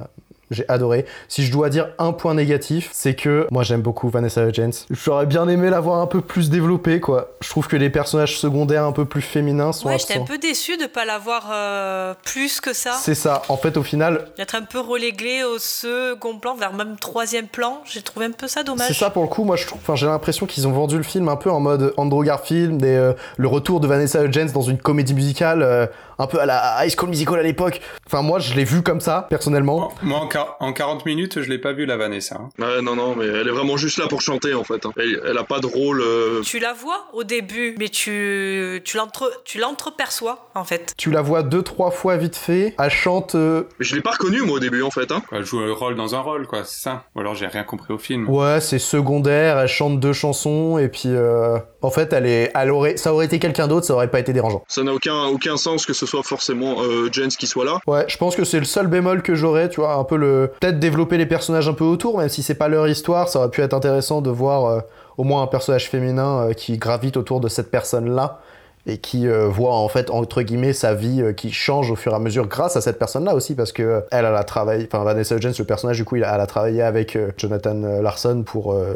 J'ai 0.50 0.68
adoré. 0.68 1.06
Si 1.28 1.44
je 1.44 1.52
dois 1.52 1.70
dire 1.70 1.88
un 1.98 2.12
point 2.12 2.34
négatif, 2.34 2.90
c'est 2.92 3.14
que 3.14 3.46
moi 3.50 3.62
j'aime 3.62 3.82
beaucoup 3.82 4.08
Vanessa 4.08 4.46
Hudgens. 4.46 4.86
J'aurais 4.90 5.26
bien 5.26 5.48
aimé 5.48 5.70
la 5.70 5.80
voir 5.80 6.00
un 6.00 6.06
peu 6.06 6.20
plus 6.20 6.50
développée, 6.50 7.00
quoi. 7.00 7.36
Je 7.40 7.48
trouve 7.48 7.68
que 7.68 7.76
les 7.76 7.90
personnages 7.90 8.38
secondaires 8.38 8.84
un 8.84 8.92
peu 8.92 9.04
plus 9.04 9.22
féminins 9.22 9.72
sont 9.72 9.88
Ouais, 9.88 9.98
j'étais 9.98 10.18
un 10.18 10.24
peu 10.24 10.38
déçue 10.38 10.76
de 10.76 10.86
pas 10.86 11.04
l'avoir 11.04 11.50
euh, 11.52 12.14
plus 12.24 12.60
que 12.60 12.72
ça. 12.72 12.92
C'est 13.00 13.14
ça. 13.14 13.42
En 13.48 13.56
fait, 13.56 13.76
au 13.76 13.82
final, 13.82 14.26
D'être 14.36 14.54
un 14.54 14.62
peu 14.62 14.80
relégué 14.80 15.44
au 15.44 15.58
second 15.58 16.38
plan, 16.38 16.54
vers 16.54 16.72
même 16.72 16.96
troisième 16.96 17.46
plan. 17.46 17.82
J'ai 17.84 18.02
trouvé 18.02 18.26
un 18.26 18.30
peu 18.32 18.48
ça 18.48 18.62
dommage. 18.62 18.88
C'est 18.88 18.94
ça 18.94 19.10
pour 19.10 19.22
le 19.22 19.28
coup, 19.28 19.44
moi 19.44 19.56
je 19.56 19.66
trouve, 19.66 19.80
enfin 19.82 19.96
j'ai 19.96 20.06
l'impression 20.06 20.46
qu'ils 20.46 20.66
ont 20.66 20.72
vendu 20.72 20.96
le 20.96 21.02
film 21.02 21.28
un 21.28 21.36
peu 21.36 21.50
en 21.50 21.60
mode 21.60 21.92
Andrew 21.96 22.24
Garfield 22.24 22.82
et 22.84 22.88
euh, 22.88 23.12
le 23.36 23.48
retour 23.48 23.80
de 23.80 23.86
Vanessa 23.86 24.22
Hudgens 24.24 24.52
dans 24.52 24.62
une 24.62 24.78
comédie 24.78 25.14
musicale, 25.14 25.62
euh, 25.62 25.86
un 26.20 26.26
peu 26.26 26.38
à 26.40 26.46
la 26.46 26.84
High 26.84 26.92
School 26.96 27.08
Musical 27.08 27.38
à 27.38 27.42
l'époque. 27.42 27.80
Enfin 28.06 28.22
moi 28.22 28.38
je 28.38 28.54
l'ai 28.54 28.64
vu 28.64 28.82
comme 28.82 29.00
ça 29.00 29.26
personnellement. 29.30 29.92
Moi, 30.02 30.18
en, 30.18 30.26
quar- 30.28 30.56
en 30.60 30.72
40 30.72 31.06
minutes, 31.06 31.40
je 31.42 31.48
l'ai 31.48 31.58
pas 31.58 31.72
vu 31.72 31.86
la 31.86 31.96
Vanessa. 31.96 32.36
hein. 32.40 32.48
Ouais, 32.58 32.82
non, 32.82 32.94
non, 32.96 33.14
mais 33.16 33.26
elle 33.26 33.48
est 33.48 33.52
vraiment 33.52 33.76
juste 33.76 33.98
là 33.98 34.06
pour 34.08 34.20
chanter 34.22 34.54
en 34.54 34.64
fait. 34.64 34.84
hein. 34.86 34.90
Elle, 34.96 35.20
elle 35.28 35.38
a 35.38 35.44
pas 35.44 35.60
de 35.60 35.66
rôle. 35.66 36.00
euh, 36.02 36.40
Tu 36.42 36.58
la 36.58 36.72
vois 36.72 37.06
au 37.12 37.24
début, 37.24 37.74
mais 37.78 37.88
tu, 37.88 38.80
tu 38.84 38.96
l'entre- 38.96 39.42
tu 39.44 39.58
l'entreperçois 39.58 40.50
en 40.54 40.64
fait. 40.64 40.92
Tu 40.96 41.10
la 41.10 41.22
vois 41.22 41.42
deux 41.42 41.62
trois 41.62 41.90
fois 41.90 42.16
vite 42.16 42.36
fait, 42.36 42.74
elle 42.78 42.90
chante. 42.90 43.34
euh, 43.34 43.64
Je 43.78 43.94
l'ai 43.94 44.02
pas 44.02 44.12
reconnue 44.12 44.42
moi 44.42 44.56
au 44.56 44.60
début 44.60 44.82
en 44.82 44.90
fait. 44.90 45.10
Hein. 45.12 45.22
Elle 45.32 45.44
joue 45.44 45.60
un 45.60 45.72
rôle 45.72 45.94
dans 45.96 46.14
un 46.14 46.20
rôle, 46.20 46.46
quoi, 46.46 46.64
c'est 46.64 46.82
ça. 46.82 47.04
Ou 47.14 47.20
alors 47.20 47.34
j'ai 47.34 47.46
rien 47.46 47.64
compris 47.64 47.92
au 47.94 47.98
film. 47.98 48.28
Ouais, 48.28 48.60
c'est 48.60 48.78
secondaire, 48.78 49.58
elle 49.58 49.68
chante 49.68 50.00
deux 50.00 50.12
chansons 50.12 50.78
et 50.78 50.88
puis 50.88 51.02
euh, 51.06 51.58
en 51.82 51.90
fait 51.90 52.12
elle 52.12 52.26
est, 52.26 52.50
elle 52.54 52.70
aurait, 52.70 52.96
ça 52.96 53.12
aurait 53.14 53.26
été 53.26 53.38
quelqu'un 53.38 53.68
d'autre, 53.68 53.86
ça 53.86 53.94
aurait 53.94 54.10
pas 54.10 54.20
été 54.20 54.32
dérangeant. 54.32 54.62
Ça 54.68 54.82
n'a 54.82 54.92
aucun, 54.92 55.24
aucun 55.26 55.56
sens 55.56 55.86
que 55.86 55.92
ce 55.92 56.06
soit 56.10 56.22
forcément 56.22 56.82
euh, 56.82 57.08
Jens 57.10 57.36
qui 57.36 57.46
soit 57.46 57.64
là. 57.64 57.78
Ouais, 57.86 58.04
je 58.08 58.16
pense 58.16 58.36
que 58.36 58.44
c'est 58.44 58.58
le 58.58 58.64
seul 58.64 58.88
bémol 58.88 59.22
que 59.22 59.34
j'aurais, 59.34 59.68
tu 59.68 59.80
vois, 59.80 59.94
un 59.94 60.04
peu 60.04 60.16
le 60.16 60.50
peut-être 60.60 60.78
développer 60.78 61.16
les 61.16 61.26
personnages 61.26 61.68
un 61.68 61.72
peu 61.72 61.84
autour, 61.84 62.18
même 62.18 62.28
si 62.28 62.42
c'est 62.42 62.54
pas 62.54 62.68
leur 62.68 62.88
histoire, 62.88 63.28
ça 63.28 63.38
aurait 63.38 63.50
pu 63.50 63.62
être 63.62 63.74
intéressant 63.74 64.20
de 64.20 64.30
voir 64.30 64.66
euh, 64.66 64.80
au 65.16 65.24
moins 65.24 65.42
un 65.42 65.46
personnage 65.46 65.88
féminin 65.88 66.48
euh, 66.48 66.52
qui 66.52 66.78
gravite 66.78 67.16
autour 67.16 67.40
de 67.40 67.48
cette 67.48 67.70
personne-là 67.70 68.40
et 68.86 68.98
qui 68.98 69.26
euh, 69.28 69.46
voit 69.48 69.74
en 69.74 69.88
fait 69.88 70.10
entre 70.10 70.42
guillemets 70.42 70.72
sa 70.72 70.94
vie 70.94 71.20
euh, 71.22 71.32
qui 71.32 71.52
change 71.52 71.90
au 71.90 71.96
fur 71.96 72.12
et 72.12 72.14
à 72.14 72.18
mesure 72.18 72.46
grâce 72.46 72.76
à 72.76 72.80
cette 72.80 72.98
personne-là 72.98 73.34
aussi 73.34 73.54
parce 73.54 73.72
que 73.72 73.82
euh, 73.82 74.00
elle, 74.10 74.24
a 74.26 74.44
travaillé, 74.44 74.86
enfin 74.90 75.04
Vanessa 75.04 75.36
Hudgens, 75.36 75.58
le 75.58 75.64
personnage 75.64 75.96
du 75.98 76.04
coup, 76.04 76.16
il 76.16 76.24
a- 76.24 76.34
elle 76.34 76.40
a 76.40 76.46
travaillé 76.46 76.82
avec 76.82 77.16
Jonathan 77.36 77.74
Larson 78.02 78.42
pour 78.44 78.72
euh, 78.72 78.94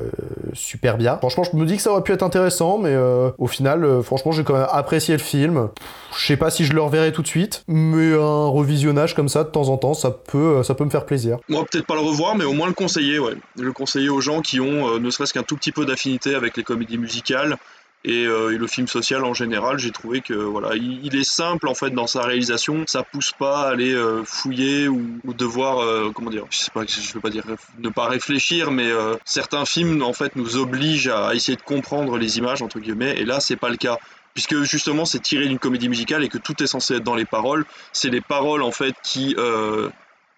Superbia. 0.53 1.17
Franchement, 1.19 1.45
je 1.45 1.57
me 1.57 1.65
dis 1.67 1.77
que 1.77 1.83
ça 1.83 1.91
aurait 1.93 2.03
pu 2.03 2.13
être 2.13 2.23
intéressant, 2.23 2.79
mais 2.79 2.97
au 3.39 3.47
final, 3.47 4.03
franchement, 4.03 4.33
j'ai 4.33 4.45
quand 4.45 4.55
même 4.55 4.67
apprécié 4.71 5.15
le 5.15 5.21
film. 5.23 5.69
Je 6.17 6.27
sais 6.27 6.37
pas 6.37 6.51
si 6.51 6.65
je 6.65 6.73
le 6.73 6.81
reverrai 6.83 7.13
tout 7.13 7.23
de 7.23 7.27
suite, 7.27 7.65
mais 7.69 8.15
un 8.15 8.47
revisionnage 8.47 9.15
comme 9.15 9.29
ça 9.29 9.45
de 9.45 9.49
temps 9.49 9.69
en 9.69 9.77
temps, 9.77 9.95
ça 9.95 10.11
peut, 10.11 10.63
ça 10.63 10.75
peut 10.75 10.85
me 10.85 10.91
faire 10.91 11.05
plaisir. 11.07 11.39
Moi, 11.49 11.65
peut-être 11.71 11.87
pas 11.87 11.95
le 11.95 12.01
revoir, 12.01 12.37
mais 12.37 12.45
au 12.45 12.53
moins 12.53 12.69
le 12.69 12.73
conseiller, 12.75 13.19
ouais. 13.19 13.35
Le 13.59 13.73
conseiller 13.73 14.09
aux 14.09 14.21
gens 14.21 14.41
qui 14.41 14.61
ont 14.61 14.99
ne 14.99 15.11
serait-ce 15.11 15.33
qu'un 15.35 15.43
tout 15.43 15.57
petit 15.57 15.73
peu 15.73 15.85
d'affinité 15.85 16.35
avec 16.35 16.57
les 16.57 16.63
comédies 16.63 16.99
musicales 16.99 17.57
et, 18.05 18.27
euh, 18.27 18.55
et 18.55 18.59
le 18.59 18.67
film 18.67 18.87
social 18.87 19.25
en 19.25 19.35
général. 19.35 19.79
J'ai 19.79 19.91
trouvé 19.91 20.21
que 20.21 20.35
voilà, 20.35 20.75
il, 20.75 21.15
est 21.17 21.29
simple 21.29 21.69
en 21.69 21.75
fait 21.75 21.91
dans 21.91 22.07
sa 22.07 22.23
réalisation. 22.23 22.85
Ça 22.87 23.03
pousse 23.03 23.33
pas 23.33 23.63
à 23.63 23.71
aller 23.71 23.93
euh, 23.93 24.23
fouiller 24.25 24.89
ou, 24.89 25.21
devoir, 25.35 25.79
euh, 25.79 26.11
comment 26.15 26.31
dire, 26.31 26.45
je 26.51 26.59
sais 26.59 26.71
pas, 26.71 26.85
je 26.87 27.13
veux 27.13 27.21
pas 27.21 27.31
dire 27.31 27.45
ne 27.79 27.89
pas 27.89 28.09
réfléchir, 28.09 28.71
mais 28.71 28.91
certains 29.25 29.65
films 29.65 30.03
en 30.03 30.13
fait 30.13 30.37
nous 30.37 30.57
obligent 30.57 31.09
à 31.09 31.35
essayer 31.35 31.57
de 31.57 31.63
comprendre 31.63 32.19
les 32.19 32.39
images 32.39 32.63
entre 32.63 32.79
guillemets, 32.79 33.19
et 33.19 33.25
là 33.25 33.41
c'est 33.41 33.57
pas 33.57 33.69
le 33.69 33.77
cas. 33.77 33.99
Puisque 34.35 34.63
justement 34.63 35.05
c'est 35.05 35.21
tiré 35.21 35.47
d'une 35.47 35.61
comédie 35.61 35.89
musicale 35.89 36.25
et 36.25 36.29
que 36.29 36.39
tout 36.39 36.61
est 36.61 36.67
censé 36.67 36.95
être 36.97 37.05
dans 37.05 37.15
les 37.15 37.25
paroles, 37.25 37.65
c'est 37.93 38.11
les 38.11 38.21
paroles 38.21 38.63
en 38.63 38.73
fait 38.73 38.95
qui 39.03 39.37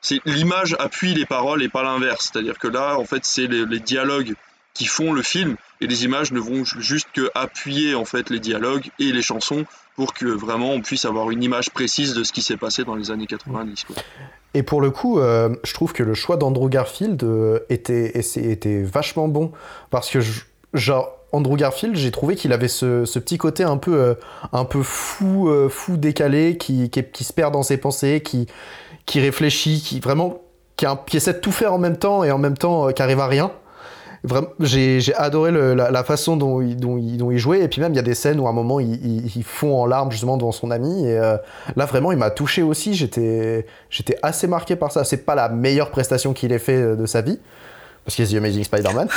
c'est 0.02 0.20
l'image 0.24 0.76
appuie 0.78 1.14
les 1.14 1.26
paroles 1.26 1.62
et 1.62 1.68
pas 1.68 1.82
l'inverse. 1.82 2.30
C'est-à-dire 2.30 2.58
que 2.58 2.68
là, 2.68 2.96
en 2.96 3.04
fait, 3.04 3.24
c'est 3.24 3.48
les 3.48 3.80
dialogues 3.80 4.34
qui 4.76 4.84
font 4.84 5.12
le 5.12 5.22
film 5.22 5.56
et 5.80 5.86
les 5.86 6.04
images 6.04 6.32
ne 6.32 6.40
vont 6.40 6.64
ju- 6.64 6.82
juste 6.82 7.08
que 7.14 7.30
appuyer 7.34 7.94
en 7.94 8.04
fait 8.04 8.28
les 8.28 8.40
dialogues 8.40 8.90
et 8.98 9.10
les 9.10 9.22
chansons 9.22 9.64
pour 9.96 10.12
que 10.12 10.26
vraiment 10.26 10.72
on 10.72 10.82
puisse 10.82 11.06
avoir 11.06 11.30
une 11.30 11.42
image 11.42 11.70
précise 11.70 12.12
de 12.12 12.22
ce 12.22 12.32
qui 12.32 12.42
s'est 12.42 12.58
passé 12.58 12.84
dans 12.84 12.94
les 12.94 13.10
années 13.10 13.26
90. 13.26 13.84
quoi. 13.84 13.96
Et 14.52 14.62
pour 14.62 14.82
le 14.82 14.90
coup, 14.90 15.18
euh, 15.18 15.54
je 15.64 15.72
trouve 15.72 15.94
que 15.94 16.02
le 16.02 16.12
choix 16.12 16.36
d'Andrew 16.36 16.68
Garfield 16.68 17.22
euh, 17.24 17.60
était, 17.70 18.18
était 18.18 18.82
vachement 18.82 19.28
bon. 19.28 19.52
Parce 19.90 20.10
que, 20.10 20.18
genre, 20.74 21.10
Andrew 21.32 21.56
Garfield, 21.56 21.96
j'ai 21.96 22.10
trouvé 22.10 22.36
qu'il 22.36 22.52
avait 22.52 22.68
ce, 22.68 23.04
petit 23.18 23.38
côté 23.38 23.64
un 23.64 23.78
peu, 23.78 23.94
euh, 23.94 24.14
un 24.52 24.66
peu 24.66 24.82
fou, 24.82 25.50
fou 25.70 25.96
décalé, 25.96 26.58
qui, 26.58 26.90
qui, 26.90 27.24
se 27.24 27.32
perd 27.32 27.52
dans 27.52 27.62
ses 27.62 27.78
pensées, 27.78 28.22
qui, 28.22 28.46
qui 29.06 29.20
réfléchit, 29.20 29.80
qui 29.82 30.00
vraiment 30.00 30.42
qui, 30.76 31.16
essaie 31.16 31.34
de 31.34 31.38
tout 31.38 31.52
faire 31.52 31.72
en 31.72 31.78
même 31.78 31.96
temps 31.98 32.24
et 32.24 32.30
en 32.30 32.38
même 32.38 32.56
temps 32.56 32.92
qui 32.92 33.02
arrive 33.02 33.20
à 33.20 33.26
rien. 33.26 33.52
Vraiment, 34.26 34.48
j'ai 34.58 35.00
adoré 35.16 35.52
le- 35.52 35.74
la, 35.74 35.90
la 35.90 36.04
façon 36.04 36.36
dont 36.36 36.60
il, 36.60 36.76
dont, 36.76 36.96
il, 36.98 37.16
dont 37.16 37.30
il 37.30 37.38
jouait. 37.38 37.60
Et 37.60 37.68
puis 37.68 37.80
même, 37.80 37.92
il 37.92 37.96
y 37.96 38.00
a 38.00 38.02
des 38.02 38.14
scènes 38.14 38.40
où 38.40 38.46
à 38.46 38.50
un 38.50 38.52
moment, 38.52 38.80
il, 38.80 38.94
il, 38.94 39.36
il 39.36 39.44
fond 39.44 39.80
en 39.80 39.86
larmes 39.86 40.10
justement 40.10 40.36
devant 40.36 40.52
son 40.52 40.70
ami. 40.70 41.06
Et 41.06 41.18
euh, 41.18 41.36
là, 41.76 41.84
vraiment, 41.86 42.10
il 42.12 42.18
m'a 42.18 42.30
touché 42.30 42.62
aussi. 42.62 42.94
J'étais 42.94 43.64
assez 44.22 44.46
marqué 44.46 44.74
par 44.76 44.90
ça. 44.92 45.04
C'est 45.04 45.24
pas 45.24 45.34
la 45.34 45.48
meilleure 45.48 45.90
prestation 45.90 46.32
qu'il 46.32 46.52
ait 46.52 46.58
fait 46.58 46.74
euh, 46.76 46.96
de 46.96 47.06
sa 47.06 47.20
vie. 47.22 47.38
Parce 48.04 48.14
qu'il 48.14 48.24
y 48.24 48.28
a 48.28 48.32
The 48.32 48.36
Amazing 48.42 48.62
Spider-Man. 48.64 49.08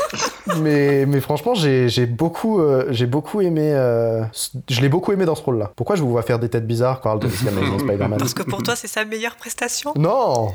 mais, 0.60 1.06
mais 1.06 1.20
franchement, 1.20 1.54
j'ai 1.54 2.06
beaucoup, 2.06 2.60
euh, 2.60 2.86
j'ai 2.90 3.06
beaucoup 3.06 3.40
aimé. 3.40 3.70
euh, 3.72 4.22
je 4.68 4.80
l'ai 4.80 4.88
beaucoup 4.88 5.12
aimé 5.12 5.24
dans 5.24 5.36
ce 5.36 5.42
rôle-là. 5.42 5.70
Pourquoi 5.76 5.94
je 5.96 6.02
vous 6.02 6.10
vois 6.10 6.22
faire 6.22 6.38
des 6.40 6.48
têtes 6.48 6.66
bizarres 6.66 7.00
quand 7.00 7.16
de 7.16 7.28
The 7.28 7.48
Amazing 7.48 7.78
Spider-Man 7.86 8.18
Parce 8.18 8.34
que 8.34 8.42
pour 8.42 8.62
toi, 8.62 8.74
c'est 8.74 8.88
sa 8.88 9.04
meilleure 9.04 9.36
prestation? 9.36 9.92
Non 9.96 10.52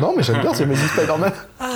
Non, 0.00 0.12
mais 0.16 0.22
j'aime 0.22 0.40
bien 0.42 0.52
The 0.52 0.60
Amazing 0.62 0.88
Spider-Man. 0.88 1.32
Ah, 1.58 1.66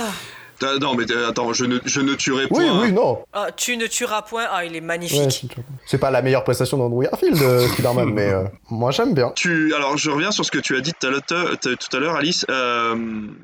Non, 0.79 0.95
mais 0.95 1.09
euh, 1.11 1.29
attends, 1.29 1.53
je 1.53 1.65
ne, 1.65 1.79
je 1.85 2.01
ne 2.01 2.13
tuerai 2.13 2.43
Oui, 2.43 2.49
point. 2.49 2.81
oui, 2.81 2.91
non. 2.91 3.23
Ah, 3.33 3.47
tu 3.55 3.77
ne 3.77 3.87
tueras 3.87 4.21
point. 4.21 4.45
Ah, 4.51 4.63
il 4.65 4.75
est 4.75 4.81
magnifique. 4.81 5.31
c'est- 5.31 5.63
c'est 5.85 5.97
pas 5.97 6.11
la 6.11 6.21
meilleure 6.21 6.43
prestation 6.43 6.77
d'Andrew 6.77 7.03
Garfield, 7.03 7.41
euh, 7.41 7.67
Spider-Man, 7.67 8.09
mais 8.13 8.29
euh, 8.29 8.43
moi 8.69 8.91
j'aime 8.91 9.13
bien. 9.13 9.31
Tu, 9.35 9.73
alors, 9.73 9.97
je 9.97 10.09
reviens 10.11 10.31
sur 10.31 10.45
ce 10.45 10.51
que 10.51 10.59
tu 10.59 10.75
as 10.77 10.81
dit 10.81 10.91
tout 10.99 11.07
à 11.07 11.09
l'heure, 11.09 11.21
t- 11.23 11.75
tout 11.75 11.97
à 11.97 11.99
l'heure, 11.99 12.15
Alice. 12.15 12.45
Euh, 12.49 12.95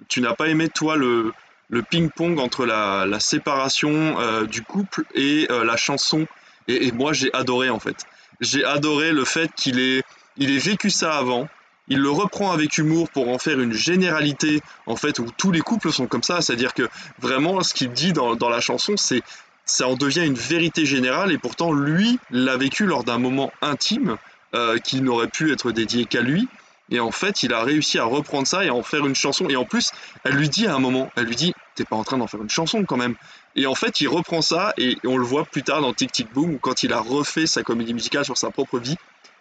tu 0.09 0.21
n'as 0.21 0.33
pas 0.33 0.47
aimé, 0.47 0.69
toi, 0.69 0.95
le, 0.95 1.33
le 1.69 1.81
ping-pong 1.81 2.39
entre 2.39 2.65
la, 2.65 3.05
la 3.05 3.19
séparation 3.19 4.19
euh, 4.19 4.45
du 4.45 4.61
couple 4.61 5.03
et 5.15 5.47
euh, 5.51 5.63
la 5.63 5.75
chanson. 5.77 6.25
Et, 6.67 6.87
et 6.87 6.91
moi, 6.91 7.13
j'ai 7.13 7.33
adoré, 7.33 7.69
en 7.69 7.79
fait. 7.79 7.97
J'ai 8.41 8.63
adoré 8.63 9.11
le 9.11 9.25
fait 9.25 9.49
qu'il 9.55 9.79
ait, 9.79 10.03
il 10.37 10.51
ait 10.55 10.59
vécu 10.59 10.89
ça 10.89 11.13
avant. 11.17 11.47
Il 11.89 11.99
le 11.99 12.09
reprend 12.09 12.51
avec 12.51 12.77
humour 12.77 13.09
pour 13.09 13.29
en 13.29 13.37
faire 13.37 13.59
une 13.59 13.73
généralité, 13.73 14.61
en 14.85 14.95
fait, 14.95 15.19
où 15.19 15.25
tous 15.37 15.51
les 15.51 15.61
couples 15.61 15.91
sont 15.91 16.07
comme 16.07 16.23
ça. 16.23 16.41
C'est-à-dire 16.41 16.73
que 16.73 16.89
vraiment, 17.19 17.61
ce 17.63 17.73
qu'il 17.73 17.91
dit 17.91 18.13
dans, 18.13 18.49
la 18.49 18.59
chanson, 18.59 18.97
c'est 18.97 19.21
ça 19.65 19.87
en 19.87 19.95
devient 19.95 20.25
une 20.25 20.35
vérité 20.35 20.85
générale. 20.85 21.31
Et 21.31 21.37
pourtant, 21.37 21.71
lui 21.71 22.19
l'a 22.29 22.57
vécu 22.57 22.85
lors 22.85 23.03
d'un 23.03 23.17
moment 23.17 23.51
intime 23.61 24.17
euh, 24.53 24.77
qui 24.79 25.01
n'aurait 25.01 25.27
pu 25.27 25.51
être 25.51 25.71
dédié 25.71 26.05
qu'à 26.05 26.21
lui. 26.21 26.47
Et 26.89 26.99
en 26.99 27.11
fait, 27.11 27.43
il 27.43 27.53
a 27.53 27.63
réussi 27.63 27.99
à 27.99 28.05
reprendre 28.05 28.47
ça 28.47 28.63
et 28.63 28.69
à 28.69 28.73
en 28.73 28.83
faire 28.83 29.05
une 29.05 29.15
chanson. 29.15 29.47
Et 29.49 29.55
en 29.55 29.65
plus, 29.65 29.91
elle 30.23 30.35
lui 30.35 30.49
dit 30.49 30.67
à 30.67 30.75
un 30.75 30.79
moment, 30.79 31.11
elle 31.15 31.25
lui 31.25 31.35
dit, 31.35 31.53
t'es 31.75 31.83
pas 31.83 31.95
en 31.95 32.03
train 32.03 32.17
d'en 32.17 32.27
faire 32.27 32.41
une 32.41 32.49
chanson 32.49 32.83
quand 32.85 32.97
même. 32.97 33.15
Et 33.55 33.65
en 33.65 33.75
fait, 33.75 34.01
il 34.01 34.07
reprend 34.07 34.41
ça 34.41 34.73
et 34.77 34.97
on 35.05 35.17
le 35.17 35.25
voit 35.25 35.45
plus 35.45 35.63
tard 35.63 35.81
dans 35.81 35.93
Tic 35.93 36.11
Tic 36.11 36.31
Boom, 36.33 36.59
quand 36.59 36.83
il 36.83 36.93
a 36.93 36.99
refait 36.99 37.47
sa 37.47 37.63
comédie 37.63 37.93
musicale 37.93 38.23
sur 38.23 38.37
sa 38.37 38.51
propre 38.51 38.79
vie. 38.79 38.95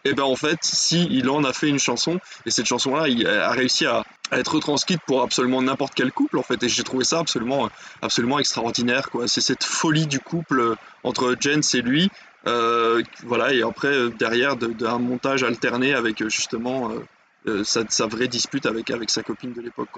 Et 0.06 0.14
ben 0.14 0.22
en 0.22 0.36
fait, 0.36 0.60
si 0.62 1.08
il 1.10 1.28
en 1.28 1.42
a 1.42 1.52
fait 1.52 1.68
une 1.68 1.80
chanson, 1.80 2.20
et 2.46 2.52
cette 2.52 2.66
chanson-là, 2.66 3.08
il 3.08 3.26
a 3.26 3.50
réussi 3.50 3.86
à, 3.86 4.04
être 4.30 4.54
retranscrite 4.54 5.00
pour 5.04 5.22
absolument 5.22 5.62
n'importe 5.62 5.94
quel 5.96 6.12
couple 6.12 6.38
en 6.38 6.44
fait. 6.44 6.62
Et 6.62 6.68
j'ai 6.68 6.84
trouvé 6.84 7.04
ça 7.04 7.18
absolument, 7.18 7.68
absolument 8.02 8.38
extraordinaire. 8.38 9.10
quoi. 9.10 9.26
C'est 9.26 9.40
cette 9.40 9.64
folie 9.64 10.06
du 10.06 10.20
couple 10.20 10.60
euh, 10.60 10.74
entre 11.02 11.34
Jens 11.40 11.74
et 11.74 11.82
lui. 11.82 12.08
Euh, 12.46 13.02
voilà, 13.24 13.52
et 13.52 13.62
après, 13.62 13.88
euh, 13.88 14.10
derrière, 14.10 14.56
de- 14.56 14.68
d'un 14.68 14.98
montage 14.98 15.42
alterné 15.42 15.92
avec 15.92 16.22
justement 16.28 16.92
sa, 17.64 18.06
vraie 18.06 18.28
dispute 18.28 18.66
avec, 18.66 18.90
avec 18.90 19.10
sa 19.10 19.24
copine 19.24 19.52
de 19.52 19.60
l'époque. 19.60 19.88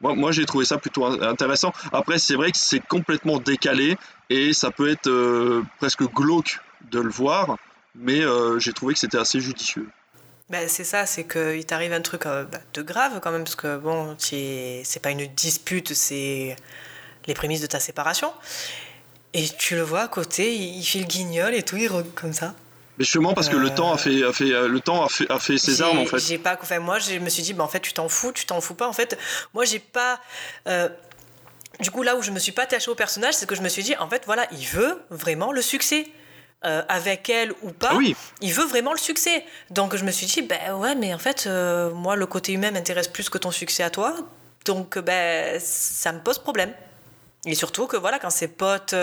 Moi, 0.00 0.14
moi 0.14 0.32
j'ai 0.32 0.46
trouvé 0.46 0.64
ça 0.64 0.78
plutôt 0.78 1.04
in- 1.04 1.20
intéressant. 1.20 1.72
Après, 1.92 2.18
c'est 2.18 2.34
vrai 2.34 2.50
que 2.50 2.58
c'est 2.58 2.80
complètement 2.86 3.38
décalé 3.38 3.98
et 4.30 4.54
ça 4.54 4.70
peut 4.70 4.88
être 4.88 5.62
presque 5.78 6.04
glauque 6.14 6.60
de 6.90 7.00
le 7.00 7.10
voir, 7.10 7.56
mais 7.94 8.20
euh, 8.22 8.58
j'ai 8.58 8.72
trouvé 8.72 8.94
que 8.94 9.00
c'était 9.00 9.18
assez 9.18 9.40
judicieux. 9.40 9.88
Ben, 10.50 10.66
c'est 10.68 10.84
ça, 10.84 11.04
c'est 11.04 11.24
qu'il 11.28 11.66
t'arrive 11.66 11.92
un 11.92 12.00
truc 12.00 12.24
euh, 12.26 12.44
bah, 12.44 12.58
de 12.72 12.80
grave 12.82 13.20
quand 13.20 13.30
même, 13.30 13.44
parce 13.44 13.56
que 13.56 13.76
bon, 13.76 14.16
c'est 14.18 14.80
c'est 14.84 15.00
pas 15.00 15.10
une 15.10 15.26
dispute, 15.26 15.92
c'est 15.92 16.56
les 17.26 17.34
prémices 17.34 17.60
de 17.62 17.66
ta 17.66 17.80
séparation. 17.80 18.32
Et 19.34 19.48
tu 19.48 19.74
le 19.74 19.82
vois 19.82 20.02
à 20.02 20.08
côté, 20.08 20.54
il, 20.54 20.78
il 20.78 20.84
fait 20.84 20.98
le 21.00 21.06
guignol 21.06 21.54
et 21.54 21.62
tout, 21.62 21.76
il 21.76 21.88
re- 21.90 22.04
comme 22.14 22.32
ça. 22.32 22.54
Mais 22.98 23.04
justement 23.04 23.32
parce 23.32 23.48
que 23.48 23.56
le 23.56 23.70
Euh, 23.70 23.74
temps 23.74 23.92
a 23.92 23.98
fait, 23.98 24.22
a 24.24 24.32
fait, 24.32 24.52
euh, 24.52 24.68
le 24.68 24.80
temps 24.80 25.04
a 25.04 25.08
fait, 25.08 25.30
a 25.30 25.38
fait 25.38 25.56
ses 25.58 25.80
armes 25.82 25.98
en 25.98 26.06
fait. 26.06 26.18
J'ai 26.18 26.38
pas, 26.38 26.58
enfin, 26.60 26.78
moi, 26.80 26.98
je 26.98 27.14
me 27.18 27.28
suis 27.28 27.42
dit, 27.42 27.52
bah, 27.54 27.64
en 27.64 27.68
fait, 27.68 27.80
tu 27.80 27.92
t'en 27.92 28.08
fous, 28.08 28.32
tu 28.32 28.46
t'en 28.46 28.60
fous 28.60 28.74
pas. 28.74 28.88
En 28.88 28.92
fait, 28.92 29.18
moi, 29.54 29.64
j'ai 29.64 29.78
pas. 29.78 30.20
euh, 30.68 30.88
du 31.80 31.90
coup, 31.90 32.02
là 32.02 32.16
où 32.16 32.22
je 32.22 32.30
me 32.32 32.38
suis 32.38 32.52
pas 32.52 32.62
attachée 32.64 32.90
au 32.90 32.94
personnage, 32.94 33.34
c'est 33.34 33.46
que 33.48 33.54
je 33.54 33.62
me 33.62 33.68
suis 33.68 33.82
dit, 33.82 33.96
en 33.98 34.08
fait, 34.08 34.24
voilà, 34.26 34.46
il 34.52 34.66
veut 34.66 35.00
vraiment 35.10 35.52
le 35.52 35.62
succès. 35.62 36.08
Euh, 36.64 36.82
avec 36.88 37.30
elle 37.30 37.52
ou 37.62 37.70
pas, 37.70 37.94
oui. 37.94 38.16
il 38.40 38.52
veut 38.52 38.64
vraiment 38.64 38.90
le 38.90 38.98
succès. 38.98 39.44
Donc 39.70 39.94
je 39.94 40.04
me 40.04 40.10
suis 40.10 40.26
dit, 40.26 40.42
ben 40.42 40.74
ouais, 40.74 40.96
mais 40.96 41.14
en 41.14 41.18
fait, 41.18 41.44
euh, 41.46 41.92
moi, 41.92 42.16
le 42.16 42.26
côté 42.26 42.52
humain 42.52 42.72
m'intéresse 42.72 43.06
plus 43.06 43.30
que 43.30 43.38
ton 43.38 43.52
succès 43.52 43.84
à 43.84 43.90
toi. 43.90 44.16
Donc, 44.64 44.98
ben, 44.98 45.60
ça 45.60 46.10
me 46.10 46.18
pose 46.18 46.40
problème. 46.40 46.72
Et 47.46 47.54
surtout 47.54 47.86
que 47.86 47.96
voilà, 47.96 48.18
quand 48.18 48.30
ses 48.30 48.48
potes 48.48 48.96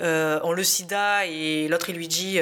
euh, 0.00 0.40
ont 0.42 0.52
le 0.52 0.64
sida 0.64 1.26
et 1.26 1.68
l'autre 1.68 1.90
il 1.90 1.96
lui 1.96 2.08
dit 2.08 2.40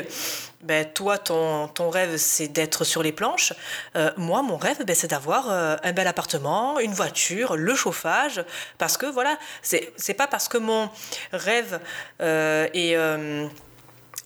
ben, 0.63 0.85
Toi, 0.93 1.19
ton, 1.19 1.69
ton 1.69 1.91
rêve 1.91 2.17
c'est 2.17 2.49
d'être 2.49 2.85
sur 2.85 3.03
les 3.03 3.13
planches. 3.13 3.53
Euh, 3.97 4.11
moi, 4.17 4.43
mon 4.43 4.57
rêve 4.57 4.85
ben, 4.85 4.95
c'est 4.95 5.09
d'avoir 5.09 5.51
euh, 5.51 5.77
un 5.83 5.93
bel 5.93 6.07
appartement, 6.07 6.79
une 6.79 6.93
voiture, 6.93 7.57
le 7.57 7.75
chauffage. 7.75 8.45
Parce 8.79 8.97
que 8.97 9.07
voilà, 9.07 9.39
c'est 9.63 10.15
pas 10.15 10.27
parce 10.27 10.49
que 10.49 10.59
mon 10.59 10.91
rêve 11.33 11.81
euh, 12.21 12.69
euh, 12.75 13.49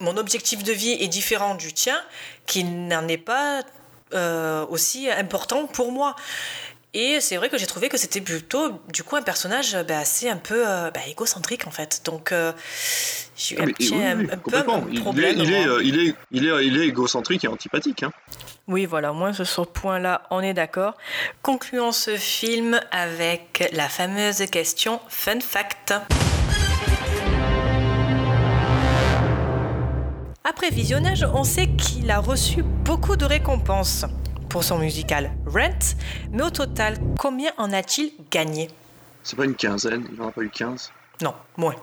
mon 0.01 0.17
objectif 0.17 0.63
de 0.65 0.73
vie 0.73 0.93
est 0.93 1.09
différent 1.09 1.55
du 1.55 1.73
tien 1.73 2.01
qu'il 2.47 2.89
n'en 2.89 3.07
est 3.09 3.17
pas 3.19 3.63
euh, 4.13 4.65
aussi 4.69 5.11
important 5.11 5.67
pour 5.67 5.93
moi. 5.93 6.15
Et 6.97 7.21
c'est 7.21 7.37
vrai 7.37 7.49
que 7.49 7.59
j'ai 7.59 7.67
trouvé 7.67 7.89
que 7.89 7.97
c'était 7.97 8.21
plutôt, 8.21 8.81
du 8.93 9.03
coup, 9.03 9.17
un 9.17 9.23
personnage 9.23 9.77
ben, 9.89 9.99
assez 9.99 10.29
un 10.29 10.37
peu 10.37 10.63
euh, 10.65 10.93
ben, 10.93 11.01
égocentrique, 11.09 11.67
en 11.67 11.73
fait. 11.73 12.03
Donc, 12.05 12.31
euh, 12.31 12.53
j'ai 13.37 13.57
eu 13.57 13.59
Ah, 13.59 13.63
un, 13.63 13.67
mais 13.67 13.73
petit- 13.73 13.91
oui, 13.93 14.05
un- 14.05 14.17
oui, 14.19 14.29
un 14.31 14.37
peu 14.37 14.57
un 14.57 14.85
Il 14.93 14.97
est, 14.99 15.01
problème. 15.01 15.35
il, 15.39 15.53
est, 15.53 15.67
euh, 15.67 15.83
il, 15.83 15.99
est, 16.09 16.15
il, 16.31 16.47
est, 16.47 16.67
il 16.67 16.79
est 16.81 16.87
égocentrique 16.87 17.43
et 17.45 17.49
antipathique. 17.49 18.05
Hein. 18.05 18.13
Oui, 18.69 18.87
voilà, 18.87 19.11
au 19.11 19.15
moins 19.15 19.33
sur 19.33 19.45
ce 19.47 19.63
point-là, 19.63 20.23
on 20.31 20.41
est 20.41 20.55
d'accord. 20.55 20.95
Concluons 21.43 21.91
ce 21.91 22.17
film 22.17 22.81
avec 22.93 23.69
la 23.73 23.89
fameuse 23.89 24.45
question 24.53 25.01
Fun 25.09 25.41
Fact. 25.41 25.95
Après 30.45 30.71
visionnage, 30.71 31.27
on 31.33 31.43
sait 31.45 31.69
qu'il 31.69 32.11
a 32.11 32.19
reçu 32.21 32.63
beaucoup 32.63 33.17
de 33.17 33.25
récompenses 33.25 34.05
pour 34.51 34.63
son 34.63 34.79
musical 34.79 35.33
Rent, 35.47 35.97
mais 36.33 36.43
au 36.43 36.51
total, 36.51 36.99
combien 37.19 37.51
en 37.57 37.73
a-t-il 37.73 38.13
gagné? 38.31 38.71
C'est 39.23 39.37
pas 39.37 39.47
une 39.47 39.55
quinzaine, 39.55 40.07
il 40.13 40.21
en 40.21 40.29
a 40.29 40.33
pas 40.33 40.43
eu 40.43 40.51
15. 40.51 40.93
Non, 41.23 41.35
moins. 41.57 41.75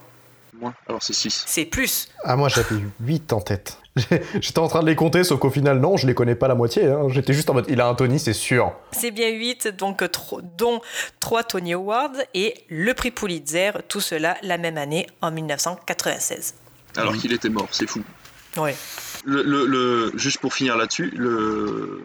Moins, 0.59 0.73
alors 0.87 1.01
c'est 1.01 1.13
6. 1.13 1.43
C'est 1.47 1.65
plus. 1.65 2.07
Ah, 2.23 2.35
moi 2.35 2.49
j'avais 2.49 2.75
8 2.99 3.33
en 3.33 3.41
tête. 3.41 3.79
J'étais 4.39 4.59
en 4.59 4.67
train 4.67 4.81
de 4.81 4.85
les 4.85 4.95
compter, 4.95 5.23
sauf 5.23 5.39
qu'au 5.39 5.49
final, 5.49 5.79
non, 5.79 5.97
je 5.97 6.05
les 6.05 6.13
connais 6.13 6.35
pas 6.35 6.47
la 6.47 6.55
moitié. 6.55 6.85
hein. 6.85 7.07
J'étais 7.09 7.33
juste 7.33 7.49
en 7.49 7.55
mode, 7.55 7.65
il 7.67 7.81
a 7.81 7.87
un 7.87 7.95
Tony, 7.95 8.19
c'est 8.19 8.31
sûr. 8.33 8.71
C'est 8.91 9.11
bien 9.11 9.29
8, 9.29 9.69
donc 9.69 10.09
tro- 10.11 10.41
dont 10.57 10.81
3 11.19 11.43
Tony 11.45 11.73
Awards 11.73 12.11
et 12.35 12.53
le 12.69 12.93
prix 12.93 13.09
Pulitzer, 13.11 13.71
tout 13.87 14.01
cela 14.01 14.37
la 14.43 14.57
même 14.59 14.77
année 14.77 15.07
en 15.21 15.31
1996. 15.31 16.53
Alors 16.95 17.15
qu'il 17.17 17.33
était 17.33 17.49
mort, 17.49 17.67
c'est 17.71 17.87
fou. 17.89 18.01
Ouais. 18.57 18.75
Le, 19.23 19.43
le- 19.43 20.11
juste 20.15 20.39
pour 20.39 20.53
finir 20.53 20.75
là-dessus, 20.77 21.11
le, 21.15 22.01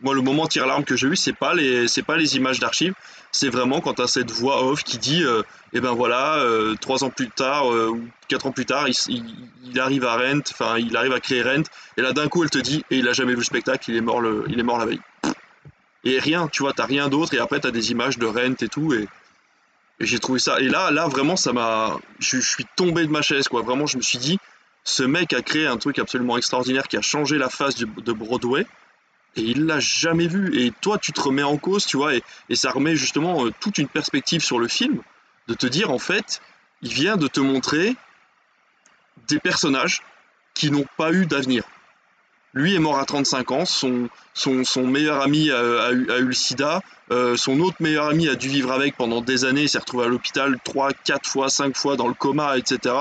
moi 0.00 0.14
le 0.14 0.22
moment 0.22 0.46
tire-larme 0.46 0.84
que 0.84 0.96
j'ai 0.96 1.06
eu, 1.08 1.16
c'est 1.16 1.32
pas 1.34 1.54
les, 1.54 1.86
c'est 1.86 2.02
pas 2.02 2.16
les 2.16 2.36
images 2.36 2.58
d'archives, 2.60 2.94
c'est 3.30 3.48
vraiment 3.50 3.80
quand 3.80 3.94
t'as 3.94 4.06
cette 4.06 4.30
voix 4.30 4.64
off 4.64 4.82
qui 4.82 4.98
dit, 4.98 5.22
euh, 5.22 5.42
eh 5.72 5.80
ben 5.80 5.92
voilà, 5.92 6.36
euh, 6.38 6.74
trois 6.80 7.04
ans 7.04 7.10
plus 7.10 7.28
tard 7.28 7.70
euh, 7.72 7.88
ou 7.90 8.08
quatre 8.26 8.46
ans 8.46 8.52
plus 8.52 8.64
tard, 8.66 8.88
il, 8.88 8.94
il- 9.64 9.78
arrive 9.80 10.04
à 10.04 10.16
Rent, 10.16 10.40
enfin 10.50 10.78
il 10.78 10.96
arrive 10.96 11.12
à 11.12 11.20
créer 11.20 11.42
Rent, 11.42 11.62
et 11.96 12.02
là 12.02 12.12
d'un 12.12 12.28
coup 12.28 12.42
elle 12.42 12.50
te 12.50 12.58
dit, 12.58 12.84
et 12.90 12.96
il 12.98 13.08
a 13.08 13.12
jamais 13.12 13.32
vu 13.32 13.38
le 13.38 13.44
spectacle, 13.44 13.90
il 13.90 13.96
est 13.96 14.00
mort 14.00 14.20
le, 14.20 14.44
il 14.48 14.58
est 14.58 14.62
mort 14.64 14.78
la 14.78 14.86
veille. 14.86 15.00
Et 16.02 16.18
rien, 16.18 16.48
tu 16.48 16.62
vois, 16.62 16.72
t'as 16.72 16.86
rien 16.86 17.08
d'autre, 17.08 17.34
et 17.34 17.38
après 17.38 17.60
t'as 17.60 17.70
des 17.70 17.90
images 17.92 18.18
de 18.18 18.26
Rent 18.26 18.54
et 18.60 18.68
tout, 18.68 18.94
et, 18.94 19.06
et 20.00 20.06
j'ai 20.06 20.18
trouvé 20.18 20.38
ça. 20.38 20.58
Et 20.58 20.68
là, 20.70 20.90
là 20.90 21.06
vraiment, 21.06 21.36
ça 21.36 21.52
m'a, 21.52 21.98
je, 22.18 22.38
je 22.40 22.48
suis 22.48 22.64
tombé 22.74 23.04
de 23.06 23.10
ma 23.12 23.20
chaise, 23.20 23.48
quoi. 23.48 23.60
Vraiment, 23.60 23.84
je 23.86 23.98
me 23.98 24.02
suis 24.02 24.16
dit, 24.18 24.38
ce 24.84 25.02
mec 25.02 25.32
a 25.32 25.42
créé 25.42 25.66
un 25.66 25.76
truc 25.76 25.98
absolument 25.98 26.36
extraordinaire 26.36 26.88
qui 26.88 26.96
a 26.96 27.02
changé 27.02 27.38
la 27.38 27.48
face 27.48 27.76
de 27.76 28.12
Broadway 28.12 28.66
et 29.36 29.42
il 29.42 29.66
l'a 29.66 29.80
jamais 29.80 30.26
vu. 30.26 30.58
Et 30.60 30.72
toi, 30.80 30.98
tu 30.98 31.12
te 31.12 31.20
remets 31.20 31.42
en 31.42 31.56
cause, 31.56 31.86
tu 31.86 31.96
vois, 31.96 32.14
et, 32.14 32.22
ça 32.54 32.70
remet 32.70 32.96
justement 32.96 33.46
euh, 33.46 33.50
toute 33.60 33.78
une 33.78 33.88
perspective 33.88 34.42
sur 34.42 34.58
le 34.58 34.68
film, 34.68 35.00
de 35.48 35.54
te 35.54 35.66
dire 35.66 35.90
en 35.90 35.98
fait, 35.98 36.40
il 36.82 36.92
vient 36.92 37.16
de 37.16 37.28
te 37.28 37.40
montrer 37.40 37.96
des 39.28 39.38
personnages 39.38 40.02
qui 40.54 40.70
n'ont 40.70 40.86
pas 40.96 41.12
eu 41.12 41.26
d'avenir. 41.26 41.64
Lui 42.52 42.74
est 42.74 42.80
mort 42.80 42.98
à 42.98 43.04
35 43.04 43.50
ans, 43.52 43.64
son, 43.64 44.08
meilleur 44.78 45.22
ami 45.22 45.52
a, 45.52 45.92
eu, 45.92 46.04
le 46.04 46.32
sida, 46.32 46.80
euh, 47.12 47.36
son 47.36 47.60
autre 47.60 47.76
meilleur 47.78 48.08
ami 48.08 48.28
a 48.28 48.34
dû 48.34 48.48
vivre 48.48 48.72
avec 48.72 48.96
pendant 48.96 49.20
des 49.20 49.44
années, 49.44 49.68
s'est 49.68 49.78
retrouvé 49.78 50.06
à 50.06 50.08
l'hôpital 50.08 50.58
3, 50.64 50.92
4 50.92 51.28
fois, 51.28 51.48
5 51.48 51.76
fois 51.76 51.94
dans 51.94 52.08
le 52.08 52.14
coma, 52.14 52.58
etc. 52.58 52.92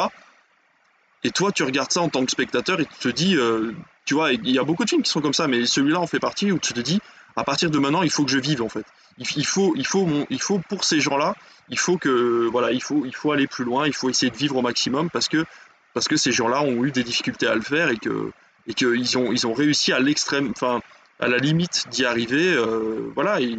Et 1.24 1.32
toi, 1.32 1.52
tu 1.52 1.64
regardes 1.64 1.92
ça 1.92 2.02
en 2.02 2.10
tant 2.10 2.26
que 2.26 2.32
spectateur 2.32 2.80
et 2.80 2.86
tu 2.86 2.98
te 3.00 3.08
dis, 3.10 3.36
euh, 3.36 3.74
tu 4.06 4.14
vois, 4.14 4.32
il 4.32 4.50
y 4.50 4.60
a 4.60 4.64
beaucoup 4.64 4.86
de 4.86 4.90
films 4.90 5.04
qui 5.04 5.12
sont 5.12 5.22
comme 5.22 5.34
ça, 5.34 5.48
mais 5.48 5.66
celui-là 5.66 6.00
en 6.00 6.08
fait 6.08 6.20
partie 6.20 6.52
où 6.52 6.60
tu 6.60 6.74
te 6.74 6.80
dis, 6.80 7.00
à 7.36 7.44
partir 7.44 7.70
de 7.70 7.78
maintenant, 7.78 8.04
il 8.04 8.10
faut 8.10 8.24
que 8.24 8.32
je 8.32 8.40
vive 8.40 8.62
en 8.62 8.70
fait. 8.70 8.86
Il, 9.18 9.46
faut, 9.46 9.74
il 9.76 9.86
faut, 9.86 10.08
il 10.30 10.42
faut 10.42 10.60
pour 10.70 10.84
ces 10.84 11.02
gens-là, 11.02 11.36
il 11.70 11.78
faut 11.78 11.98
que, 11.98 12.48
voilà, 12.50 12.72
il 12.72 12.82
faut, 12.82 13.06
il 13.06 13.16
faut 13.16 13.32
aller 13.32 13.48
plus 13.48 13.66
loin, 13.66 13.86
il 13.86 13.94
faut 13.94 14.10
essayer 14.10 14.32
de 14.32 14.38
vivre 14.38 14.56
au 14.56 14.62
maximum 14.62 15.10
parce 15.10 15.28
que, 15.28 15.46
parce 15.94 16.08
que 16.08 16.16
ces 16.16 16.32
gens-là 16.32 16.62
ont 16.62 16.86
eu 16.86 16.92
des 16.92 17.04
difficultés 17.04 17.48
à 17.48 17.56
le 17.56 17.62
faire 17.62 17.90
et 17.90 17.98
que, 17.98 18.32
et 18.68 18.74
qu'ils 18.74 19.18
ont, 19.18 19.32
ils 19.32 19.46
ont 19.46 19.54
réussi 19.54 19.92
à 19.92 20.00
l'extrême, 20.00 20.52
enfin, 20.52 20.82
à 21.20 21.28
la 21.28 21.38
limite 21.38 21.88
d'y 21.92 22.06
arriver. 22.06 22.54
euh, 22.54 23.12
voilà, 23.14 23.42
et 23.42 23.58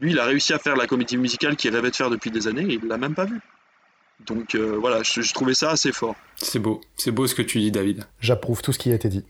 lui, 0.00 0.10
il 0.10 0.18
a 0.18 0.24
réussi 0.24 0.52
à 0.52 0.58
faire 0.58 0.76
la 0.76 0.86
comédie 0.86 1.16
musicale 1.16 1.56
qu'il 1.56 1.74
rêvait 1.74 1.90
de 1.90 1.96
faire 1.96 2.10
depuis 2.10 2.30
des 2.30 2.48
années 2.48 2.64
et 2.64 2.80
il 2.82 2.88
l'a 2.88 2.98
même 2.98 3.14
pas 3.14 3.24
vu. 3.24 3.40
Donc 4.24 4.54
euh, 4.54 4.76
voilà, 4.80 5.02
je, 5.02 5.20
je 5.20 5.34
trouvais 5.34 5.54
ça 5.54 5.70
assez 5.70 5.92
fort. 5.92 6.14
C'est 6.36 6.58
beau, 6.58 6.80
c'est 6.96 7.10
beau 7.10 7.26
ce 7.26 7.34
que 7.34 7.42
tu 7.42 7.58
dis, 7.58 7.70
David. 7.70 8.04
J'approuve 8.20 8.62
tout 8.62 8.72
ce 8.72 8.78
qui 8.78 8.90
a 8.90 8.94
été 8.94 9.08
dit. 9.08 9.24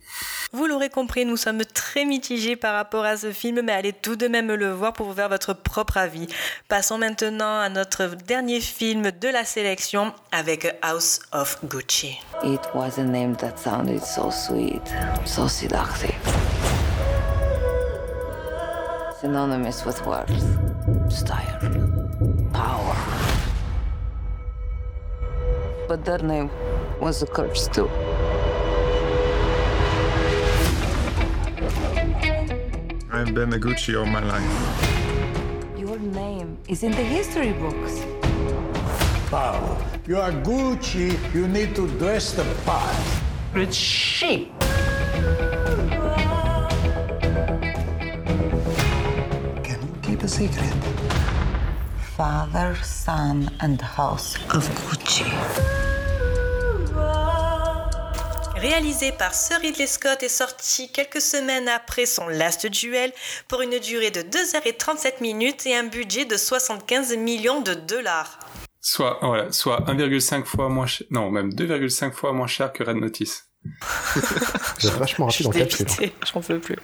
Vous 0.52 0.66
l'aurez 0.66 0.90
compris, 0.90 1.24
nous 1.24 1.36
sommes 1.36 1.64
très 1.64 2.04
mitigés 2.04 2.56
par 2.56 2.74
rapport 2.74 3.04
à 3.04 3.16
ce 3.16 3.32
film, 3.32 3.60
mais 3.62 3.72
allez 3.72 3.92
tout 3.92 4.16
de 4.16 4.28
même 4.28 4.52
le 4.52 4.70
voir 4.72 4.92
pour 4.92 5.06
vous 5.06 5.14
faire 5.14 5.28
votre 5.28 5.54
propre 5.54 5.96
avis. 5.98 6.28
Passons 6.68 6.98
maintenant 6.98 7.58
à 7.58 7.68
notre 7.68 8.06
dernier 8.26 8.60
film 8.60 9.10
de 9.10 9.28
la 9.28 9.44
sélection 9.44 10.12
avec 10.32 10.76
House 10.82 11.20
of 11.32 11.58
Gucci. 11.64 12.18
It 12.44 12.60
was 12.74 12.98
a 12.98 13.04
name 13.04 13.36
that 13.36 13.56
sounded 13.56 14.02
so 14.02 14.30
sweet, 14.30 14.82
so 15.24 15.48
seductive. 15.48 16.14
Synonymous 19.20 19.84
with 19.84 20.04
worth, 20.06 20.30
style, 21.10 21.58
power. 22.52 22.94
But 25.88 26.04
that 26.04 26.22
name 26.24 26.50
was 27.00 27.22
a 27.22 27.26
curse 27.26 27.68
too. 27.68 27.88
I've 33.12 33.32
been 33.32 33.52
a 33.52 33.58
Gucci 33.58 33.96
all 33.98 34.04
my 34.04 34.20
life. 34.20 35.78
Your 35.78 35.98
name 35.98 36.58
is 36.68 36.82
in 36.82 36.90
the 36.90 37.04
history 37.04 37.52
books. 37.52 38.04
Power. 39.30 39.76
You 40.08 40.18
are 40.18 40.32
Gucci, 40.32 41.16
you 41.32 41.46
need 41.46 41.76
to 41.76 41.88
dress 41.98 42.32
the 42.32 42.44
part. 42.64 42.96
It's 43.54 43.76
chic. 43.76 44.50
Can 49.62 49.80
you 49.82 49.94
keep 50.02 50.22
a 50.22 50.28
secret? 50.28 50.74
Father, 52.16 52.74
Son, 52.82 53.50
and 53.60 53.80
House 53.80 54.36
of 54.54 54.68
Gucci. 54.86 55.85
Réalisé 58.68 59.12
par 59.12 59.32
Sir 59.32 59.60
Ridley 59.60 59.86
Scott 59.86 60.24
et 60.24 60.28
sorti 60.28 60.90
quelques 60.90 61.20
semaines 61.20 61.68
après 61.68 62.04
son 62.04 62.26
Last 62.26 62.66
Duel 62.66 63.12
pour 63.46 63.62
une 63.62 63.78
durée 63.78 64.10
de 64.10 64.22
2h37 64.22 65.20
minutes 65.22 65.66
et 65.66 65.76
un 65.76 65.84
budget 65.84 66.24
de 66.24 66.36
75 66.36 67.16
millions 67.16 67.60
de 67.60 67.74
dollars. 67.74 68.40
Soit, 68.80 69.20
voilà, 69.22 69.52
soit 69.52 69.82
1,5 69.82 70.44
fois 70.46 70.68
moins 70.68 70.86
cher, 70.86 71.06
non, 71.12 71.30
même 71.30 71.50
2,5 71.50 72.10
fois 72.10 72.32
moins 72.32 72.48
cher 72.48 72.72
que 72.72 72.82
Red 72.82 72.96
Notice. 72.96 73.48
Êtes 74.16 74.90
vachement 74.94 75.26
rapide 75.26 75.46
en 75.46 75.50
calcul. 75.50 75.86
dépité, 75.86 76.12
j'en 76.34 76.40
peux 76.40 76.58
plus. 76.58 76.76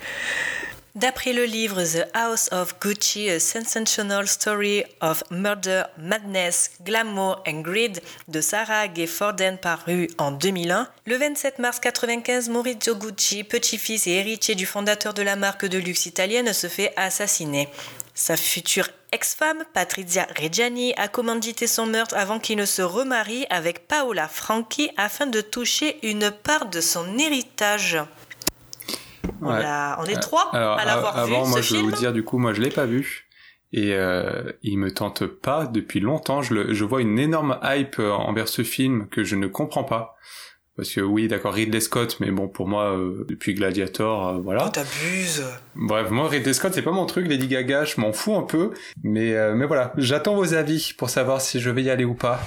D'après 0.94 1.32
le 1.32 1.44
livre 1.44 1.82
The 1.82 2.06
House 2.12 2.51
of 2.52 2.78
Gucci, 2.78 3.31
A 3.31 3.40
Sensational 3.40 4.28
Story 4.28 4.85
of 5.01 5.24
Murder, 5.31 5.85
Madness, 5.97 6.73
Glamour 6.85 7.43
and 7.48 7.62
Greed 7.62 8.02
de 8.28 8.43
Sarah 8.43 8.89
Gay 8.89 9.06
Forden 9.06 9.56
paru 9.56 10.09
en 10.19 10.32
2001, 10.32 10.86
le 11.06 11.16
27 11.16 11.60
mars 11.60 11.78
1995, 11.78 12.51
Maurizio 12.51 12.94
Gucci, 12.94 13.43
petit-fils 13.43 14.06
et 14.06 14.10
héritier 14.10 14.55
du 14.55 14.66
fondateur 14.66 15.14
de 15.14 15.23
la 15.23 15.35
marque 15.35 15.64
de 15.64 15.78
luxe 15.78 16.05
italienne, 16.05 16.52
se 16.52 16.66
fait 16.66 16.93
assassiner. 16.97 17.70
Sa 18.12 18.36
future 18.36 18.90
ex-femme, 19.12 19.64
Patrizia 19.73 20.27
Reggiani, 20.39 20.93
a 20.98 21.09
commandité 21.09 21.66
son 21.66 21.86
meurtre 21.86 22.19
avant 22.19 22.39
qu'il 22.39 22.59
ne 22.59 22.66
se 22.66 22.82
remarie 22.82 23.47
avec 23.48 23.89
Paola 23.89 24.28
Franchi 24.28 24.90
afin 24.98 25.27
de 25.27 25.40
toucher 25.40 25.98
une 26.06 26.31
part 26.31 26.66
de 26.66 26.82
son 26.82 27.16
héritage. 27.19 27.97
On, 29.43 29.51
Ouais. 29.52 29.60
l'a- 29.60 29.97
on 30.01 30.05
est 30.05 30.16
Euh, 30.16 30.20
trois 30.20 30.51
alors, 30.55 30.78
à 30.78 30.85
l'avoir 30.85 31.14
vu, 31.27 31.35
Avant, 31.35 31.44
ce 31.44 31.51
moi, 31.51 31.60
je 31.60 31.74
vais 31.77 31.82
vous 31.82 31.90
dire, 31.93 32.12
du 32.12 32.23
coup, 32.24 32.39
moi, 32.39 32.52
je 32.52 32.60
l'ai 32.60 32.70
pas 32.70 32.86
vu. 32.86 33.27
Et 33.74 33.94
euh, 33.94 34.52
il 34.62 34.78
me 34.78 34.93
tente 34.93 35.24
pas 35.27 35.66
depuis 35.66 36.01
longtemps. 36.01 36.43
Je, 36.43 36.52
le, 36.55 36.74
je 36.74 36.85
vois 36.85 37.01
une 37.01 37.19
énorme 37.19 37.59
hype 37.62 37.98
euh, 37.98 38.10
envers 38.12 38.48
ce 38.48 38.62
film 38.62 39.09
que 39.09 39.24
je 39.24 39.35
ne 39.36 39.47
comprends 39.47 39.85
pas. 39.85 40.14
Parce 40.77 40.90
que 40.90 41.01
oui, 41.01 41.28
d'accord, 41.28 41.52
Ridley 41.55 41.81
Scott, 41.81 42.16
mais 42.20 42.31
bon, 42.31 42.48
pour 42.48 42.66
moi, 42.69 42.97
euh, 42.97 43.27
depuis 43.28 43.55
Gladiator, 43.55 44.28
euh, 44.28 44.39
voilà. 44.43 44.64
Oh, 44.66 44.70
t'abuses 44.70 45.44
Bref, 45.74 46.10
moi, 46.10 46.28
Ridley 46.28 46.52
Scott, 46.55 46.73
c'est 46.74 46.82
pas 46.82 46.93
mon 46.93 47.05
truc. 47.06 47.27
Lady 47.28 47.47
Gaga, 47.47 47.85
je 47.85 48.01
m'en 48.01 48.12
fous 48.12 48.35
un 48.36 48.43
peu. 48.43 48.73
Mais, 49.02 49.35
euh, 49.35 49.55
mais 49.55 49.66
voilà, 49.66 49.93
j'attends 49.98 50.35
vos 50.35 50.55
avis 50.55 50.93
pour 50.97 51.10
savoir 51.10 51.40
si 51.40 51.59
je 51.60 51.69
vais 51.70 51.82
y 51.82 51.90
aller 51.90 52.05
ou 52.05 52.14
pas. 52.14 52.40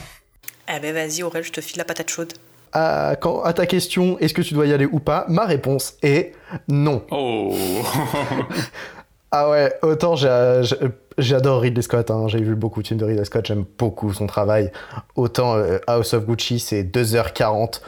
Eh 0.68 0.80
ben 0.80 0.94
vas-y 0.96 1.22
Aurel, 1.22 1.44
je 1.44 1.52
te 1.52 1.62
file 1.62 1.78
la 1.78 1.86
patate 1.86 2.10
chaude. 2.10 2.34
À, 2.78 3.16
quand- 3.16 3.42
à 3.44 3.54
ta 3.54 3.66
question, 3.66 4.20
est-ce 4.20 4.34
que 4.34 4.42
tu 4.42 4.54
dois 4.54 4.66
y 4.68 4.74
aller 4.74 4.86
ou 4.86 5.00
pas 5.00 5.26
Ma 5.30 5.46
réponse 5.46 5.94
est 6.04 6.34
non. 6.68 7.02
Oh 7.10 7.56
Ah 9.32 9.50
ouais, 9.50 9.74
autant 9.82 10.16
j'adore 10.16 11.62
Ridley 11.62 11.82
Scott, 11.82 12.10
hein, 12.12 12.28
j'ai 12.28 12.40
vu 12.40 12.56
beaucoup 12.56 12.82
de 12.82 12.88
films 12.88 13.00
de 13.00 13.06
Ridley 13.06 13.26
Scott, 13.26 13.46
j'aime 13.46 13.66
beaucoup 13.78 14.14
son 14.14 14.28
travail. 14.28 14.72
Autant 15.16 15.56
euh, 15.56 15.78
House 15.88 16.14
of 16.14 16.26
Gucci, 16.26 16.60
c'est 16.60 16.84
2h40. 16.84 17.82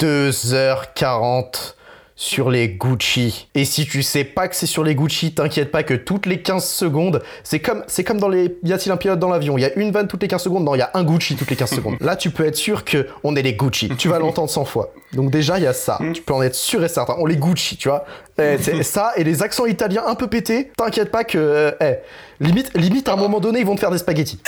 2h40 0.00 1.74
sur 2.16 2.50
les 2.50 2.68
Gucci. 2.68 3.48
Et 3.54 3.64
si 3.64 3.86
tu 3.86 4.02
sais 4.02 4.24
pas 4.24 4.48
que 4.48 4.54
c'est 4.54 4.66
sur 4.66 4.84
les 4.84 4.94
Gucci, 4.94 5.34
t'inquiète 5.34 5.70
pas 5.70 5.82
que 5.82 5.94
toutes 5.94 6.26
les 6.26 6.40
15 6.42 6.64
secondes, 6.64 7.22
c'est 7.42 7.60
comme, 7.60 7.84
c'est 7.88 8.04
comme 8.04 8.18
dans 8.18 8.28
les. 8.28 8.56
Y 8.62 8.72
a-t-il 8.72 8.92
un 8.92 8.96
pilote 8.96 9.18
dans 9.18 9.30
l'avion? 9.30 9.58
Il 9.58 9.62
y 9.62 9.64
a 9.64 9.74
une 9.74 9.90
vanne 9.90 10.06
toutes 10.06 10.22
les 10.22 10.28
15 10.28 10.42
secondes? 10.42 10.64
Non, 10.64 10.74
il 10.74 10.78
y 10.78 10.82
a 10.82 10.90
un 10.94 11.02
Gucci 11.02 11.36
toutes 11.36 11.50
les 11.50 11.56
15 11.56 11.70
secondes. 11.74 11.96
Là, 12.00 12.16
tu 12.16 12.30
peux 12.30 12.46
être 12.46 12.56
sûr 12.56 12.84
que 12.84 13.08
on 13.24 13.34
est 13.36 13.42
les 13.42 13.54
Gucci. 13.54 13.88
Tu 13.98 14.08
vas 14.08 14.18
l'entendre 14.20 14.50
100 14.50 14.64
fois. 14.64 14.92
Donc, 15.12 15.30
déjà, 15.30 15.58
il 15.58 15.64
y 15.64 15.66
a 15.66 15.72
ça. 15.72 15.98
Tu 16.12 16.22
peux 16.22 16.34
en 16.34 16.42
être 16.42 16.54
sûr 16.54 16.84
et 16.84 16.88
certain. 16.88 17.16
On 17.18 17.26
les 17.26 17.36
Gucci, 17.36 17.76
tu 17.76 17.88
vois. 17.88 18.04
Eh, 18.38 18.56
c'est 18.60 18.82
ça 18.82 19.12
et 19.16 19.24
les 19.24 19.42
accents 19.42 19.66
italiens 19.66 20.04
un 20.06 20.14
peu 20.14 20.26
pétés, 20.26 20.72
t'inquiète 20.76 21.10
pas 21.10 21.24
que. 21.24 21.38
euh, 21.38 21.70
eh, 21.80 22.44
limite, 22.44 22.70
limite, 22.74 23.08
à 23.08 23.12
un 23.12 23.16
moment 23.16 23.40
donné, 23.40 23.60
ils 23.60 23.66
vont 23.66 23.74
te 23.74 23.80
faire 23.80 23.90
des 23.90 23.98
spaghettis. 23.98 24.40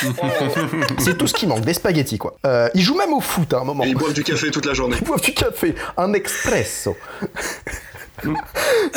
c'est 0.99 1.17
tout 1.17 1.27
ce 1.27 1.35
qui 1.35 1.47
manque, 1.47 1.63
des 1.63 1.75
spaghettis, 1.75 2.19
quoi. 2.19 2.37
Euh, 2.47 2.69
ils 2.75 2.83
jouent 2.83 2.97
même 2.97 3.13
au 3.13 3.21
foot 3.21 3.53
à 3.55 3.59
un 3.59 3.65
moment. 3.65 3.85
Et 3.85 3.89
ils 3.89 3.97
boivent 3.97 4.13
du 4.13 4.25
café 4.25 4.51
toute 4.51 4.67
la 4.67 4.75
journée. 4.75 4.97
Ils 5.01 5.07
boivent 5.07 5.23
du 5.23 5.35
café, 5.35 5.75
un 5.97 6.13
expresso. 6.13 6.97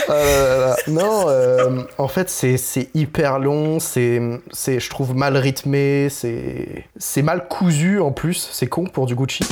Euh, 0.09 0.73
non, 0.87 1.25
euh, 1.27 1.81
en 1.97 2.07
fait, 2.07 2.29
c'est 2.29 2.55
c'est 2.57 2.89
hyper 2.93 3.39
long, 3.39 3.79
c'est, 3.79 4.21
c'est, 4.51 4.79
je 4.79 4.89
trouve, 4.89 5.13
mal 5.13 5.35
rythmé, 5.35 6.07
c'est 6.09 6.85
c'est 6.97 7.21
mal 7.21 7.47
cousu 7.49 7.99
en 7.99 8.11
plus, 8.11 8.49
c'est 8.51 8.67
con 8.67 8.85
pour 8.85 9.05
du 9.07 9.15
Gucci. 9.15 9.43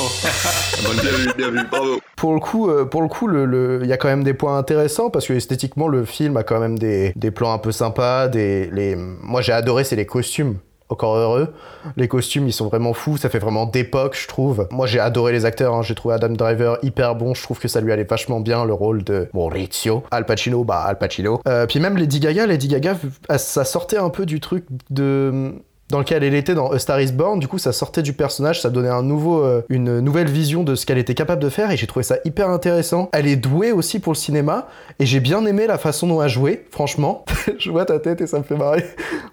bien 1.02 1.10
vu, 1.12 1.28
bien 1.36 1.50
vu, 1.50 1.60
bravo. 1.70 1.98
Pour 2.16 2.34
le 2.34 2.40
coup, 2.40 2.68
euh, 2.70 2.84
pour 2.84 3.02
le 3.02 3.08
coup, 3.08 3.26
le- 3.26 3.44
le- 3.46 3.80
il 3.82 3.88
y 3.88 3.92
a 3.92 3.96
quand 3.96 4.08
même 4.08 4.24
des 4.24 4.34
points 4.34 4.56
intéressants 4.58 5.10
parce 5.10 5.26
que 5.26 5.32
esthétiquement, 5.32 5.88
le 5.88 6.04
film 6.04 6.36
a 6.36 6.42
quand 6.42 6.60
même 6.60 6.78
des, 6.78 7.12
des 7.16 7.30
plans 7.30 7.52
un 7.52 7.58
peu 7.58 7.72
sympas. 7.72 8.28
Des, 8.28 8.66
les... 8.70 8.96
Moi, 8.96 9.40
j'ai 9.42 9.52
adoré, 9.52 9.84
c'est 9.84 9.96
les 9.96 10.06
costumes. 10.06 10.56
Encore 10.92 11.14
heureux. 11.16 11.54
Les 11.96 12.08
costumes, 12.08 12.48
ils 12.48 12.52
sont 12.52 12.66
vraiment 12.66 12.92
fous. 12.94 13.16
Ça 13.16 13.28
fait 13.28 13.38
vraiment 13.38 13.64
d'époque, 13.64 14.16
je 14.20 14.26
trouve. 14.26 14.66
Moi, 14.72 14.88
j'ai 14.88 14.98
adoré 14.98 15.30
les 15.30 15.44
acteurs. 15.44 15.72
hein. 15.74 15.82
J'ai 15.82 15.94
trouvé 15.94 16.16
Adam 16.16 16.30
Driver 16.30 16.78
hyper 16.82 17.14
bon. 17.14 17.32
Je 17.32 17.42
trouve 17.44 17.60
que 17.60 17.68
ça 17.68 17.80
lui 17.80 17.92
allait 17.92 18.02
vachement 18.02 18.40
bien 18.40 18.64
le 18.64 18.72
rôle 18.72 19.04
de 19.04 19.28
Maurizio. 19.32 20.02
Al 20.10 20.26
Pacino, 20.26 20.64
bah 20.64 20.80
Al 20.84 20.98
Pacino. 20.98 21.40
Euh, 21.46 21.66
puis 21.66 21.78
même 21.78 21.96
Lady 21.96 22.18
Gaga, 22.18 22.44
Lady 22.44 22.66
Gaga, 22.66 22.96
ça 23.36 23.64
sortait 23.64 23.98
un 23.98 24.10
peu 24.10 24.26
du 24.26 24.40
truc 24.40 24.64
de 24.90 25.52
dans 25.90 25.98
lequel 25.98 26.22
elle 26.24 26.34
était 26.34 26.54
dans 26.54 26.70
A 26.70 26.78
Star 26.78 27.00
Is 27.00 27.12
Born. 27.12 27.38
Du 27.40 27.48
coup, 27.48 27.58
ça 27.58 27.72
sortait 27.72 28.02
du 28.02 28.12
personnage, 28.12 28.60
ça 28.60 28.70
donnait 28.70 28.88
un 28.88 29.02
nouveau, 29.02 29.42
euh, 29.42 29.62
une 29.68 30.00
nouvelle 30.00 30.28
vision 30.28 30.62
de 30.62 30.74
ce 30.74 30.86
qu'elle 30.86 30.98
était 30.98 31.14
capable 31.14 31.42
de 31.42 31.48
faire 31.48 31.70
et 31.70 31.76
j'ai 31.76 31.86
trouvé 31.86 32.02
ça 32.02 32.16
hyper 32.24 32.48
intéressant. 32.48 33.08
Elle 33.12 33.26
est 33.26 33.36
douée 33.36 33.72
aussi 33.72 33.98
pour 33.98 34.12
le 34.12 34.18
cinéma 34.18 34.68
et 34.98 35.06
j'ai 35.06 35.20
bien 35.20 35.44
aimé 35.46 35.66
la 35.66 35.78
façon 35.78 36.06
dont 36.06 36.22
elle 36.22 36.28
jouait, 36.28 36.64
franchement. 36.70 37.24
Je 37.58 37.70
vois 37.70 37.84
ta 37.84 37.98
tête 37.98 38.20
et 38.20 38.26
ça 38.26 38.38
me 38.38 38.44
fait 38.44 38.56
marrer. 38.56 38.84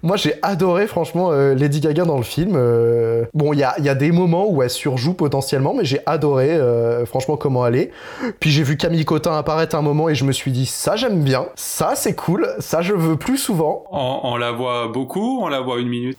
Moi, 0.02 0.16
j'ai 0.16 0.34
adoré, 0.42 0.86
franchement, 0.86 1.30
euh, 1.32 1.54
Lady 1.54 1.80
Gaga 1.80 2.04
dans 2.04 2.16
le 2.16 2.22
film. 2.22 2.52
Euh, 2.56 3.24
Bon, 3.34 3.52
il 3.52 3.58
y 3.58 3.64
a, 3.64 3.78
y 3.80 3.88
a 3.88 3.94
des 3.94 4.10
moments 4.12 4.46
où 4.48 4.62
elle 4.62 4.70
surjoue 4.70 5.14
potentiellement, 5.14 5.74
mais 5.74 5.84
j'ai 5.84 6.00
adoré, 6.06 6.58
franchement, 7.06 7.36
comment 7.36 7.66
elle 7.66 7.76
est. 7.76 7.90
Puis 8.40 8.50
j'ai 8.50 8.62
vu 8.62 8.76
Camille 8.76 9.04
Cotin 9.04 9.36
apparaître 9.36 9.76
un 9.76 9.82
moment 9.82 10.08
et 10.08 10.14
je 10.14 10.24
me 10.24 10.32
suis 10.32 10.50
dit, 10.50 10.66
ça, 10.66 10.96
j'aime 10.96 11.22
bien. 11.22 11.46
Ça, 11.54 11.92
c'est 11.94 12.14
cool. 12.14 12.48
Ça, 12.58 12.80
je 12.82 12.92
veux 12.94 13.16
plus 13.16 13.38
souvent. 13.38 13.84
On, 13.90 14.20
on 14.24 14.36
la 14.36 14.52
voit 14.52 14.88
beaucoup, 14.88 15.40
on 15.42 15.48
la 15.48 15.60
voit 15.60 15.78
une 15.78 15.88
minute. 15.88 16.18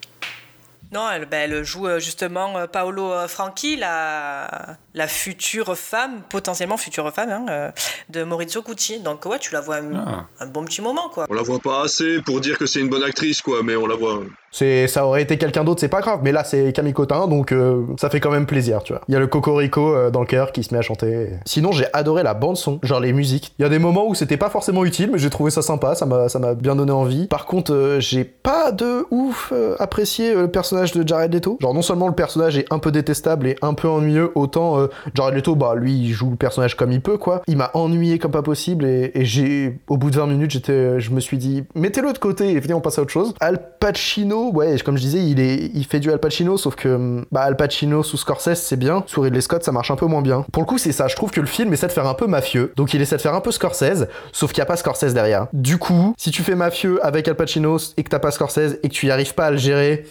Non, 0.91 1.07
elle, 1.11 1.25
ben, 1.25 1.51
elle 1.51 1.63
joue 1.63 1.87
euh, 1.87 1.99
justement 1.99 2.57
euh, 2.57 2.65
Paolo 2.65 3.11
euh, 3.13 3.27
Franchi, 3.27 3.75
la, 3.75 4.75
la 4.95 5.07
future 5.07 5.77
femme, 5.77 6.23
potentiellement 6.29 6.77
future 6.77 7.13
femme, 7.13 7.29
hein, 7.29 7.71
de 8.09 8.23
Maurizio 8.23 8.63
Gucci. 8.63 8.99
Donc 8.99 9.25
ouais, 9.25 9.37
tu 9.37 9.53
la 9.53 9.61
vois 9.61 9.75
un, 9.77 9.95
Ah. 9.95 10.25
un 10.39 10.47
bon 10.47 10.65
petit 10.65 10.81
moment, 10.81 11.09
quoi. 11.09 11.27
On 11.29 11.33
la 11.35 11.43
voit 11.43 11.59
pas 11.59 11.83
assez 11.83 12.21
pour 12.23 12.39
dire 12.41 12.57
que 12.57 12.65
c'est 12.65 12.79
une 12.79 12.89
bonne 12.89 13.03
actrice, 13.03 13.41
quoi, 13.41 13.61
mais 13.63 13.75
on 13.75 13.85
la 13.85 13.95
voit. 13.95 14.23
C'est, 14.51 14.87
ça 14.87 15.05
aurait 15.05 15.21
été 15.21 15.37
quelqu'un 15.37 15.63
d'autre, 15.63 15.79
c'est 15.79 15.89
pas 15.89 16.01
grave. 16.01 16.19
Mais 16.23 16.31
là, 16.31 16.43
c'est 16.43 16.73
Camille 16.73 16.93
Cotin, 16.93 17.27
donc 17.27 17.51
euh, 17.51 17.83
ça 17.99 18.09
fait 18.09 18.19
quand 18.19 18.31
même 18.31 18.45
plaisir, 18.45 18.83
tu 18.83 18.93
vois. 18.93 19.01
Il 19.07 19.13
y 19.13 19.15
a 19.15 19.19
le 19.19 19.27
Cocorico 19.27 19.93
euh, 19.93 20.09
dans 20.09 20.21
le 20.21 20.25
cœur 20.25 20.51
qui 20.51 20.63
se 20.63 20.73
met 20.73 20.79
à 20.79 20.81
chanter. 20.81 21.29
Sinon, 21.45 21.71
j'ai 21.71 21.85
adoré 21.93 22.23
la 22.23 22.33
bande 22.33 22.57
son, 22.57 22.79
genre 22.83 22.99
les 22.99 23.13
musiques. 23.13 23.53
Il 23.59 23.63
y 23.63 23.65
a 23.65 23.69
des 23.69 23.79
moments 23.79 24.07
où 24.07 24.15
c'était 24.15 24.37
pas 24.37 24.49
forcément 24.49 24.85
utile, 24.85 25.09
mais 25.11 25.19
j'ai 25.19 25.29
trouvé 25.29 25.51
ça 25.51 25.61
sympa, 25.61 25.95
ça 25.95 26.05
m'a, 26.05 26.29
ça 26.29 26.39
m'a 26.39 26.55
bien 26.55 26.75
donné 26.75 26.91
envie. 26.91 27.27
Par 27.27 27.45
contre, 27.45 27.73
euh, 27.73 27.99
j'ai 27.99 28.23
pas 28.23 28.71
de 28.71 29.05
ouf 29.11 29.51
euh, 29.51 29.75
apprécié 29.79 30.31
euh, 30.31 30.41
le 30.41 30.51
personnage 30.51 30.91
de 30.93 31.07
Jared 31.07 31.33
Leto. 31.33 31.57
Genre 31.61 31.73
non 31.73 31.81
seulement 31.81 32.07
le 32.07 32.13
personnage 32.13 32.57
est 32.57 32.65
un 32.71 32.79
peu 32.79 32.91
détestable 32.91 33.47
et 33.47 33.55
un 33.61 33.73
peu 33.73 33.87
ennuyeux, 33.87 34.31
autant 34.35 34.79
euh, 34.79 34.87
Jared 35.13 35.35
Leto, 35.35 35.55
bah 35.55 35.75
lui, 35.75 35.93
il 35.93 36.11
joue 36.11 36.31
le 36.31 36.35
personnage 36.35 36.75
comme 36.75 36.91
il 36.91 37.01
peut, 37.01 37.17
quoi. 37.17 37.41
Il 37.47 37.57
m'a 37.57 37.71
ennuyé 37.73 38.19
comme 38.19 38.31
pas 38.31 38.41
possible 38.41 38.85
et, 38.85 39.11
et 39.13 39.25
j'ai, 39.25 39.79
au 39.87 39.97
bout 39.97 40.09
de 40.09 40.15
20 40.15 40.27
minutes, 40.27 40.51
j'étais, 40.51 40.99
je 40.99 41.11
me 41.11 41.19
suis 41.19 41.37
dit, 41.37 41.63
mettez-le 41.75 42.13
de 42.13 42.17
côté 42.17 42.51
et 42.51 42.59
venez, 42.59 42.73
on 42.73 42.81
passe 42.81 42.99
à 42.99 43.01
autre 43.01 43.11
chose. 43.11 43.33
Al 43.39 43.61
Pacino, 43.79 44.38
ouais, 44.47 44.77
comme 44.79 44.97
je 44.97 45.01
disais, 45.01 45.19
il, 45.19 45.85
fait 45.85 45.99
du 45.99 46.11
Al 46.11 46.19
Pacino, 46.19 46.57
sauf 46.57 46.75
que 46.75 47.25
bah, 47.31 47.41
Al 47.41 47.55
Pacino 47.55 48.03
sous 48.03 48.17
Scorsese, 48.17 48.55
c'est 48.55 48.77
bien. 48.77 49.03
Sous 49.07 49.21
Ridley 49.21 49.41
Scott, 49.41 49.63
ça 49.63 49.71
marche 49.71 49.91
un 49.91 49.95
peu 49.95 50.05
moins 50.05 50.21
bien. 50.21 50.45
Pour 50.51 50.63
le 50.63 50.67
coup, 50.67 50.77
c'est 50.77 50.91
ça. 50.91 51.07
Je 51.07 51.15
trouve 51.15 51.31
que 51.31 51.41
le 51.41 51.47
film 51.47 51.73
essaie 51.73 51.87
de 51.87 51.91
faire 51.91 52.07
un 52.07 52.13
peu 52.13 52.27
mafieux. 52.27 52.73
Donc 52.75 52.93
il 52.93 53.01
essaie 53.01 53.17
de 53.17 53.21
faire 53.21 53.35
un 53.35 53.41
peu 53.41 53.51
Scorsese, 53.51 54.07
sauf 54.31 54.51
qu'il 54.51 54.61
n'y 54.61 54.63
a 54.63 54.65
pas 54.65 54.77
Scorsese 54.77 55.13
derrière. 55.13 55.47
Du 55.53 55.77
coup, 55.77 56.13
si 56.17 56.31
tu 56.31 56.43
fais 56.43 56.55
mafieux 56.55 57.03
avec 57.05 57.27
Al 57.27 57.35
Pacino 57.35 57.77
et 57.97 58.03
que 58.03 58.09
t'as 58.09 58.19
pas 58.19 58.31
Scorsese 58.31 58.79
et 58.83 58.89
que 58.89 58.93
tu 58.93 59.07
y 59.07 59.11
arrives 59.11 59.33
pas 59.33 59.47
à 59.47 59.51
le 59.51 59.57
gérer, 59.57 60.05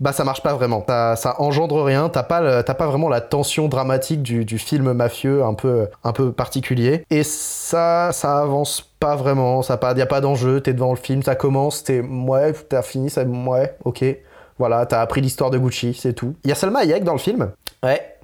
bah 0.00 0.12
ça 0.12 0.24
marche 0.24 0.42
pas 0.42 0.54
vraiment. 0.54 0.84
Ça, 0.86 1.36
engendre 1.38 1.82
rien. 1.82 2.08
T'as 2.08 2.22
pas, 2.22 2.62
pas 2.62 2.86
vraiment 2.86 3.08
la 3.08 3.20
tension 3.20 3.68
dramatique 3.68 4.22
du, 4.22 4.58
film 4.58 4.92
mafieux 4.92 5.42
un 5.44 5.54
peu, 5.54 5.88
un 6.04 6.12
peu 6.12 6.32
particulier. 6.32 7.04
Et 7.10 7.22
ça, 7.22 8.10
ça 8.12 8.38
avance 8.38 8.91
pas 9.02 9.16
vraiment. 9.16 9.62
Ça 9.62 9.76
pas, 9.76 9.94
y 9.94 10.00
a 10.00 10.06
pas 10.06 10.20
d'enjeu. 10.20 10.60
T'es 10.60 10.72
devant 10.72 10.90
le 10.90 10.96
film, 10.96 11.22
ça 11.22 11.34
commence, 11.34 11.82
t'es 11.82 12.00
ouais, 12.00 12.52
t'as 12.68 12.82
fini, 12.82 13.10
ça, 13.10 13.24
ouais, 13.24 13.76
ok. 13.84 14.04
Voilà, 14.58 14.86
t'as 14.86 15.00
appris 15.00 15.20
l'histoire 15.20 15.50
de 15.50 15.58
Gucci, 15.58 15.92
c'est 15.94 16.12
tout. 16.12 16.36
Il 16.44 16.48
y 16.48 16.52
a 16.52 16.54
Salma 16.54 16.80
Hayek 16.80 17.02
dans 17.02 17.12
le 17.12 17.18
film? 17.18 17.50
Ouais. 17.82 18.16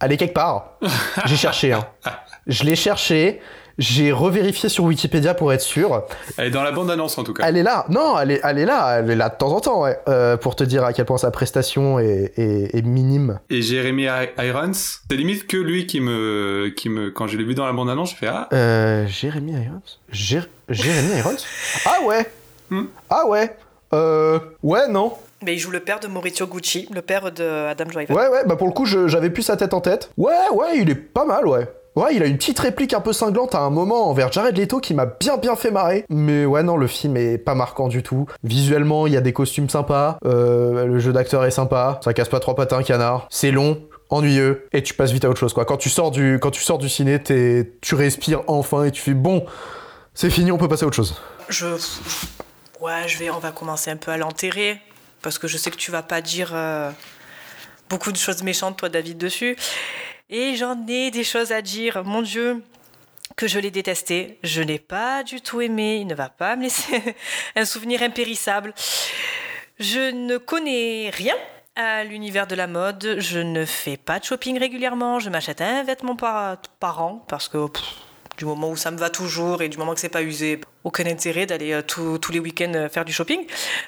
Elle 0.00 0.12
est 0.12 0.16
quelque 0.16 0.34
part. 0.34 0.78
J'ai 1.26 1.36
cherché, 1.36 1.74
hein. 1.74 1.84
Je 2.46 2.64
l'ai 2.64 2.76
cherché. 2.76 3.40
J'ai 3.80 4.12
revérifié 4.12 4.68
sur 4.68 4.84
Wikipédia 4.84 5.32
pour 5.32 5.52
être 5.54 5.62
sûr. 5.62 6.04
Elle 6.36 6.48
est 6.48 6.50
dans 6.50 6.62
la 6.62 6.70
bande-annonce 6.70 7.16
en 7.16 7.24
tout 7.24 7.32
cas. 7.32 7.44
Elle 7.46 7.56
est 7.56 7.62
là. 7.62 7.86
Non, 7.88 8.18
elle 8.20 8.30
est, 8.30 8.40
elle 8.44 8.58
est 8.58 8.66
là. 8.66 8.98
Elle 8.98 9.10
est 9.10 9.16
là 9.16 9.30
de 9.30 9.36
temps 9.36 9.52
en 9.52 9.60
temps, 9.60 9.82
ouais. 9.82 9.98
Euh, 10.06 10.36
pour 10.36 10.54
te 10.54 10.62
dire 10.62 10.84
à 10.84 10.92
quel 10.92 11.06
point 11.06 11.16
sa 11.16 11.30
prestation 11.30 11.98
est, 11.98 12.34
est- 12.36 12.76
est 12.76 12.82
minime. 12.82 13.40
Et 13.48 13.62
Jeremy 13.62 14.06
Irons, 14.38 14.72
c'est 14.74 15.16
limite 15.16 15.46
que 15.46 15.56
lui 15.56 15.86
qui 15.86 16.00
me, 16.00 16.68
qui 16.76 16.90
me, 16.90 17.10
quand 17.10 17.26
je 17.26 17.38
l'ai 17.38 17.44
vu 17.44 17.54
dans 17.54 17.64
la 17.64 17.72
bande-annonce, 17.72 18.10
je 18.10 18.16
fais 18.16 18.26
ah. 18.28 18.48
Euh, 18.52 19.06
Jérémy 19.06 19.52
Irons? 19.52 19.80
Jé- 20.12 20.42
Jérémy 20.68 21.16
Irons? 21.18 21.36
Ah 21.86 22.04
ouais 22.04 22.30
Ah 23.08 23.26
ouais 23.26 23.56
Euh... 23.94 24.38
Ouais, 24.62 24.88
non. 24.88 25.14
Mais 25.42 25.54
il 25.54 25.58
joue 25.58 25.70
le 25.70 25.80
père 25.80 26.00
de 26.00 26.06
Maurizio 26.06 26.46
Gucci, 26.46 26.86
le 26.94 27.00
père 27.00 27.32
de 27.32 27.66
Adam 27.66 27.86
Driver. 27.86 28.14
Ouais, 28.14 28.28
ouais, 28.28 28.42
bah 28.44 28.56
pour 28.56 28.66
le 28.66 28.74
coup, 28.74 28.84
j'avais 28.84 29.30
plus 29.30 29.42
sa 29.42 29.56
tête 29.56 29.72
en 29.72 29.80
tête. 29.80 30.10
Ouais, 30.18 30.34
ouais, 30.52 30.76
il 30.76 30.90
est 30.90 30.94
pas 30.94 31.24
mal, 31.24 31.46
ouais. 31.46 31.66
Il 32.12 32.22
a 32.22 32.26
une 32.26 32.36
petite 32.36 32.58
réplique 32.58 32.94
un 32.94 33.00
peu 33.00 33.12
cinglante 33.12 33.54
à 33.54 33.60
un 33.60 33.70
moment 33.70 34.08
envers 34.08 34.32
Jared 34.32 34.56
Leto 34.56 34.80
qui 34.80 34.94
m'a 34.94 35.06
bien 35.06 35.36
bien 35.36 35.56
fait 35.56 35.70
marrer. 35.70 36.04
Mais 36.08 36.46
ouais, 36.46 36.62
non, 36.62 36.76
le 36.76 36.86
film 36.86 37.16
est 37.16 37.38
pas 37.38 37.54
marquant 37.54 37.88
du 37.88 38.02
tout. 38.02 38.26
Visuellement, 38.42 39.06
il 39.06 39.12
y 39.12 39.16
a 39.16 39.20
des 39.20 39.32
costumes 39.32 39.68
sympas, 39.68 40.18
euh, 40.24 40.86
le 40.86 40.98
jeu 40.98 41.12
d'acteur 41.12 41.44
est 41.44 41.50
sympa, 41.50 42.00
ça 42.04 42.14
casse 42.14 42.28
pas 42.28 42.40
trois 42.40 42.54
un 42.74 42.82
canard. 42.82 43.26
C'est 43.30 43.50
long, 43.50 43.82
ennuyeux, 44.10 44.68
et 44.72 44.82
tu 44.82 44.94
passes 44.94 45.12
vite 45.12 45.24
à 45.24 45.30
autre 45.30 45.40
chose, 45.40 45.52
quoi. 45.52 45.64
Quand 45.64 45.76
tu 45.76 45.88
sors 45.90 46.10
du, 46.10 46.38
quand 46.40 46.50
tu 46.50 46.88
ciné, 46.88 47.22
tu 47.22 47.94
respires 47.94 48.42
enfin 48.46 48.84
et 48.84 48.90
tu 48.90 49.00
fais 49.00 49.14
bon, 49.14 49.44
c'est 50.14 50.30
fini, 50.30 50.52
on 50.52 50.58
peut 50.58 50.68
passer 50.68 50.84
à 50.84 50.86
autre 50.86 50.96
chose. 50.96 51.20
Je. 51.48 51.66
Ouais, 52.80 53.06
je 53.06 53.18
vais, 53.18 53.30
on 53.30 53.38
va 53.38 53.52
commencer 53.52 53.90
un 53.90 53.96
peu 53.96 54.10
à 54.10 54.16
l'enterrer. 54.16 54.80
Parce 55.22 55.38
que 55.38 55.48
je 55.48 55.58
sais 55.58 55.70
que 55.70 55.76
tu 55.76 55.90
vas 55.90 56.02
pas 56.02 56.22
dire 56.22 56.52
euh, 56.54 56.90
beaucoup 57.90 58.10
de 58.10 58.16
choses 58.16 58.42
méchantes, 58.42 58.78
toi, 58.78 58.88
David, 58.88 59.18
dessus. 59.18 59.56
Et 60.32 60.54
j'en 60.54 60.86
ai 60.86 61.10
des 61.10 61.24
choses 61.24 61.50
à 61.50 61.60
dire. 61.60 62.04
Mon 62.04 62.22
Dieu, 62.22 62.62
que 63.36 63.48
je 63.48 63.58
l'ai 63.58 63.72
détesté. 63.72 64.38
Je 64.44 64.62
n'ai 64.62 64.78
pas 64.78 65.24
du 65.24 65.40
tout 65.40 65.60
aimé. 65.60 65.96
Il 65.96 66.06
ne 66.06 66.14
va 66.14 66.28
pas 66.28 66.54
me 66.54 66.62
laisser 66.62 67.16
un 67.56 67.64
souvenir 67.64 68.02
impérissable. 68.02 68.72
Je 69.80 70.12
ne 70.12 70.36
connais 70.36 71.10
rien 71.12 71.34
à 71.74 72.04
l'univers 72.04 72.46
de 72.46 72.54
la 72.54 72.68
mode. 72.68 73.16
Je 73.18 73.40
ne 73.40 73.64
fais 73.64 73.96
pas 73.96 74.20
de 74.20 74.24
shopping 74.24 74.56
régulièrement. 74.56 75.18
Je 75.18 75.30
m'achète 75.30 75.60
un 75.62 75.82
vêtement 75.82 76.14
par, 76.14 76.58
par 76.78 77.02
an 77.02 77.24
parce 77.26 77.48
que 77.48 77.66
du 78.38 78.44
moment 78.44 78.70
où 78.70 78.76
ça 78.76 78.92
me 78.92 78.98
va 78.98 79.10
toujours 79.10 79.62
et 79.62 79.68
du 79.68 79.78
moment 79.78 79.94
que 79.94 80.00
c'est 80.00 80.08
pas 80.08 80.22
usé, 80.22 80.60
aucun 80.84 81.06
intérêt 81.06 81.44
d'aller 81.44 81.72
euh, 81.72 81.82
tous 81.82 82.18
tous 82.18 82.32
les 82.32 82.38
week-ends 82.38 82.72
euh, 82.74 82.88
faire 82.88 83.04
du 83.04 83.12
shopping. 83.12 83.46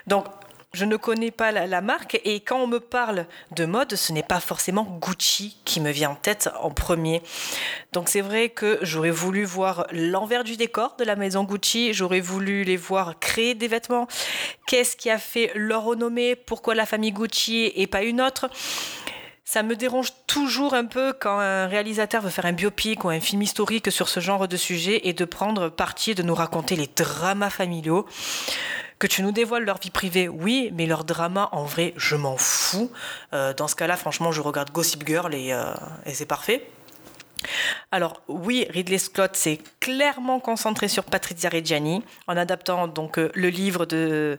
Donc 0.08 0.26
Je 0.74 0.86
ne 0.86 0.96
connais 0.96 1.30
pas 1.30 1.52
la, 1.52 1.80
marque 1.82 2.18
et 2.24 2.40
quand 2.40 2.56
on 2.56 2.66
me 2.66 2.80
parle 2.80 3.26
de 3.54 3.66
mode, 3.66 3.94
ce 3.94 4.10
n'est 4.10 4.22
pas 4.22 4.40
forcément 4.40 4.84
Gucci 5.02 5.58
qui 5.66 5.82
me 5.82 5.90
vient 5.90 6.12
en 6.12 6.14
tête 6.14 6.48
en 6.62 6.70
premier. 6.70 7.20
Donc 7.92 8.08
c'est 8.08 8.22
vrai 8.22 8.48
que 8.48 8.78
j'aurais 8.80 9.10
voulu 9.10 9.44
voir 9.44 9.86
l'envers 9.92 10.44
du 10.44 10.56
décor 10.56 10.96
de 10.98 11.04
la 11.04 11.14
maison 11.14 11.44
Gucci, 11.44 11.92
j'aurais 11.92 12.20
voulu 12.20 12.64
les 12.64 12.78
voir 12.78 13.18
créer 13.18 13.54
des 13.54 13.68
vêtements. 13.68 14.08
Qu'est-ce 14.66 14.96
qui 14.96 15.10
a 15.10 15.18
fait 15.18 15.50
leur 15.54 15.84
renommée? 15.84 16.36
Pourquoi 16.36 16.74
la 16.74 16.86
famille 16.86 17.12
Gucci 17.12 17.70
et 17.76 17.86
pas 17.86 18.02
une 18.02 18.22
autre? 18.22 18.48
Ça 19.52 19.62
me 19.62 19.76
dérange 19.76 20.14
toujours 20.26 20.72
un 20.72 20.86
peu 20.86 21.12
quand 21.12 21.38
un 21.38 21.66
réalisateur 21.66 22.22
veut 22.22 22.30
faire 22.30 22.46
un 22.46 22.54
biopic 22.54 23.04
ou 23.04 23.10
un 23.10 23.20
film 23.20 23.42
historique 23.42 23.92
sur 23.92 24.08
ce 24.08 24.18
genre 24.18 24.48
de 24.48 24.56
sujet 24.56 25.02
et 25.06 25.12
de 25.12 25.26
prendre 25.26 25.68
parti 25.68 26.12
et 26.12 26.14
de 26.14 26.22
nous 26.22 26.34
raconter 26.34 26.74
les 26.74 26.86
dramas 26.86 27.50
familiaux. 27.50 28.06
Que 28.98 29.06
tu 29.06 29.22
nous 29.22 29.30
dévoiles 29.30 29.64
leur 29.64 29.78
vie 29.78 29.90
privée, 29.90 30.26
oui, 30.26 30.70
mais 30.72 30.86
leur 30.86 31.04
drama, 31.04 31.50
en 31.52 31.64
vrai, 31.64 31.92
je 31.98 32.16
m'en 32.16 32.38
fous. 32.38 32.90
Euh, 33.34 33.52
dans 33.52 33.68
ce 33.68 33.76
cas-là, 33.76 33.98
franchement, 33.98 34.32
je 34.32 34.40
regarde 34.40 34.70
Gossip 34.70 35.06
Girl 35.06 35.34
et, 35.34 35.52
euh, 35.52 35.74
et 36.06 36.14
c'est 36.14 36.24
parfait. 36.24 36.66
Alors 37.90 38.22
oui, 38.28 38.66
Ridley 38.70 38.98
Scott 38.98 39.36
s'est 39.36 39.58
clairement 39.80 40.40
concentré 40.40 40.88
sur 40.88 41.04
Patrizia 41.04 41.50
Reggiani 41.50 42.02
en 42.26 42.36
adaptant 42.36 42.88
donc 42.88 43.18
euh, 43.18 43.30
le 43.34 43.48
livre 43.48 43.86
de 43.86 44.38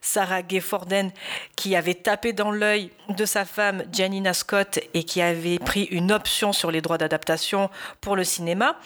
Sarah 0.00 0.42
Gay 0.42 0.60
Forden 0.60 1.10
qui 1.56 1.76
avait 1.76 1.94
tapé 1.94 2.32
dans 2.32 2.50
l'œil 2.50 2.90
de 3.08 3.24
sa 3.24 3.44
femme 3.44 3.84
Janina 3.92 4.34
Scott 4.34 4.78
et 4.94 5.04
qui 5.04 5.20
avait 5.20 5.58
pris 5.58 5.84
une 5.84 6.12
option 6.12 6.52
sur 6.52 6.70
les 6.70 6.80
droits 6.80 6.98
d'adaptation 6.98 7.70
pour 8.00 8.16
le 8.16 8.24
cinéma. 8.24 8.76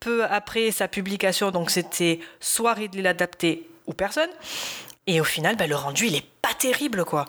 Peu 0.00 0.24
après 0.24 0.70
sa 0.70 0.88
publication, 0.88 1.50
donc 1.50 1.70
c'était 1.70 2.20
soit 2.40 2.74
Ridley 2.74 3.02
l'adapté 3.02 3.68
ou 3.86 3.92
personne. 3.92 4.30
Et 5.06 5.20
au 5.20 5.24
final, 5.24 5.56
bah, 5.56 5.66
le 5.66 5.76
rendu, 5.76 6.06
il 6.06 6.16
est 6.16 6.26
pas 6.40 6.54
terrible, 6.54 7.04
quoi. 7.04 7.26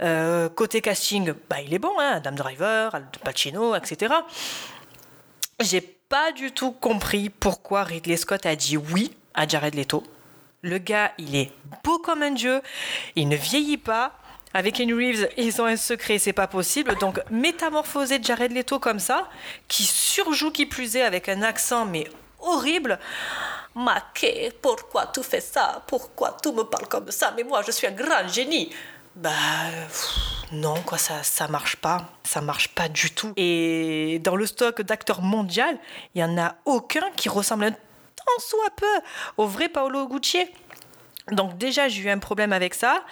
Euh, 0.00 0.48
côté 0.48 0.80
casting, 0.80 1.32
bah, 1.50 1.60
il 1.60 1.74
est 1.74 1.80
bon, 1.80 1.92
hein, 1.98 2.12
Adam 2.16 2.32
Driver, 2.32 2.94
Al 2.94 3.06
Pacino, 3.24 3.74
etc. 3.74 4.14
J'ai 5.60 5.80
pas 5.80 6.30
du 6.30 6.52
tout 6.52 6.70
compris 6.70 7.30
pourquoi 7.30 7.82
Ridley 7.82 8.16
Scott 8.16 8.46
a 8.46 8.54
dit 8.54 8.76
oui 8.76 9.10
à 9.34 9.48
Jared 9.48 9.74
Leto. 9.74 10.04
Le 10.62 10.78
gars, 10.78 11.10
il 11.18 11.34
est 11.34 11.50
beau 11.82 11.98
comme 11.98 12.22
un 12.22 12.30
dieu, 12.30 12.62
il 13.16 13.28
ne 13.28 13.34
vieillit 13.34 13.76
pas. 13.76 14.12
Avec 14.54 14.76
Kenny 14.76 14.92
Reeves, 14.92 15.28
ils 15.36 15.60
ont 15.60 15.64
un 15.64 15.76
secret, 15.76 16.18
c'est 16.18 16.32
pas 16.32 16.46
possible. 16.46 16.94
Donc, 17.00 17.20
métamorphoser 17.30 18.20
Jared 18.22 18.52
Leto 18.52 18.78
comme 18.78 19.00
ça, 19.00 19.28
qui 19.66 19.82
surjoue 19.82 20.52
qui 20.52 20.64
plus 20.64 20.94
est 20.94 21.02
avec 21.02 21.28
un 21.28 21.42
accent, 21.42 21.84
mais 21.84 22.06
horrible. 22.38 23.00
Maquet, 23.74 24.52
pourquoi 24.62 25.08
tu 25.08 25.24
fais 25.24 25.40
ça? 25.40 25.82
Pourquoi 25.88 26.36
tu 26.40 26.52
me 26.52 26.62
parles 26.62 26.86
comme 26.86 27.10
ça? 27.10 27.34
Mais 27.36 27.42
moi, 27.42 27.62
je 27.66 27.72
suis 27.72 27.86
un 27.88 27.92
grand 27.92 28.28
génie. 28.28 28.70
Bah 29.18 29.32
pff, 29.88 30.52
non 30.52 30.80
quoi 30.86 30.96
ça 30.96 31.24
ça 31.24 31.48
marche 31.48 31.74
pas. 31.74 32.08
Ça 32.22 32.40
marche 32.40 32.68
pas 32.68 32.88
du 32.88 33.10
tout. 33.10 33.32
Et 33.36 34.20
dans 34.22 34.36
le 34.36 34.46
stock 34.46 34.80
d'acteurs 34.82 35.22
mondial 35.22 35.76
il 36.14 36.20
y 36.20 36.24
en 36.24 36.38
a 36.38 36.54
aucun 36.64 37.10
qui 37.16 37.28
ressemble 37.28 37.64
un 37.64 37.72
tant 37.72 38.38
soit 38.38 38.70
peu 38.76 38.86
au 39.36 39.46
vrai 39.48 39.68
Paolo 39.68 40.06
Gucci. 40.06 40.46
Donc 41.32 41.58
déjà 41.58 41.88
j'ai 41.88 42.02
eu 42.02 42.10
un 42.10 42.18
problème 42.18 42.52
avec 42.52 42.74
ça. 42.74 43.02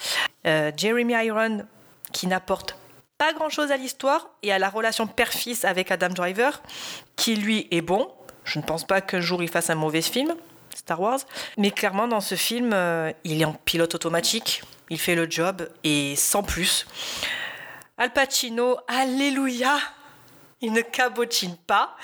Euh, 0.47 0.71
Jeremy 0.77 1.15
Iron 1.25 1.67
qui 2.13 2.29
n'apporte 2.29 2.77
pas 3.19 3.33
grand 3.33 3.49
chose 3.49 3.73
à 3.73 3.77
l'histoire 3.77 4.29
et 4.45 4.53
à 4.53 4.61
la 4.61 4.69
relation 4.69 5.09
père-fils 5.09 5.65
avec 5.65 5.91
Adam 5.91 6.11
Driver 6.11 6.63
qui 7.17 7.35
lui 7.35 7.67
est 7.73 7.81
bon. 7.81 8.09
Je 8.45 8.61
ne 8.61 8.65
pense 8.65 8.87
pas 8.87 9.01
qu'un 9.01 9.21
jour 9.21 9.43
il 9.43 9.49
fasse 9.49 9.71
un 9.71 9.75
mauvais 9.75 10.03
film 10.03 10.37
Star 10.73 11.01
Wars. 11.01 11.21
Mais 11.59 11.71
clairement, 11.71 12.07
dans 12.07 12.21
ce 12.21 12.35
film, 12.35 12.71
euh, 12.73 13.11
il 13.25 13.41
est 13.41 13.45
en 13.45 13.55
pilote 13.55 13.95
automatique, 13.95 14.63
il 14.91 14.99
fait 14.99 15.15
le 15.15 15.31
job 15.31 15.69
et 15.85 16.15
sans 16.17 16.43
plus. 16.43 16.87
Al 17.99 18.13
Pacino, 18.13 18.77
alléluia, 18.89 19.79
il 20.61 20.73
ne 20.73 20.81
cabotine 20.81 21.57
pas. 21.67 21.97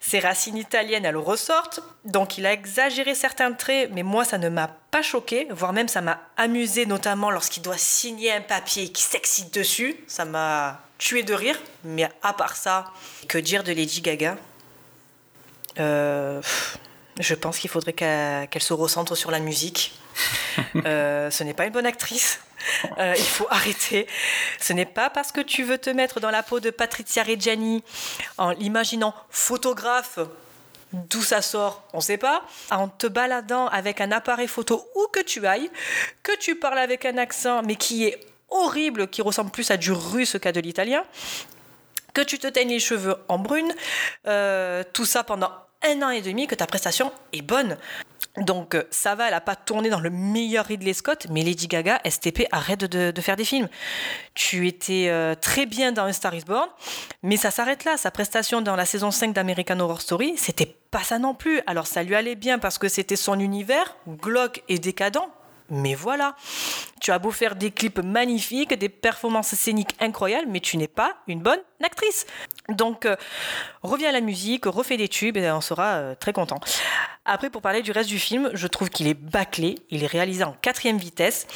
Ses 0.00 0.20
racines 0.20 0.56
italiennes, 0.56 1.04
elles 1.04 1.16
ressortent. 1.16 1.80
Donc 2.04 2.38
il 2.38 2.46
a 2.46 2.52
exagéré 2.52 3.14
certains 3.14 3.52
traits, 3.52 3.90
mais 3.92 4.02
moi, 4.02 4.24
ça 4.24 4.38
ne 4.38 4.48
m'a 4.48 4.68
pas 4.90 5.02
choqué, 5.02 5.48
voire 5.50 5.72
même 5.72 5.88
ça 5.88 6.00
m'a 6.00 6.20
amusé, 6.36 6.86
notamment 6.86 7.30
lorsqu'il 7.30 7.62
doit 7.62 7.78
signer 7.78 8.32
un 8.32 8.40
papier 8.40 8.84
et 8.84 8.88
qu'il 8.88 9.04
s'excite 9.04 9.52
dessus. 9.54 9.96
Ça 10.06 10.24
m'a 10.24 10.80
tué 10.98 11.22
de 11.22 11.34
rire. 11.34 11.58
Mais 11.84 12.08
à 12.22 12.32
part 12.32 12.56
ça, 12.56 12.92
que 13.28 13.38
dire 13.38 13.64
de 13.64 13.72
Lady 13.72 14.00
Gaga? 14.00 14.36
Euh, 15.80 16.40
je 17.18 17.34
pense 17.34 17.58
qu'il 17.58 17.70
faudrait 17.70 17.92
qu'elle 17.92 18.62
se 18.62 18.72
recentre 18.72 19.16
sur 19.16 19.30
la 19.30 19.40
musique. 19.40 19.94
Euh, 20.86 21.30
ce 21.30 21.44
n'est 21.44 21.54
pas 21.54 21.66
une 21.66 21.72
bonne 21.72 21.86
actrice. 21.86 22.40
Euh, 22.98 23.14
il 23.16 23.24
faut 23.24 23.46
arrêter. 23.50 24.06
Ce 24.60 24.72
n'est 24.72 24.86
pas 24.86 25.10
parce 25.10 25.32
que 25.32 25.40
tu 25.40 25.62
veux 25.62 25.78
te 25.78 25.90
mettre 25.90 26.20
dans 26.20 26.30
la 26.30 26.42
peau 26.42 26.60
de 26.60 26.70
Patrizia 26.70 27.22
Reggiani 27.22 27.82
en 28.38 28.50
l'imaginant 28.50 29.14
photographe, 29.30 30.18
d'où 30.92 31.22
ça 31.22 31.42
sort, 31.42 31.84
on 31.92 31.98
ne 31.98 32.02
sait 32.02 32.18
pas, 32.18 32.42
en 32.70 32.88
te 32.88 33.06
baladant 33.06 33.66
avec 33.68 34.00
un 34.00 34.12
appareil 34.12 34.48
photo 34.48 34.86
où 34.94 35.06
que 35.12 35.20
tu 35.20 35.46
ailles, 35.46 35.70
que 36.22 36.36
tu 36.38 36.56
parles 36.56 36.78
avec 36.78 37.04
un 37.04 37.18
accent 37.18 37.62
mais 37.62 37.76
qui 37.76 38.04
est 38.04 38.20
horrible, 38.50 39.08
qui 39.08 39.22
ressemble 39.22 39.50
plus 39.50 39.70
à 39.70 39.76
du 39.76 39.92
russe 39.92 40.36
qu'à 40.40 40.52
de 40.52 40.60
l'italien, 40.60 41.04
que 42.14 42.22
tu 42.22 42.38
te 42.38 42.46
teignes 42.46 42.70
les 42.70 42.80
cheveux 42.80 43.16
en 43.28 43.38
brune, 43.38 43.74
euh, 44.26 44.84
tout 44.92 45.04
ça 45.04 45.24
pendant 45.24 45.50
un 45.84 46.02
an 46.02 46.10
et 46.10 46.22
demi, 46.22 46.46
que 46.46 46.54
ta 46.54 46.66
prestation 46.66 47.12
est 47.32 47.42
bonne. 47.42 47.76
Donc 48.36 48.74
euh, 48.74 48.82
ça 48.90 49.14
va, 49.14 49.26
elle 49.26 49.30
n'a 49.30 49.40
pas 49.40 49.54
tourné 49.54 49.90
dans 49.90 50.00
le 50.00 50.10
meilleur 50.10 50.66
Ridley 50.66 50.92
Scott, 50.92 51.26
mais 51.30 51.42
Lady 51.42 51.68
Gaga, 51.68 52.00
STP, 52.04 52.46
arrête 52.50 52.84
de, 52.84 53.20
faire 53.20 53.36
des 53.36 53.44
films. 53.44 53.68
Tu 54.34 54.66
étais 54.66 55.06
euh, 55.08 55.36
très 55.40 55.66
bien 55.66 55.92
dans 55.92 56.12
Star 56.12 56.34
is 56.34 56.42
Born, 56.44 56.68
mais 57.22 57.36
ça 57.36 57.52
s'arrête 57.52 57.84
là. 57.84 57.96
Sa 57.96 58.10
prestation 58.10 58.60
dans 58.60 58.74
la 58.74 58.86
saison 58.86 59.12
5 59.12 59.32
d'American 59.32 59.78
Horror 59.78 60.00
Story, 60.00 60.34
c'était 60.36 60.74
pas 60.90 61.04
ça 61.04 61.20
non 61.20 61.34
plus. 61.34 61.60
Alors 61.66 61.86
ça 61.86 62.02
lui 62.02 62.16
allait 62.16 62.34
bien 62.34 62.58
parce 62.58 62.78
que 62.78 62.88
c'était 62.88 63.16
son 63.16 63.38
univers, 63.38 63.96
glauque 64.08 64.64
et 64.68 64.80
décadent, 64.80 65.28
mais 65.70 65.94
voilà, 65.94 66.36
tu 67.00 67.10
as 67.10 67.18
beau 67.18 67.30
faire 67.30 67.56
des 67.56 67.70
clips 67.70 67.98
magnifiques, 67.98 68.74
des 68.74 68.88
performances 68.88 69.54
scéniques 69.54 69.94
incroyables, 70.00 70.48
mais 70.48 70.60
tu 70.60 70.76
n'es 70.76 70.88
pas 70.88 71.16
une 71.26 71.40
bonne 71.40 71.60
actrice. 71.82 72.26
Donc, 72.68 73.06
euh, 73.06 73.16
reviens 73.82 74.10
à 74.10 74.12
la 74.12 74.20
musique, 74.20 74.66
refais 74.66 74.96
des 74.96 75.08
tubes 75.08 75.36
et 75.36 75.50
on 75.50 75.60
sera 75.60 75.94
euh, 75.94 76.14
très 76.14 76.32
content. 76.32 76.60
Après, 77.24 77.48
pour 77.48 77.62
parler 77.62 77.82
du 77.82 77.92
reste 77.92 78.10
du 78.10 78.18
film, 78.18 78.50
je 78.52 78.66
trouve 78.66 78.90
qu'il 78.90 79.06
est 79.06 79.14
bâclé, 79.14 79.78
il 79.90 80.04
est 80.04 80.08
réalisé 80.08 80.44
en 80.44 80.52
quatrième 80.52 80.98
vitesse, 80.98 81.46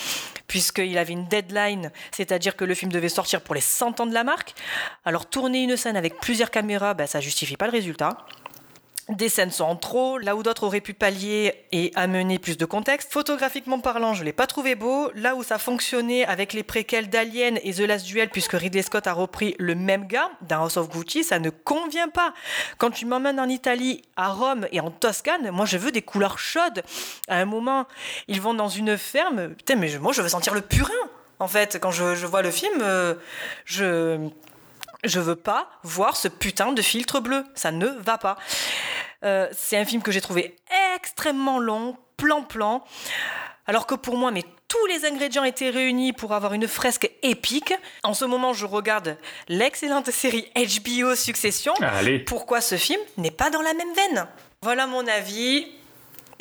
puisqu'il 0.46 0.96
avait 0.96 1.12
une 1.12 1.26
deadline, 1.26 1.92
c'est-à-dire 2.10 2.56
que 2.56 2.64
le 2.64 2.74
film 2.74 2.90
devait 2.90 3.10
sortir 3.10 3.42
pour 3.42 3.54
les 3.54 3.60
100 3.60 4.00
ans 4.00 4.06
de 4.06 4.14
la 4.14 4.24
marque. 4.24 4.54
Alors, 5.04 5.26
tourner 5.26 5.62
une 5.62 5.76
scène 5.76 5.96
avec 5.96 6.18
plusieurs 6.20 6.50
caméras, 6.50 6.94
ben, 6.94 7.06
ça 7.06 7.20
justifie 7.20 7.56
pas 7.58 7.66
le 7.66 7.72
résultat. 7.72 8.16
Des 9.08 9.30
scènes 9.30 9.50
sont 9.50 9.64
en 9.64 9.74
trop, 9.74 10.18
là 10.18 10.36
où 10.36 10.42
d'autres 10.42 10.64
auraient 10.64 10.82
pu 10.82 10.92
pallier 10.92 11.54
et 11.72 11.92
amener 11.94 12.38
plus 12.38 12.58
de 12.58 12.66
contexte. 12.66 13.10
Photographiquement 13.10 13.80
parlant, 13.80 14.12
je 14.12 14.22
l'ai 14.22 14.34
pas 14.34 14.46
trouvé 14.46 14.74
beau. 14.74 15.10
Là 15.14 15.34
où 15.34 15.42
ça 15.42 15.56
fonctionnait 15.56 16.26
avec 16.26 16.52
les 16.52 16.62
préquels 16.62 17.08
d'Alien 17.08 17.58
et 17.62 17.72
The 17.72 17.80
Last 17.80 18.04
Duel, 18.04 18.28
puisque 18.28 18.52
Ridley 18.52 18.82
Scott 18.82 19.06
a 19.06 19.14
repris 19.14 19.54
le 19.58 19.74
même 19.74 20.06
gars 20.06 20.30
dans 20.42 20.64
House 20.64 20.76
of 20.76 20.90
Gucci, 20.90 21.24
ça 21.24 21.38
ne 21.38 21.48
convient 21.48 22.10
pas. 22.10 22.34
Quand 22.76 22.90
tu 22.90 23.06
m'emmènes 23.06 23.40
en 23.40 23.48
Italie, 23.48 24.02
à 24.16 24.28
Rome 24.28 24.66
et 24.72 24.80
en 24.80 24.90
Toscane, 24.90 25.50
moi 25.52 25.64
je 25.64 25.78
veux 25.78 25.90
des 25.90 26.02
couleurs 26.02 26.38
chaudes. 26.38 26.82
À 27.28 27.36
un 27.36 27.46
moment, 27.46 27.86
ils 28.26 28.42
vont 28.42 28.52
dans 28.52 28.68
une 28.68 28.98
ferme. 28.98 29.54
Putain, 29.54 29.76
mais 29.76 29.96
moi 29.98 30.12
je 30.12 30.20
veux 30.20 30.28
sentir 30.28 30.52
le 30.52 30.60
purin. 30.60 30.92
En 31.38 31.48
fait, 31.48 31.78
quand 31.80 31.92
je, 31.92 32.14
je 32.14 32.26
vois 32.26 32.42
le 32.42 32.50
film, 32.50 32.80
euh, 32.82 33.14
je 33.64 34.28
je 35.04 35.20
veux 35.20 35.36
pas 35.36 35.68
voir 35.82 36.16
ce 36.16 36.28
putain 36.28 36.72
de 36.72 36.82
filtre 36.82 37.20
bleu. 37.20 37.44
Ça 37.54 37.70
ne 37.70 37.86
va 37.86 38.18
pas. 38.18 38.36
Euh, 39.24 39.48
c'est 39.52 39.76
un 39.76 39.84
film 39.84 40.02
que 40.02 40.12
j'ai 40.12 40.20
trouvé 40.20 40.56
extrêmement 40.94 41.58
long, 41.58 41.96
plan-plan. 42.16 42.84
Alors 43.66 43.86
que 43.86 43.94
pour 43.94 44.16
moi, 44.16 44.30
mais 44.30 44.44
tous 44.66 44.86
les 44.86 45.04
ingrédients 45.06 45.44
étaient 45.44 45.70
réunis 45.70 46.12
pour 46.12 46.32
avoir 46.32 46.54
une 46.54 46.68
fresque 46.68 47.10
épique. 47.22 47.74
En 48.02 48.14
ce 48.14 48.24
moment, 48.24 48.52
je 48.52 48.66
regarde 48.66 49.16
l'excellente 49.48 50.10
série 50.10 50.50
HBO 50.54 51.14
Succession. 51.14 51.74
Allez. 51.80 52.18
Pourquoi 52.18 52.60
ce 52.60 52.76
film 52.76 53.00
n'est 53.16 53.30
pas 53.30 53.50
dans 53.50 53.62
la 53.62 53.74
même 53.74 53.92
veine? 53.94 54.26
Voilà 54.62 54.86
mon 54.86 55.06
avis. 55.06 55.66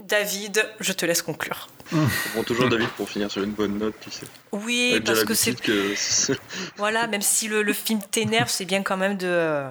David, 0.04 0.66
je 0.80 0.94
te 0.94 1.06
laisse 1.06 1.22
conclure. 1.22 1.68
On 1.94 2.30
prend 2.34 2.44
toujours 2.44 2.70
David 2.70 2.90
pour 2.90 3.10
finir 3.10 3.32
sur 3.32 3.44
une 3.44 3.52
bonne 3.52 3.78
note, 3.78 3.96
tu 4.02 4.12
sais. 4.12 4.26
Oui, 4.52 5.02
parce 5.06 5.24
que 5.24 5.34
c'est 5.34 5.60
que- 5.60 5.94
Voilà, 6.78 7.08
même 7.08 7.22
si 7.22 7.48
le, 7.48 7.62
le 7.64 7.74
film 7.74 8.00
t'énerve, 8.12 8.50
c'est 8.50 8.66
bien 8.66 8.84
quand 8.84 8.98
même 8.98 9.18
de, 9.18 9.64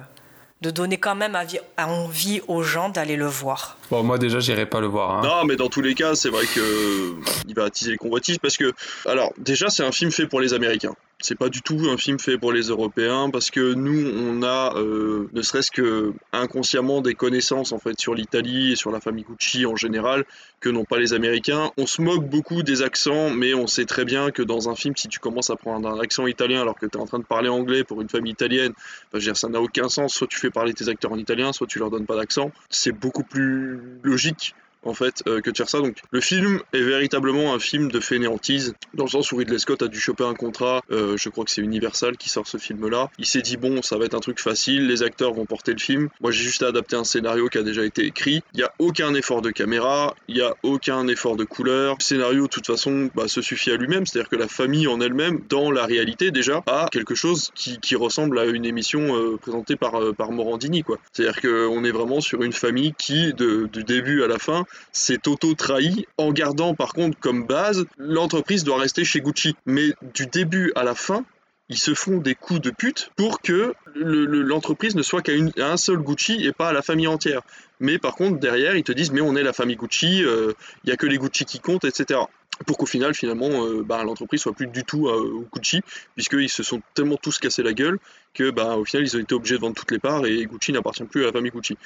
de 0.61 0.69
donner 0.71 0.97
quand 0.97 1.15
même 1.15 1.37
envie 1.77 2.41
aux 2.47 2.63
gens 2.63 2.89
d'aller 2.89 3.15
le 3.15 3.27
voir. 3.27 3.77
Bon, 3.91 4.03
moi 4.03 4.17
déjà, 4.17 4.39
j'irai 4.39 4.65
pas 4.65 4.79
le 4.81 4.87
voir. 4.87 5.11
hein. 5.17 5.21
Non, 5.23 5.45
mais 5.45 5.55
dans 5.55 5.69
tous 5.69 5.81
les 5.81 5.93
cas, 5.93 6.15
c'est 6.15 6.29
vrai 6.29 6.45
que 6.47 7.15
il 7.47 7.53
va 7.55 7.65
attiser 7.65 7.91
les 7.91 7.97
convoitises 7.97 8.37
parce 8.39 8.57
que, 8.57 8.73
alors, 9.05 9.31
déjà, 9.37 9.69
c'est 9.69 9.83
un 9.83 9.91
film 9.91 10.11
fait 10.11 10.25
pour 10.27 10.41
les 10.41 10.53
Américains. 10.53 10.95
C'est 11.19 11.35
pas 11.35 11.49
du 11.49 11.61
tout 11.61 11.89
un 11.89 11.97
film 11.97 12.19
fait 12.19 12.37
pour 12.37 12.51
les 12.51 12.63
Européens 12.63 13.29
parce 13.31 13.49
que 13.49 13.73
nous, 13.73 14.07
on 14.07 14.43
a 14.43 14.75
euh, 14.77 15.29
ne 15.33 15.41
serait-ce 15.41 15.71
que 15.71 16.13
inconsciemment 16.31 17.01
des 17.01 17.15
connaissances 17.15 17.71
en 17.71 17.79
fait 17.79 17.99
sur 17.99 18.13
l'Italie 18.13 18.73
et 18.73 18.75
sur 18.75 18.91
la 18.91 18.99
famille 18.99 19.23
Gucci 19.23 19.65
en 19.65 19.75
général 19.75 20.25
que 20.59 20.69
n'ont 20.69 20.85
pas 20.85 20.99
les 20.99 21.13
Américains. 21.13 21.71
On 21.77 21.85
se 21.85 22.01
moque 22.01 22.27
beaucoup 22.27 22.61
des 22.63 22.81
accents, 22.81 23.29
mais 23.29 23.53
on 23.53 23.67
sait 23.67 23.85
très 23.85 24.05
bien 24.05 24.31
que 24.31 24.43
dans 24.43 24.69
un 24.69 24.75
film, 24.75 24.95
si 24.95 25.07
tu 25.07 25.19
commences 25.19 25.49
à 25.49 25.55
prendre 25.55 25.87
un 25.87 25.99
accent 25.99 26.27
italien 26.27 26.61
alors 26.61 26.75
que 26.75 26.85
tu 26.85 26.97
es 26.97 27.01
en 27.01 27.05
train 27.05 27.19
de 27.19 27.25
parler 27.25 27.49
anglais 27.49 27.83
pour 27.83 28.01
une 28.01 28.09
famille 28.09 28.31
italienne, 28.31 28.73
enfin, 28.75 29.13
je 29.13 29.17
veux 29.17 29.23
dire, 29.23 29.37
ça 29.37 29.49
n'a 29.49 29.61
aucun 29.61 29.89
sens. 29.89 30.13
Soit 30.13 30.27
tu 30.27 30.39
fais 30.39 30.49
parler 30.49 30.73
tes 30.73 30.87
acteurs 30.87 31.11
en 31.11 31.17
italien, 31.17 31.53
soit 31.53 31.67
tu 31.67 31.79
leur 31.79 31.89
donnes 31.89 32.05
pas 32.05 32.15
d'accent. 32.15 32.51
C'est 32.69 32.91
beaucoup 32.91 33.23
plus 33.23 33.79
logique 34.03 34.55
en 34.83 34.93
fait 34.93 35.23
euh, 35.27 35.41
que 35.41 35.49
de 35.49 35.57
faire 35.57 35.69
ça. 35.69 35.79
Donc 35.79 35.97
le 36.11 36.21
film 36.21 36.61
est 36.73 36.81
véritablement 36.81 37.53
un 37.53 37.59
film 37.59 37.91
de 37.91 37.99
fainéantise, 37.99 38.73
dans 38.93 39.05
le 39.05 39.09
sens 39.09 39.31
où 39.31 39.37
Ridley 39.37 39.59
Scott 39.59 39.81
a 39.81 39.87
dû 39.87 39.99
choper 39.99 40.23
un 40.23 40.33
contrat, 40.33 40.81
euh, 40.91 41.17
je 41.17 41.29
crois 41.29 41.45
que 41.45 41.51
c'est 41.51 41.61
Universal 41.61 42.17
qui 42.17 42.29
sort 42.29 42.47
ce 42.47 42.57
film-là. 42.57 43.09
Il 43.19 43.25
s'est 43.25 43.41
dit 43.41 43.57
bon, 43.57 43.81
ça 43.81 43.97
va 43.97 44.05
être 44.05 44.15
un 44.15 44.19
truc 44.19 44.39
facile, 44.39 44.87
les 44.87 45.03
acteurs 45.03 45.33
vont 45.33 45.45
porter 45.45 45.73
le 45.73 45.79
film. 45.79 46.09
Moi 46.21 46.31
j'ai 46.31 46.43
juste 46.43 46.63
à 46.63 46.67
adapter 46.67 46.95
un 46.95 47.03
scénario 47.03 47.47
qui 47.49 47.57
a 47.57 47.63
déjà 47.63 47.83
été 47.83 48.05
écrit. 48.05 48.41
Il 48.53 48.57
n'y 48.57 48.63
a 48.63 48.73
aucun 48.79 49.13
effort 49.13 49.41
de 49.41 49.51
caméra, 49.51 50.15
il 50.27 50.35
n'y 50.35 50.41
a 50.41 50.55
aucun 50.63 51.07
effort 51.07 51.35
de 51.35 51.43
couleur. 51.43 51.95
Le 51.99 52.03
scénario 52.03 52.43
de 52.43 52.49
toute 52.49 52.67
façon 52.67 53.09
bah, 53.15 53.27
se 53.27 53.41
suffit 53.41 53.71
à 53.71 53.77
lui-même, 53.77 54.05
c'est-à-dire 54.05 54.29
que 54.29 54.35
la 54.35 54.47
famille 54.47 54.87
en 54.87 55.01
elle-même, 55.01 55.41
dans 55.49 55.71
la 55.71 55.85
réalité 55.85 56.31
déjà, 56.31 56.63
a 56.67 56.87
quelque 56.91 57.15
chose 57.15 57.51
qui, 57.55 57.77
ressemble 57.97 58.37
à 58.37 58.45
une 58.45 58.63
émission 58.63 59.15
euh, 59.15 59.37
présentée 59.37 59.75
par, 59.75 59.99
par 60.15 60.31
Morandini. 60.31 60.83
C'est-à-dire 61.11 61.41
qu'on 61.41 61.83
est 61.83 61.91
vraiment 61.91 62.21
sur 62.21 62.43
une 62.43 62.53
famille 62.53 62.93
qui, 62.95 63.33
du 63.33 63.83
début 63.83 64.21
à 64.21 64.27
la 64.27 64.37
fin, 64.37 64.65
s'est 64.91 65.27
auto-trahi 65.27 66.05
en 66.17 66.31
gardant 66.31 66.73
par 66.75 66.93
contre 66.93 67.17
comme 67.19 67.45
base 67.45 67.85
l'entreprise 67.97 68.63
doit 68.63 68.79
rester 68.79 69.03
chez 69.05 69.21
Gucci. 69.21 69.55
Mais 69.65 69.93
du 70.13 70.25
début 70.27 70.71
à 70.75 70.83
la 70.83 70.95
fin, 70.95 71.25
ils 71.69 71.77
se 71.77 71.93
font 71.93 72.17
des 72.17 72.33
coups 72.35 72.61
de 72.61 72.69
pute 72.71 73.09
pour 73.17 73.41
que 73.41 73.73
le- 73.93 74.25
le- 74.25 74.41
l'entreprise 74.41 74.95
ne 74.95 75.01
soit 75.01 75.21
qu'à 75.21 75.33
un 75.57 75.77
seul 75.77 75.97
Gucci 75.97 76.45
et 76.45 76.53
pas 76.53 76.69
à 76.69 76.73
la 76.73 76.81
famille 76.81 77.07
entière. 77.07 77.41
Mais 77.79 77.97
par 77.99 78.15
contre, 78.15 78.39
derrière, 78.39 78.75
ils 78.75 78.83
te 78.83 78.91
disent, 78.93 79.11
mais 79.11 79.21
on 79.21 79.35
est 79.35 79.43
la 79.43 79.53
famille 79.53 79.75
Gucci, 79.75 80.23
euh, 80.23 80.53
il 80.85 80.89
y 80.89 80.93
a 80.93 80.97
que 80.97 81.05
les 81.05 81.17
Gucci 81.17 81.43
qui 81.45 81.59
comptent, 81.59 81.83
etc. 81.83 82.21
Pour 82.65 82.77
qu'au 82.77 82.85
final, 82.87 83.13
finalement, 83.13 83.65
euh, 83.65 83.83
bah, 83.83 84.03
l'entreprise 84.03 84.41
soit 84.41 84.53
plus 84.53 84.65
du 84.67 84.83
tout 84.83 85.07
euh, 85.09 85.11
au 85.41 85.47
Gucci, 85.53 85.81
puisqu'ils 86.15 86.49
se 86.49 86.63
sont 86.63 86.81
tellement 86.95 87.17
tous 87.17 87.37
cassés 87.37 87.61
la 87.61 87.73
gueule 87.73 87.99
que, 88.33 88.49
bah, 88.49 88.77
au 88.77 88.85
final, 88.85 89.05
ils 89.05 89.15
ont 89.15 89.19
été 89.19 89.35
obligés 89.35 89.55
de 89.55 89.61
vendre 89.61 89.75
toutes 89.75 89.91
les 89.91 89.99
parts 89.99 90.25
et 90.25 90.45
Gucci 90.45 90.71
n'appartient 90.71 91.03
plus 91.03 91.23
à 91.23 91.27
la 91.27 91.33
famille 91.33 91.51
Gucci. 91.51 91.77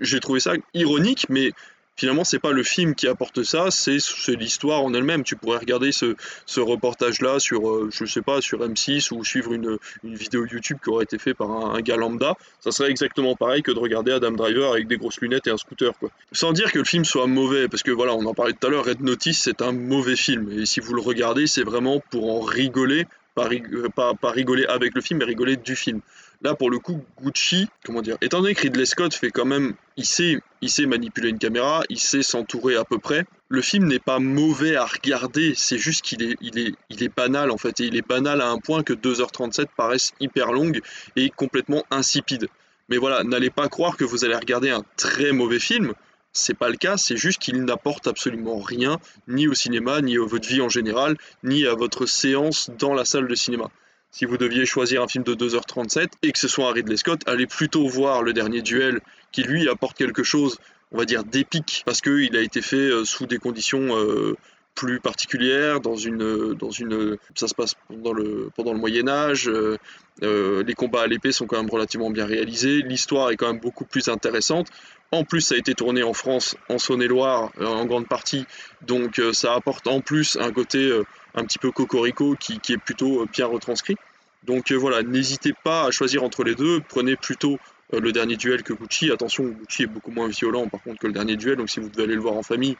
J'ai 0.00 0.20
trouvé 0.20 0.40
ça 0.40 0.52
ironique, 0.74 1.26
mais 1.30 1.52
finalement 1.98 2.24
c'est 2.24 2.38
pas 2.38 2.52
le 2.52 2.62
film 2.62 2.94
qui 2.94 3.08
apporte 3.08 3.42
ça, 3.42 3.70
c'est 3.70 3.98
l'histoire 4.28 4.82
en 4.82 4.94
elle-même. 4.94 5.24
Tu 5.24 5.36
pourrais 5.36 5.58
regarder 5.58 5.90
ce, 5.92 6.14
reportage-là 6.60 7.40
sur, 7.40 7.68
euh, 7.68 7.90
je 7.92 8.04
sais 8.04 8.22
pas, 8.22 8.40
sur 8.40 8.60
M6 8.60 9.12
ou 9.12 9.24
suivre 9.24 9.52
une, 9.52 9.78
une 10.04 10.14
vidéo 10.14 10.46
YouTube 10.46 10.78
qui 10.82 10.90
aurait 10.90 11.04
été 11.04 11.18
faite 11.18 11.36
par 11.36 11.50
un, 11.50 11.74
un 11.74 11.80
gars 11.80 11.96
lambda. 11.96 12.36
Ça 12.60 12.70
serait 12.70 12.90
exactement 12.90 13.34
pareil 13.34 13.62
que 13.62 13.72
de 13.72 13.78
regarder 13.78 14.12
Adam 14.12 14.32
Driver 14.32 14.72
avec 14.72 14.86
des 14.86 14.96
grosses 14.96 15.20
lunettes 15.20 15.46
et 15.48 15.50
un 15.50 15.56
scooter, 15.56 15.92
quoi. 15.98 16.10
Sans 16.32 16.52
dire 16.52 16.70
que 16.72 16.78
le 16.78 16.84
film 16.84 17.04
soit 17.04 17.26
mauvais, 17.26 17.68
parce 17.68 17.82
que 17.82 17.90
voilà, 17.90 18.14
on 18.14 18.24
en 18.26 18.34
parlait 18.34 18.52
tout 18.52 18.66
à 18.66 18.70
l'heure, 18.70 18.84
Red 18.84 19.00
Notice 19.00 19.40
c'est 19.42 19.60
un 19.62 19.72
mauvais 19.72 20.16
film. 20.16 20.50
Et 20.52 20.66
si 20.66 20.80
vous 20.80 20.94
le 20.94 21.00
regardez, 21.00 21.46
c'est 21.46 21.64
vraiment 21.64 22.00
pour 22.10 22.32
en 22.32 22.40
rigoler, 22.40 23.06
euh, 23.44 23.88
pas 23.88 24.30
rigoler 24.30 24.66
avec 24.66 24.94
le 24.94 25.00
film, 25.00 25.20
mais 25.20 25.24
rigoler 25.24 25.56
du 25.56 25.76
film. 25.76 26.00
Là, 26.40 26.54
pour 26.54 26.70
le 26.70 26.78
coup, 26.78 27.02
Gucci, 27.20 27.68
comment 27.84 28.00
dire, 28.00 28.16
étant 28.20 28.40
donné 28.40 28.54
que 28.54 28.62
Ridley 28.62 28.86
Scott 28.86 29.12
fait 29.12 29.30
quand 29.30 29.44
même, 29.44 29.74
il 29.96 30.04
sait, 30.04 30.38
il 30.60 30.70
sait 30.70 30.86
manipuler 30.86 31.30
une 31.30 31.38
caméra, 31.38 31.82
il 31.88 31.98
sait 31.98 32.22
s'entourer 32.22 32.76
à 32.76 32.84
peu 32.84 32.98
près. 32.98 33.24
Le 33.48 33.60
film 33.60 33.88
n'est 33.88 33.98
pas 33.98 34.20
mauvais 34.20 34.76
à 34.76 34.84
regarder, 34.84 35.54
c'est 35.56 35.78
juste 35.78 36.02
qu'il 36.02 36.22
est, 36.22 36.36
il 36.40 36.58
est, 36.60 36.74
il 36.90 37.02
est 37.02 37.14
banal 37.14 37.50
en 37.50 37.56
fait, 37.56 37.80
et 37.80 37.86
il 37.86 37.96
est 37.96 38.06
banal 38.06 38.40
à 38.40 38.50
un 38.50 38.58
point 38.58 38.84
que 38.84 38.92
2h37 38.92 39.66
paraissent 39.76 40.12
hyper 40.20 40.52
longues 40.52 40.80
et 41.16 41.28
complètement 41.30 41.84
insipides. 41.90 42.48
Mais 42.88 42.98
voilà, 42.98 43.24
n'allez 43.24 43.50
pas 43.50 43.68
croire 43.68 43.96
que 43.96 44.04
vous 44.04 44.24
allez 44.24 44.36
regarder 44.36 44.70
un 44.70 44.84
très 44.96 45.32
mauvais 45.32 45.58
film. 45.58 45.92
C'est 46.38 46.54
pas 46.54 46.68
le 46.68 46.76
cas, 46.76 46.96
c'est 46.96 47.16
juste 47.16 47.40
qu'il 47.40 47.64
n'apporte 47.64 48.06
absolument 48.06 48.60
rien, 48.60 49.00
ni 49.26 49.48
au 49.48 49.54
cinéma, 49.54 50.00
ni 50.00 50.16
à 50.16 50.24
votre 50.24 50.48
vie 50.48 50.60
en 50.60 50.68
général, 50.68 51.16
ni 51.42 51.66
à 51.66 51.74
votre 51.74 52.06
séance 52.06 52.70
dans 52.78 52.94
la 52.94 53.04
salle 53.04 53.26
de 53.26 53.34
cinéma. 53.34 53.70
Si 54.12 54.24
vous 54.24 54.38
deviez 54.38 54.64
choisir 54.64 55.02
un 55.02 55.08
film 55.08 55.24
de 55.24 55.34
2h37 55.34 56.08
et 56.22 56.32
que 56.32 56.38
ce 56.38 56.46
soit 56.48 56.68
un 56.68 56.72
Ridley 56.72 56.96
Scott, 56.96 57.22
allez 57.26 57.46
plutôt 57.46 57.88
voir 57.88 58.22
le 58.22 58.32
dernier 58.32 58.62
duel 58.62 59.00
qui 59.32 59.42
lui 59.42 59.68
apporte 59.68 59.98
quelque 59.98 60.22
chose, 60.22 60.58
on 60.92 60.98
va 60.98 61.04
dire, 61.04 61.24
d'épique, 61.24 61.82
parce 61.84 62.00
qu'il 62.00 62.36
a 62.36 62.40
été 62.40 62.62
fait 62.62 62.76
euh, 62.76 63.04
sous 63.04 63.26
des 63.26 63.38
conditions 63.38 63.96
euh, 63.98 64.36
plus 64.78 65.00
particulières, 65.00 65.80
dans 65.80 65.96
une, 65.96 66.54
dans 66.54 66.70
une, 66.70 67.18
ça 67.34 67.48
se 67.48 67.54
passe 67.54 67.74
pendant 67.88 68.12
le, 68.12 68.48
pendant 68.54 68.72
le 68.72 68.78
Moyen 68.78 69.08
Âge, 69.08 69.48
euh, 69.48 69.76
euh, 70.22 70.62
les 70.62 70.74
combats 70.74 71.02
à 71.02 71.06
l'épée 71.08 71.32
sont 71.32 71.46
quand 71.46 71.56
même 71.56 71.68
relativement 71.68 72.10
bien 72.10 72.26
réalisés, 72.26 72.82
l'histoire 72.82 73.30
est 73.30 73.36
quand 73.36 73.48
même 73.48 73.58
beaucoup 73.58 73.84
plus 73.84 74.08
intéressante. 74.08 74.68
En 75.10 75.24
plus, 75.24 75.40
ça 75.40 75.56
a 75.56 75.58
été 75.58 75.74
tourné 75.74 76.04
en 76.04 76.12
France, 76.12 76.54
en 76.68 76.78
Saône-et-Loire, 76.78 77.50
euh, 77.60 77.66
en 77.66 77.86
grande 77.86 78.06
partie, 78.06 78.46
donc 78.82 79.20
ça 79.32 79.54
apporte 79.54 79.88
en 79.88 80.00
plus 80.00 80.36
un 80.40 80.52
côté 80.52 80.96
un 81.34 81.42
petit 81.42 81.58
peu 81.58 81.72
cocorico 81.72 82.36
qui, 82.38 82.60
qui 82.60 82.72
est 82.74 82.78
plutôt 82.78 83.26
bien 83.32 83.46
retranscrit. 83.46 83.96
Donc 84.44 84.70
voilà, 84.70 85.02
n'hésitez 85.02 85.54
pas 85.64 85.86
à 85.86 85.90
choisir 85.90 86.22
entre 86.22 86.44
les 86.44 86.54
deux, 86.54 86.80
prenez 86.88 87.16
plutôt 87.16 87.58
le 87.92 88.12
dernier 88.12 88.36
duel 88.36 88.62
que 88.62 88.74
Gucci. 88.74 89.10
Attention, 89.10 89.44
Gucci 89.44 89.82
est 89.82 89.86
beaucoup 89.86 90.12
moins 90.12 90.28
violent 90.28 90.68
par 90.68 90.80
contre 90.84 91.00
que 91.00 91.08
le 91.08 91.14
dernier 91.14 91.34
duel, 91.34 91.56
donc 91.56 91.68
si 91.68 91.80
vous 91.80 91.88
devez 91.88 92.04
aller 92.04 92.14
le 92.14 92.20
voir 92.20 92.34
en 92.34 92.44
famille, 92.44 92.76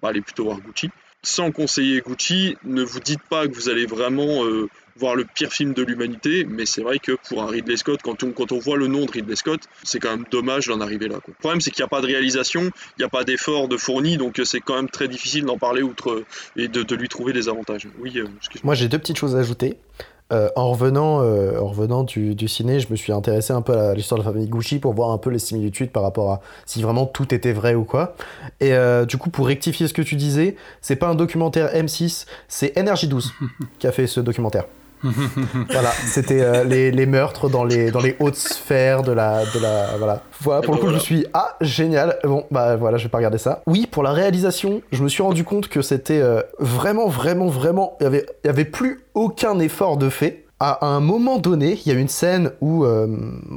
bah, 0.00 0.10
allez 0.10 0.20
plutôt 0.20 0.44
voir 0.44 0.60
Gucci. 0.60 0.90
Sans 1.22 1.52
conseiller 1.52 2.00
Gucci, 2.00 2.56
ne 2.64 2.82
vous 2.82 3.00
dites 3.00 3.22
pas 3.28 3.46
que 3.46 3.54
vous 3.54 3.68
allez 3.68 3.84
vraiment 3.84 4.44
euh, 4.46 4.68
voir 4.96 5.14
le 5.14 5.24
pire 5.24 5.52
film 5.52 5.74
de 5.74 5.82
l'humanité, 5.82 6.46
mais 6.48 6.64
c'est 6.64 6.82
vrai 6.82 6.98
que 6.98 7.12
pour 7.28 7.42
un 7.42 7.46
Ridley 7.46 7.76
Scott, 7.76 8.00
quand 8.02 8.22
on, 8.22 8.32
quand 8.32 8.52
on 8.52 8.58
voit 8.58 8.76
le 8.76 8.86
nom 8.86 9.04
de 9.04 9.10
Ridley 9.10 9.36
Scott, 9.36 9.60
c'est 9.82 9.98
quand 9.98 10.10
même 10.10 10.24
dommage 10.30 10.66
d'en 10.66 10.80
arriver 10.80 11.08
là. 11.08 11.18
Le 11.26 11.34
problème, 11.34 11.60
c'est 11.60 11.70
qu'il 11.70 11.82
n'y 11.82 11.86
a 11.86 11.88
pas 11.88 12.00
de 12.00 12.06
réalisation, 12.06 12.62
il 12.62 13.00
n'y 13.00 13.04
a 13.04 13.08
pas 13.08 13.24
d'effort 13.24 13.68
de 13.68 13.76
fourni, 13.76 14.16
donc 14.16 14.38
euh, 14.38 14.44
c'est 14.44 14.60
quand 14.60 14.76
même 14.76 14.88
très 14.88 15.08
difficile 15.08 15.44
d'en 15.44 15.58
parler 15.58 15.82
outre 15.82 16.24
et 16.56 16.68
de, 16.68 16.82
de 16.82 16.94
lui 16.94 17.08
trouver 17.08 17.32
des 17.32 17.48
avantages. 17.48 17.86
Oui, 17.98 18.12
euh, 18.16 18.26
excuse-moi. 18.38 18.70
Moi, 18.70 18.74
j'ai 18.74 18.88
deux 18.88 18.98
petites 18.98 19.18
choses 19.18 19.36
à 19.36 19.40
ajouter. 19.40 19.76
Euh, 20.32 20.48
en 20.54 20.70
revenant, 20.70 21.22
euh, 21.22 21.58
en 21.58 21.66
revenant 21.66 22.04
du, 22.04 22.36
du 22.36 22.46
ciné, 22.46 22.78
je 22.78 22.88
me 22.90 22.96
suis 22.96 23.12
intéressé 23.12 23.52
un 23.52 23.62
peu 23.62 23.76
à 23.76 23.94
l'histoire 23.94 24.20
de 24.20 24.24
la 24.24 24.32
famille 24.32 24.48
Gucci 24.48 24.78
pour 24.78 24.94
voir 24.94 25.10
un 25.10 25.18
peu 25.18 25.30
les 25.30 25.40
similitudes 25.40 25.90
par 25.90 26.04
rapport 26.04 26.30
à 26.30 26.40
si 26.66 26.80
vraiment 26.82 27.04
tout 27.06 27.34
était 27.34 27.52
vrai 27.52 27.74
ou 27.74 27.84
quoi. 27.84 28.14
Et 28.60 28.72
euh, 28.72 29.04
du 29.06 29.16
coup, 29.16 29.30
pour 29.30 29.48
rectifier 29.48 29.88
ce 29.88 29.94
que 29.94 30.02
tu 30.02 30.14
disais, 30.14 30.54
c'est 30.80 30.96
pas 30.96 31.08
un 31.08 31.16
documentaire 31.16 31.74
M6, 31.74 32.26
c'est 32.46 32.76
NRJ12 32.76 33.30
qui 33.80 33.86
a 33.88 33.92
fait 33.92 34.06
ce 34.06 34.20
documentaire. 34.20 34.64
voilà, 35.70 35.90
c'était 36.06 36.40
euh, 36.40 36.64
les, 36.64 36.90
les 36.90 37.06
meurtres 37.06 37.48
dans 37.48 37.64
les, 37.64 37.90
dans 37.90 38.00
les 38.00 38.16
hautes 38.20 38.36
sphères 38.36 39.02
de 39.02 39.12
la, 39.12 39.44
de 39.44 39.58
la. 39.60 39.96
Voilà. 39.98 40.22
Voilà, 40.40 40.62
pour 40.62 40.74
Et 40.74 40.76
le 40.78 40.82
ben 40.82 40.86
coup, 40.86 40.90
je 40.90 40.94
me 40.94 41.00
suis. 41.00 41.26
Ah, 41.32 41.56
génial. 41.60 42.18
Bon, 42.24 42.44
bah 42.50 42.76
voilà, 42.76 42.96
je 42.98 43.04
vais 43.04 43.08
pas 43.10 43.18
regarder 43.18 43.38
ça. 43.38 43.62
Oui, 43.66 43.86
pour 43.90 44.02
la 44.02 44.12
réalisation, 44.12 44.82
je 44.92 45.02
me 45.02 45.08
suis 45.08 45.22
rendu 45.22 45.44
compte 45.44 45.68
que 45.68 45.82
c'était 45.82 46.20
euh, 46.20 46.42
vraiment, 46.58 47.08
vraiment, 47.08 47.46
vraiment. 47.46 47.96
Il 48.00 48.04
y 48.04 48.06
avait, 48.06 48.26
y 48.44 48.48
avait 48.48 48.64
plus 48.64 49.00
aucun 49.14 49.58
effort 49.58 49.96
de 49.96 50.08
fait. 50.08 50.44
À 50.62 50.86
un 50.86 51.00
moment 51.00 51.38
donné, 51.38 51.78
il 51.86 51.90
y 51.90 51.96
a 51.96 51.98
une 51.98 52.08
scène 52.08 52.50
où 52.60 52.84
euh, 52.84 53.06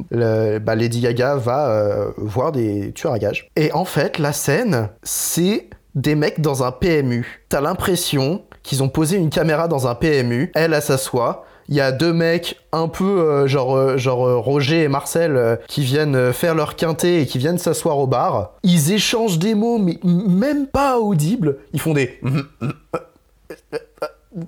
le- 0.09 0.59
bah, 0.59 0.75
Lady 0.75 1.01
Gaga 1.01 1.35
va 1.35 1.67
euh, 1.69 2.11
voir 2.17 2.53
des 2.53 2.93
tueurs 2.93 3.11
à 3.13 3.19
gages. 3.19 3.49
Et 3.57 3.73
en 3.73 3.83
fait, 3.83 4.19
la 4.19 4.31
scène, 4.31 4.87
c'est 5.03 5.69
des 5.95 6.15
mecs 6.15 6.39
dans 6.39 6.63
un 6.63 6.71
PMU. 6.71 7.43
T'as 7.49 7.59
l'impression 7.59 8.43
qu'ils 8.63 8.81
ont 8.81 8.89
posé 8.89 9.17
une 9.17 9.29
caméra 9.29 9.67
dans 9.67 9.87
un 9.87 9.95
PMU. 9.95 10.51
Elle, 10.55 10.73
elle 10.73 10.81
s'assoit. 10.81 11.45
Il 11.69 11.75
y 11.75 11.81
a 11.81 11.91
deux 11.91 12.11
mecs 12.11 12.59
un 12.71 12.87
peu 12.87 13.05
euh, 13.05 13.47
genre, 13.47 13.75
euh, 13.75 13.97
genre 13.97 14.27
euh, 14.27 14.37
Roger 14.37 14.83
et 14.83 14.87
Marcel 14.87 15.59
qui 15.67 15.81
viennent 15.81 16.33
faire 16.33 16.55
leur 16.55 16.75
quintet 16.75 17.21
et 17.21 17.25
qui 17.25 17.37
viennent 17.37 17.57
s'asseoir 17.57 17.97
au 17.99 18.07
bar. 18.07 18.53
Ils 18.63 18.91
échangent 18.91 19.39
des 19.39 19.55
mots, 19.55 19.77
mais 19.77 19.99
même 20.03 20.67
pas 20.67 20.99
audibles. 20.99 21.57
Ils 21.73 21.79
font 21.79 21.93
des... 21.93 22.19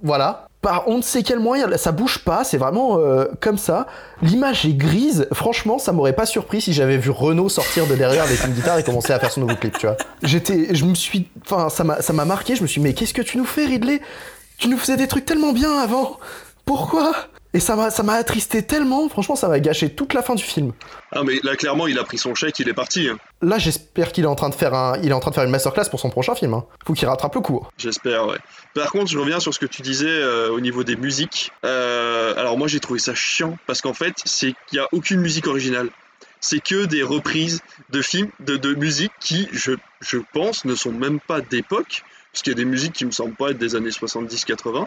Voilà. 0.04 0.48
Par 0.62 0.88
on 0.88 0.98
ne 0.98 1.02
sait 1.04 1.22
quel 1.22 1.40
moyen, 1.40 1.78
ça 1.78 1.92
bouge 1.92 2.24
pas, 2.24 2.44
c'est 2.44 2.58
vraiment 2.58 2.98
euh, 2.98 3.26
comme 3.40 3.58
ça. 3.58 3.86
L'image 4.22 4.66
est 4.66 4.74
grise. 4.74 5.28
Franchement, 5.32 5.78
ça 5.78 5.92
m'aurait 5.92 6.14
pas 6.14 6.26
surpris 6.26 6.62
si 6.62 6.74
j'avais 6.74 6.98
vu 6.98 7.12
Renault 7.12 7.50
sortir 7.50 7.86
de 7.86 7.96
derrière 7.96 8.24
avec 8.24 8.44
une 8.44 8.54
guitare 8.54 8.80
et 8.80 8.84
commencer 8.84 9.14
à 9.14 9.20
faire 9.20 9.32
son 9.32 9.42
nouveau 9.42 9.56
clip, 9.56 9.78
tu 9.78 9.86
vois. 9.86 9.98
J'étais, 10.24 10.74
je 10.74 10.86
me 10.86 10.96
suis, 10.96 11.30
enfin, 11.44 11.70
ça 11.70 11.84
m'a, 11.84 12.02
ça 12.02 12.14
m'a 12.14 12.26
marqué. 12.26 12.56
Je 12.56 12.64
me 12.64 12.68
suis, 12.68 12.82
dit, 12.82 12.88
mais 12.88 12.94
qu'est-ce 12.94 13.14
que 13.14 13.22
tu 13.22 13.38
nous 13.38 13.46
fais, 13.46 13.66
Ridley? 13.66 14.02
Tu 14.58 14.70
nous 14.70 14.78
faisais 14.78 14.98
des 14.98 15.08
trucs 15.08 15.26
tellement 15.26 15.54
bien 15.54 15.72
avant. 15.78 16.18
Pourquoi? 16.66 17.14
Et 17.56 17.62
ça 17.62 17.78
m'a, 17.78 17.90
ça 17.90 18.04
m'a 18.04 18.14
attristé 18.16 18.64
tellement. 18.64 19.08
Franchement, 19.08 19.38
ça 19.38 19.48
m'a 19.48 19.62
gâché 19.62 19.90
toute 19.90 20.14
la 20.14 20.22
fin 20.22 20.36
du 20.36 20.44
film. 20.44 20.74
Ah 21.14 21.24
mais 21.24 21.40
là 21.44 21.56
clairement 21.56 21.88
il 21.88 21.98
a 21.98 22.04
pris 22.04 22.18
son 22.18 22.36
chèque, 22.36 22.60
il 22.60 22.68
est 22.68 22.74
parti. 22.74 23.08
hein. 23.08 23.18
Là, 23.42 23.58
j'espère 23.58 24.12
qu'il 24.12 24.26
est 24.26 24.28
en 24.28 24.36
train 24.36 24.50
de 24.50 24.56
faire 24.56 24.74
un, 24.74 25.00
il 25.02 25.10
est 25.10 25.14
en 25.14 25.22
train 25.22 25.30
de 25.32 25.36
faire 25.36 25.46
une 25.46 25.52
masterclass 25.52 25.86
pour 25.90 26.02
son 26.02 26.10
prochain 26.10 26.36
film. 26.36 26.54
hein. 26.54 26.66
Faut 26.86 26.92
qu'il 26.94 27.08
rattrape 27.08 27.34
le 27.34 27.40
coup. 27.40 27.66
J'espère, 27.78 28.28
ouais. 28.28 28.38
Par 28.74 28.92
contre, 28.92 29.10
je 29.10 29.18
reviens 29.18 29.40
sur 29.40 29.54
ce 29.54 29.60
que 29.60 29.66
tu 29.68 29.82
disais 29.82 30.06
euh, 30.10 30.50
au 30.52 30.60
niveau 30.60 30.84
des 30.84 30.98
musiques. 30.98 31.52
Euh, 31.64 32.34
alors 32.38 32.58
moi, 32.58 32.68
j'ai 32.68 32.82
trouvé 32.82 33.00
ça 33.00 33.16
chiant 33.16 33.58
parce 33.68 33.80
qu'en 33.82 33.94
fait, 33.94 34.16
c'est 34.26 34.54
qu'il 34.68 34.78
n'y 34.78 34.80
a 34.80 34.88
aucune 34.92 35.22
musique 35.22 35.48
originale. 35.48 35.90
C'est 36.42 36.60
que 36.60 36.84
des 36.86 37.04
reprises 37.04 37.62
de 37.90 38.02
films, 38.02 38.30
de, 38.42 38.58
de 38.58 38.76
musique 38.76 39.14
qui, 39.22 39.48
je, 39.54 39.72
je 40.02 40.18
pense, 40.34 40.66
ne 40.66 40.76
sont 40.76 40.92
même 40.92 41.20
pas 41.22 41.40
d'époque, 41.42 42.04
parce 42.34 42.44
qu'il 42.44 42.52
y 42.52 42.56
a 42.56 42.58
des 42.58 42.66
musiques 42.66 42.92
qui 42.94 43.06
me 43.06 43.12
semblent 43.12 43.34
pas 43.36 43.52
être 43.52 43.58
des 43.58 43.76
années 43.76 43.90
70-80. 43.92 44.86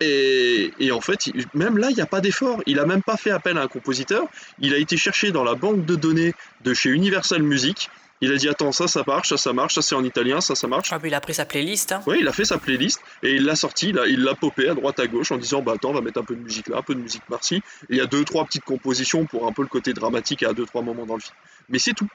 Et, 0.00 0.72
et 0.78 0.92
en 0.92 1.00
fait, 1.00 1.18
même 1.54 1.78
là, 1.78 1.88
il 1.90 1.96
n'y 1.96 2.02
a 2.02 2.06
pas 2.06 2.20
d'effort. 2.20 2.62
Il 2.66 2.78
a 2.78 2.86
même 2.86 3.02
pas 3.02 3.16
fait 3.16 3.30
appel 3.30 3.56
à 3.56 3.62
un 3.62 3.68
compositeur. 3.68 4.24
Il 4.58 4.74
a 4.74 4.78
été 4.78 4.96
cherché 4.96 5.30
dans 5.30 5.44
la 5.44 5.54
banque 5.54 5.86
de 5.86 5.96
données 5.96 6.34
de 6.64 6.74
chez 6.74 6.90
Universal 6.90 7.42
Music. 7.42 7.88
Il 8.22 8.32
a 8.32 8.36
dit 8.36 8.48
attends 8.48 8.72
ça 8.72 8.88
ça 8.88 9.04
marche, 9.06 9.28
ça 9.28 9.36
ça 9.36 9.52
marche, 9.52 9.74
ça 9.74 9.82
c'est 9.82 9.94
en 9.94 10.02
italien, 10.02 10.40
ça 10.40 10.54
ça 10.54 10.66
marche. 10.66 10.88
Ah, 10.90 10.98
puis 10.98 11.10
il 11.10 11.14
a 11.14 11.20
pris 11.20 11.34
sa 11.34 11.44
playlist. 11.44 11.92
hein. 11.92 12.00
Oui, 12.06 12.16
il 12.20 12.28
a 12.28 12.32
fait 12.32 12.46
sa 12.46 12.56
playlist 12.56 12.98
et 13.22 13.34
il 13.34 13.44
l'a 13.44 13.56
sorti, 13.56 13.92
il 14.08 14.22
l'a 14.22 14.34
popé 14.34 14.70
à 14.70 14.74
droite 14.74 14.98
à 15.00 15.06
gauche 15.06 15.32
en 15.32 15.36
disant 15.36 15.60
bah 15.60 15.72
attends, 15.74 15.90
on 15.90 15.94
va 15.94 16.00
mettre 16.00 16.18
un 16.20 16.24
peu 16.24 16.34
de 16.34 16.40
musique 16.40 16.68
là, 16.68 16.78
un 16.78 16.82
peu 16.82 16.94
de 16.94 17.00
musique 17.00 17.24
par-ci. 17.28 17.56
Et 17.56 17.62
il 17.90 17.96
y 17.98 18.00
a 18.00 18.06
deux 18.06 18.24
trois 18.24 18.46
petites 18.46 18.64
compositions 18.64 19.26
pour 19.26 19.46
un 19.46 19.52
peu 19.52 19.60
le 19.60 19.68
côté 19.68 19.92
dramatique 19.92 20.42
à 20.44 20.54
deux 20.54 20.64
trois 20.64 20.80
moments 20.80 21.04
dans 21.04 21.16
le 21.16 21.20
film. 21.20 21.34
Mais 21.68 21.78
c'est 21.78 21.92
tout. 21.92 22.08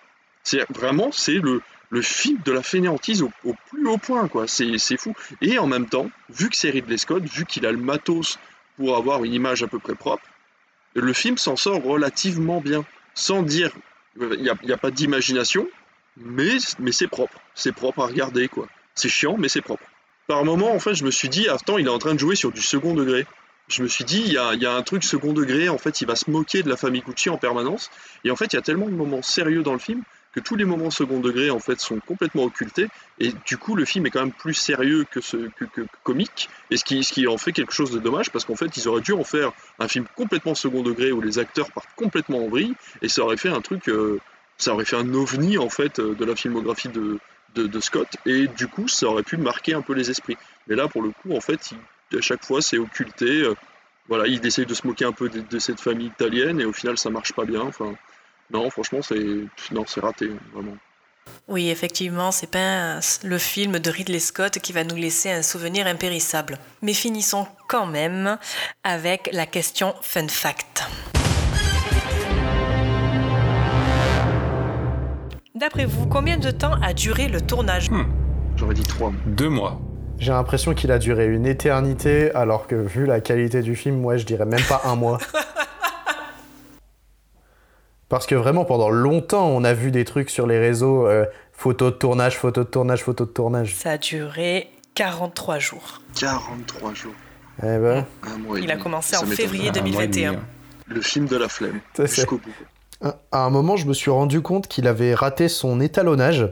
C'est 0.43 0.65
vraiment 0.71 1.11
c'est 1.11 1.33
le 1.33 1.61
le 1.91 2.01
film 2.01 2.39
de 2.43 2.51
la 2.51 2.63
fainéantise 2.63 3.21
au, 3.21 3.31
plus 3.69 3.87
haut 3.87 3.97
point 3.97 4.27
quoi. 4.27 4.47
C'est 4.47 4.97
fou. 4.97 5.13
Et 5.41 5.59
en 5.59 5.67
même 5.67 5.87
temps, 5.87 6.09
vu 6.29 6.49
que 6.49 6.55
c'est 6.55 6.71
Ridley 6.71 6.97
Scott, 6.97 7.23
vu 7.23 7.45
qu'il 7.45 7.65
a 7.65 7.71
le 7.71 7.77
matos 7.77 8.39
pour 8.77 8.97
avoir 8.97 9.23
une 9.23 9.33
image 9.33 9.61
à 9.61 9.67
peu 9.67 9.77
près 9.77 9.95
propre, 9.95 10.23
le 10.95 11.13
film 11.13 11.37
s'en 11.37 11.55
sort 11.55 11.83
relativement 11.83 12.61
bien, 12.61 12.85
sans 13.13 13.43
dire 13.43 13.71
il 14.19 14.41
n'y 14.41 14.49
a, 14.49 14.55
a 14.73 14.77
pas 14.77 14.91
d'imagination, 14.91 15.67
mais, 16.17 16.57
mais 16.79 16.91
c'est 16.91 17.07
propre. 17.07 17.39
C'est 17.55 17.71
propre 17.71 18.01
à 18.01 18.07
regarder, 18.07 18.47
quoi. 18.47 18.67
C'est 18.95 19.09
chiant, 19.09 19.37
mais 19.37 19.47
c'est 19.47 19.61
propre. 19.61 19.83
Par 20.27 20.43
moment, 20.43 20.73
en 20.73 20.79
fait, 20.79 20.93
je 20.93 21.03
me 21.03 21.11
suis 21.11 21.29
dit, 21.29 21.47
attends, 21.47 21.77
il 21.77 21.87
est 21.87 21.91
en 21.91 21.99
train 21.99 22.13
de 22.13 22.19
jouer 22.19 22.35
sur 22.35 22.51
du 22.51 22.61
second 22.61 22.93
degré. 22.93 23.25
Je 23.67 23.83
me 23.83 23.87
suis 23.87 24.03
dit, 24.03 24.21
il 24.25 24.33
y 24.33 24.37
a, 24.37 24.53
il 24.53 24.61
y 24.61 24.65
a 24.65 24.73
un 24.73 24.81
truc 24.81 25.03
second 25.03 25.33
degré, 25.33 25.69
en 25.69 25.77
fait, 25.77 26.01
il 26.01 26.07
va 26.07 26.15
se 26.15 26.29
moquer 26.29 26.63
de 26.63 26.69
la 26.69 26.75
famille 26.75 27.01
Gucci 27.01 27.29
en 27.29 27.37
permanence. 27.37 27.89
Et 28.25 28.31
en 28.31 28.35
fait, 28.35 28.51
il 28.51 28.57
y 28.57 28.59
a 28.59 28.61
tellement 28.61 28.87
de 28.87 28.93
moments 28.93 29.21
sérieux 29.21 29.63
dans 29.63 29.73
le 29.73 29.79
film 29.79 30.03
que 30.33 30.39
tous 30.39 30.55
les 30.55 30.65
moments 30.65 30.89
second 30.91 31.19
degré, 31.19 31.49
en 31.49 31.59
fait, 31.59 31.79
sont 31.79 31.99
complètement 31.99 32.43
occultés. 32.43 32.87
Et 33.19 33.31
du 33.45 33.57
coup, 33.57 33.75
le 33.75 33.85
film 33.85 34.05
est 34.05 34.09
quand 34.11 34.21
même 34.21 34.31
plus 34.31 34.53
sérieux 34.53 35.05
que, 35.09 35.21
ce, 35.21 35.37
que, 35.37 35.65
que- 35.65 35.81
que 35.81 35.87
comique. 36.03 36.49
Et 36.69 36.77
ce 36.77 36.83
qui, 36.85 37.03
ce 37.03 37.13
qui 37.13 37.27
en 37.27 37.37
fait 37.37 37.51
quelque 37.51 37.73
chose 37.73 37.91
de 37.91 37.99
dommage, 37.99 38.29
parce 38.31 38.45
qu'en 38.45 38.55
fait, 38.55 38.75
ils 38.77 38.87
auraient 38.87 39.01
dû 39.01 39.13
en 39.13 39.23
faire 39.23 39.51
un 39.79 39.87
film 39.87 40.05
complètement 40.15 40.55
second 40.55 40.83
degré 40.83 41.11
où 41.11 41.21
les 41.21 41.39
acteurs 41.39 41.71
partent 41.71 41.93
complètement 41.95 42.45
en 42.45 42.47
vrille. 42.47 42.73
Et 43.01 43.09
ça 43.09 43.23
aurait 43.23 43.37
fait 43.37 43.49
un 43.49 43.61
truc. 43.61 43.89
euh, 43.89 44.19
ça 44.57 44.73
aurait 44.73 44.85
fait 44.85 44.95
un 44.97 45.13
ovni 45.13 45.57
en 45.57 45.69
fait 45.69 45.99
euh, 45.99 46.13
de 46.13 46.25
la 46.25 46.35
filmographie 46.35 46.89
de, 46.89 47.17
de, 47.55 47.79
Scott 47.79 48.07
et 48.25 48.47
du 48.47 48.67
coup 48.67 48.87
ça 48.87 49.07
aurait 49.07 49.23
pu 49.23 49.37
marquer 49.37 49.73
un 49.73 49.81
peu 49.81 49.93
les 49.93 50.09
esprits. 50.09 50.37
Mais 50.67 50.75
là 50.75 50.87
pour 50.87 51.01
le 51.01 51.09
coup 51.11 51.35
en 51.35 51.41
fait 51.41 51.71
à 52.15 52.21
chaque 52.21 52.45
fois 52.45 52.61
c'est 52.61 52.77
occulté. 52.77 53.41
euh, 53.43 53.55
voilà, 54.07 54.27
il 54.27 54.45
essaye 54.45 54.65
de 54.65 54.73
se 54.73 54.85
moquer 54.85 55.05
un 55.05 55.11
peu 55.13 55.29
de, 55.29 55.41
de 55.41 55.59
cette 55.59 55.79
famille 55.79 56.07
italienne 56.07 56.59
et 56.59 56.65
au 56.65 56.73
final 56.73 56.97
ça 56.97 57.09
marche 57.09 57.33
pas 57.33 57.45
bien. 57.45 57.61
Enfin 57.61 57.93
non 58.53 58.69
franchement 58.69 58.99
c'est 59.01 59.23
non 59.71 59.83
c'est 59.87 60.01
raté 60.01 60.29
vraiment. 60.53 60.73
Oui, 61.47 61.69
effectivement, 61.69 62.31
c'est 62.31 62.49
pas 62.49 62.59
un- 62.95 62.99
le 63.23 63.37
film 63.37 63.77
de 63.79 63.89
Ridley 63.91 64.19
Scott 64.19 64.57
qui 64.59 64.73
va 64.73 64.83
nous 64.83 64.95
laisser 64.95 65.29
un 65.31 65.43
souvenir 65.43 65.85
impérissable. 65.85 66.57
Mais 66.81 66.93
finissons 66.93 67.45
quand 67.67 67.85
même 67.85 68.37
avec 68.83 69.29
la 69.31 69.45
question 69.45 69.93
fun 70.01 70.27
fact. 70.27 70.83
D'après 75.55 75.85
vous, 75.85 76.07
combien 76.07 76.37
de 76.37 76.49
temps 76.49 76.73
a 76.81 76.93
duré 76.93 77.27
le 77.27 77.39
tournage? 77.41 77.89
J'aurais 78.57 78.73
dit 78.73 78.83
trois. 78.83 79.11
Deux 79.27 79.49
mois. 79.49 79.79
J'ai 80.17 80.31
l'impression 80.31 80.73
qu'il 80.73 80.91
a 80.91 80.97
duré 80.99 81.27
une 81.27 81.45
éternité, 81.45 82.31
alors 82.33 82.67
que 82.67 82.75
vu 82.75 83.05
la 83.05 83.21
qualité 83.21 83.61
du 83.61 83.75
film, 83.75 83.99
moi 83.99 84.17
je 84.17 84.25
dirais 84.25 84.45
même 84.45 84.63
pas 84.67 84.81
un 84.85 84.95
mois. 84.95 85.19
Parce 88.11 88.27
que 88.27 88.35
vraiment, 88.35 88.65
pendant 88.65 88.89
longtemps, 88.89 89.47
on 89.47 89.63
a 89.63 89.73
vu 89.73 89.89
des 89.89 90.03
trucs 90.05 90.29
sur 90.29 90.45
les 90.45 90.59
réseaux, 90.59 91.07
euh, 91.07 91.25
photos 91.53 91.93
de 91.93 91.97
tournage, 91.97 92.37
photos 92.37 92.65
de 92.65 92.69
tournage, 92.69 93.01
photos 93.03 93.27
de 93.27 93.31
tournage. 93.33 93.73
Ça 93.75 93.91
a 93.91 93.97
duré 93.97 94.67
43 94.95 95.57
jours. 95.59 96.01
43 96.19 96.93
jours. 96.93 97.13
Eh 97.63 97.77
ben, 97.77 98.05
Un 98.23 98.37
mois 98.39 98.59
et 98.59 98.63
Il 98.63 98.69
a 98.69 98.73
demi. 98.73 98.83
commencé 98.83 99.15
Ça 99.15 99.21
en 99.21 99.25
m'étonne 99.25 99.37
février 99.37 99.67
pas. 99.71 99.79
2021. 99.79 100.35
Le 100.87 101.01
film 101.01 101.25
de 101.27 101.37
la 101.37 101.47
flemme. 101.47 101.79
Ça, 101.95 102.05
c'est- 102.05 102.15
Jusqu'au 102.17 102.37
bout. 102.37 102.51
à 103.31 103.45
un 103.45 103.49
moment, 103.49 103.77
je 103.77 103.85
me 103.87 103.93
suis 103.93 104.11
rendu 104.11 104.41
compte 104.41 104.67
qu'il 104.67 104.87
avait 104.87 105.13
raté 105.13 105.47
son 105.47 105.79
étalonnage 105.79 106.47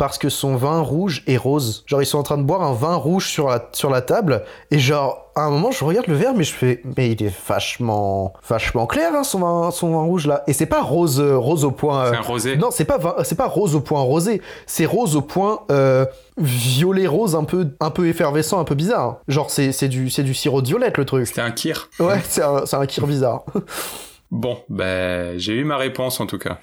parce 0.00 0.16
que 0.16 0.30
son 0.30 0.56
vin 0.56 0.80
rouge 0.80 1.22
est 1.26 1.36
rose. 1.36 1.84
Genre, 1.86 2.00
ils 2.00 2.06
sont 2.06 2.16
en 2.16 2.22
train 2.22 2.38
de 2.38 2.42
boire 2.42 2.62
un 2.62 2.72
vin 2.72 2.94
rouge 2.94 3.28
sur 3.28 3.48
la, 3.48 3.68
sur 3.72 3.90
la 3.90 4.00
table, 4.00 4.44
et 4.70 4.78
genre, 4.78 5.30
à 5.36 5.42
un 5.42 5.50
moment, 5.50 5.72
je 5.72 5.84
regarde 5.84 6.06
le 6.06 6.14
verre, 6.14 6.32
mais 6.34 6.42
je 6.42 6.54
fais, 6.54 6.80
mais 6.96 7.10
il 7.10 7.22
est 7.22 7.32
vachement, 7.46 8.32
vachement 8.48 8.86
clair, 8.86 9.12
hein, 9.14 9.24
son 9.24 9.40
vin, 9.40 9.70
son 9.70 9.90
vin 9.90 10.02
rouge 10.02 10.26
là. 10.26 10.42
Et 10.46 10.54
c'est 10.54 10.64
pas 10.64 10.80
rose, 10.80 11.20
euh, 11.20 11.36
rose 11.36 11.66
au 11.66 11.70
point. 11.70 12.06
euh, 12.06 12.10
C'est 12.12 12.16
un 12.16 12.22
rosé. 12.22 12.56
Non, 12.56 12.70
c'est 12.70 12.86
pas, 12.86 12.98
c'est 13.24 13.34
pas 13.36 13.46
rose 13.46 13.74
au 13.76 13.80
point 13.82 14.00
rosé, 14.00 14.40
c'est 14.66 14.86
rose 14.86 15.16
au 15.16 15.20
point 15.22 15.60
euh, 15.70 16.06
violet 16.38 17.06
rose, 17.06 17.36
un 17.36 17.44
peu, 17.44 17.68
un 17.80 17.90
peu 17.90 18.08
effervescent, 18.08 18.58
un 18.58 18.64
peu 18.64 18.74
bizarre. 18.74 19.18
Genre, 19.28 19.50
c'est, 19.50 19.70
c'est 19.72 19.88
du, 19.88 20.08
c'est 20.08 20.22
du 20.22 20.32
sirop 20.32 20.62
de 20.62 20.66
violette 20.68 20.96
le 20.96 21.04
truc. 21.04 21.26
C'était 21.26 21.42
un 21.42 21.50
kir. 21.50 21.90
Ouais, 22.00 22.22
c'est 22.26 22.42
un, 22.42 22.64
c'est 22.64 22.76
un 22.76 22.86
kir 22.86 23.06
bizarre. 23.06 23.42
Bon, 24.32 24.58
ben, 24.68 25.36
j'ai 25.40 25.54
eu 25.54 25.64
ma 25.64 25.76
réponse 25.76 26.20
en 26.20 26.26
tout 26.26 26.38
cas. 26.38 26.58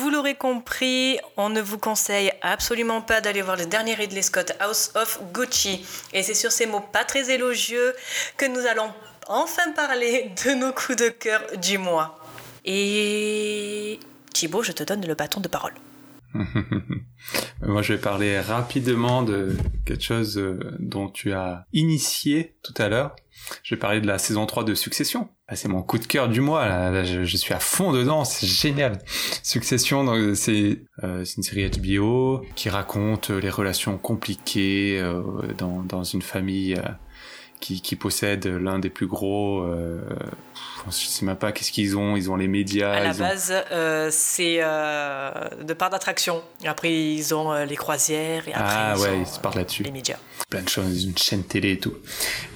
Vous 0.00 0.08
l'aurez 0.08 0.34
compris, 0.34 1.18
on 1.36 1.50
ne 1.50 1.60
vous 1.60 1.76
conseille 1.76 2.32
absolument 2.40 3.02
pas 3.02 3.20
d'aller 3.20 3.42
voir 3.42 3.58
le 3.58 3.66
dernier 3.66 3.92
Ridley 3.92 4.22
Scott 4.22 4.50
House 4.58 4.92
of 4.94 5.20
Gucci. 5.30 5.84
Et 6.14 6.22
c'est 6.22 6.32
sur 6.32 6.50
ces 6.52 6.64
mots 6.64 6.80
pas 6.80 7.04
très 7.04 7.30
élogieux 7.30 7.94
que 8.38 8.46
nous 8.46 8.60
allons 8.60 8.90
enfin 9.28 9.72
parler 9.72 10.32
de 10.42 10.52
nos 10.52 10.72
coups 10.72 10.96
de 10.96 11.10
cœur 11.10 11.42
du 11.58 11.76
mois. 11.76 12.18
Et 12.64 14.00
Thibaut, 14.32 14.62
je 14.62 14.72
te 14.72 14.84
donne 14.84 15.06
le 15.06 15.14
bâton 15.14 15.38
de 15.38 15.48
parole. 15.48 15.74
Moi, 17.62 17.82
je 17.82 17.94
vais 17.94 18.00
parler 18.00 18.40
rapidement 18.40 19.22
de 19.22 19.56
quelque 19.84 20.02
chose 20.02 20.38
euh, 20.38 20.76
dont 20.78 21.08
tu 21.08 21.32
as 21.32 21.66
initié 21.72 22.56
tout 22.62 22.74
à 22.78 22.88
l'heure. 22.88 23.16
Je 23.62 23.74
vais 23.74 23.78
parler 23.78 24.00
de 24.00 24.06
la 24.06 24.18
saison 24.18 24.46
3 24.46 24.64
de 24.64 24.74
Succession. 24.74 25.28
Ah, 25.48 25.56
c'est 25.56 25.68
mon 25.68 25.82
coup 25.82 25.98
de 25.98 26.06
cœur 26.06 26.28
du 26.28 26.40
mois. 26.40 27.02
Je, 27.04 27.36
suis 27.36 27.54
à 27.54 27.58
fond 27.58 27.92
dedans. 27.92 28.24
C'est 28.24 28.46
génial. 28.46 28.98
Succession, 29.42 30.06
euh, 30.14 30.34
c'est 30.34 30.82
une 31.02 31.42
série 31.42 31.68
HBO 31.68 32.44
qui 32.54 32.68
raconte 32.68 33.30
les 33.30 33.50
relations 33.50 33.98
compliquées 33.98 35.00
euh, 35.00 35.22
dans, 35.58 36.04
une 36.04 36.22
famille 36.22 36.80
qui, 37.60 37.80
qui 37.82 37.94
possède 37.96 38.46
l'un 38.46 38.78
des 38.78 38.90
plus 38.90 39.06
gros. 39.06 39.62
Euh, 39.62 40.00
je 40.86 40.92
sais 40.92 41.24
même 41.26 41.36
pas 41.36 41.52
qu'est-ce 41.52 41.70
qu'ils 41.72 41.96
ont. 41.96 42.16
Ils 42.16 42.30
ont 42.30 42.36
les 42.36 42.48
médias. 42.48 42.90
À 42.92 43.00
la 43.04 43.10
ont- 43.14 43.18
base, 43.18 43.52
euh, 43.70 44.08
c'est 44.10 44.58
euh, 44.62 45.30
de 45.62 45.72
part 45.74 45.90
d'attraction. 45.90 46.42
Après, 46.64 46.92
ils 46.92 47.34
ont 47.34 47.52
euh, 47.52 47.64
les 47.66 47.76
croisières 47.76 48.48
et 48.48 48.52
après, 48.54 48.74
Ah 48.76 48.94
ils 48.96 49.02
ouais, 49.02 49.08
ont 49.10 49.20
ils 49.20 49.26
se 49.26 49.38
parlent 49.40 49.56
là-dessus. 49.56 49.82
les 49.82 49.90
médias. 49.92 50.16
plein 50.48 50.62
de 50.62 50.68
choses, 50.68 51.04
une 51.04 51.16
chaîne 51.16 51.44
télé 51.44 51.72
et 51.72 51.78
tout. 51.78 51.94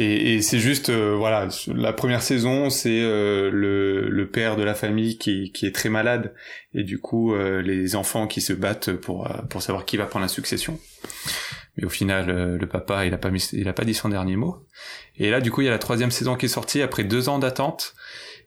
Et, 0.01 0.35
et 0.37 0.43
c'est 0.43 0.59
juste, 0.59 0.89
euh, 0.89 1.15
voilà, 1.17 1.49
la 1.69 1.93
première 1.93 2.23
saison, 2.23 2.71
c'est 2.71 3.01
euh, 3.03 3.51
le, 3.53 4.09
le 4.09 4.27
père 4.29 4.57
de 4.57 4.63
la 4.65 4.75
famille 4.75 5.17
qui, 5.19 5.53
qui 5.53 5.67
est 5.67 5.75
très 5.75 5.91
malade, 5.91 6.35
et 6.75 6.83
du 6.83 6.99
coup, 6.99 7.35
euh, 7.35 7.61
les 7.63 7.95
enfants 7.95 8.27
qui 8.27 8.41
se 8.41 8.53
battent 8.53 8.93
pour, 8.93 9.27
euh, 9.31 9.35
pour 9.51 9.63
savoir 9.63 9.85
qui 9.85 9.97
va 9.97 10.07
prendre 10.07 10.25
la 10.25 10.29
succession. 10.29 10.81
Mais 11.77 11.85
au 11.85 11.89
final, 11.89 12.31
euh, 12.31 12.59
le 12.59 12.67
papa, 12.67 13.05
il 13.07 13.15
a 13.15 13.19
pas 13.19 13.31
mis, 13.31 13.43
il 13.53 13.69
a 13.69 13.73
pas 13.73 13.85
dit 13.85 13.95
son 13.95 14.09
dernier 14.09 14.37
mot. 14.37 14.65
Et 15.17 15.31
là, 15.31 15.41
du 15.41 15.51
coup, 15.51 15.61
il 15.61 15.65
y 15.65 15.69
a 15.69 15.73
la 15.73 15.79
troisième 15.79 16.11
saison 16.11 16.37
qui 16.37 16.47
est 16.47 16.49
sortie 16.49 16.83
après 16.83 17.05
deux 17.05 17.29
ans 17.29 17.39
d'attente. 17.39 17.95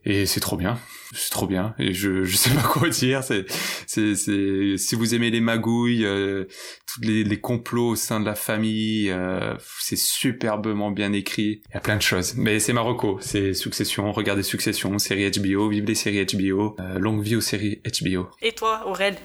Et 0.05 0.25
c'est 0.25 0.39
trop 0.39 0.55
bien, 0.55 0.77
c'est 1.13 1.29
trop 1.31 1.47
bien. 1.47 1.73
Et 1.79 1.93
je 1.93 2.23
je 2.23 2.35
sais 2.35 2.49
pas 2.49 2.61
quoi 2.61 2.89
dire. 2.89 3.23
C'est 3.23 3.45
c'est 3.85 4.15
c'est 4.15 4.77
si 4.77 4.95
vous 4.95 5.15
aimez 5.15 5.29
les 5.29 5.41
magouilles, 5.41 6.05
euh, 6.05 6.45
tous 6.85 7.01
les, 7.01 7.23
les 7.23 7.39
complots 7.39 7.89
au 7.89 7.95
sein 7.95 8.19
de 8.19 8.25
la 8.25 8.35
famille, 8.35 9.09
euh, 9.09 9.55
c'est 9.79 9.97
superbement 9.97 10.91
bien 10.91 11.13
écrit. 11.13 11.61
Il 11.69 11.73
y 11.73 11.77
a 11.77 11.81
plein 11.81 11.97
de 11.97 12.01
choses. 12.01 12.35
Mais 12.35 12.59
c'est 12.59 12.73
Marocco, 12.73 13.17
c'est 13.21 13.53
Succession. 13.53 14.11
Regardez 14.11 14.43
Succession, 14.43 14.97
série 14.99 15.29
HBO, 15.29 15.69
vive 15.69 15.85
les 15.85 15.95
séries 15.95 16.25
HBO, 16.25 16.75
euh, 16.79 16.99
longue 16.99 17.21
vie 17.21 17.35
aux 17.35 17.41
séries 17.41 17.81
HBO. 17.83 18.27
Et 18.41 18.51
toi, 18.53 18.83
Aurel, 18.87 19.15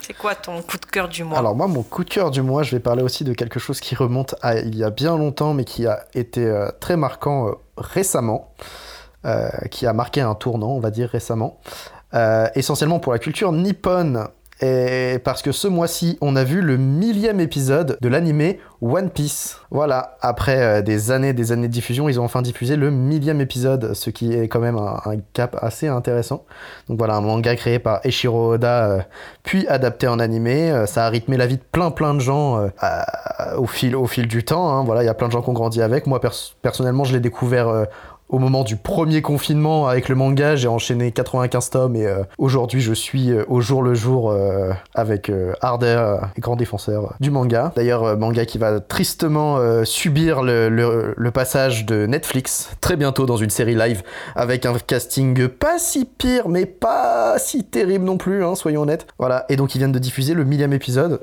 c'est 0.00 0.16
quoi 0.16 0.34
ton 0.34 0.60
coup 0.62 0.76
de 0.76 0.86
cœur 0.86 1.08
du 1.08 1.24
mois? 1.24 1.38
Alors 1.38 1.54
moi, 1.54 1.68
mon 1.68 1.82
coup 1.82 2.04
de 2.04 2.10
cœur 2.10 2.30
du 2.30 2.42
mois, 2.42 2.62
je 2.62 2.72
vais 2.72 2.80
parler 2.80 3.02
aussi 3.02 3.24
de 3.24 3.32
quelque 3.32 3.60
chose 3.60 3.80
qui 3.80 3.94
remonte 3.94 4.34
à 4.42 4.58
il 4.58 4.76
y 4.76 4.82
a 4.82 4.90
bien 4.90 5.16
longtemps, 5.16 5.54
mais 5.54 5.64
qui 5.64 5.86
a 5.86 6.06
été 6.14 6.44
euh, 6.44 6.68
très 6.80 6.96
marquant 6.96 7.48
euh, 7.48 7.52
récemment, 7.76 8.52
qui 9.70 9.86
a 9.86 9.92
marqué 9.92 10.20
un 10.20 10.34
tournant, 10.34 10.70
on 10.70 10.80
va 10.80 10.90
dire 10.90 11.08
récemment, 11.10 11.58
Euh, 12.12 12.48
essentiellement 12.56 12.98
pour 12.98 13.12
la 13.12 13.20
culture 13.20 13.52
nippone. 13.52 14.26
Et 14.62 15.18
parce 15.24 15.40
que 15.40 15.52
ce 15.52 15.68
mois-ci, 15.68 16.18
on 16.20 16.36
a 16.36 16.44
vu 16.44 16.60
le 16.60 16.76
millième 16.76 17.40
épisode 17.40 17.96
de 17.98 18.08
l'animé 18.10 18.58
One 18.82 19.08
Piece. 19.08 19.56
Voilà, 19.70 20.18
après 20.20 20.60
euh, 20.60 20.82
des 20.82 21.12
années, 21.12 21.32
des 21.32 21.50
années 21.52 21.68
de 21.68 21.72
diffusion, 21.72 22.10
ils 22.10 22.20
ont 22.20 22.24
enfin 22.24 22.42
diffusé 22.42 22.76
le 22.76 22.90
millième 22.90 23.40
épisode, 23.40 23.94
ce 23.94 24.10
qui 24.10 24.34
est 24.34 24.48
quand 24.48 24.60
même 24.60 24.76
un, 24.76 25.00
cap 25.32 25.56
assez 25.62 25.88
intéressant. 25.88 26.44
Donc 26.88 26.98
voilà, 26.98 27.14
un 27.14 27.22
manga 27.22 27.56
créé 27.56 27.78
par 27.78 28.00
Eiichiro 28.04 28.52
Oda, 28.54 28.84
euh, 28.90 29.00
puis 29.44 29.66
adapté 29.68 30.08
en 30.08 30.18
animé. 30.18 30.70
Euh, 30.70 30.84
ça 30.84 31.06
a 31.06 31.08
rythmé 31.08 31.38
la 31.38 31.46
vie 31.46 31.56
de 31.56 31.62
plein 31.72 31.90
plein 31.90 32.12
de 32.12 32.20
gens 32.20 32.58
euh, 32.58 32.68
au, 33.56 33.66
fil, 33.66 33.96
au 33.96 34.06
fil 34.06 34.26
du 34.26 34.44
temps. 34.44 34.68
hein. 34.68 34.84
Voilà, 34.84 35.02
il 35.04 35.06
y 35.06 35.10
a 35.10 35.14
plein 35.14 35.28
de 35.28 35.32
gens 35.32 35.40
qui 35.42 35.48
ont 35.48 35.54
grandi 35.54 35.80
avec. 35.80 36.06
Moi, 36.06 36.20
pers- 36.20 36.54
personnellement, 36.60 37.04
je 37.04 37.14
l'ai 37.14 37.20
découvert 37.20 37.68
euh, 37.68 37.84
au 38.30 38.38
moment 38.38 38.62
du 38.62 38.76
premier 38.76 39.22
confinement 39.22 39.88
avec 39.88 40.08
le 40.08 40.14
manga, 40.14 40.54
j'ai 40.54 40.68
enchaîné 40.68 41.10
95 41.10 41.70
tomes 41.70 41.96
et 41.96 42.06
euh, 42.06 42.22
aujourd'hui 42.38 42.80
je 42.80 42.92
suis 42.92 43.32
euh, 43.32 43.44
au 43.48 43.60
jour 43.60 43.82
le 43.82 43.94
jour 43.94 44.30
euh, 44.30 44.72
avec 44.94 45.30
et 45.30 46.40
grand 46.40 46.56
défenseur 46.56 47.14
du 47.20 47.30
manga. 47.30 47.72
D'ailleurs, 47.74 48.16
manga 48.16 48.44
qui 48.44 48.58
va 48.58 48.80
tristement 48.80 49.58
subir 49.84 50.42
le, 50.42 51.30
passage 51.32 51.86
de 51.86 52.06
Netflix 52.06 52.70
très 52.80 52.96
bientôt 52.96 53.24
dans 53.24 53.36
une 53.36 53.50
série 53.50 53.74
live 53.74 54.02
avec 54.34 54.66
un 54.66 54.74
casting 54.74 55.48
pas 55.48 55.78
si 55.78 56.04
pire 56.04 56.48
mais 56.48 56.66
pas 56.66 57.38
si 57.38 57.64
terrible 57.64 58.04
non 58.04 58.16
plus, 58.16 58.44
hein, 58.44 58.54
soyons 58.54 58.82
honnêtes. 58.82 59.06
Voilà, 59.18 59.46
et 59.48 59.56
donc 59.56 59.74
ils 59.74 59.78
viennent 59.78 59.92
de 59.92 59.98
diffuser 59.98 60.34
le 60.34 60.44
millième 60.44 60.72
épisode, 60.72 61.20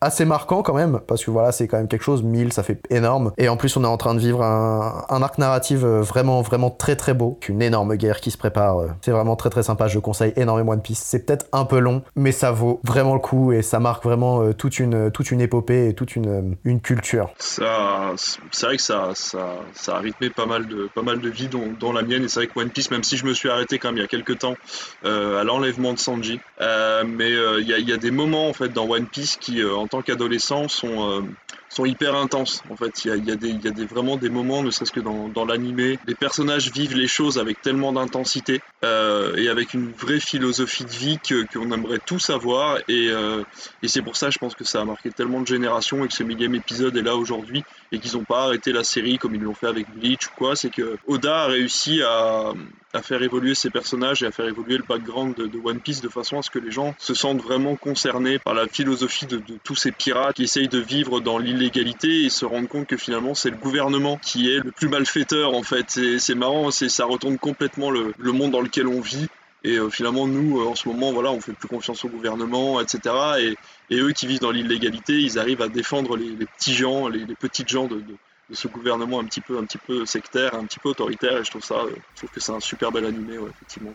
assez 0.00 0.24
marquant 0.24 0.62
quand 0.62 0.74
même, 0.74 1.00
parce 1.06 1.24
que 1.24 1.30
voilà, 1.30 1.52
c'est 1.52 1.68
quand 1.68 1.78
même 1.78 1.88
quelque 1.88 2.02
chose, 2.02 2.22
1000, 2.22 2.52
ça 2.52 2.62
fait 2.62 2.80
énorme. 2.90 3.32
Et 3.38 3.48
en 3.48 3.56
plus, 3.56 3.76
on 3.76 3.84
est 3.84 3.88
en 3.88 3.96
train 3.96 4.14
de 4.14 4.20
vivre 4.20 4.42
un, 4.42 5.04
un 5.08 5.22
arc 5.22 5.38
narratif 5.38 5.84
vraiment, 6.04 6.42
vraiment 6.42 6.70
très 6.70 6.96
très 6.96 7.14
beau, 7.14 7.36
qu'une 7.40 7.62
énorme 7.62 7.96
guerre 7.96 8.20
qui 8.20 8.30
se 8.30 8.38
prépare. 8.38 8.78
euh. 8.78 8.88
C'est 9.00 9.10
vraiment 9.10 9.36
très 9.36 9.50
très 9.50 9.62
sympa, 9.62 9.88
je 9.88 9.98
conseille 9.98 10.32
énormément 10.36 10.72
One 10.72 10.82
Piece. 10.82 11.00
C'est 11.04 11.26
peut-être 11.26 11.46
un 11.52 11.64
peu 11.64 11.78
long, 11.78 12.02
mais 12.16 12.32
ça 12.32 12.52
vaut 12.52 12.80
vraiment 12.84 13.14
le 13.14 13.20
coup 13.20 13.52
et 13.52 13.62
ça 13.62 13.80
marque 13.80 14.04
vraiment 14.04 14.42
euh, 14.42 14.52
toute, 14.52 14.78
une, 14.78 15.10
toute 15.10 15.30
une 15.30 15.40
épopée 15.40 15.88
et 15.88 15.94
toute 15.94 16.16
une, 16.16 16.28
euh, 16.28 16.42
une 16.64 16.80
culture. 16.80 17.30
Ça, 17.38 18.12
c'est 18.52 18.66
vrai 18.66 18.76
que 18.76 18.82
ça, 18.82 19.10
ça, 19.14 19.56
ça 19.74 19.96
a 19.96 19.98
rythmé 19.98 20.30
pas 20.30 20.46
mal 20.46 20.66
de, 20.66 20.88
pas 20.94 21.02
mal 21.02 21.20
de 21.20 21.28
vies, 21.28 21.48
dont, 21.48 21.72
dont 21.78 21.92
la 21.92 22.02
mienne. 22.02 22.24
Et 22.24 22.28
c'est 22.28 22.40
vrai 22.40 22.46
que 22.46 22.58
One 22.58 22.70
Piece, 22.70 22.90
même 22.90 23.02
si 23.04 23.16
je 23.16 23.26
me 23.26 23.34
suis 23.34 23.50
arrêté 23.50 23.78
quand 23.78 23.88
même 23.88 23.98
il 23.98 24.02
y 24.02 24.04
a 24.04 24.08
quelques 24.08 24.38
temps 24.38 24.56
euh, 25.04 25.40
à 25.40 25.44
l'enlèvement 25.44 25.92
de 25.92 25.98
Sanji, 25.98 26.40
euh, 26.60 27.04
mais 27.06 27.32
euh, 27.32 27.60
il 27.60 27.68
y, 27.68 27.74
a, 27.74 27.78
y 27.78 27.92
a 27.92 27.96
des 27.96 28.10
moments 28.10 28.48
en 28.48 28.52
fait 28.52 28.68
dans 28.68 28.88
One 28.88 29.06
Piece 29.06 29.36
qui, 29.36 29.62
euh, 29.62 29.74
en 29.74 29.86
tant 29.86 30.02
qu'adolescent, 30.02 30.68
sont 30.68 31.08
euh, 31.08 31.20
sont 31.74 31.84
hyper 31.84 32.14
intenses. 32.14 32.62
En 32.70 32.76
fait, 32.76 33.04
il 33.04 33.26
y 33.26 33.30
a, 33.30 33.36
des, 33.36 33.50
y 33.50 33.68
a 33.68 33.70
des, 33.70 33.84
vraiment 33.84 34.16
des 34.16 34.28
moments, 34.28 34.62
ne 34.62 34.70
serait-ce 34.70 34.92
que 34.92 35.00
dans, 35.00 35.28
dans 35.28 35.44
l'animé, 35.44 35.98
les 36.06 36.14
personnages 36.14 36.70
vivent 36.72 36.96
les 36.96 37.08
choses 37.08 37.38
avec 37.38 37.60
tellement 37.62 37.92
d'intensité 37.92 38.60
euh, 38.84 39.36
et 39.36 39.48
avec 39.48 39.74
une 39.74 39.90
vraie 39.90 40.20
philosophie 40.20 40.84
de 40.84 40.90
vie 40.90 41.18
qu'on 41.52 41.70
aimerait 41.72 42.00
tous 42.04 42.30
avoir. 42.30 42.78
Et, 42.88 43.08
euh, 43.10 43.42
et 43.82 43.88
c'est 43.88 44.02
pour 44.02 44.16
ça, 44.16 44.30
je 44.30 44.38
pense 44.38 44.54
que 44.54 44.64
ça 44.64 44.80
a 44.80 44.84
marqué 44.84 45.10
tellement 45.10 45.40
de 45.40 45.46
générations 45.46 46.04
et 46.04 46.08
que 46.08 46.14
ce 46.14 46.22
millième 46.22 46.54
épisode 46.54 46.96
est 46.96 47.02
là 47.02 47.16
aujourd'hui 47.16 47.64
et 47.90 47.98
qu'ils 47.98 48.16
n'ont 48.16 48.24
pas 48.24 48.44
arrêté 48.44 48.72
la 48.72 48.84
série 48.84 49.18
comme 49.18 49.34
ils 49.34 49.42
l'ont 49.42 49.54
fait 49.54 49.66
avec 49.66 49.86
Bleach 49.96 50.26
ou 50.26 50.30
quoi. 50.36 50.56
C'est 50.56 50.70
que 50.70 50.96
Oda 51.06 51.42
a 51.42 51.46
réussi 51.46 52.02
à, 52.02 52.52
à 52.94 53.02
faire 53.02 53.22
évoluer 53.22 53.54
ses 53.54 53.70
personnages 53.70 54.22
et 54.22 54.26
à 54.26 54.30
faire 54.32 54.46
évoluer 54.46 54.76
le 54.76 54.84
background 54.84 55.34
de, 55.34 55.50
One 55.62 55.80
Piece 55.80 56.00
de 56.00 56.08
façon 56.08 56.38
à 56.38 56.42
ce 56.42 56.50
que 56.50 56.58
les 56.58 56.70
gens 56.70 56.94
se 56.98 57.14
sentent 57.14 57.42
vraiment 57.42 57.76
concernés 57.76 58.38
par 58.38 58.54
la 58.54 58.66
philosophie 58.66 59.26
de, 59.26 59.42
tous 59.62 59.74
ces 59.74 59.92
pirates 59.92 60.36
qui 60.36 60.44
essayent 60.44 60.68
de 60.68 60.78
vivre 60.78 61.20
dans 61.20 61.38
l'illégalité 61.38 62.24
et 62.24 62.30
se 62.30 62.44
rendent 62.44 62.68
compte 62.68 62.86
que 62.86 62.96
finalement 62.96 63.34
c'est 63.34 63.50
le 63.50 63.56
gouvernement 63.56 64.18
qui 64.18 64.50
est 64.50 64.58
le 64.58 64.70
plus 64.70 64.88
malfaiteur 64.88 65.54
en 65.54 65.62
fait. 65.62 65.98
C'est 66.18 66.34
marrant, 66.34 66.70
ça 66.70 67.04
retourne 67.04 67.38
complètement 67.38 67.90
le, 67.90 68.14
le 68.18 68.32
monde 68.32 68.52
dans 68.52 68.60
lequel 68.60 68.86
on 68.86 69.00
vit. 69.00 69.26
Et 69.66 69.78
euh, 69.78 69.88
finalement, 69.88 70.26
nous, 70.26 70.60
euh, 70.60 70.66
en 70.66 70.74
ce 70.74 70.86
moment, 70.88 71.10
voilà, 71.12 71.32
on 71.32 71.40
fait 71.40 71.54
plus 71.54 71.68
confiance 71.68 72.04
au 72.04 72.08
gouvernement, 72.08 72.82
etc. 72.82 73.00
Et, 73.40 73.56
et 73.88 73.98
eux 73.98 74.12
qui 74.12 74.26
vivent 74.26 74.40
dans 74.40 74.50
l'illégalité, 74.50 75.14
ils 75.18 75.38
arrivent 75.38 75.62
à 75.62 75.68
défendre 75.68 76.18
les, 76.18 76.46
petits 76.46 76.74
gens, 76.74 77.08
les, 77.08 77.24
petites 77.34 77.70
gens 77.70 77.86
de- 77.86 78.02
de 78.50 78.54
ce 78.54 78.68
gouvernement 78.68 79.20
un 79.20 79.24
petit 79.24 79.40
peu, 79.40 79.58
un 79.58 79.64
petit 79.64 79.78
peu 79.78 80.04
sectaire, 80.06 80.54
un 80.54 80.64
petit 80.64 80.78
peu 80.78 80.90
autoritaire. 80.90 81.38
Et 81.38 81.44
je 81.44 81.50
trouve 81.50 81.64
ça, 81.64 81.76
euh, 81.76 81.94
je 82.14 82.26
que 82.26 82.40
c'est 82.40 82.52
un 82.52 82.60
super 82.60 82.92
bel 82.92 83.04
animé, 83.06 83.34
effectivement. 83.34 83.94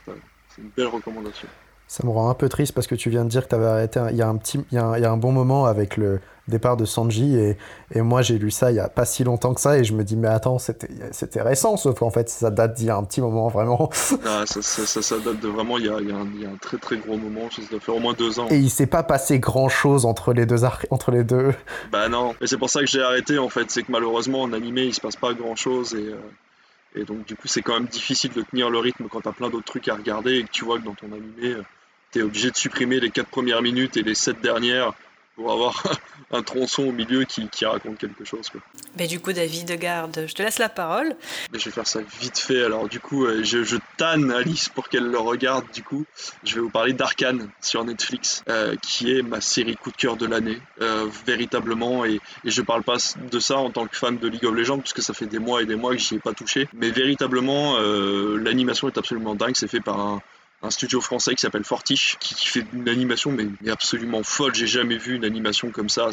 C'est 0.50 0.62
une 0.62 0.70
belle 0.70 0.88
recommandation. 0.88 1.48
Ça 1.90 2.06
me 2.06 2.12
rend 2.12 2.30
un 2.30 2.36
peu 2.36 2.50
triste 2.50 2.74
parce 2.74 2.86
que 2.86 2.94
tu 2.94 3.10
viens 3.10 3.26
de 3.26 3.30
dire 3.30 3.46
que 3.46 3.50
tu 3.50 3.56
avais 3.56 3.66
arrêté. 3.66 4.00
Il 4.12 4.16
y, 4.16 4.22
a 4.22 4.28
un 4.28 4.38
petit, 4.38 4.64
il 4.72 4.76
y 4.76 4.78
a 4.78 4.86
un, 4.86 4.96
il 4.96 5.02
y 5.02 5.06
a 5.06 5.12
un 5.12 5.18
bon 5.18 5.32
moment 5.32 5.66
avec 5.66 5.98
le 5.98 6.20
départ 6.48 6.78
de 6.78 6.86
Sanji 6.86 7.36
et, 7.36 7.58
et 7.92 8.02
moi 8.02 8.22
j'ai 8.22 8.38
lu 8.38 8.52
ça 8.52 8.72
il 8.72 8.76
y 8.76 8.80
a 8.80 8.90
pas 8.90 9.06
si 9.06 9.24
longtemps 9.24 9.54
que 9.54 9.62
ça 9.62 9.78
et 9.78 9.84
je 9.84 9.94
me 9.94 10.04
dis 10.04 10.16
mais 10.16 10.28
attends 10.28 10.60
c'était 10.60 10.90
c'était 11.12 11.42
récent 11.42 11.78
sauf 11.78 12.00
qu'en 12.00 12.10
fait 12.10 12.28
ça 12.30 12.50
date 12.50 12.74
d'il 12.74 12.88
y 12.88 12.90
a 12.90 12.98
un 12.98 13.04
petit 13.04 13.22
moment 13.22 13.48
vraiment 13.48 13.90
Ah, 14.26 14.46
ça, 14.46 14.62
ça, 14.62 14.86
ça, 14.86 15.02
ça 15.02 15.18
date 15.20 15.40
de 15.40 15.48
vraiment, 15.48 15.78
il 15.78 15.86
y 15.86 15.90
a, 15.90 16.00
il 16.00 16.10
y 16.10 16.12
a 16.12 16.16
un, 16.16 16.28
il 16.36 16.42
y 16.42 16.46
a 16.46 16.50
un 16.50 16.58
très 16.58 16.78
très 16.78 16.98
gros 16.98 17.18
moment, 17.18 17.50
ça 17.52 17.62
doit 17.70 17.80
faire 17.80 17.96
au 17.96 18.00
moins 18.00 18.14
deux 18.14 18.40
ans. 18.40 18.48
et 18.50 18.58
il 18.58 18.70
s'est 18.70 18.88
pas 18.88 19.04
passé 19.04 19.40
grand 19.40 19.70
chose 19.70 20.06
entre 20.06 20.34
les 20.34 20.46
deux 20.46 20.64
arcs 20.64 20.86
entre 20.92 21.12
les 21.12 21.24
deux. 21.24 21.54
Bah 21.92 22.10
non, 22.10 22.36
et 22.42 22.48
c'est 22.48 22.58
pour 22.58 22.70
ça 22.70 22.82
que 22.82 22.88
j'ai 22.88 23.02
arrêté 23.02 23.38
en 23.40 23.50
fait, 23.50 23.70
c'est 23.70 23.84
que 23.84 23.92
malheureusement 23.92 24.42
en 24.42 24.54
animé 24.54 24.84
il 24.84 24.94
se 24.94 25.02
passe 25.02 25.16
pas 25.16 25.34
grand 25.34 25.56
chose 25.56 25.94
et, 25.94 25.98
euh, 25.98 26.20
et 26.96 27.04
donc 27.04 27.26
du 27.26 27.36
coup 27.36 27.48
c'est 27.48 27.62
quand 27.62 27.74
même 27.74 27.88
difficile 27.88 28.32
de 28.34 28.42
tenir 28.42 28.70
le 28.70 28.80
rythme 28.80 29.06
quand 29.10 29.22
t'as 29.22 29.32
plein 29.32 29.50
d'autres 29.50 29.66
trucs 29.66 29.88
à 29.88 29.96
regarder 29.96 30.36
et 30.36 30.44
que 30.44 30.52
tu 30.52 30.66
vois 30.66 30.80
que 30.80 30.86
dans 30.86 30.96
ton 30.96 31.08
animé 31.08 31.56
euh, 32.10 32.20
t'es 32.20 32.22
obligé 32.22 32.52
de 32.52 32.58
supprimer 32.58 33.00
les 33.00 33.10
quatre 33.10 33.30
premières 33.30 33.62
minutes 33.62 33.98
et 33.98 34.04
les 34.04 34.16
sept 34.16 34.42
dernières 34.42 34.94
pour 35.40 35.52
avoir 35.54 35.84
un 36.32 36.44
tronçon 36.44 36.84
au 36.84 36.92
milieu 36.92 37.24
qui, 37.24 37.48
qui 37.48 37.66
raconte 37.66 37.98
quelque 37.98 38.26
chose. 38.26 38.50
Quoi. 38.50 38.62
Ben, 38.96 39.08
du 39.08 39.20
coup, 39.20 39.32
David, 39.32 39.72
garde, 39.80 40.26
je 40.28 40.34
te 40.34 40.44
laisse 40.44 40.60
la 40.60 40.68
parole. 40.68 41.16
Mais 41.52 41.60
je 41.60 41.66
vais 41.66 41.72
faire 41.72 41.88
ça 41.88 42.02
vite 42.20 42.38
fait. 42.38 42.64
Alors 42.64 42.90
du 42.90 43.00
coup, 43.00 43.26
euh, 43.26 43.44
je, 43.44 43.64
je 43.64 43.78
tanne 43.98 44.32
Alice 44.32 44.68
pour 44.70 44.90
qu'elle 44.90 45.10
le 45.10 45.18
regarde. 45.18 45.66
Du 45.74 45.82
coup, 45.82 46.06
je 46.44 46.56
vais 46.56 46.62
vous 46.62 46.70
parler 46.70 46.94
d'Arkane 46.94 47.50
sur 47.62 47.84
Netflix, 47.86 48.44
euh, 48.50 48.76
qui 48.82 49.18
est 49.18 49.22
ma 49.22 49.40
série 49.40 49.76
coup 49.78 49.92
de 49.92 49.98
cœur 49.98 50.18
de 50.18 50.26
l'année, 50.26 50.60
euh, 50.82 51.08
véritablement. 51.26 52.04
Et, 52.04 52.20
et 52.44 52.52
je 52.52 52.62
parle 52.62 52.84
pas 52.84 52.98
de 53.32 53.40
ça 53.40 53.58
en 53.58 53.70
tant 53.70 53.88
que 53.88 53.96
fan 53.96 54.18
de 54.18 54.28
League 54.28 54.46
of 54.46 54.54
Legends, 54.54 54.80
puisque 54.80 55.02
ça 55.02 55.14
fait 55.14 55.28
des 55.28 55.40
mois 55.40 55.62
et 55.62 55.66
des 55.66 55.76
mois 55.76 55.94
que 55.94 56.02
j'y 56.02 56.16
ai 56.16 56.20
pas 56.20 56.34
touché. 56.34 56.68
Mais 56.74 56.90
véritablement, 56.90 57.78
euh, 57.78 58.38
l'animation 58.38 58.90
est 58.90 58.98
absolument 58.98 59.36
dingue. 59.36 59.56
C'est 59.56 59.70
fait 59.70 59.80
par 59.80 60.00
un 60.00 60.22
un 60.62 60.70
studio 60.70 61.00
français 61.02 61.36
qui 61.36 61.42
s'appelle 61.42 61.64
Fortiche, 61.64 62.18
qui, 62.20 62.36
qui 62.36 62.48
fait 62.48 62.66
une 62.74 62.90
animation 62.90 63.32
mais, 63.32 63.48
mais 63.62 63.72
absolument 63.72 64.24
folle. 64.24 64.54
J'ai 64.56 64.68
jamais 64.68 64.98
vu 64.98 65.16
une 65.16 65.26
animation 65.26 65.72
comme 65.72 65.90
ça. 65.90 66.10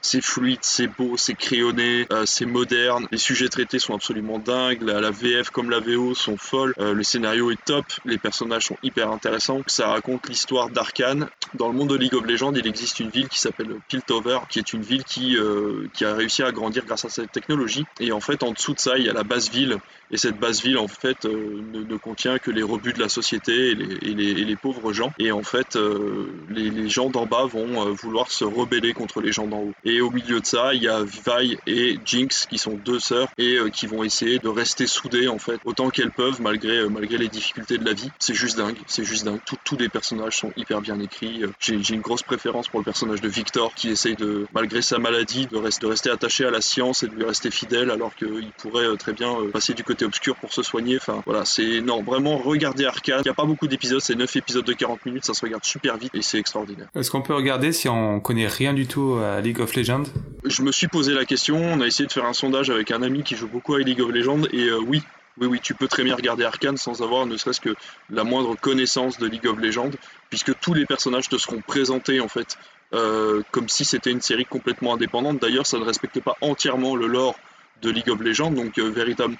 C'est, 0.00 0.20
fluide, 0.20 0.60
c'est 0.62 0.86
beau, 0.86 1.16
c'est 1.16 1.34
crayonné, 1.34 2.06
euh, 2.12 2.24
c'est 2.26 2.46
moderne. 2.46 3.06
Les 3.10 3.18
sujets 3.18 3.48
traités 3.48 3.78
sont 3.78 3.94
absolument 3.94 4.38
dingues. 4.38 4.82
La, 4.82 5.00
la 5.00 5.10
VF 5.10 5.50
comme 5.50 5.70
la 5.70 5.80
VO 5.80 6.14
sont 6.14 6.36
folles. 6.36 6.74
Euh, 6.78 6.94
le 6.94 7.02
scénario 7.02 7.50
est 7.50 7.62
top. 7.64 7.84
Les 8.04 8.18
personnages 8.18 8.66
sont 8.66 8.76
hyper 8.82 9.10
intéressants. 9.10 9.60
Ça 9.66 9.88
raconte 9.88 10.28
l'histoire 10.28 10.70
d'Arkane. 10.70 11.28
Dans 11.54 11.68
le 11.68 11.74
monde 11.74 11.90
de 11.90 11.96
League 11.96 12.14
of 12.14 12.24
Legends, 12.24 12.54
il 12.54 12.66
existe 12.66 13.00
une 13.00 13.10
ville 13.10 13.28
qui 13.28 13.40
s'appelle 13.40 13.68
Piltover, 13.88 14.38
qui 14.48 14.60
est 14.60 14.72
une 14.72 14.82
ville 14.82 15.04
qui, 15.04 15.36
euh, 15.36 15.88
qui 15.92 16.04
a 16.04 16.14
réussi 16.14 16.42
à 16.42 16.52
grandir 16.52 16.84
grâce 16.86 17.04
à 17.04 17.08
cette 17.08 17.32
technologie. 17.32 17.84
Et 17.98 18.12
en 18.12 18.20
fait, 18.20 18.42
en 18.42 18.52
dessous 18.52 18.74
de 18.74 18.78
ça, 18.78 18.96
il 18.98 19.04
y 19.04 19.08
a 19.08 19.12
la 19.12 19.24
base 19.24 19.50
ville. 19.50 19.78
Et 20.12 20.16
cette 20.16 20.38
base 20.38 20.62
ville, 20.62 20.78
en 20.78 20.88
fait, 20.88 21.24
euh, 21.24 21.62
ne, 21.72 21.80
ne 21.80 21.96
contient 21.96 22.38
que 22.38 22.50
les 22.50 22.62
rebuts 22.62 22.92
de 22.92 23.00
la 23.00 23.08
société 23.08 23.70
et 23.70 23.74
les, 23.74 23.89
et 24.02 24.14
les, 24.14 24.56
pauvres 24.56 24.92
gens. 24.92 25.12
Et 25.18 25.32
en 25.32 25.42
fait, 25.42 25.76
euh, 25.76 26.26
les, 26.50 26.88
gens 26.88 27.08
d'en 27.10 27.26
bas 27.26 27.44
vont 27.44 27.86
euh, 27.86 27.90
vouloir 27.92 28.30
se 28.30 28.44
rebeller 28.44 28.92
contre 28.92 29.20
les 29.20 29.32
gens 29.32 29.46
d'en 29.46 29.58
haut. 29.58 29.72
Et 29.84 30.00
au 30.00 30.10
milieu 30.10 30.40
de 30.40 30.46
ça, 30.46 30.74
il 30.74 30.82
y 30.82 30.88
a 30.88 31.02
Vi 31.02 31.56
et 31.66 31.98
Jinx, 32.04 32.46
qui 32.46 32.58
sont 32.58 32.74
deux 32.74 32.98
sœurs, 32.98 33.28
et 33.38 33.56
euh, 33.56 33.68
qui 33.70 33.86
vont 33.86 34.02
essayer 34.04 34.38
de 34.38 34.48
rester 34.48 34.86
soudées, 34.86 35.28
en 35.28 35.38
fait, 35.38 35.60
autant 35.64 35.90
qu'elles 35.90 36.10
peuvent, 36.10 36.40
malgré, 36.40 36.88
malgré 36.88 37.18
les 37.18 37.28
difficultés 37.28 37.78
de 37.78 37.84
la 37.84 37.92
vie. 37.92 38.10
C'est 38.18 38.34
juste 38.34 38.56
dingue, 38.56 38.76
c'est 38.86 39.04
juste 39.04 39.24
dingue. 39.24 39.40
Tout- 39.46 39.56
tous 39.64 39.76
les 39.76 39.88
personnages 39.88 40.36
sont 40.36 40.52
hyper 40.56 40.80
bien 40.80 40.98
écrits. 41.00 41.42
J'ai 41.60 41.76
une 41.94 42.00
grosse 42.00 42.22
préférence 42.22 42.68
pour 42.68 42.80
le 42.80 42.84
personnage 42.84 43.20
de 43.20 43.28
Victor, 43.28 43.72
qui 43.74 43.88
essaye 43.90 44.16
de, 44.16 44.46
malgré 44.52 44.82
sa 44.82 44.98
maladie, 44.98 45.46
de, 45.46 45.56
rester- 45.56 46.10
attaché 46.10 46.44
à 46.44 46.50
la 46.50 46.60
science 46.60 47.02
et 47.02 47.06
de 47.08 47.14
lui 47.14 47.24
rester 47.24 47.50
fidèle, 47.50 47.90
alors 47.90 48.14
qu'il 48.14 48.50
pourrait 48.58 48.96
très 48.98 49.12
bien 49.12 49.34
passer 49.52 49.74
du 49.74 49.84
côté 49.84 50.04
obscur 50.04 50.36
pour 50.36 50.52
se 50.52 50.62
soigner. 50.62 50.96
Enfin, 50.96 51.22
voilà, 51.26 51.44
c'est. 51.44 51.80
Non, 51.80 52.02
vraiment, 52.02 52.36
regardez 52.38 52.84
Arcane. 52.84 53.20
Il 53.20 53.24
n'y 53.24 53.30
a 53.30 53.34
pas 53.34 53.44
beaucoup 53.44 53.66
d'épisodes, 53.66 53.79
c'est 54.00 54.14
9 54.14 54.36
épisodes 54.36 54.64
de 54.64 54.72
40 54.72 55.06
minutes, 55.06 55.24
ça 55.24 55.34
se 55.34 55.42
regarde 55.42 55.64
super 55.64 55.96
vite 55.96 56.14
et 56.14 56.22
c'est 56.22 56.38
extraordinaire. 56.38 56.88
Est-ce 56.94 57.10
qu'on 57.10 57.22
peut 57.22 57.34
regarder 57.34 57.72
si 57.72 57.88
on 57.88 58.20
connaît 58.20 58.46
rien 58.46 58.74
du 58.74 58.86
tout 58.86 59.14
à 59.14 59.40
League 59.40 59.60
of 59.60 59.74
Legends? 59.74 60.04
Je 60.44 60.62
me 60.62 60.72
suis 60.72 60.88
posé 60.88 61.14
la 61.14 61.24
question, 61.24 61.56
on 61.56 61.80
a 61.80 61.86
essayé 61.86 62.06
de 62.06 62.12
faire 62.12 62.26
un 62.26 62.32
sondage 62.32 62.70
avec 62.70 62.90
un 62.90 63.02
ami 63.02 63.22
qui 63.22 63.36
joue 63.36 63.48
beaucoup 63.48 63.74
à 63.74 63.78
League 63.78 64.00
of 64.00 64.10
Legends 64.10 64.42
et 64.52 64.64
euh, 64.64 64.80
oui, 64.86 65.02
oui, 65.40 65.46
oui, 65.46 65.60
tu 65.62 65.74
peux 65.74 65.88
très 65.88 66.04
bien 66.04 66.14
regarder 66.16 66.44
Arcane 66.44 66.76
sans 66.76 67.02
avoir 67.02 67.26
ne 67.26 67.36
serait-ce 67.36 67.60
que 67.60 67.74
la 68.10 68.24
moindre 68.24 68.56
connaissance 68.56 69.18
de 69.18 69.26
League 69.26 69.46
of 69.46 69.58
Legends, 69.58 69.90
puisque 70.28 70.58
tous 70.60 70.74
les 70.74 70.86
personnages 70.86 71.28
te 71.28 71.38
seront 71.38 71.60
présentés 71.60 72.20
en 72.20 72.28
fait 72.28 72.58
euh, 72.92 73.42
comme 73.52 73.68
si 73.68 73.84
c'était 73.84 74.10
une 74.10 74.20
série 74.20 74.44
complètement 74.44 74.94
indépendante. 74.94 75.38
D'ailleurs, 75.38 75.66
ça 75.66 75.78
ne 75.78 75.84
respecte 75.84 76.20
pas 76.20 76.36
entièrement 76.40 76.96
le 76.96 77.06
lore 77.06 77.36
de 77.82 77.90
League 77.90 78.10
of 78.10 78.20
Legends, 78.20 78.50
donc 78.50 78.78
euh, 78.78 78.90
véritable. 78.90 79.36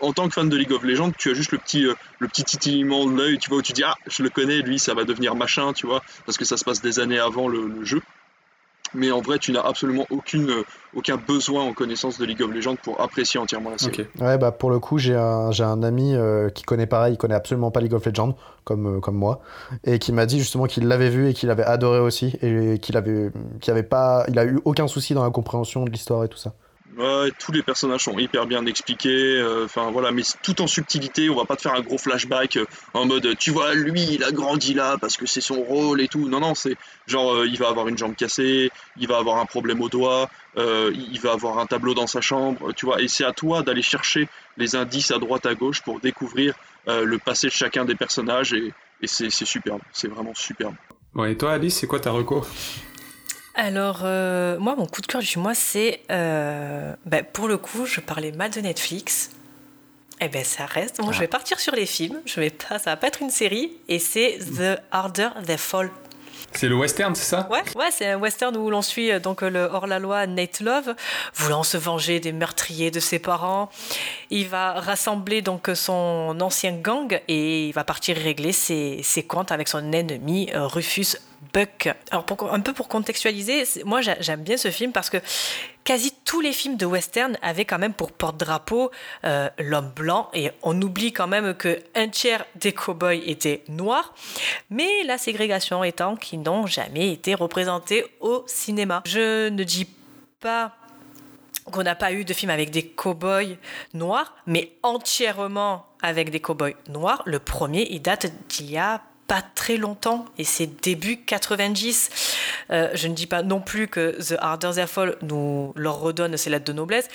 En 0.00 0.12
tant 0.12 0.28
que 0.28 0.34
fan 0.34 0.48
de 0.48 0.56
League 0.56 0.72
of 0.72 0.82
Legends, 0.82 1.12
tu 1.16 1.30
as 1.30 1.34
juste 1.34 1.52
le 1.52 1.58
petit, 1.58 1.86
euh, 1.86 1.94
le 2.18 2.28
petit 2.28 2.44
titillement 2.44 3.06
de 3.06 3.16
l'œil, 3.16 3.38
tu 3.38 3.48
vois, 3.48 3.58
où 3.58 3.62
tu 3.62 3.72
dis 3.72 3.84
ah, 3.84 3.94
je 4.06 4.22
le 4.22 4.30
connais, 4.30 4.60
lui, 4.60 4.78
ça 4.78 4.94
va 4.94 5.04
devenir 5.04 5.34
machin, 5.34 5.72
tu 5.72 5.86
vois, 5.86 6.02
parce 6.26 6.38
que 6.38 6.44
ça 6.44 6.56
se 6.56 6.64
passe 6.64 6.80
des 6.80 7.00
années 7.00 7.18
avant 7.18 7.48
le, 7.48 7.84
jeu 7.84 8.00
mais 8.94 9.10
en 9.10 9.22
vrai 9.22 9.38
tu 9.38 9.52
n'as 9.52 9.62
absolument 9.62 10.04
aucune, 10.10 10.50
euh, 10.50 10.64
aucun 10.94 11.16
besoin 11.16 11.62
en 11.62 11.72
connaissance 11.72 12.18
de 12.18 12.26
League 12.26 12.42
of 12.42 12.50
Legends 12.52 12.76
pour 12.76 13.00
apprécier 13.00 13.40
entièrement 13.40 13.70
la 13.70 13.78
série. 13.78 14.06
Ouais, 14.20 14.36
bah 14.36 14.52
pour 14.52 14.68
le 14.68 14.80
coup, 14.80 14.98
j'ai 14.98 15.16
un, 15.16 15.50
un 15.58 15.82
ami 15.82 16.14
qui 16.54 16.62
connaît 16.64 16.86
pareil, 16.86 17.14
il 17.14 17.16
connaît 17.16 17.34
absolument 17.34 17.70
pas 17.70 17.80
League 17.80 17.94
of 17.94 18.04
Legends, 18.04 18.36
comme, 18.64 19.00
comme 19.00 19.16
moi, 19.16 19.40
et 19.84 19.98
qui 19.98 20.12
m'a 20.12 20.26
dit 20.26 20.38
justement 20.38 20.66
qu'il 20.66 20.88
l'avait 20.88 21.08
vu 21.08 21.30
et 21.30 21.32
qu'il 21.32 21.48
avait 21.48 21.64
adoré 21.64 22.00
aussi, 22.00 22.36
et 22.42 22.78
qu'il 22.80 22.98
avait, 22.98 23.30
qu'il 23.62 23.70
avait 23.70 23.82
pas, 23.82 24.26
il 24.28 24.38
a 24.38 24.44
eu 24.44 24.60
aucun 24.66 24.86
souci 24.88 25.14
dans 25.14 25.24
la 25.24 25.30
compréhension 25.30 25.86
de 25.86 25.90
l'histoire 25.90 26.24
et 26.24 26.28
tout 26.28 26.36
ça. 26.36 26.52
Ouais, 26.98 27.30
tous 27.38 27.52
les 27.52 27.62
personnages 27.62 28.02
sont 28.02 28.18
hyper 28.18 28.46
bien 28.46 28.66
expliqués, 28.66 29.38
euh, 29.38 29.64
enfin 29.64 29.90
voilà, 29.90 30.10
mais 30.10 30.22
tout 30.42 30.60
en 30.60 30.66
subtilité, 30.66 31.30
on 31.30 31.36
va 31.36 31.46
pas 31.46 31.56
te 31.56 31.62
faire 31.62 31.74
un 31.74 31.80
gros 31.80 31.96
flashback 31.96 32.58
euh, 32.58 32.66
en 32.92 33.06
mode 33.06 33.34
tu 33.38 33.50
vois, 33.50 33.72
lui 33.72 34.02
il 34.02 34.24
a 34.24 34.30
grandi 34.30 34.74
là 34.74 34.98
parce 35.00 35.16
que 35.16 35.24
c'est 35.24 35.40
son 35.40 35.62
rôle 35.62 36.02
et 36.02 36.08
tout. 36.08 36.28
Non, 36.28 36.40
non, 36.40 36.54
c'est 36.54 36.76
genre 37.06 37.34
euh, 37.34 37.46
il 37.46 37.56
va 37.56 37.68
avoir 37.68 37.88
une 37.88 37.96
jambe 37.96 38.14
cassée, 38.14 38.70
il 38.98 39.08
va 39.08 39.16
avoir 39.16 39.38
un 39.38 39.46
problème 39.46 39.80
au 39.80 39.88
doigt, 39.88 40.28
il 40.56 41.18
va 41.22 41.32
avoir 41.32 41.58
un 41.60 41.66
tableau 41.66 41.94
dans 41.94 42.06
sa 42.06 42.20
chambre, 42.20 42.72
tu 42.74 42.84
vois, 42.84 43.00
et 43.00 43.08
c'est 43.08 43.24
à 43.24 43.32
toi 43.32 43.62
d'aller 43.62 43.82
chercher 43.82 44.28
les 44.58 44.76
indices 44.76 45.12
à 45.12 45.18
droite 45.18 45.46
à 45.46 45.54
gauche 45.54 45.80
pour 45.80 45.98
découvrir 45.98 46.54
le 46.86 47.16
passé 47.18 47.46
de 47.46 47.52
chacun 47.52 47.86
des 47.86 47.94
personnages 47.94 48.52
et, 48.52 48.74
c'est 49.04 49.30
superbe, 49.30 49.80
c'est 49.92 50.08
vraiment 50.08 50.34
superbe. 50.34 50.74
Bon, 51.14 51.24
et 51.24 51.36
toi 51.36 51.52
Alice, 51.52 51.78
c'est 51.78 51.86
quoi 51.86 52.00
ta 52.00 52.10
reco? 52.10 52.44
Alors, 53.54 54.00
euh, 54.04 54.58
moi, 54.58 54.76
mon 54.76 54.86
coup 54.86 55.02
de 55.02 55.06
cœur 55.06 55.20
du 55.20 55.38
mois, 55.38 55.54
c'est. 55.54 56.00
Euh, 56.10 56.94
ben, 57.04 57.24
pour 57.24 57.48
le 57.48 57.58
coup, 57.58 57.84
je 57.84 58.00
parlais 58.00 58.32
mal 58.32 58.50
de 58.50 58.60
Netflix. 58.60 59.30
Eh 60.20 60.28
ben, 60.28 60.44
ça 60.44 60.64
reste. 60.64 60.98
Bon, 60.98 61.12
je 61.12 61.18
vais 61.18 61.28
partir 61.28 61.60
sur 61.60 61.74
les 61.74 61.86
films. 61.86 62.20
Je 62.24 62.40
vais 62.40 62.50
pas, 62.50 62.78
ça 62.78 62.90
va 62.90 62.96
pas 62.96 63.08
être 63.08 63.20
une 63.20 63.30
série. 63.30 63.72
Et 63.88 63.98
c'est 63.98 64.38
The 64.38 64.80
Harder 64.90 65.28
They 65.44 65.58
Fall. 65.58 65.90
C'est 66.54 66.68
le 66.68 66.74
western, 66.74 67.14
c'est 67.14 67.24
ça? 67.24 67.48
Ouais, 67.50 67.62
ouais 67.76 67.90
c'est 67.90 68.06
un 68.06 68.18
western 68.18 68.54
où 68.56 68.68
l'on 68.68 68.82
suit 68.82 69.10
euh, 69.10 69.18
donc 69.18 69.40
le 69.40 69.62
hors-la-loi 69.64 70.26
Nate 70.26 70.60
Love, 70.60 70.94
voulant 71.34 71.62
se 71.62 71.78
venger 71.78 72.20
des 72.20 72.32
meurtriers 72.32 72.90
de 72.90 73.00
ses 73.00 73.18
parents. 73.18 73.70
Il 74.28 74.48
va 74.48 74.72
rassembler 74.72 75.40
donc 75.40 75.70
son 75.74 76.36
ancien 76.42 76.72
gang 76.72 77.20
et 77.26 77.68
il 77.68 77.72
va 77.72 77.84
partir 77.84 78.18
régler 78.18 78.52
ses, 78.52 79.00
ses 79.02 79.22
comptes 79.22 79.50
avec 79.50 79.66
son 79.66 79.92
ennemi 79.92 80.50
Rufus 80.54 81.16
Buck. 81.52 81.88
Alors 82.10 82.24
un 82.52 82.60
peu 82.60 82.72
pour 82.72 82.88
contextualiser, 82.88 83.64
moi 83.84 84.00
j'aime 84.00 84.42
bien 84.42 84.56
ce 84.56 84.70
film 84.70 84.92
parce 84.92 85.10
que 85.10 85.18
quasi 85.84 86.12
tous 86.24 86.40
les 86.40 86.52
films 86.52 86.76
de 86.76 86.86
western 86.86 87.36
avaient 87.42 87.64
quand 87.64 87.78
même 87.78 87.94
pour 87.94 88.12
porte-drapeau 88.12 88.90
euh, 89.24 89.50
l'homme 89.58 89.90
blanc 89.90 90.30
et 90.34 90.50
on 90.62 90.80
oublie 90.80 91.12
quand 91.12 91.26
même 91.26 91.54
que 91.54 91.82
un 91.94 92.08
tiers 92.08 92.46
des 92.54 92.72
cow-boys 92.72 93.14
étaient 93.26 93.64
noirs, 93.68 94.14
mais 94.70 95.02
la 95.04 95.18
ségrégation 95.18 95.82
étant 95.82 96.16
qu'ils 96.16 96.42
n'ont 96.42 96.66
jamais 96.66 97.12
été 97.12 97.34
représentés 97.34 98.04
au 98.20 98.44
cinéma. 98.46 99.02
Je 99.06 99.48
ne 99.48 99.64
dis 99.64 99.88
pas 100.40 100.72
qu'on 101.70 101.82
n'a 101.82 101.94
pas 101.94 102.12
eu 102.12 102.24
de 102.24 102.32
film 102.34 102.50
avec 102.50 102.70
des 102.70 102.86
cow-boys 102.86 103.56
noirs, 103.94 104.34
mais 104.46 104.72
entièrement 104.82 105.86
avec 106.02 106.30
des 106.30 106.40
cow-boys 106.40 106.74
noirs. 106.88 107.22
Le 107.24 107.38
premier, 107.38 107.86
il 107.90 108.02
date 108.02 108.32
d'il 108.48 108.70
y 108.70 108.78
a 108.78 109.02
pas 109.32 109.40
très 109.40 109.78
longtemps 109.78 110.26
et 110.36 110.44
c'est 110.44 110.82
début 110.82 111.16
90. 111.16 112.10
Euh, 112.70 112.90
je 112.92 113.08
ne 113.08 113.14
dis 113.14 113.26
pas 113.26 113.42
non 113.42 113.62
plus 113.62 113.88
que 113.88 114.10
The 114.20 114.36
Harder 114.38 114.72
They 114.74 114.86
Fall 114.86 115.16
nous 115.22 115.72
leur 115.74 116.00
redonne 116.00 116.36
ses 116.36 116.50
lettres 116.50 116.66
de 116.66 116.74
noblesse, 116.74 117.08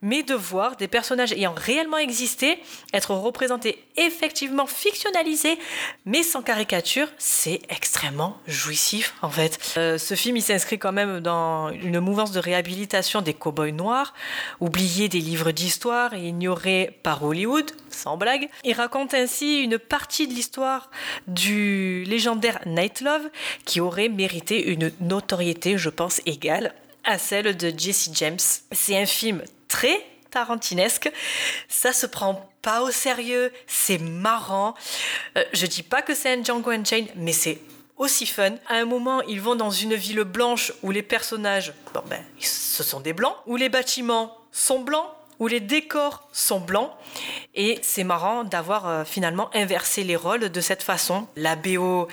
mais 0.00 0.22
de 0.22 0.34
voir 0.34 0.76
des 0.76 0.86
personnages 0.86 1.32
ayant 1.32 1.54
réellement 1.56 1.98
existé 1.98 2.60
être 2.92 3.10
représentés 3.12 3.84
effectivement 3.96 4.68
fictionnalisés, 4.68 5.58
mais 6.04 6.22
sans 6.22 6.42
caricature, 6.42 7.08
c'est 7.18 7.60
extrêmement 7.70 8.38
jouissif 8.46 9.14
en 9.22 9.30
fait. 9.30 9.58
Euh, 9.78 9.98
ce 9.98 10.14
film 10.14 10.36
il 10.36 10.42
s'inscrit 10.42 10.78
quand 10.78 10.92
même 10.92 11.18
dans 11.18 11.70
une 11.70 11.98
mouvance 11.98 12.30
de 12.30 12.38
réhabilitation 12.38 13.20
des 13.20 13.34
cow-boys 13.34 13.72
noirs, 13.72 14.14
oubliés 14.60 15.08
des 15.08 15.18
livres 15.18 15.50
d'histoire 15.50 16.14
et 16.14 16.28
ignorés 16.28 17.00
par 17.02 17.24
Hollywood, 17.24 17.72
sans 17.98 18.16
blague. 18.16 18.48
Il 18.64 18.72
raconte 18.72 19.12
ainsi 19.12 19.60
une 19.60 19.78
partie 19.78 20.26
de 20.26 20.32
l'histoire 20.32 20.90
du 21.26 22.04
légendaire 22.04 22.60
Night 22.66 23.00
Love 23.00 23.28
qui 23.64 23.80
aurait 23.80 24.08
mérité 24.08 24.70
une 24.70 24.92
notoriété, 25.00 25.76
je 25.76 25.90
pense, 25.90 26.20
égale 26.24 26.74
à 27.04 27.18
celle 27.18 27.56
de 27.56 27.72
Jesse 27.76 28.10
James. 28.14 28.38
C'est 28.72 28.96
un 28.96 29.06
film 29.06 29.42
très 29.68 30.04
tarantinesque. 30.30 31.10
Ça 31.68 31.92
se 31.92 32.06
prend 32.06 32.50
pas 32.62 32.82
au 32.82 32.90
sérieux, 32.90 33.52
c'est 33.66 33.98
marrant. 33.98 34.74
Euh, 35.36 35.44
je 35.52 35.66
dis 35.66 35.82
pas 35.82 36.02
que 36.02 36.14
c'est 36.14 36.32
un 36.32 36.42
Django 36.42 36.70
Unchained, 36.70 37.08
mais 37.16 37.32
c'est 37.32 37.60
aussi 37.96 38.26
fun. 38.26 38.52
À 38.68 38.74
un 38.74 38.84
moment, 38.84 39.22
ils 39.22 39.40
vont 39.40 39.56
dans 39.56 39.70
une 39.70 39.94
ville 39.94 40.22
blanche 40.22 40.72
où 40.82 40.90
les 40.90 41.02
personnages, 41.02 41.72
bon 41.94 42.02
ben, 42.08 42.22
ce 42.38 42.82
sont 42.82 43.00
des 43.00 43.12
blancs, 43.12 43.34
où 43.46 43.56
les 43.56 43.68
bâtiments 43.68 44.36
sont 44.52 44.80
blancs, 44.80 45.08
où 45.38 45.46
les 45.46 45.60
décors 45.60 46.28
sont 46.32 46.60
blancs. 46.60 46.90
Et 47.54 47.78
c'est 47.82 48.04
marrant 48.04 48.44
d'avoir 48.44 48.86
euh, 48.86 49.04
finalement 49.04 49.50
inversé 49.54 50.04
les 50.04 50.16
rôles 50.16 50.48
de 50.50 50.60
cette 50.60 50.82
façon. 50.82 51.26
La 51.36 51.56
BO, 51.56 52.08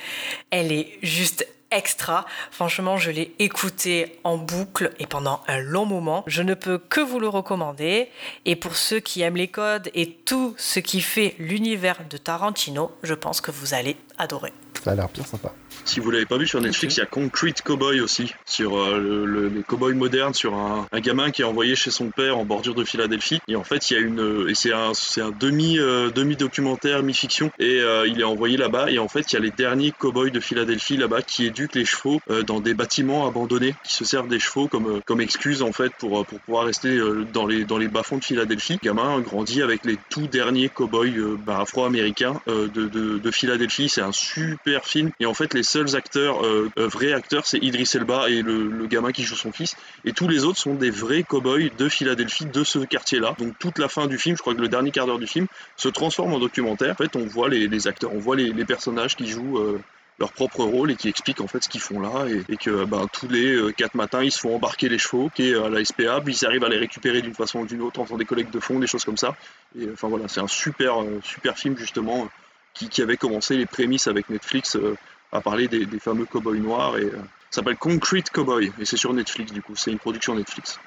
elle 0.51 0.71
est 0.71 0.97
juste 1.01 1.47
extra. 1.71 2.25
Franchement, 2.51 2.97
je 2.97 3.11
l'ai 3.11 3.35
écouté 3.39 4.19
en 4.23 4.37
boucle 4.37 4.91
et 4.99 5.07
pendant 5.07 5.41
un 5.47 5.59
long 5.59 5.85
moment. 5.85 6.23
Je 6.27 6.41
ne 6.41 6.53
peux 6.53 6.77
que 6.77 7.01
vous 7.01 7.19
le 7.19 7.27
recommander. 7.27 8.09
Et 8.45 8.55
pour 8.55 8.75
ceux 8.75 8.99
qui 8.99 9.21
aiment 9.21 9.37
les 9.37 9.47
codes 9.47 9.89
et 9.93 10.11
tout 10.11 10.55
ce 10.57 10.79
qui 10.79 11.01
fait 11.01 11.35
l'univers 11.37 12.01
de 12.09 12.17
Tarantino, 12.17 12.91
je 13.03 13.13
pense 13.13 13.41
que 13.41 13.51
vous 13.51 13.73
allez 13.73 13.97
adorer. 14.17 14.53
Ça 14.83 14.91
a 14.91 14.95
l'air 14.95 15.09
bien 15.09 15.23
sympa. 15.23 15.53
Si 15.83 15.99
vous 15.99 16.09
l'avez 16.11 16.25
pas 16.25 16.37
vu 16.37 16.47
sur 16.47 16.61
Netflix, 16.61 16.95
il 16.95 16.99
y 16.99 17.03
a 17.03 17.05
Concrete 17.05 17.61
Cowboy 17.61 17.99
aussi, 18.01 18.33
sur 18.45 18.77
euh, 18.77 18.97
le, 18.97 19.49
les 19.49 19.63
cowboys 19.63 19.93
modernes, 19.93 20.33
sur 20.33 20.55
un, 20.55 20.87
gamin 20.99 21.31
qui 21.31 21.41
est 21.41 21.45
envoyé 21.45 21.75
chez 21.75 21.91
son 21.91 22.09
père 22.09 22.37
en 22.37 22.45
bordure 22.45 22.73
de 22.73 22.83
Philadelphie. 22.83 23.39
Et 23.47 23.55
en 23.55 23.63
fait, 23.63 23.89
il 23.89 23.93
y 23.93 23.97
a 23.97 23.99
une, 23.99 24.47
et 24.47 24.55
c'est 24.55 24.73
un, 24.73 24.93
c'est 24.93 25.21
un 25.21 25.31
demi, 25.31 25.77
euh, 25.77 26.09
demi 26.09 26.35
documentaire, 26.35 27.03
mi 27.03 27.13
fiction, 27.13 27.51
et 27.59 27.81
euh, 27.81 28.07
il 28.07 28.21
est 28.21 28.25
envoyé 28.25 28.57
là-bas. 28.57 28.89
Et 28.89 28.99
en 28.99 29.07
fait, 29.07 29.31
il 29.31 29.35
y 29.35 29.37
a 29.37 29.41
les 29.41 29.51
derniers 29.51 29.91
cowboys 29.91 30.31
de 30.31 30.39
Philadelphie 30.39 30.97
là-bas 30.97 31.21
qui 31.21 31.45
éduquent 31.45 31.75
les 31.75 31.85
chevaux 31.85 32.21
dans 32.47 32.59
des 32.59 32.73
bâtiments 32.73 33.27
abandonnés, 33.27 33.75
qui 33.83 33.93
se 33.93 34.05
servent 34.05 34.27
des 34.27 34.39
chevaux 34.39 34.67
comme 34.67 35.01
comme 35.05 35.21
excuse 35.21 35.61
en 35.61 35.71
fait 35.71 35.91
pour 35.99 36.25
pour 36.25 36.39
pouvoir 36.39 36.65
rester 36.65 36.97
dans 37.33 37.45
les 37.45 37.65
dans 37.65 37.77
les 37.77 37.87
bas-fonds 37.87 38.17
de 38.17 38.23
Philadelphie. 38.23 38.79
Le 38.81 38.87
gamin 38.89 39.19
grandit 39.19 39.61
avec 39.61 39.85
les 39.85 39.97
tout 40.09 40.27
derniers 40.27 40.69
cowboys 40.69 41.37
bah, 41.45 41.59
afro-américains 41.61 42.41
de, 42.47 42.67
de, 42.67 43.17
de 43.17 43.31
Philadelphie. 43.31 43.89
C'est 43.89 44.01
un 44.01 44.11
super 44.11 44.85
film. 44.85 45.11
Et 45.19 45.25
en 45.25 45.33
fait, 45.33 45.53
les 45.53 45.63
seuls 45.65 45.95
acteurs, 45.97 46.45
euh, 46.45 46.71
euh, 46.77 46.87
vrais 46.87 47.11
acteurs, 47.11 47.45
c'est 47.45 47.57
Idris 47.57 47.91
Elba 47.93 48.29
et 48.29 48.41
le, 48.41 48.87
gamin 48.87 49.11
qui 49.11 49.23
joue 49.23 49.35
son 49.35 49.51
fils. 49.51 49.75
Et 50.05 50.13
tous 50.13 50.29
les 50.29 50.45
autres 50.45 50.59
sont 50.59 50.75
des 50.75 50.89
vrais 50.89 51.23
cow-boys 51.23 51.69
de 51.77 51.89
Philadelphie, 51.89 52.45
de 52.45 52.63
ce 52.63 52.79
quartier-là. 52.79 53.35
Donc 53.37 53.59
toute 53.59 53.77
la 53.77 53.89
fin 53.89 54.07
du 54.07 54.17
film, 54.17 54.37
je 54.37 54.41
crois 54.41 54.55
que 54.55 54.61
le 54.61 54.69
dernier 54.69 54.91
quart 54.91 55.07
d'heure 55.07 55.19
du 55.19 55.27
film, 55.27 55.47
se 55.75 55.89
transforme 55.89 56.33
en 56.33 56.39
documentaire. 56.39 56.91
En 56.91 56.95
fait, 56.95 57.15
on 57.17 57.25
voit 57.25 57.49
les, 57.49 57.87
acteurs, 57.87 58.13
on 58.13 58.19
voit 58.19 58.37
les, 58.37 58.65
personnages 58.65 59.17
qui 59.17 59.27
jouent. 59.27 59.59
Euh, 59.59 59.81
leur 60.17 60.31
propre 60.31 60.63
rôle 60.63 60.91
et 60.91 60.95
qui 60.95 61.09
expliquent 61.09 61.41
en 61.41 61.47
fait 61.47 61.61
ce 61.61 61.67
qu'ils 61.67 61.81
font 61.81 61.99
là 61.99 62.25
et, 62.47 62.55
que 62.55 62.85
ben, 62.85 63.05
tous 63.11 63.27
les 63.27 63.73
quatre 63.75 63.95
matins 63.95 64.23
ils 64.23 64.31
se 64.31 64.39
font 64.39 64.55
embarquer 64.55 64.87
les 64.87 64.97
chevaux 64.97 65.29
qui 65.35 65.49
est 65.49 65.55
à 65.55 65.67
la 65.67 65.83
SPA 65.83 66.21
puis 66.21 66.33
ils 66.33 66.45
arrivent 66.45 66.63
à 66.63 66.69
les 66.69 66.77
récupérer 66.77 67.21
d'une 67.21 67.33
façon 67.33 67.59
ou 67.59 67.65
d'une 67.65 67.81
autre 67.81 67.99
en 67.99 68.05
faisant 68.05 68.15
des 68.15 68.23
collectes 68.23 68.53
de 68.53 68.61
fonds 68.61 68.79
des 68.79 68.87
choses 68.87 69.03
comme 69.03 69.17
ça 69.17 69.35
et 69.77 69.89
enfin 69.91 70.07
voilà 70.07 70.29
c'est 70.29 70.39
un 70.39 70.47
super 70.47 71.03
super 71.21 71.57
film 71.57 71.77
justement 71.77 72.29
qui, 72.75 73.01
avait 73.01 73.17
commencé 73.17 73.55
les 73.55 73.65
prémices 73.65 74.07
avec 74.07 74.29
Netflix 74.29 74.75
euh, 74.75 74.95
à 75.35 75.41
parler 75.41 75.67
des, 75.67 75.87
fameux 75.99 76.25
cowboys 76.25 76.59
noirs 76.59 76.97
et 76.97 77.03
euh, 77.03 77.17
ça 77.49 77.61
s'appelle 77.61 77.77
Concrete 77.77 78.29
Cowboy 78.31 78.71
et 78.79 78.85
c'est 78.85 78.97
sur 78.97 79.13
Netflix 79.13 79.51
du 79.51 79.61
coup, 79.61 79.75
c'est 79.75 79.91
une 79.91 79.99
production 79.99 80.35
Netflix. 80.35 80.79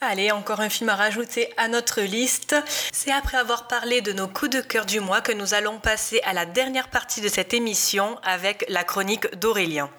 Allez, 0.00 0.30
encore 0.30 0.60
un 0.60 0.70
film 0.70 0.88
à 0.88 0.96
rajouter 0.96 1.52
à 1.58 1.68
notre 1.68 2.00
liste. 2.00 2.56
C'est 2.90 3.12
après 3.12 3.36
avoir 3.36 3.68
parlé 3.68 4.00
de 4.00 4.12
nos 4.12 4.28
coups 4.28 4.50
de 4.50 4.60
cœur 4.60 4.86
du 4.86 5.00
mois 5.00 5.20
que 5.20 5.32
nous 5.32 5.52
allons 5.52 5.78
passer 5.78 6.20
à 6.24 6.32
la 6.32 6.46
dernière 6.46 6.88
partie 6.88 7.20
de 7.20 7.28
cette 7.28 7.52
émission 7.52 8.18
avec 8.22 8.64
la 8.68 8.82
chronique 8.82 9.34
d'Aurélien. 9.38 9.90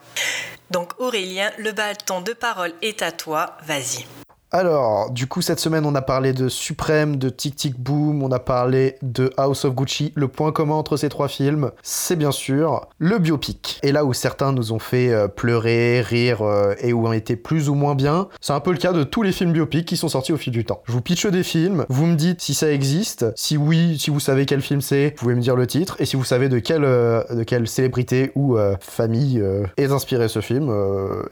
Donc 0.71 0.99
Aurélien, 0.99 1.51
le 1.57 1.71
bâton 1.71 2.21
de 2.21 2.33
parole 2.33 2.73
est 2.81 3.01
à 3.01 3.11
toi, 3.11 3.57
vas-y. 3.63 4.05
Alors, 4.53 5.11
du 5.11 5.27
coup, 5.27 5.41
cette 5.41 5.61
semaine, 5.61 5.85
on 5.85 5.95
a 5.95 6.01
parlé 6.01 6.33
de 6.33 6.49
Suprême, 6.49 7.15
de 7.15 7.29
Tic 7.29 7.55
Tic 7.55 7.79
Boom, 7.79 8.21
on 8.21 8.31
a 8.33 8.39
parlé 8.39 8.97
de 9.01 9.31
House 9.37 9.63
of 9.63 9.73
Gucci. 9.73 10.11
Le 10.13 10.27
point 10.27 10.51
commun 10.51 10.75
entre 10.75 10.97
ces 10.97 11.07
trois 11.07 11.29
films, 11.29 11.71
c'est 11.83 12.17
bien 12.17 12.33
sûr 12.33 12.89
le 12.97 13.17
biopic. 13.17 13.79
Et 13.81 13.93
là 13.93 14.03
où 14.03 14.11
certains 14.11 14.51
nous 14.51 14.73
ont 14.73 14.79
fait 14.79 15.13
euh, 15.13 15.29
pleurer, 15.29 16.01
rire 16.01 16.41
euh, 16.41 16.75
et 16.81 16.91
où 16.91 17.07
on 17.07 17.13
était 17.13 17.37
plus 17.37 17.69
ou 17.69 17.75
moins 17.75 17.95
bien, 17.95 18.27
c'est 18.41 18.51
un 18.51 18.59
peu 18.59 18.73
le 18.73 18.77
cas 18.77 18.91
de 18.91 19.05
tous 19.05 19.21
les 19.21 19.31
films 19.31 19.53
biopics 19.53 19.85
qui 19.85 19.95
sont 19.95 20.09
sortis 20.09 20.33
au 20.33 20.37
fil 20.37 20.51
du 20.51 20.65
temps. 20.65 20.81
Je 20.85 20.91
vous 20.91 21.01
pitche 21.01 21.27
des 21.27 21.43
films, 21.43 21.85
vous 21.87 22.05
me 22.05 22.15
dites 22.15 22.41
si 22.41 22.53
ça 22.53 22.69
existe, 22.73 23.27
si 23.37 23.55
oui, 23.55 23.97
si 23.99 24.09
vous 24.09 24.19
savez 24.19 24.45
quel 24.45 24.61
film 24.61 24.81
c'est, 24.81 25.11
vous 25.11 25.15
pouvez 25.15 25.35
me 25.35 25.41
dire 25.41 25.55
le 25.55 25.65
titre, 25.65 25.95
et 25.99 26.05
si 26.05 26.17
vous 26.17 26.25
savez 26.25 26.49
de 26.49 26.59
quelle, 26.59 26.83
euh, 26.83 27.23
de 27.33 27.43
quelle 27.43 27.69
célébrité 27.69 28.33
ou 28.35 28.57
famille 28.81 29.41
est 29.77 29.91
inspiré 29.91 30.27
ce 30.27 30.41
film, 30.41 30.73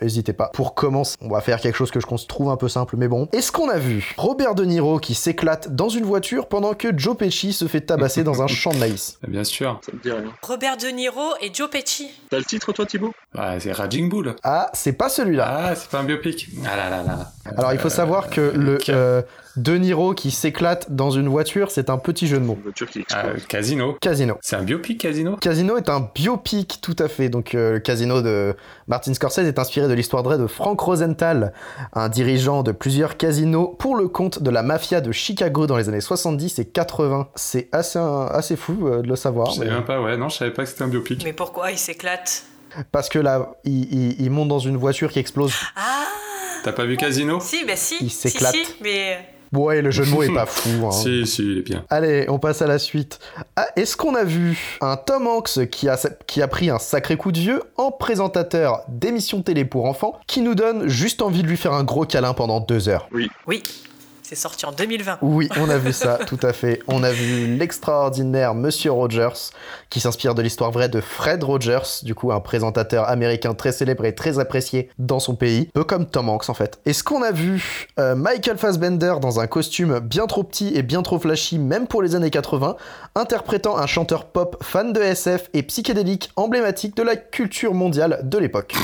n'hésitez 0.02 0.32
pas. 0.32 0.52
Pour 0.54 0.74
commencer, 0.74 1.18
on 1.20 1.28
va 1.28 1.42
faire 1.42 1.60
quelque 1.60 1.76
chose 1.76 1.92
que 1.92 2.00
je 2.00 2.08
trouve 2.26 2.50
un 2.50 2.56
peu 2.56 2.70
simple, 2.70 2.96
mais 2.98 3.09
bon. 3.10 3.28
Est-ce 3.34 3.52
qu'on 3.52 3.68
a 3.68 3.78
vu 3.78 4.14
Robert 4.18 4.56
De 4.56 4.64
Niro 4.64 5.00
qui 5.00 5.14
s'éclate 5.16 5.76
dans 5.76 5.90
une 5.90 6.06
voiture 6.06 6.48
pendant 6.48 6.74
que 6.74 6.98
Joe 6.98 7.18
Pesci 7.18 7.52
se 7.52 7.68
fait 7.68 7.82
tabasser 7.82 8.24
dans 8.24 8.42
un 8.42 8.48
champ 8.48 8.72
de 8.72 8.78
maïs? 8.78 9.20
Bien 9.28 9.44
sûr. 9.44 9.80
Ça 9.86 9.92
me 9.92 10.00
dit 10.02 10.12
rien. 10.12 10.32
Robert 10.42 10.78
De 10.78 10.88
Niro 10.88 11.34
et 11.42 11.52
Joe 11.54 11.70
Pesci. 11.70 12.10
T'as 12.30 12.38
le 12.38 12.46
titre 12.46 12.72
toi 12.72 12.86
Thibaut? 12.86 13.14
Ah, 13.38 13.60
c'est 13.60 13.72
Raging 13.74 14.10
Bull. 14.10 14.36
Ah, 14.44 14.70
c'est 14.74 14.94
pas 14.94 15.10
celui-là. 15.10 15.46
Ah, 15.70 15.76
c'est 15.76 15.90
pas 15.90 16.00
un 16.00 16.04
biopic. 16.04 16.48
Ah 16.66 16.78
là 16.78 16.90
là 16.90 17.04
là. 17.04 17.32
Alors 17.58 17.74
il 17.74 17.80
faut 17.80 17.90
savoir 17.90 18.30
que 18.30 18.42
le, 18.56 18.78
euh, 18.90 19.22
De 19.56 19.76
Niro 19.78 20.14
qui 20.14 20.32
s'éclate 20.32 20.92
dans 20.92 21.10
une 21.12 21.28
voiture, 21.28 21.72
c'est 21.72 21.90
un 21.90 21.98
petit 21.98 22.28
jeu 22.28 22.38
de 22.40 22.46
mots. 22.46 22.54
Une 22.58 22.64
voiture 22.64 22.88
qui 22.90 23.00
explose. 23.00 23.46
Casino. 23.48 23.94
Casino. 24.00 24.38
C'est 24.42 24.56
un 24.56 24.64
biopic 24.64 25.02
Casino? 25.02 25.36
Casino 25.38 25.76
est 25.78 25.90
un 25.90 26.08
biopic, 26.14 26.80
tout 26.82 26.96
à 27.00 27.08
fait. 27.08 27.30
Donc, 27.30 27.56
euh, 27.56 27.74
le 27.74 27.80
Casino 27.80 28.22
de 28.22 28.56
Martin 28.88 29.14
Scorsese 29.14 29.40
est 29.40 29.58
inspiré 29.60 29.88
de 29.88 29.94
l'histoire 29.94 30.24
vraie 30.24 30.38
de 30.38 30.48
Frank 30.48 30.80
Rosenthal, 30.80 31.52
un 31.94 32.10
dirigeant 32.10 32.62
de 32.64 32.72
plusieurs 32.72 33.18
casinos 33.18 33.76
pour 33.80 33.96
le 33.96 34.08
compte 34.08 34.42
de 34.44 34.50
la 34.50 34.62
mafia 34.64 35.02
de 35.02 35.12
Chicago 35.12 35.66
dans 35.68 35.78
les 35.78 35.90
années 35.90 36.00
70 36.02 36.60
et 36.60 36.66
80. 36.66 37.28
C'est 37.36 37.70
assez, 37.72 38.00
assez 38.00 38.56
fou 38.56 38.88
euh, 38.88 39.02
de 39.02 39.08
le 39.08 39.16
savoir. 39.16 39.50
Je 39.52 39.56
savais 39.56 39.68
mais- 39.70 39.76
même 39.76 39.86
pas, 39.86 40.02
ouais, 40.02 40.16
non, 40.16 40.30
je 40.30 40.38
savais 40.38 40.52
pas 40.52 40.64
que 40.64 40.70
c'était 40.70 40.84
un 40.84 40.88
biopic. 40.90 41.24
Mais 41.26 41.34
pourquoi 41.34 41.72
il 41.72 41.78
s'éclate? 41.78 42.44
Parce 42.92 43.10
que 43.10 43.18
là, 43.20 43.54
il, 43.66 43.92
il- 43.92 44.22
il 44.22 44.30
monte 44.30 44.48
dans 44.48 44.60
une 44.60 44.78
voiture 44.78 45.12
qui 45.12 45.20
explose. 45.20 45.54
Ah 45.76 46.06
T'as 46.64 46.72
pas 46.74 46.86
vu 46.86 46.98
Casino? 46.98 47.40
Si, 47.40 47.66
bah 47.66 47.76
si. 47.76 47.96
Il 48.02 48.10
si, 48.12 48.30
s'éclate. 48.30 48.54
si, 48.54 48.62
mais. 48.82 49.18
Ouais, 49.54 49.82
le 49.82 49.90
jeu 49.92 50.06
de 50.06 50.10
mots 50.12 50.24
est 50.24 50.30
pas 50.34 50.46
fou. 50.46 50.86
hein. 50.88 50.92
Si, 50.92 51.26
si, 51.26 51.44
il 51.44 51.58
est 51.60 51.62
bien. 51.62 51.84
Allez, 51.90 52.26
on 52.30 52.38
passe 52.40 52.62
à 52.62 52.68
la 52.68 52.78
suite. 52.80 53.20
Ah, 53.56 53.68
Est-ce 53.76 53.98
qu'on 53.98 54.16
a 54.16 54.24
vu 54.24 54.78
un 54.82 54.96
Tom 54.98 55.28
Hanks 55.28 55.68
qui 55.72 55.90
a, 55.90 55.98
qui 56.28 56.42
a 56.42 56.48
pris 56.48 56.70
un 56.70 56.80
sacré 56.80 57.18
coup 57.18 57.32
de 57.32 57.40
vieux 57.40 57.64
en 57.78 57.92
présentateur 57.92 58.82
d'émissions 58.88 59.42
télé 59.42 59.66
pour 59.66 59.86
enfants 59.86 60.20
qui 60.28 60.42
nous 60.42 60.56
donne 60.56 60.88
juste 60.88 61.22
envie 61.22 61.42
de 61.44 61.48
lui 61.48 61.58
faire 61.58 61.74
un 61.74 61.84
gros 61.84 62.06
câlin 62.06 62.34
pendant 62.34 62.60
deux 62.60 62.90
heures? 62.90 63.08
Oui. 63.12 63.28
Oui, 63.48 63.64
c'est 64.30 64.36
sorti 64.36 64.68
en 64.68 64.72
2020. 64.72 65.18
Oui, 65.24 65.50
on 65.58 65.72
a 65.72 65.80
vu 65.80 65.92
ça, 65.92 66.20
tout 66.28 66.38
à 66.44 66.54
fait. 66.54 66.84
On 66.86 67.02
a 67.02 67.12
vu 67.12 67.58
l'extraordinaire 67.58 68.54
Monsieur 68.54 68.92
Rogers, 68.92 69.50
qui 69.90 70.00
s'inspire 70.00 70.36
de 70.36 70.44
l'histoire 70.44 70.70
vraie 70.70 70.88
de 70.88 71.02
Fred 71.02 71.44
Rogers, 71.44 72.04
du 72.04 72.14
coup 72.14 72.32
un 72.32 72.40
présentateur 72.40 73.10
américain 73.10 73.56
très 73.56 73.72
célèbre 73.72 74.06
et 74.06 74.14
très 74.14 74.38
apprécié 74.38 74.92
dans 75.00 75.20
son 75.20 75.36
pays, 75.36 75.72
peu 75.74 75.84
comme 75.84 76.06
Tom 76.06 76.30
Hanks 76.30 76.48
en 76.48 76.54
fait. 76.54 76.80
Est-ce 76.86 77.04
qu'on 77.04 77.24
a 77.24 77.32
vu 77.32 77.88
euh, 78.00 78.14
Michael 78.14 78.60
Fassbender 78.60 79.16
dans 79.20 79.40
un 79.40 79.48
costume 79.48 79.98
bien 79.98 80.28
trop 80.28 80.44
petit 80.44 80.76
et 80.76 80.84
bien 80.84 81.02
trop 81.02 81.18
flashy, 81.18 81.58
même 81.58 81.88
pour 81.88 82.04
les 82.04 82.14
années 82.14 82.30
80, 82.30 82.76
interprétant 83.16 83.80
un 83.80 83.88
chanteur 83.88 84.26
pop 84.26 84.58
fan 84.62 84.94
de 84.94 85.02
SF 85.02 85.50
et 85.56 85.64
psychédélique 85.64 86.30
emblématique 86.36 86.96
de 86.96 87.02
la 87.02 87.16
culture 87.16 87.74
mondiale 87.74 88.20
de 88.22 88.38
l'époque 88.38 88.76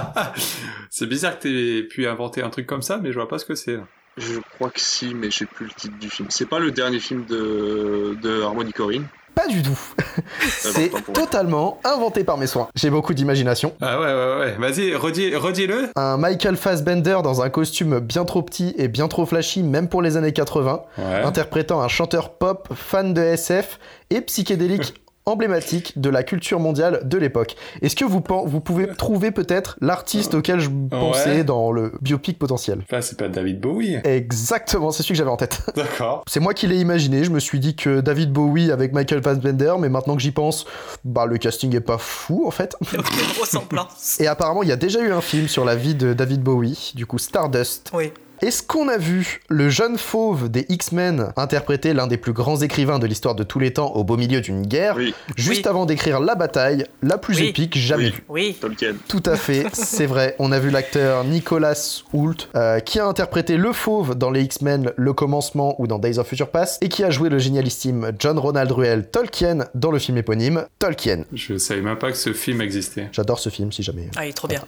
C'est 0.90 1.06
bizarre 1.06 1.38
que 1.38 1.42
t'aies 1.42 1.82
pu 1.86 2.06
inventer 2.06 2.42
un 2.42 2.48
truc 2.48 2.66
comme 2.66 2.80
ça, 2.80 2.96
mais 2.96 3.10
je 3.12 3.18
vois 3.18 3.28
pas 3.28 3.38
ce 3.38 3.44
que 3.44 3.54
c'est. 3.54 3.78
Je 4.16 4.40
crois 4.54 4.70
que 4.70 4.80
si, 4.80 5.14
mais 5.14 5.30
je 5.30 5.38
sais 5.38 5.46
plus 5.46 5.66
le 5.66 5.72
titre 5.72 5.98
du 5.98 6.08
film. 6.08 6.28
C'est 6.30 6.46
pas 6.48 6.58
le 6.58 6.70
dernier 6.70 7.00
film 7.00 7.24
de, 7.26 8.16
de 8.22 8.42
Harmony 8.42 8.72
Corrine. 8.72 9.04
Pas 9.34 9.46
du 9.48 9.62
tout. 9.62 9.78
C'est 10.48 10.90
totalement 11.12 11.78
inventé 11.84 12.24
par 12.24 12.38
mes 12.38 12.46
soins. 12.46 12.68
J'ai 12.74 12.88
beaucoup 12.88 13.12
d'imagination. 13.12 13.74
Ah 13.82 14.00
ouais, 14.00 14.06
ouais, 14.06 14.38
ouais. 14.38 14.56
Vas-y, 14.58 14.94
redis- 14.94 15.36
redis-le. 15.36 15.90
Un 15.94 16.16
Michael 16.16 16.56
Fassbender 16.56 17.18
dans 17.22 17.42
un 17.42 17.50
costume 17.50 18.00
bien 18.00 18.24
trop 18.24 18.40
petit 18.40 18.74
et 18.78 18.88
bien 18.88 19.08
trop 19.08 19.26
flashy, 19.26 19.62
même 19.62 19.88
pour 19.90 20.00
les 20.00 20.16
années 20.16 20.32
80, 20.32 20.82
Ouais. 20.96 21.04
interprétant 21.22 21.82
un 21.82 21.88
chanteur 21.88 22.30
pop 22.38 22.68
fan 22.74 23.12
de 23.12 23.20
SF 23.20 23.78
et 24.08 24.22
psychédélique 24.22 24.94
emblématique 25.26 25.98
de 26.00 26.08
la 26.08 26.22
culture 26.22 26.60
mondiale 26.60 27.00
de 27.04 27.18
l'époque. 27.18 27.56
Est-ce 27.82 27.96
que 27.96 28.04
vous, 28.04 28.22
vous 28.46 28.60
pouvez 28.60 28.86
trouver 28.96 29.30
peut-être 29.32 29.76
l'artiste 29.80 30.34
auquel 30.34 30.60
je 30.60 30.70
pensais 30.90 31.36
Ouais. 31.36 31.44
dans 31.44 31.72
le 31.72 31.92
biopic 32.00 32.38
potentiel? 32.38 32.80
Enfin, 32.84 33.00
c'est 33.02 33.18
pas 33.18 33.28
David 33.28 33.60
Bowie. 33.60 33.96
Exactement, 34.04 34.90
c'est 34.92 35.02
celui 35.02 35.14
que 35.14 35.18
j'avais 35.18 35.30
en 35.30 35.36
tête. 35.36 35.62
D'accord. 35.76 36.22
C'est 36.28 36.40
moi 36.40 36.54
qui 36.54 36.66
l'ai 36.66 36.78
imaginé, 36.80 37.24
je 37.24 37.30
me 37.30 37.40
suis 37.40 37.58
dit 37.60 37.74
que 37.76 38.00
David 38.00 38.32
Bowie 38.32 38.70
avec 38.70 38.92
Michael 38.92 39.22
Fassbender, 39.22 39.74
mais 39.80 39.88
maintenant 39.88 40.14
que 40.16 40.22
j'y 40.22 40.30
pense, 40.30 40.64
bah 41.04 41.26
le 41.26 41.38
casting 41.38 41.74
est 41.74 41.80
pas 41.80 41.98
fou 41.98 42.44
en 42.46 42.50
fait. 42.50 42.76
Aucune 42.80 43.00
ressemblance. 43.40 44.20
Et 44.20 44.26
apparemment, 44.28 44.62
il 44.62 44.68
y 44.68 44.72
a 44.72 44.76
déjà 44.76 45.00
eu 45.00 45.10
un 45.12 45.20
film 45.20 45.48
sur 45.48 45.64
la 45.64 45.74
vie 45.74 45.94
de 45.94 46.12
David 46.14 46.42
Bowie, 46.42 46.92
du 46.94 47.06
coup 47.06 47.18
Stardust. 47.18 47.90
Oui. 47.92 48.12
Est-ce 48.42 48.62
qu'on 48.62 48.88
a 48.88 48.98
vu 48.98 49.40
le 49.48 49.70
jeune 49.70 49.96
fauve 49.96 50.50
des 50.50 50.66
X-Men 50.68 51.32
interpréter 51.36 51.94
l'un 51.94 52.06
des 52.06 52.18
plus 52.18 52.32
grands 52.34 52.60
écrivains 52.60 52.98
de 52.98 53.06
l'histoire 53.06 53.34
de 53.34 53.42
tous 53.42 53.58
les 53.58 53.72
temps 53.72 53.92
au 53.94 54.04
beau 54.04 54.16
milieu 54.18 54.40
d'une 54.42 54.66
guerre, 54.66 54.94
Oui. 54.96 55.14
juste 55.36 55.62
Oui. 55.64 55.68
avant 55.68 55.86
d'écrire 55.86 56.20
la 56.20 56.34
bataille 56.34 56.84
la 57.02 57.16
plus 57.16 57.38
Oui. 57.40 57.46
épique 57.48 57.78
jamais 57.78 58.10
vue? 58.10 58.24
Oui. 58.28 58.56
Tolkien. 58.60 58.94
tout 59.08 59.22
à 59.24 59.36
fait, 59.36 59.64
c'est 59.72 60.04
vrai. 60.06 60.36
On 60.38 60.52
a 60.52 60.58
vu 60.58 60.68
l'acteur 60.70 61.24
Nicolas 61.24 62.02
Hoult, 62.12 62.48
euh, 62.54 62.80
qui 62.80 62.98
a 63.00 63.06
interprété 63.06 63.56
le 63.56 63.72
fauve 63.72 64.14
dans 64.14 64.30
les 64.30 64.42
X-Men 64.42 64.92
Le 64.96 65.12
Commencement 65.14 65.74
ou 65.80 65.86
dans 65.86 65.98
Days 65.98 66.18
of 66.18 66.26
Future 66.28 66.50
Past, 66.50 66.82
et 66.82 66.88
qui 66.90 67.04
a 67.04 67.10
joué 67.10 67.30
le 67.30 67.38
génialissime 67.38 68.12
John 68.18 68.38
Ronald 68.38 68.70
Ruel 68.70 69.08
Tolkien 69.10 69.66
dans 69.74 69.90
le 69.90 69.98
film 69.98 70.18
éponyme 70.18 70.66
Tolkien. 70.78 71.24
Je 71.32 71.56
savais 71.56 71.80
même 71.80 71.96
pas 71.98 72.10
que 72.12 72.18
ce 72.18 72.32
film 72.34 72.60
existait. 72.60 73.08
J'adore 73.12 73.38
ce 73.38 73.48
film 73.48 73.72
si 73.72 73.82
jamais. 73.82 74.08
Ah, 74.16 74.26
il 74.26 74.30
est 74.30 74.32
trop 74.32 74.48
bien. 74.48 74.60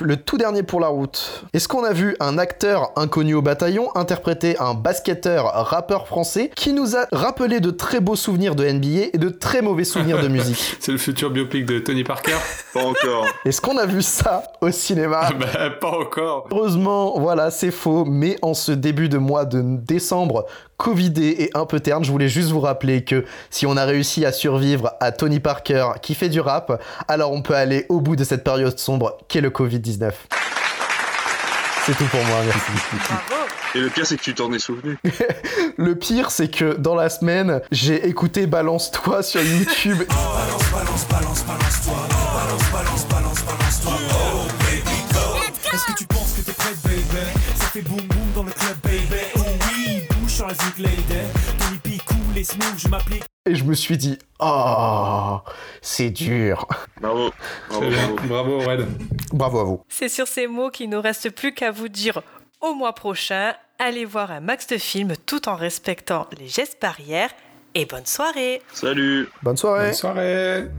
Le 0.00 0.16
tout 0.16 0.38
dernier 0.38 0.62
pour 0.62 0.80
la 0.80 0.88
route. 0.88 1.44
Est-ce 1.52 1.66
qu'on 1.66 1.82
a 1.82 1.92
vu 1.92 2.16
un 2.20 2.38
acteur 2.38 2.92
inconnu 2.96 3.34
au 3.34 3.42
bataillon 3.42 3.90
interpréter 3.96 4.56
un 4.58 4.74
basketteur 4.74 5.46
rappeur 5.66 6.06
français 6.06 6.50
qui 6.54 6.72
nous 6.72 6.96
a 6.96 7.06
rappelé 7.10 7.60
de 7.60 7.70
très 7.70 8.00
beaux 8.00 8.16
souvenirs 8.16 8.54
de 8.54 8.64
NBA 8.64 9.10
et 9.12 9.18
de 9.18 9.28
très 9.28 9.60
mauvais 9.60 9.84
souvenirs 9.84 10.22
de 10.22 10.28
musique? 10.28 10.76
C'est 10.80 10.92
le 10.92 10.98
futur 10.98 11.30
biopic 11.30 11.66
de 11.66 11.78
Tony 11.80 12.04
Parker? 12.04 12.36
Pas 12.74 12.84
encore. 12.84 13.26
Est-ce 13.44 13.60
qu'on 13.60 13.76
a 13.76 13.86
vu 13.86 14.02
ça 14.02 14.44
au 14.60 14.70
cinéma? 14.70 15.30
Bah, 15.38 15.70
pas 15.80 15.90
encore. 15.90 16.48
Heureusement, 16.50 17.18
voilà, 17.18 17.50
c'est 17.50 17.70
faux, 17.70 18.04
mais 18.04 18.36
en 18.42 18.54
ce 18.54 18.72
début 18.72 19.08
de 19.08 19.18
mois 19.18 19.44
de 19.44 19.62
décembre, 19.62 20.46
Covidé 20.78 21.34
et 21.40 21.50
un 21.54 21.66
peu 21.66 21.80
terne, 21.80 22.04
je 22.04 22.10
voulais 22.10 22.28
juste 22.28 22.50
vous 22.50 22.60
rappeler 22.60 23.04
que 23.04 23.24
si 23.50 23.66
on 23.66 23.76
a 23.76 23.84
réussi 23.84 24.24
à 24.24 24.32
survivre 24.32 24.92
à 25.00 25.12
Tony 25.12 25.40
Parker 25.40 25.88
qui 26.00 26.14
fait 26.14 26.28
du 26.28 26.40
rap, 26.40 26.80
alors 27.08 27.32
on 27.32 27.42
peut 27.42 27.54
aller 27.54 27.84
au 27.88 28.00
bout 28.00 28.16
de 28.16 28.24
cette 28.24 28.44
période 28.44 28.78
sombre 28.78 29.18
qu'est 29.28 29.40
le 29.40 29.50
Covid-19. 29.50 30.12
C'est 31.84 31.96
tout 31.96 32.04
pour 32.04 32.22
moi, 32.24 32.38
merci. 32.44 32.70
Bravo. 33.08 33.48
Et 33.74 33.80
le 33.80 33.90
pire, 33.90 34.06
c'est 34.06 34.16
que 34.16 34.22
tu 34.22 34.34
t'en 34.34 34.52
es 34.52 34.58
souvenu. 34.58 34.98
Le 35.76 35.94
pire, 35.94 36.30
c'est 36.30 36.48
que 36.48 36.76
dans 36.76 36.94
la 36.94 37.08
semaine, 37.10 37.60
j'ai 37.70 38.06
écouté 38.08 38.46
Balance-toi 38.46 39.22
sur 39.22 39.42
YouTube. 39.42 40.02
Est-ce 45.72 45.84
que 45.86 45.92
tu 45.96 46.06
penses 46.06 46.32
que 46.36 46.40
t'es 46.42 46.52
prêt, 46.52 46.74
baby? 46.84 47.02
Ça 47.56 47.66
fait 47.66 47.82
boum 47.82 48.00
lady. 50.78 51.98
Tony 52.06 52.40
et 52.40 52.44
smooth, 52.44 52.78
je 52.78 52.88
m'applique. 52.88 53.24
Et 53.46 53.54
je 53.54 53.64
me 53.64 53.74
suis 53.74 53.96
dit, 53.96 54.18
oh, 54.40 55.38
c'est 55.80 56.10
dur. 56.10 56.66
Bravo. 57.00 57.30
Bravo, 57.68 57.90
bravo. 57.90 58.16
Bravo, 58.26 58.58
Red. 58.58 58.86
Bravo 59.32 59.58
à 59.58 59.64
vous. 59.64 59.82
C'est 59.88 60.08
sur 60.08 60.26
ces 60.26 60.46
mots 60.46 60.70
qu'il 60.70 60.90
ne 60.90 60.96
reste 60.96 61.30
plus 61.30 61.52
qu'à 61.52 61.70
vous 61.70 61.88
dire 61.88 62.22
au 62.60 62.74
mois 62.74 62.94
prochain, 62.94 63.54
allez 63.78 64.04
voir 64.04 64.30
un 64.30 64.40
max 64.40 64.66
de 64.66 64.78
films 64.78 65.14
tout 65.26 65.48
en 65.48 65.54
respectant 65.54 66.26
les 66.38 66.48
gestes 66.48 66.78
barrières 66.80 67.30
et 67.74 67.86
bonne 67.86 68.06
soirée. 68.06 68.62
Salut. 68.72 69.28
Bonne 69.42 69.56
soirée. 69.56 69.86
Bonne 69.86 69.94
soirée. 69.94 70.70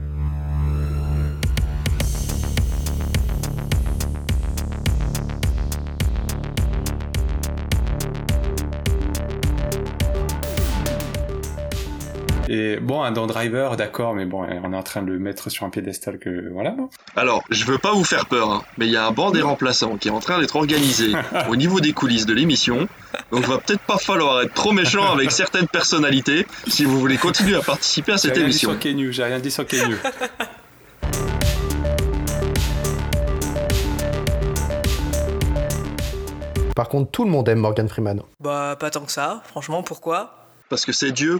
Et 12.52 12.78
bon, 12.80 13.00
un 13.04 13.12
Dan 13.12 13.28
Driver, 13.28 13.76
d'accord, 13.76 14.12
mais 14.12 14.24
bon, 14.24 14.44
on 14.44 14.72
est 14.72 14.76
en 14.76 14.82
train 14.82 15.02
de 15.02 15.12
le 15.12 15.20
mettre 15.20 15.50
sur 15.50 15.64
un 15.64 15.70
piédestal 15.70 16.18
que 16.18 16.48
voilà. 16.52 16.72
bon. 16.72 16.90
Alors, 17.14 17.44
je 17.48 17.64
veux 17.64 17.78
pas 17.78 17.92
vous 17.92 18.02
faire 18.02 18.26
peur, 18.26 18.50
hein, 18.50 18.62
mais 18.76 18.86
il 18.86 18.92
y 18.92 18.96
a 18.96 19.06
un 19.06 19.12
banc 19.12 19.30
des 19.30 19.40
remplaçants 19.40 19.96
qui 19.96 20.08
est 20.08 20.10
en 20.10 20.18
train 20.18 20.40
d'être 20.40 20.56
organisé 20.56 21.12
au 21.48 21.54
niveau 21.54 21.78
des 21.78 21.92
coulisses 21.92 22.26
de 22.26 22.34
l'émission. 22.34 22.88
Donc, 23.30 23.44
va 23.46 23.58
peut-être 23.58 23.82
pas 23.82 23.98
falloir 23.98 24.42
être 24.42 24.52
trop 24.52 24.72
méchant 24.72 25.12
avec 25.12 25.30
certaines 25.30 25.68
personnalités 25.68 26.44
si 26.66 26.84
vous 26.84 26.98
voulez 26.98 27.18
continuer 27.18 27.54
à 27.54 27.60
participer 27.60 28.14
à 28.14 28.16
J'ai 28.16 28.22
cette 28.22 28.30
rien 28.32 28.48
dit 28.48 28.50
émission. 28.50 29.12
j'ai 29.12 29.22
rien 29.22 29.38
dit 29.38 29.50
sur 29.52 29.64
Kenyu. 29.64 29.98
Par 36.74 36.88
contre, 36.88 37.12
tout 37.12 37.24
le 37.24 37.30
monde 37.30 37.48
aime 37.48 37.60
Morgan 37.60 37.88
Freeman. 37.88 38.22
Bah, 38.40 38.74
pas 38.76 38.90
tant 38.90 39.02
que 39.02 39.12
ça, 39.12 39.40
franchement, 39.46 39.84
pourquoi? 39.84 40.34
Parce 40.68 40.84
que 40.84 40.92
c'est 40.92 41.12
Dieu. 41.12 41.38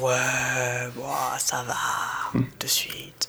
Ouais, 0.00 0.88
bon, 0.94 1.02
ça 1.38 1.62
va, 1.62 2.40
de 2.58 2.66
suite. 2.66 3.28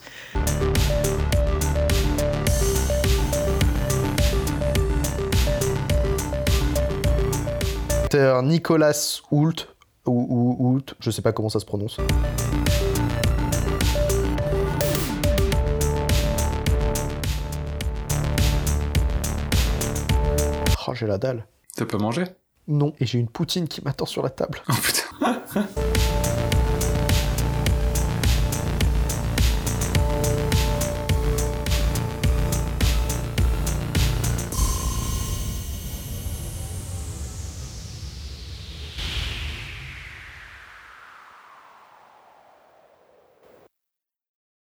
Acteur 8.04 8.44
Nicolas 8.44 9.22
Hoult, 9.32 9.68
ou, 10.06 10.28
ou 10.30 10.58
Hoult, 10.60 10.96
je 11.00 11.12
sais 11.12 11.22
pas 11.22 11.32
comment 11.32 11.50
ça 11.50 11.60
se 11.60 11.66
prononce. 11.66 11.98
Oh, 20.88 20.94
j'ai 20.94 21.08
la 21.08 21.18
dalle. 21.18 21.46
Ça 21.78 21.86
peut 21.86 21.98
manger? 21.98 22.26
Non, 22.68 22.94
et 23.00 23.06
j'ai 23.06 23.20
une 23.20 23.28
poutine 23.28 23.68
qui 23.68 23.82
m'attend 23.84 24.06
sur 24.06 24.24
la 24.24 24.30
table. 24.30 24.62
Oh 24.70 24.74
putain. 24.82 25.40